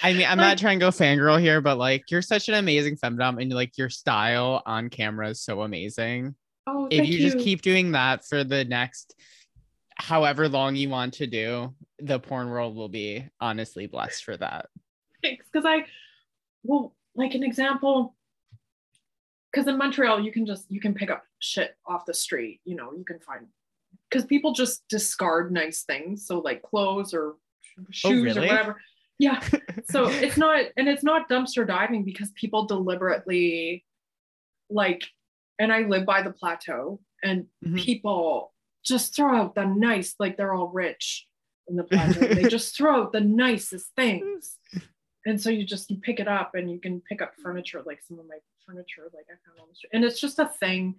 I 0.03 0.15
mean, 0.15 0.23
I'm 0.27 0.39
Like- 0.39 0.47
not 0.49 0.59
trying 0.59 0.79
to 0.79 0.85
go 0.87 0.91
fangirl 0.91 1.39
here, 1.41 1.61
but 1.61 1.77
like 1.77 2.11
you're 2.11 2.23
such 2.23 2.49
an 2.49 2.55
amazing 2.55 2.97
femdom 2.97 3.41
and 3.41 3.53
like 3.53 3.77
your 3.77 3.91
style 3.91 4.63
on 4.65 4.89
camera 4.89 5.29
is 5.31 5.43
so 5.43 5.63
amazing. 5.63 6.35
oh 6.67 6.87
if 6.91 6.99
thank 7.01 7.11
you, 7.11 7.19
just 7.19 7.39
keep 7.39 7.61
doing 7.63 7.93
that 7.93 8.25
for 8.25 8.43
the 8.43 8.65
next 8.65 9.15
however 9.97 10.49
long 10.49 10.75
you 10.77 10.89
want 10.89 11.15
to 11.15 11.27
do, 11.27 11.75
the 12.05 12.19
porn 12.19 12.49
world 12.51 12.75
will 12.75 12.89
be 12.89 13.25
honestly 13.41 13.87
blessed 13.87 14.25
for 14.25 14.37
that. 14.37 14.67
Thanks. 15.23 15.47
because 15.53 15.65
I, 15.67 15.87
well, 16.65 16.95
like 17.15 17.35
an 17.35 17.43
example, 17.45 18.17
because 19.53 19.69
in 19.69 19.77
Montreal 19.79 20.21
you 20.21 20.33
can 20.33 20.45
just 20.47 20.71
you 20.71 20.81
can 20.81 20.95
pick 20.95 21.11
up 21.11 21.25
shit 21.39 21.77
off 21.87 22.07
the 22.07 22.15
street. 22.15 22.61
You 22.65 22.75
know, 22.77 22.93
you 22.97 23.05
can 23.05 23.21
find 23.21 23.47
because 24.11 24.25
people 24.25 24.53
just 24.53 24.83
discard 24.89 25.53
nice 25.53 25.83
things, 25.85 26.27
so 26.27 26.39
like 26.41 26.63
clothes 26.63 27.15
or 27.15 27.35
shoes 27.91 28.37
or 28.37 28.41
really? 28.41 28.49
whatever. 28.49 28.81
Yeah, 29.19 29.41
so 29.91 30.09
it's 30.09 30.37
not 30.37 30.65
and 30.77 30.89
it's 30.89 31.05
not 31.05 31.29
dumpster 31.29 31.67
diving 31.67 32.05
because 32.05 32.31
people 32.35 32.67
deliberately 32.67 33.85
like 34.71 35.05
and 35.59 35.73
I 35.73 35.81
live 35.83 36.07
by 36.07 36.23
the 36.23 36.33
plateau 36.33 37.01
and 37.23 37.47
Mhm. 37.65 37.77
people 37.79 38.53
just 38.85 39.15
throw 39.15 39.37
out 39.37 39.55
the 39.55 39.65
nice 39.67 40.15
like 40.19 40.37
they're 40.37 40.55
all 40.55 40.69
rich 40.69 41.29
in 41.69 41.77
the 41.77 41.85
plateau 41.85 42.21
they 42.35 42.45
just 42.49 42.75
throw 42.77 43.03
out 43.03 43.13
the 43.13 43.21
nicest 43.21 43.87
things 43.97 44.59
and 45.27 45.41
so 45.41 45.51
you 45.51 45.65
just 45.65 45.91
you 45.91 45.99
pick 45.99 46.19
it 46.21 46.29
up 46.29 46.55
and 46.55 46.71
you 46.71 46.79
can 46.81 47.01
pick 47.03 47.23
up 47.23 47.33
furniture 47.43 47.83
like 47.87 48.01
some 48.07 48.19
of 48.19 48.27
my 48.27 48.39
furniture 48.67 49.09
like 49.15 49.27
I 49.29 49.35
found 49.47 49.61
on 49.61 49.69
the 49.69 49.75
street 49.75 49.91
and 49.93 50.05
it's 50.05 50.21
just 50.21 50.39
a 50.39 50.47
thing 50.47 50.97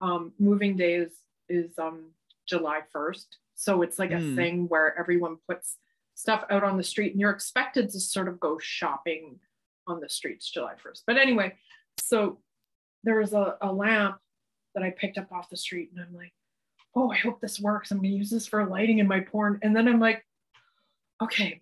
um 0.00 0.32
moving 0.38 0.76
day 0.76 0.94
is 0.94 1.12
is 1.48 1.78
um 1.78 2.10
July 2.46 2.80
1st. 2.94 3.26
So 3.54 3.82
it's 3.82 3.98
like 3.98 4.10
Hmm. 4.10 4.16
a 4.32 4.34
thing 4.34 4.68
where 4.68 4.98
everyone 4.98 5.36
puts 5.48 5.76
stuff 6.14 6.44
out 6.50 6.64
on 6.64 6.76
the 6.76 6.82
street 6.82 7.12
and 7.12 7.20
you're 7.20 7.30
expected 7.30 7.90
to 7.90 8.00
sort 8.00 8.26
of 8.28 8.40
go 8.40 8.58
shopping 8.58 9.38
on 9.86 10.00
the 10.00 10.08
streets 10.08 10.50
July 10.50 10.74
1st. 10.84 11.02
But 11.06 11.16
anyway, 11.16 11.56
so 12.00 12.40
there 13.04 13.18
was 13.20 13.32
a, 13.32 13.56
a 13.60 13.72
lamp 13.72 14.18
that 14.74 14.82
I 14.82 14.90
picked 14.90 15.16
up 15.18 15.30
off 15.32 15.48
the 15.48 15.56
street 15.56 15.90
and 15.94 16.04
I'm 16.04 16.14
like, 16.14 16.32
oh, 16.94 17.10
I 17.10 17.16
hope 17.16 17.40
this 17.40 17.60
works. 17.60 17.90
I'm 17.90 17.98
gonna 17.98 18.08
use 18.08 18.30
this 18.30 18.46
for 18.46 18.64
lighting 18.66 18.98
in 18.98 19.06
my 19.06 19.20
porn. 19.20 19.58
And 19.62 19.74
then 19.74 19.88
I'm 19.88 20.00
like, 20.00 20.24
okay, 21.22 21.60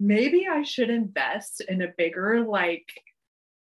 maybe 0.00 0.46
I 0.50 0.62
should 0.62 0.90
invest 0.90 1.60
in 1.60 1.82
a 1.82 1.92
bigger 1.96 2.40
like 2.42 2.86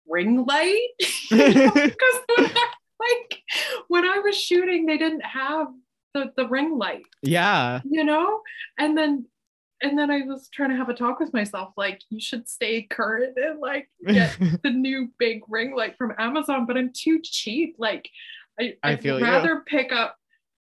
ring 0.09 0.45
light. 0.47 0.89
Because 1.31 2.51
like 3.01 3.43
when 3.89 4.05
I 4.05 4.19
was 4.19 4.39
shooting, 4.39 4.87
they 4.87 4.97
didn't 4.97 5.25
have 5.25 5.67
the, 6.15 6.33
the 6.37 6.47
ring 6.47 6.79
light, 6.79 7.05
yeah. 7.23 7.81
you 7.85 8.05
know? 8.05 8.41
And 8.79 8.97
then 8.97 9.27
and 9.83 9.99
then 9.99 10.11
I 10.11 10.23
was 10.23 10.49
trying 10.49 10.71
to 10.71 10.77
have 10.77 10.89
a 10.89 10.95
talk 10.95 11.19
with 11.19 11.33
myself, 11.33 11.73
like 11.77 12.01
you 12.09 12.21
should 12.21 12.49
stay 12.49 12.83
current 12.83 13.37
and 13.37 13.59
like 13.59 13.91
get 14.07 14.37
the 14.63 14.71
new 14.71 15.11
big 15.19 15.43
ring 15.49 15.75
light 15.75 15.97
from 15.99 16.15
Amazon, 16.19 16.67
but 16.67 16.77
I'm 16.77 16.93
too 16.95 17.21
cheap. 17.23 17.75
Like 17.79 18.09
I, 18.61 18.75
I 18.85 18.93
I'd 18.93 19.03
feel 19.03 19.19
you. 19.19 19.25
rather 19.25 19.65
pick 19.67 19.91
up 19.93 20.17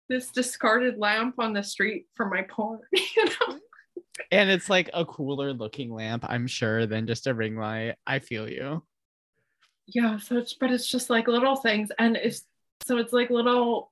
this 0.09 0.31
discarded 0.31 0.99
lamp 0.99 1.35
on 1.39 1.53
the 1.53 1.63
street 1.63 2.07
for 2.15 2.27
my 2.27 2.43
porn, 2.43 2.81
you 2.93 3.25
know? 3.25 3.59
and 4.31 4.51
it's 4.51 4.69
like 4.69 4.91
a 4.95 5.05
cooler 5.05 5.53
looking 5.53 5.93
lamp, 5.93 6.25
I'm 6.29 6.47
sure, 6.47 6.87
than 6.87 7.07
just 7.07 7.27
a 7.27 7.35
ring 7.35 7.57
light. 7.57 7.97
I 8.07 8.19
feel 8.19 8.49
you. 8.49 8.83
yeah 9.87 10.19
so 10.19 10.37
it's 10.37 10.55
but 10.55 10.71
it's 10.71 10.87
just 10.87 11.11
like 11.11 11.29
little 11.29 11.57
things 11.57 11.91
and 11.99 12.17
it's 12.17 12.43
so 12.85 12.99
it's 12.99 13.13
like 13.13 13.31
little 13.31 13.91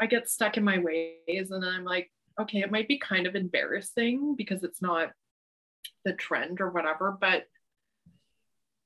i 0.00 0.06
get 0.06 0.28
stuck 0.28 0.56
in 0.56 0.64
my 0.64 0.78
ways 0.78 1.50
and 1.50 1.64
i'm 1.64 1.84
like 1.84 2.10
okay 2.40 2.60
it 2.60 2.70
might 2.70 2.88
be 2.88 2.98
kind 2.98 3.26
of 3.26 3.34
embarrassing 3.34 4.36
because 4.36 4.62
it's 4.62 4.80
not 4.80 5.10
the 6.04 6.12
trend 6.12 6.60
or 6.60 6.70
whatever 6.70 7.16
but 7.20 7.44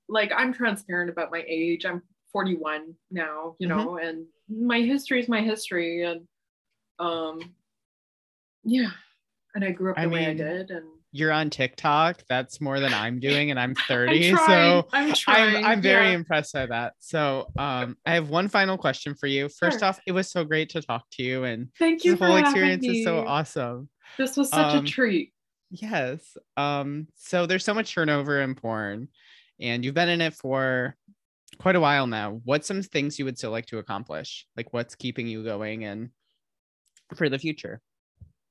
like 0.09 0.33
i'm 0.35 0.53
transparent 0.53 1.11
about 1.11 1.31
my 1.31 1.45
age 1.47 1.85
i'm 1.85 2.03
41 2.33 2.95
now 3.11 3.57
you 3.59 3.69
mm-hmm. 3.69 3.77
know 3.77 3.99
and 3.99 4.25
my 4.49 4.81
history 4.81 5.21
is 5.21 5.29
my 5.29 5.43
history 5.43 6.03
and 6.05 6.27
um 6.99 7.41
yeah 8.65 8.91
and 9.55 9.65
i 9.65 9.71
grew 9.71 9.91
up 9.91 9.97
the 9.97 10.03
I 10.03 10.07
way 10.07 10.27
i 10.27 10.35
did 10.35 10.71
and 10.71 10.85
You're 11.15 11.31
on 11.33 11.51
TikTok. 11.51 12.23
That's 12.27 12.59
more 12.59 12.81
than 12.81 12.95
I'm 12.95 13.21
doing, 13.21 13.51
and 13.51 13.61
I'm 13.61 13.75
30. 13.87 14.31
I'm 14.31 14.37
trying, 14.37 14.49
so 14.49 14.89
i'm 14.95 15.13
trying 15.13 15.57
I'm, 15.57 15.65
I'm 15.67 15.83
very 15.83 16.07
yeah. 16.09 16.15
impressed 16.15 16.55
by 16.55 16.65
that. 16.65 16.95
So 17.01 17.49
um, 17.59 17.99
I 18.07 18.15
have 18.15 18.31
one 18.31 18.49
final 18.49 18.79
question 18.79 19.15
for 19.15 19.27
you. 19.27 19.51
First 19.51 19.81
Sure. 19.81 19.89
off, 19.89 20.01
it 20.07 20.13
was 20.13 20.31
so 20.31 20.43
great 20.43 20.71
to 20.71 20.81
talk 20.81 21.05
to 21.13 21.23
you, 21.23 21.45
and 21.45 21.69
thank 21.79 22.03
you 22.05 22.17
for 22.17 22.29
whole 22.29 22.37
experience 22.37 22.83
me. 22.83 23.01
is 23.01 23.05
so 23.05 23.27
awesome. 23.27 23.91
this 24.17 24.39
was 24.39 24.49
such 24.49 24.75
Um, 24.75 24.85
a 24.87 24.89
treat 24.89 25.35
Yes. 25.71 26.37
Um, 26.57 27.09
so 27.15 27.45
there's 27.47 27.65
so 27.65 27.75
much 27.75 27.93
turnover 27.95 28.41
in 28.41 28.55
porn, 28.55 29.09
and 29.61 29.85
you've 29.85 29.95
been 29.95 30.09
in 30.09 30.21
it 30.23 30.33
for 30.33 30.97
quite 31.59 31.77
a 31.77 31.81
while 31.81 32.07
now. 32.07 32.41
What's 32.45 32.67
some 32.67 32.83
things 32.83 33.19
you 33.19 33.27
would 33.27 33.37
still 33.37 33.51
like 33.51 33.67
to 33.67 33.79
accomplish? 33.79 34.47
Like 34.57 34.73
what's 34.73 34.95
keeping 34.95 35.27
you 35.27 35.45
going 35.45 35.85
and 35.85 36.09
for 37.15 37.29
the 37.29 37.39
future? 37.39 37.81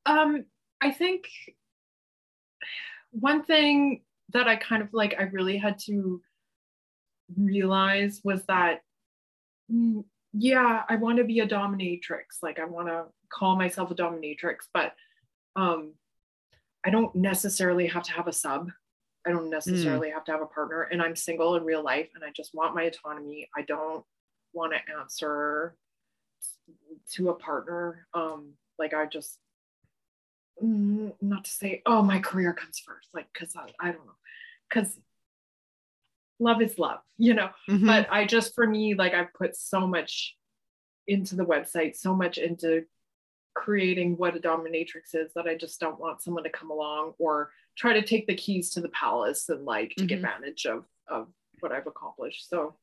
Um, 0.06 0.46
I 0.82 0.92
think 0.92 1.30
one 3.12 3.44
thing 3.44 4.02
that 4.34 4.48
I 4.48 4.56
kind 4.56 4.82
of 4.82 4.90
like, 4.94 5.16
I 5.20 5.24
really 5.24 5.58
had 5.58 5.78
to 5.86 6.22
realize 7.38 8.22
was 8.24 8.44
that, 8.46 8.82
mm, 9.72 10.04
yeah, 10.34 10.84
I 10.88 10.96
want 10.96 11.18
to 11.18 11.24
be 11.24 11.40
a 11.40 11.48
dominatrix. 11.48 12.42
Like, 12.42 12.60
I 12.60 12.66
want 12.66 12.88
to 12.88 13.06
call 13.32 13.56
myself 13.58 13.92
a 13.92 13.96
dominatrix, 13.96 14.58
but 14.74 14.94
um, 15.56 15.94
I 16.86 16.90
don't 16.90 17.14
necessarily 17.16 17.88
have 17.88 18.04
to 18.04 18.14
have 18.14 18.28
a 18.28 18.34
sub. 18.34 18.70
I 19.28 19.32
don't 19.32 19.50
necessarily 19.52 20.10
have 20.10 20.24
to 20.26 20.32
have 20.32 20.42
a 20.42 20.48
partner, 20.48 20.84
and 20.84 21.00
I'm 21.00 21.16
single 21.16 21.56
in 21.56 21.64
real 21.64 21.84
life, 21.84 22.10
and 22.16 22.24
I 22.24 22.32
just 22.36 22.56
want 22.56 22.74
my 22.74 22.84
autonomy. 22.84 23.48
I 23.56 23.62
don't 23.62 24.04
want 24.54 24.74
to 24.74 25.00
answer 25.00 25.76
to 27.14 27.30
a 27.30 27.34
partner. 27.36 28.08
Um, 28.14 28.54
like 28.80 28.94
I 28.94 29.06
just 29.06 29.40
mm, 30.64 31.14
not 31.22 31.46
to 31.46 31.52
say, 31.52 31.82
oh, 31.86 32.02
my 32.02 32.20
career 32.20 32.54
comes 32.54 32.80
first, 32.80 33.10
like 33.14 33.28
because 33.34 33.56
I, 33.56 33.72
I 33.80 33.92
don't 33.92 34.06
know, 34.06 34.16
because 34.70 35.00
love 36.40 36.62
is 36.62 36.78
love, 36.80 37.00
you 37.18 37.34
know. 37.34 37.50
Mhm. 37.70 37.86
But 37.86 38.08
I 38.12 38.26
just 38.26 38.56
for 38.56 38.66
me, 38.68 38.94
like 38.94 39.14
I've 39.14 39.34
put 39.34 39.56
so 39.56 39.88
much 39.88 40.36
into 41.08 41.36
the 41.36 41.46
website, 41.46 41.96
so 41.96 42.16
much 42.16 42.38
into 42.38 42.86
creating 43.54 44.16
what 44.18 44.36
a 44.36 44.40
dominatrix 44.40 45.14
is 45.14 45.34
that 45.36 45.46
I 45.46 45.56
just 45.58 45.80
don't 45.80 46.00
want 46.00 46.22
someone 46.22 46.44
to 46.44 46.50
come 46.50 46.72
along 46.72 47.14
or 47.20 47.52
try 47.78 47.92
to 47.94 48.02
take 48.02 48.26
the 48.28 48.36
keys 48.36 48.70
to 48.72 48.82
the 48.82 48.90
palace 48.90 49.50
and 49.50 49.66
like 49.66 49.94
take 49.98 50.10
Mhm. 50.10 50.16
advantage 50.16 50.66
of 50.66 50.86
of 51.08 51.28
what 51.60 51.72
I've 51.74 51.88
accomplished. 51.88 52.48
So 52.48 52.78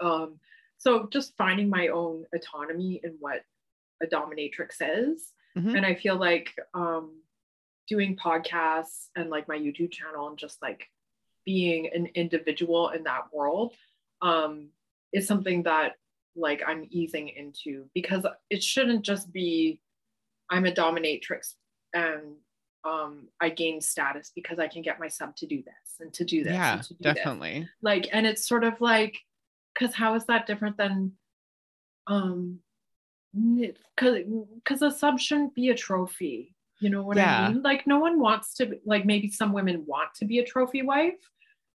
um 0.00 0.38
so 0.78 1.08
just 1.12 1.36
finding 1.36 1.68
my 1.68 1.88
own 1.88 2.24
autonomy 2.34 3.00
in 3.02 3.16
what 3.20 3.42
a 4.02 4.06
dominatrix 4.06 4.76
is. 4.80 5.32
Mhm. 5.56 5.76
And 5.76 5.86
I 5.86 5.94
feel 5.94 6.16
like 6.16 6.54
um 6.74 7.22
doing 7.88 8.16
podcasts 8.16 9.08
and 9.16 9.30
like 9.30 9.48
my 9.48 9.56
YouTube 9.56 9.92
channel 9.92 10.28
and 10.28 10.38
just 10.38 10.60
like 10.60 10.88
being 11.44 11.88
an 11.94 12.06
individual 12.14 12.88
in 12.90 13.04
that 13.04 13.32
world 13.32 13.74
um 14.20 14.68
is 15.12 15.26
something 15.26 15.62
that 15.62 15.94
like 16.34 16.62
I'm 16.66 16.86
easing 16.90 17.28
into 17.28 17.88
because 17.94 18.26
it 18.50 18.62
shouldn't 18.62 19.04
just 19.04 19.32
be 19.32 19.80
I'm 20.50 20.66
a 20.66 20.72
dominatrix 20.72 21.54
and 21.94 22.36
um 22.84 23.28
I 23.40 23.48
gain 23.48 23.80
status 23.80 24.32
because 24.34 24.58
I 24.58 24.68
can 24.68 24.82
get 24.82 25.00
my 25.00 25.08
sub 25.08 25.34
to 25.36 25.46
do 25.46 25.62
this 25.62 26.00
and 26.00 26.12
to 26.14 26.24
do 26.24 26.44
this 26.44 26.52
yeah, 26.52 26.76
to 26.76 26.88
do 26.88 26.96
this 27.00 27.14
definitely. 27.14 27.68
like 27.80 28.08
and 28.12 28.26
it's 28.26 28.46
sort 28.46 28.64
of 28.64 28.80
like 28.80 29.18
because 29.78 29.94
how 29.94 30.14
is 30.14 30.24
that 30.26 30.46
different 30.46 30.76
than 30.76 31.12
um 32.06 32.58
because 33.34 34.22
because 34.56 34.82
a 34.82 34.90
sub 34.90 35.18
shouldn't 35.20 35.54
be 35.54 35.70
a 35.70 35.74
trophy 35.74 36.54
you 36.80 36.90
know 36.90 37.02
what 37.02 37.16
Yeah. 37.16 37.46
i 37.46 37.48
mean? 37.52 37.62
Like 37.62 37.86
no 37.86 37.98
one 37.98 38.20
wants 38.20 38.54
to 38.54 38.66
be- 38.66 38.80
like 38.84 39.04
maybe 39.04 39.30
some 39.30 39.52
women 39.52 39.84
want 39.86 40.14
to 40.16 40.24
be 40.24 40.38
a 40.38 40.44
trophy 40.44 40.82
wife 40.82 41.18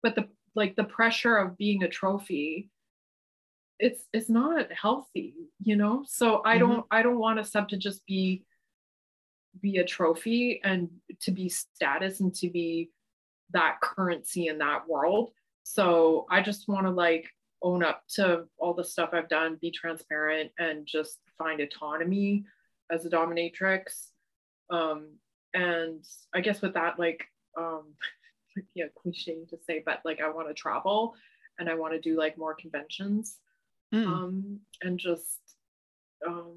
but 0.03 0.15
the 0.15 0.28
like 0.56 0.76
the 0.76 0.84
pressure 0.84 1.38
of 1.38 1.57
being 1.57 1.84
a 1.84 1.88
trophy 1.90 2.69
it's 3.80 4.03
it's 4.14 4.30
not 4.30 4.72
healthy 4.72 5.36
you 5.64 5.76
know? 5.76 6.03
So 6.07 6.41
i 6.45 6.57
don't 6.57 6.86
i 6.91 7.02
don't 7.03 7.19
want 7.19 7.40
a 7.40 7.44
sub 7.44 7.69
to 7.69 7.78
just 7.78 8.06
be 8.06 8.44
be 9.61 9.78
a 9.78 9.86
trophy 9.86 10.61
and 10.64 10.90
to 11.22 11.32
be 11.32 11.49
status 11.49 12.22
and 12.22 12.34
to 12.36 12.49
be 12.49 12.90
that 13.52 13.82
currency 13.82 14.48
in 14.48 14.57
that 14.60 14.88
world. 14.88 15.32
So 15.64 16.26
i 16.30 16.41
just 16.41 16.68
want 16.68 16.86
to 16.88 16.91
like 16.91 17.30
own 17.61 17.83
up 17.83 18.03
to 18.07 18.45
all 18.57 18.73
the 18.73 18.83
stuff 18.83 19.09
i've 19.13 19.29
done 19.29 19.57
be 19.61 19.71
transparent 19.71 20.51
and 20.57 20.85
just 20.88 21.19
find 21.38 21.59
autonomy 21.59 22.43
as 22.91 23.05
a 23.05 23.09
dominatrix. 23.09 24.07
Um 24.69 25.17
and 25.53 26.03
i 26.33 26.39
guess 26.39 26.61
with 26.61 26.73
that 26.73 26.97
like 26.97 27.25
um 27.57 27.93
yeah 28.73 28.85
cliche 29.01 29.45
to 29.49 29.57
say 29.67 29.83
but 29.85 29.99
like 30.05 30.21
i 30.21 30.29
want 30.29 30.47
to 30.47 30.53
travel 30.53 31.13
and 31.59 31.69
i 31.69 31.73
want 31.73 31.93
to 31.93 31.99
do 31.99 32.17
like 32.17 32.38
more 32.38 32.55
conventions. 32.55 33.38
Mm. 33.93 34.07
um 34.07 34.59
and 34.81 34.97
just 34.97 35.39
um 36.25 36.55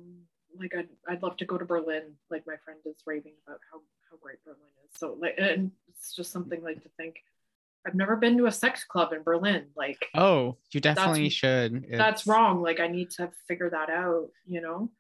like 0.57 0.73
I'd, 0.77 0.89
I'd 1.09 1.23
love 1.23 1.37
to 1.39 1.45
go 1.45 1.59
to 1.59 1.65
berlin. 1.65 2.15
Like 2.31 2.47
my 2.47 2.55
friend 2.65 2.79
is 2.87 2.97
raving 3.07 3.35
about 3.47 3.59
how 3.73 3.81
how 4.09 4.17
great 4.19 4.43
berlin 4.45 4.61
is. 4.85 4.99
So 4.99 5.17
like 5.21 5.35
and 5.39 5.73
it's 5.89 6.15
just 6.15 6.31
something 6.31 6.63
like 6.63 6.83
to 6.83 6.89
think 6.97 7.17
i've 7.87 7.95
never 7.95 8.17
been 8.17 8.37
to 8.39 8.47
a 8.47 8.53
sex 8.53 8.85
club 8.85 9.13
in 9.13 9.23
berlin 9.23 9.67
like 9.77 10.07
oh, 10.15 10.57
you 10.73 10.81
definitely 10.81 11.29
should. 11.29 11.87
that's 11.91 12.23
It's- 12.23 12.27
wrong 12.27 12.63
like 12.63 12.81
i 12.81 12.89
need 12.89 13.11
to 13.13 13.31
figure 13.49 13.71
that 13.71 13.91
out 13.91 14.29
you 14.47 14.61
know 14.61 14.91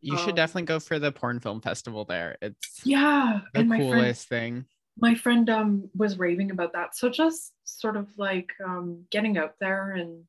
You 0.00 0.18
should 0.18 0.30
Um, 0.30 0.34
definitely 0.36 0.66
go 0.66 0.80
for 0.80 0.98
the 0.98 1.10
porn 1.12 1.40
film 1.40 1.60
festival 1.62 2.04
there. 2.04 2.36
It's 2.42 2.80
yeah 2.84 3.40
the 3.54 3.60
and 3.60 3.68
my 3.70 3.78
friend 3.78 3.92
coolest 3.92 4.28
thing. 4.28 4.66
my 4.98 5.14
friend 5.14 5.48
um 5.48 5.88
was 5.96 6.18
raving 6.18 6.50
about 6.50 6.72
that 6.74 6.94
so 6.94 7.08
just 7.08 7.52
sort 7.64 7.96
of 7.96 8.06
like 8.18 8.50
um 8.64 9.04
getting 9.10 9.38
out 9.38 9.54
there 9.60 9.92
and 9.92 10.24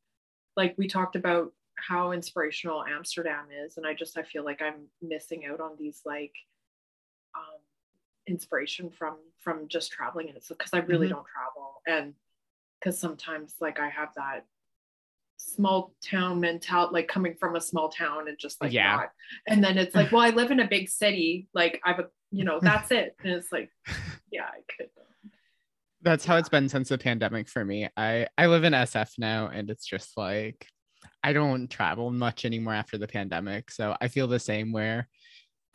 like 0.55 0.73
we 0.77 0.87
talked 0.87 1.17
about 1.17 1.51
how 1.89 2.13
inspirational 2.13 2.85
amsterdam 2.85 3.45
is 3.65 3.75
and 3.75 3.85
i 3.85 3.93
just 3.93 4.17
i 4.17 4.23
feel 4.23 4.45
like 4.45 4.61
i'm 4.61 4.87
missing 5.01 5.45
out 5.45 5.59
on 5.59 5.71
these 5.77 5.99
like 6.05 6.31
inspiration 8.27 8.89
from 8.89 9.17
from 9.39 9.67
just 9.67 9.91
traveling 9.91 10.27
and 10.27 10.37
it's 10.37 10.49
because 10.49 10.73
i 10.73 10.79
really 10.79 11.07
Mhm. 11.07 11.11
don't 11.11 11.27
travel 11.27 11.81
and 11.87 12.13
because 12.79 12.99
sometimes 12.99 13.55
like 13.61 13.79
i 13.79 13.89
have 13.89 14.09
that 14.15 14.45
small 15.37 15.93
town 16.03 16.39
mentality 16.39 16.93
like 16.93 17.07
coming 17.07 17.35
from 17.35 17.55
a 17.55 17.61
small 17.61 17.89
town 17.89 18.27
and 18.27 18.37
just 18.39 18.61
like 18.61 18.71
Yeah. 18.71 18.95
not 18.95 19.11
and 19.47 19.63
then 19.63 19.77
it's 19.77 19.93
like 19.95 20.11
well 20.11 20.21
i 20.21 20.29
live 20.29 20.49
in 20.51 20.59
a 20.59 20.67
big 20.67 20.89
city 20.89 21.47
like 21.53 21.79
i've 21.85 21.99
a 21.99 22.07
you 22.31 22.43
know 22.43 22.59
that's 22.63 22.91
it 22.91 23.15
and 23.23 23.33
it's 23.33 23.51
like 23.51 23.69
yeah 24.31 24.45
i 24.45 24.61
could 24.75 24.89
That's 26.01 26.25
how 26.25 26.37
it's 26.37 26.49
been 26.49 26.69
since 26.69 26.89
the 26.89 26.99
pandemic 26.99 27.49
for 27.49 27.65
me. 27.65 27.89
I 27.97 28.27
I 28.37 28.45
live 28.45 28.63
in 28.63 28.73
SF 28.73 29.17
now 29.17 29.47
and 29.47 29.71
it's 29.71 29.87
just 29.87 30.15
like 30.17 30.67
I 31.23 31.33
don't 31.33 31.67
travel 31.67 32.11
much 32.11 32.45
anymore 32.45 32.75
after 32.75 32.99
the 32.99 33.07
pandemic. 33.07 33.71
So 33.71 33.95
I 33.99 34.07
feel 34.07 34.27
the 34.27 34.39
same 34.39 34.71
where 34.71 35.07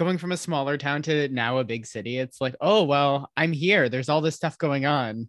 going 0.00 0.18
from 0.18 0.32
a 0.32 0.36
smaller 0.36 0.76
town 0.76 1.02
to 1.02 1.28
now 1.28 1.58
a 1.58 1.64
big 1.64 1.86
city, 1.86 2.18
it's 2.18 2.40
like, 2.40 2.56
oh, 2.60 2.84
well, 2.84 3.30
I'm 3.36 3.52
here. 3.52 3.88
There's 3.88 4.08
all 4.08 4.20
this 4.20 4.34
stuff 4.34 4.58
going 4.58 4.86
on, 4.86 5.28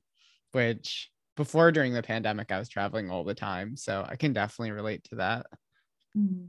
which 0.54 1.10
before 1.38 1.72
during 1.72 1.94
the 1.94 2.02
pandemic, 2.02 2.52
I 2.52 2.58
was 2.58 2.70
traveling 2.70 3.12
all 3.12 3.24
the 3.24 3.36
time. 3.36 3.76
So 3.78 4.06
I 4.08 4.16
can 4.16 4.34
definitely 4.34 4.72
relate 4.72 5.04
to 5.10 5.16
that. 5.18 5.46
Mm. 6.18 6.48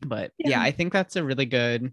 But 0.00 0.32
yeah. 0.38 0.50
yeah, 0.50 0.62
I 0.62 0.70
think 0.70 0.92
that's 0.92 1.16
a 1.16 1.24
really 1.24 1.46
good 1.46 1.92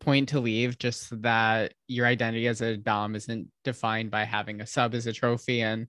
point 0.00 0.28
to 0.30 0.40
leave 0.40 0.78
just 0.78 1.20
that 1.22 1.72
your 1.88 2.06
identity 2.06 2.46
as 2.46 2.60
a 2.60 2.76
dom 2.76 3.16
isn't 3.16 3.48
defined 3.64 4.10
by 4.10 4.24
having 4.24 4.60
a 4.60 4.66
sub 4.66 4.92
as 4.94 5.06
a 5.06 5.12
trophy 5.12 5.62
and 5.62 5.86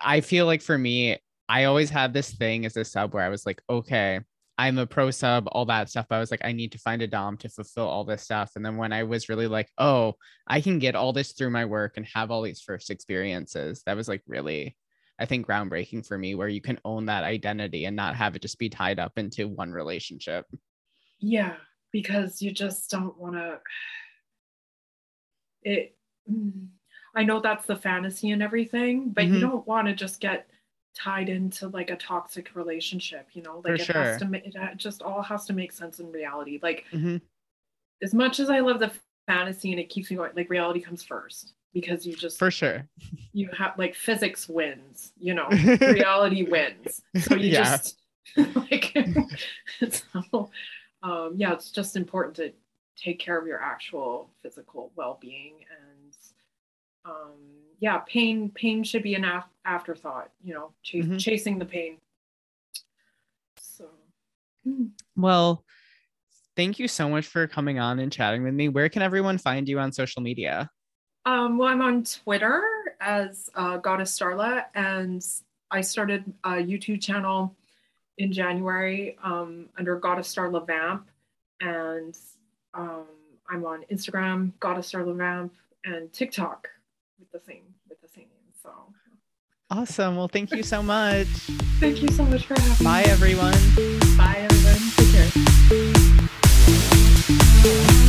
i 0.00 0.20
feel 0.20 0.46
like 0.46 0.62
for 0.62 0.78
me 0.78 1.18
I 1.48 1.64
always 1.64 1.88
had 1.88 2.12
this 2.12 2.30
thing 2.30 2.66
as 2.66 2.76
a 2.76 2.84
sub 2.84 3.14
where 3.14 3.22
I 3.22 3.30
was 3.30 3.46
like, 3.46 3.62
okay, 3.70 4.20
I'm 4.58 4.76
a 4.78 4.86
pro 4.86 5.12
sub, 5.12 5.48
all 5.52 5.64
that 5.66 5.88
stuff. 5.88 6.06
But 6.08 6.16
I 6.16 6.18
was 6.18 6.32
like, 6.32 6.44
I 6.44 6.50
need 6.50 6.72
to 6.72 6.78
find 6.78 7.00
a 7.00 7.06
Dom 7.06 7.36
to 7.38 7.48
fulfill 7.48 7.86
all 7.86 8.04
this 8.04 8.22
stuff. 8.22 8.52
And 8.56 8.66
then 8.66 8.76
when 8.76 8.92
I 8.92 9.04
was 9.04 9.28
really 9.28 9.46
like, 9.46 9.70
oh, 9.78 10.14
I 10.48 10.60
can 10.60 10.80
get 10.80 10.96
all 10.96 11.12
this 11.12 11.32
through 11.32 11.50
my 11.50 11.64
work 11.64 11.96
and 11.96 12.04
have 12.06 12.32
all 12.32 12.42
these 12.42 12.60
first 12.60 12.90
experiences, 12.90 13.82
that 13.86 13.96
was 13.96 14.08
like 14.08 14.22
really, 14.26 14.76
I 15.18 15.26
think, 15.26 15.46
groundbreaking 15.46 16.04
for 16.04 16.18
me, 16.18 16.34
where 16.34 16.48
you 16.48 16.60
can 16.60 16.80
own 16.84 17.06
that 17.06 17.22
identity 17.22 17.84
and 17.84 17.94
not 17.94 18.16
have 18.16 18.34
it 18.34 18.42
just 18.42 18.58
be 18.58 18.68
tied 18.68 18.98
up 18.98 19.12
into 19.16 19.46
one 19.46 19.70
relationship. 19.70 20.44
Yeah, 21.20 21.54
because 21.92 22.42
you 22.42 22.52
just 22.52 22.90
don't 22.90 23.16
want 23.16 23.34
to. 23.34 23.60
It. 25.64 25.96
Mm, 26.30 26.68
I 27.16 27.24
know 27.24 27.40
that's 27.40 27.66
the 27.66 27.74
fantasy 27.74 28.30
and 28.30 28.42
everything, 28.42 29.10
but 29.10 29.24
mm-hmm. 29.24 29.34
you 29.34 29.40
don't 29.40 29.66
want 29.66 29.88
to 29.88 29.92
just 29.92 30.20
get 30.20 30.48
tied 30.98 31.28
into 31.28 31.68
like 31.68 31.90
a 31.90 31.96
toxic 31.96 32.54
relationship 32.54 33.28
you 33.32 33.42
know 33.42 33.56
like 33.56 33.66
For 33.66 33.74
it 33.74 33.80
sure. 33.80 34.02
has 34.02 34.18
to 34.18 34.24
make 34.26 34.46
it 34.46 34.56
just 34.76 35.02
all 35.02 35.22
has 35.22 35.46
to 35.46 35.52
make 35.52 35.70
sense 35.70 36.00
in 36.00 36.10
reality 36.10 36.58
like 36.60 36.86
mm-hmm. 36.92 37.18
as 38.02 38.14
much 38.14 38.40
as 38.40 38.50
i 38.50 38.58
love 38.58 38.80
the 38.80 38.90
fantasy 39.26 39.70
and 39.70 39.78
it 39.78 39.90
keeps 39.90 40.10
me 40.10 40.16
going 40.16 40.32
like 40.34 40.50
reality 40.50 40.80
comes 40.80 41.02
first 41.02 41.54
because 41.72 42.04
you 42.04 42.16
just 42.16 42.38
for 42.38 42.50
sure 42.50 42.84
you 43.32 43.48
have 43.56 43.78
like 43.78 43.94
physics 43.94 44.48
wins 44.48 45.12
you 45.18 45.34
know 45.34 45.48
reality 45.80 46.42
wins 46.42 47.00
so 47.20 47.36
you 47.36 47.50
yeah. 47.50 47.76
just 47.76 47.98
like 48.56 48.96
so 49.90 50.50
um 51.02 51.34
yeah 51.36 51.52
it's 51.52 51.70
just 51.70 51.94
important 51.94 52.34
to 52.34 52.52
take 52.96 53.20
care 53.20 53.38
of 53.38 53.46
your 53.46 53.60
actual 53.62 54.30
physical 54.42 54.90
well-being 54.96 55.54
and 55.70 56.16
um 57.04 57.67
yeah, 57.78 57.98
pain 57.98 58.50
pain 58.50 58.82
should 58.82 59.02
be 59.02 59.14
an 59.14 59.24
af- 59.24 59.48
afterthought. 59.64 60.30
You 60.42 60.54
know, 60.54 60.72
ch- 60.82 60.94
mm-hmm. 60.94 61.16
chasing 61.16 61.58
the 61.58 61.64
pain. 61.64 61.98
So, 63.60 63.86
hmm. 64.64 64.86
well, 65.16 65.64
thank 66.56 66.78
you 66.78 66.88
so 66.88 67.08
much 67.08 67.26
for 67.26 67.46
coming 67.46 67.78
on 67.78 67.98
and 67.98 68.12
chatting 68.12 68.42
with 68.42 68.54
me. 68.54 68.68
Where 68.68 68.88
can 68.88 69.02
everyone 69.02 69.38
find 69.38 69.68
you 69.68 69.78
on 69.78 69.92
social 69.92 70.22
media? 70.22 70.70
Um, 71.24 71.58
well, 71.58 71.68
I'm 71.68 71.82
on 71.82 72.04
Twitter 72.04 72.62
as 73.00 73.50
uh, 73.54 73.76
Goddess 73.76 74.18
Starla, 74.18 74.64
and 74.74 75.24
I 75.70 75.80
started 75.82 76.24
a 76.44 76.52
YouTube 76.52 77.00
channel 77.00 77.54
in 78.16 78.32
January 78.32 79.16
um, 79.22 79.68
under 79.78 79.96
Goddess 79.96 80.34
Starla 80.34 80.66
Vamp, 80.66 81.08
and 81.60 82.16
um, 82.74 83.06
I'm 83.48 83.64
on 83.64 83.84
Instagram, 83.90 84.52
Goddess 84.58 84.90
Starla 84.90 85.16
Vamp, 85.16 85.54
and 85.84 86.12
TikTok 86.12 86.68
with 87.18 87.30
the 87.32 87.40
same 87.40 87.62
with 87.88 88.00
the 88.00 88.08
same 88.08 88.24
name. 88.24 88.52
So 88.62 88.70
awesome. 89.70 90.16
Well, 90.16 90.28
thank 90.28 90.52
you 90.52 90.62
so 90.62 90.82
much. 90.82 91.26
thank 91.80 92.02
you 92.02 92.08
so 92.08 92.24
much 92.24 92.46
for 92.46 92.58
having 92.60 92.84
Bye, 92.84 93.02
me. 93.04 93.10
everyone. 93.10 93.52
Bye, 94.16 94.46
everyone. 94.50 94.80
Take 94.96 95.12
care. 97.92 98.04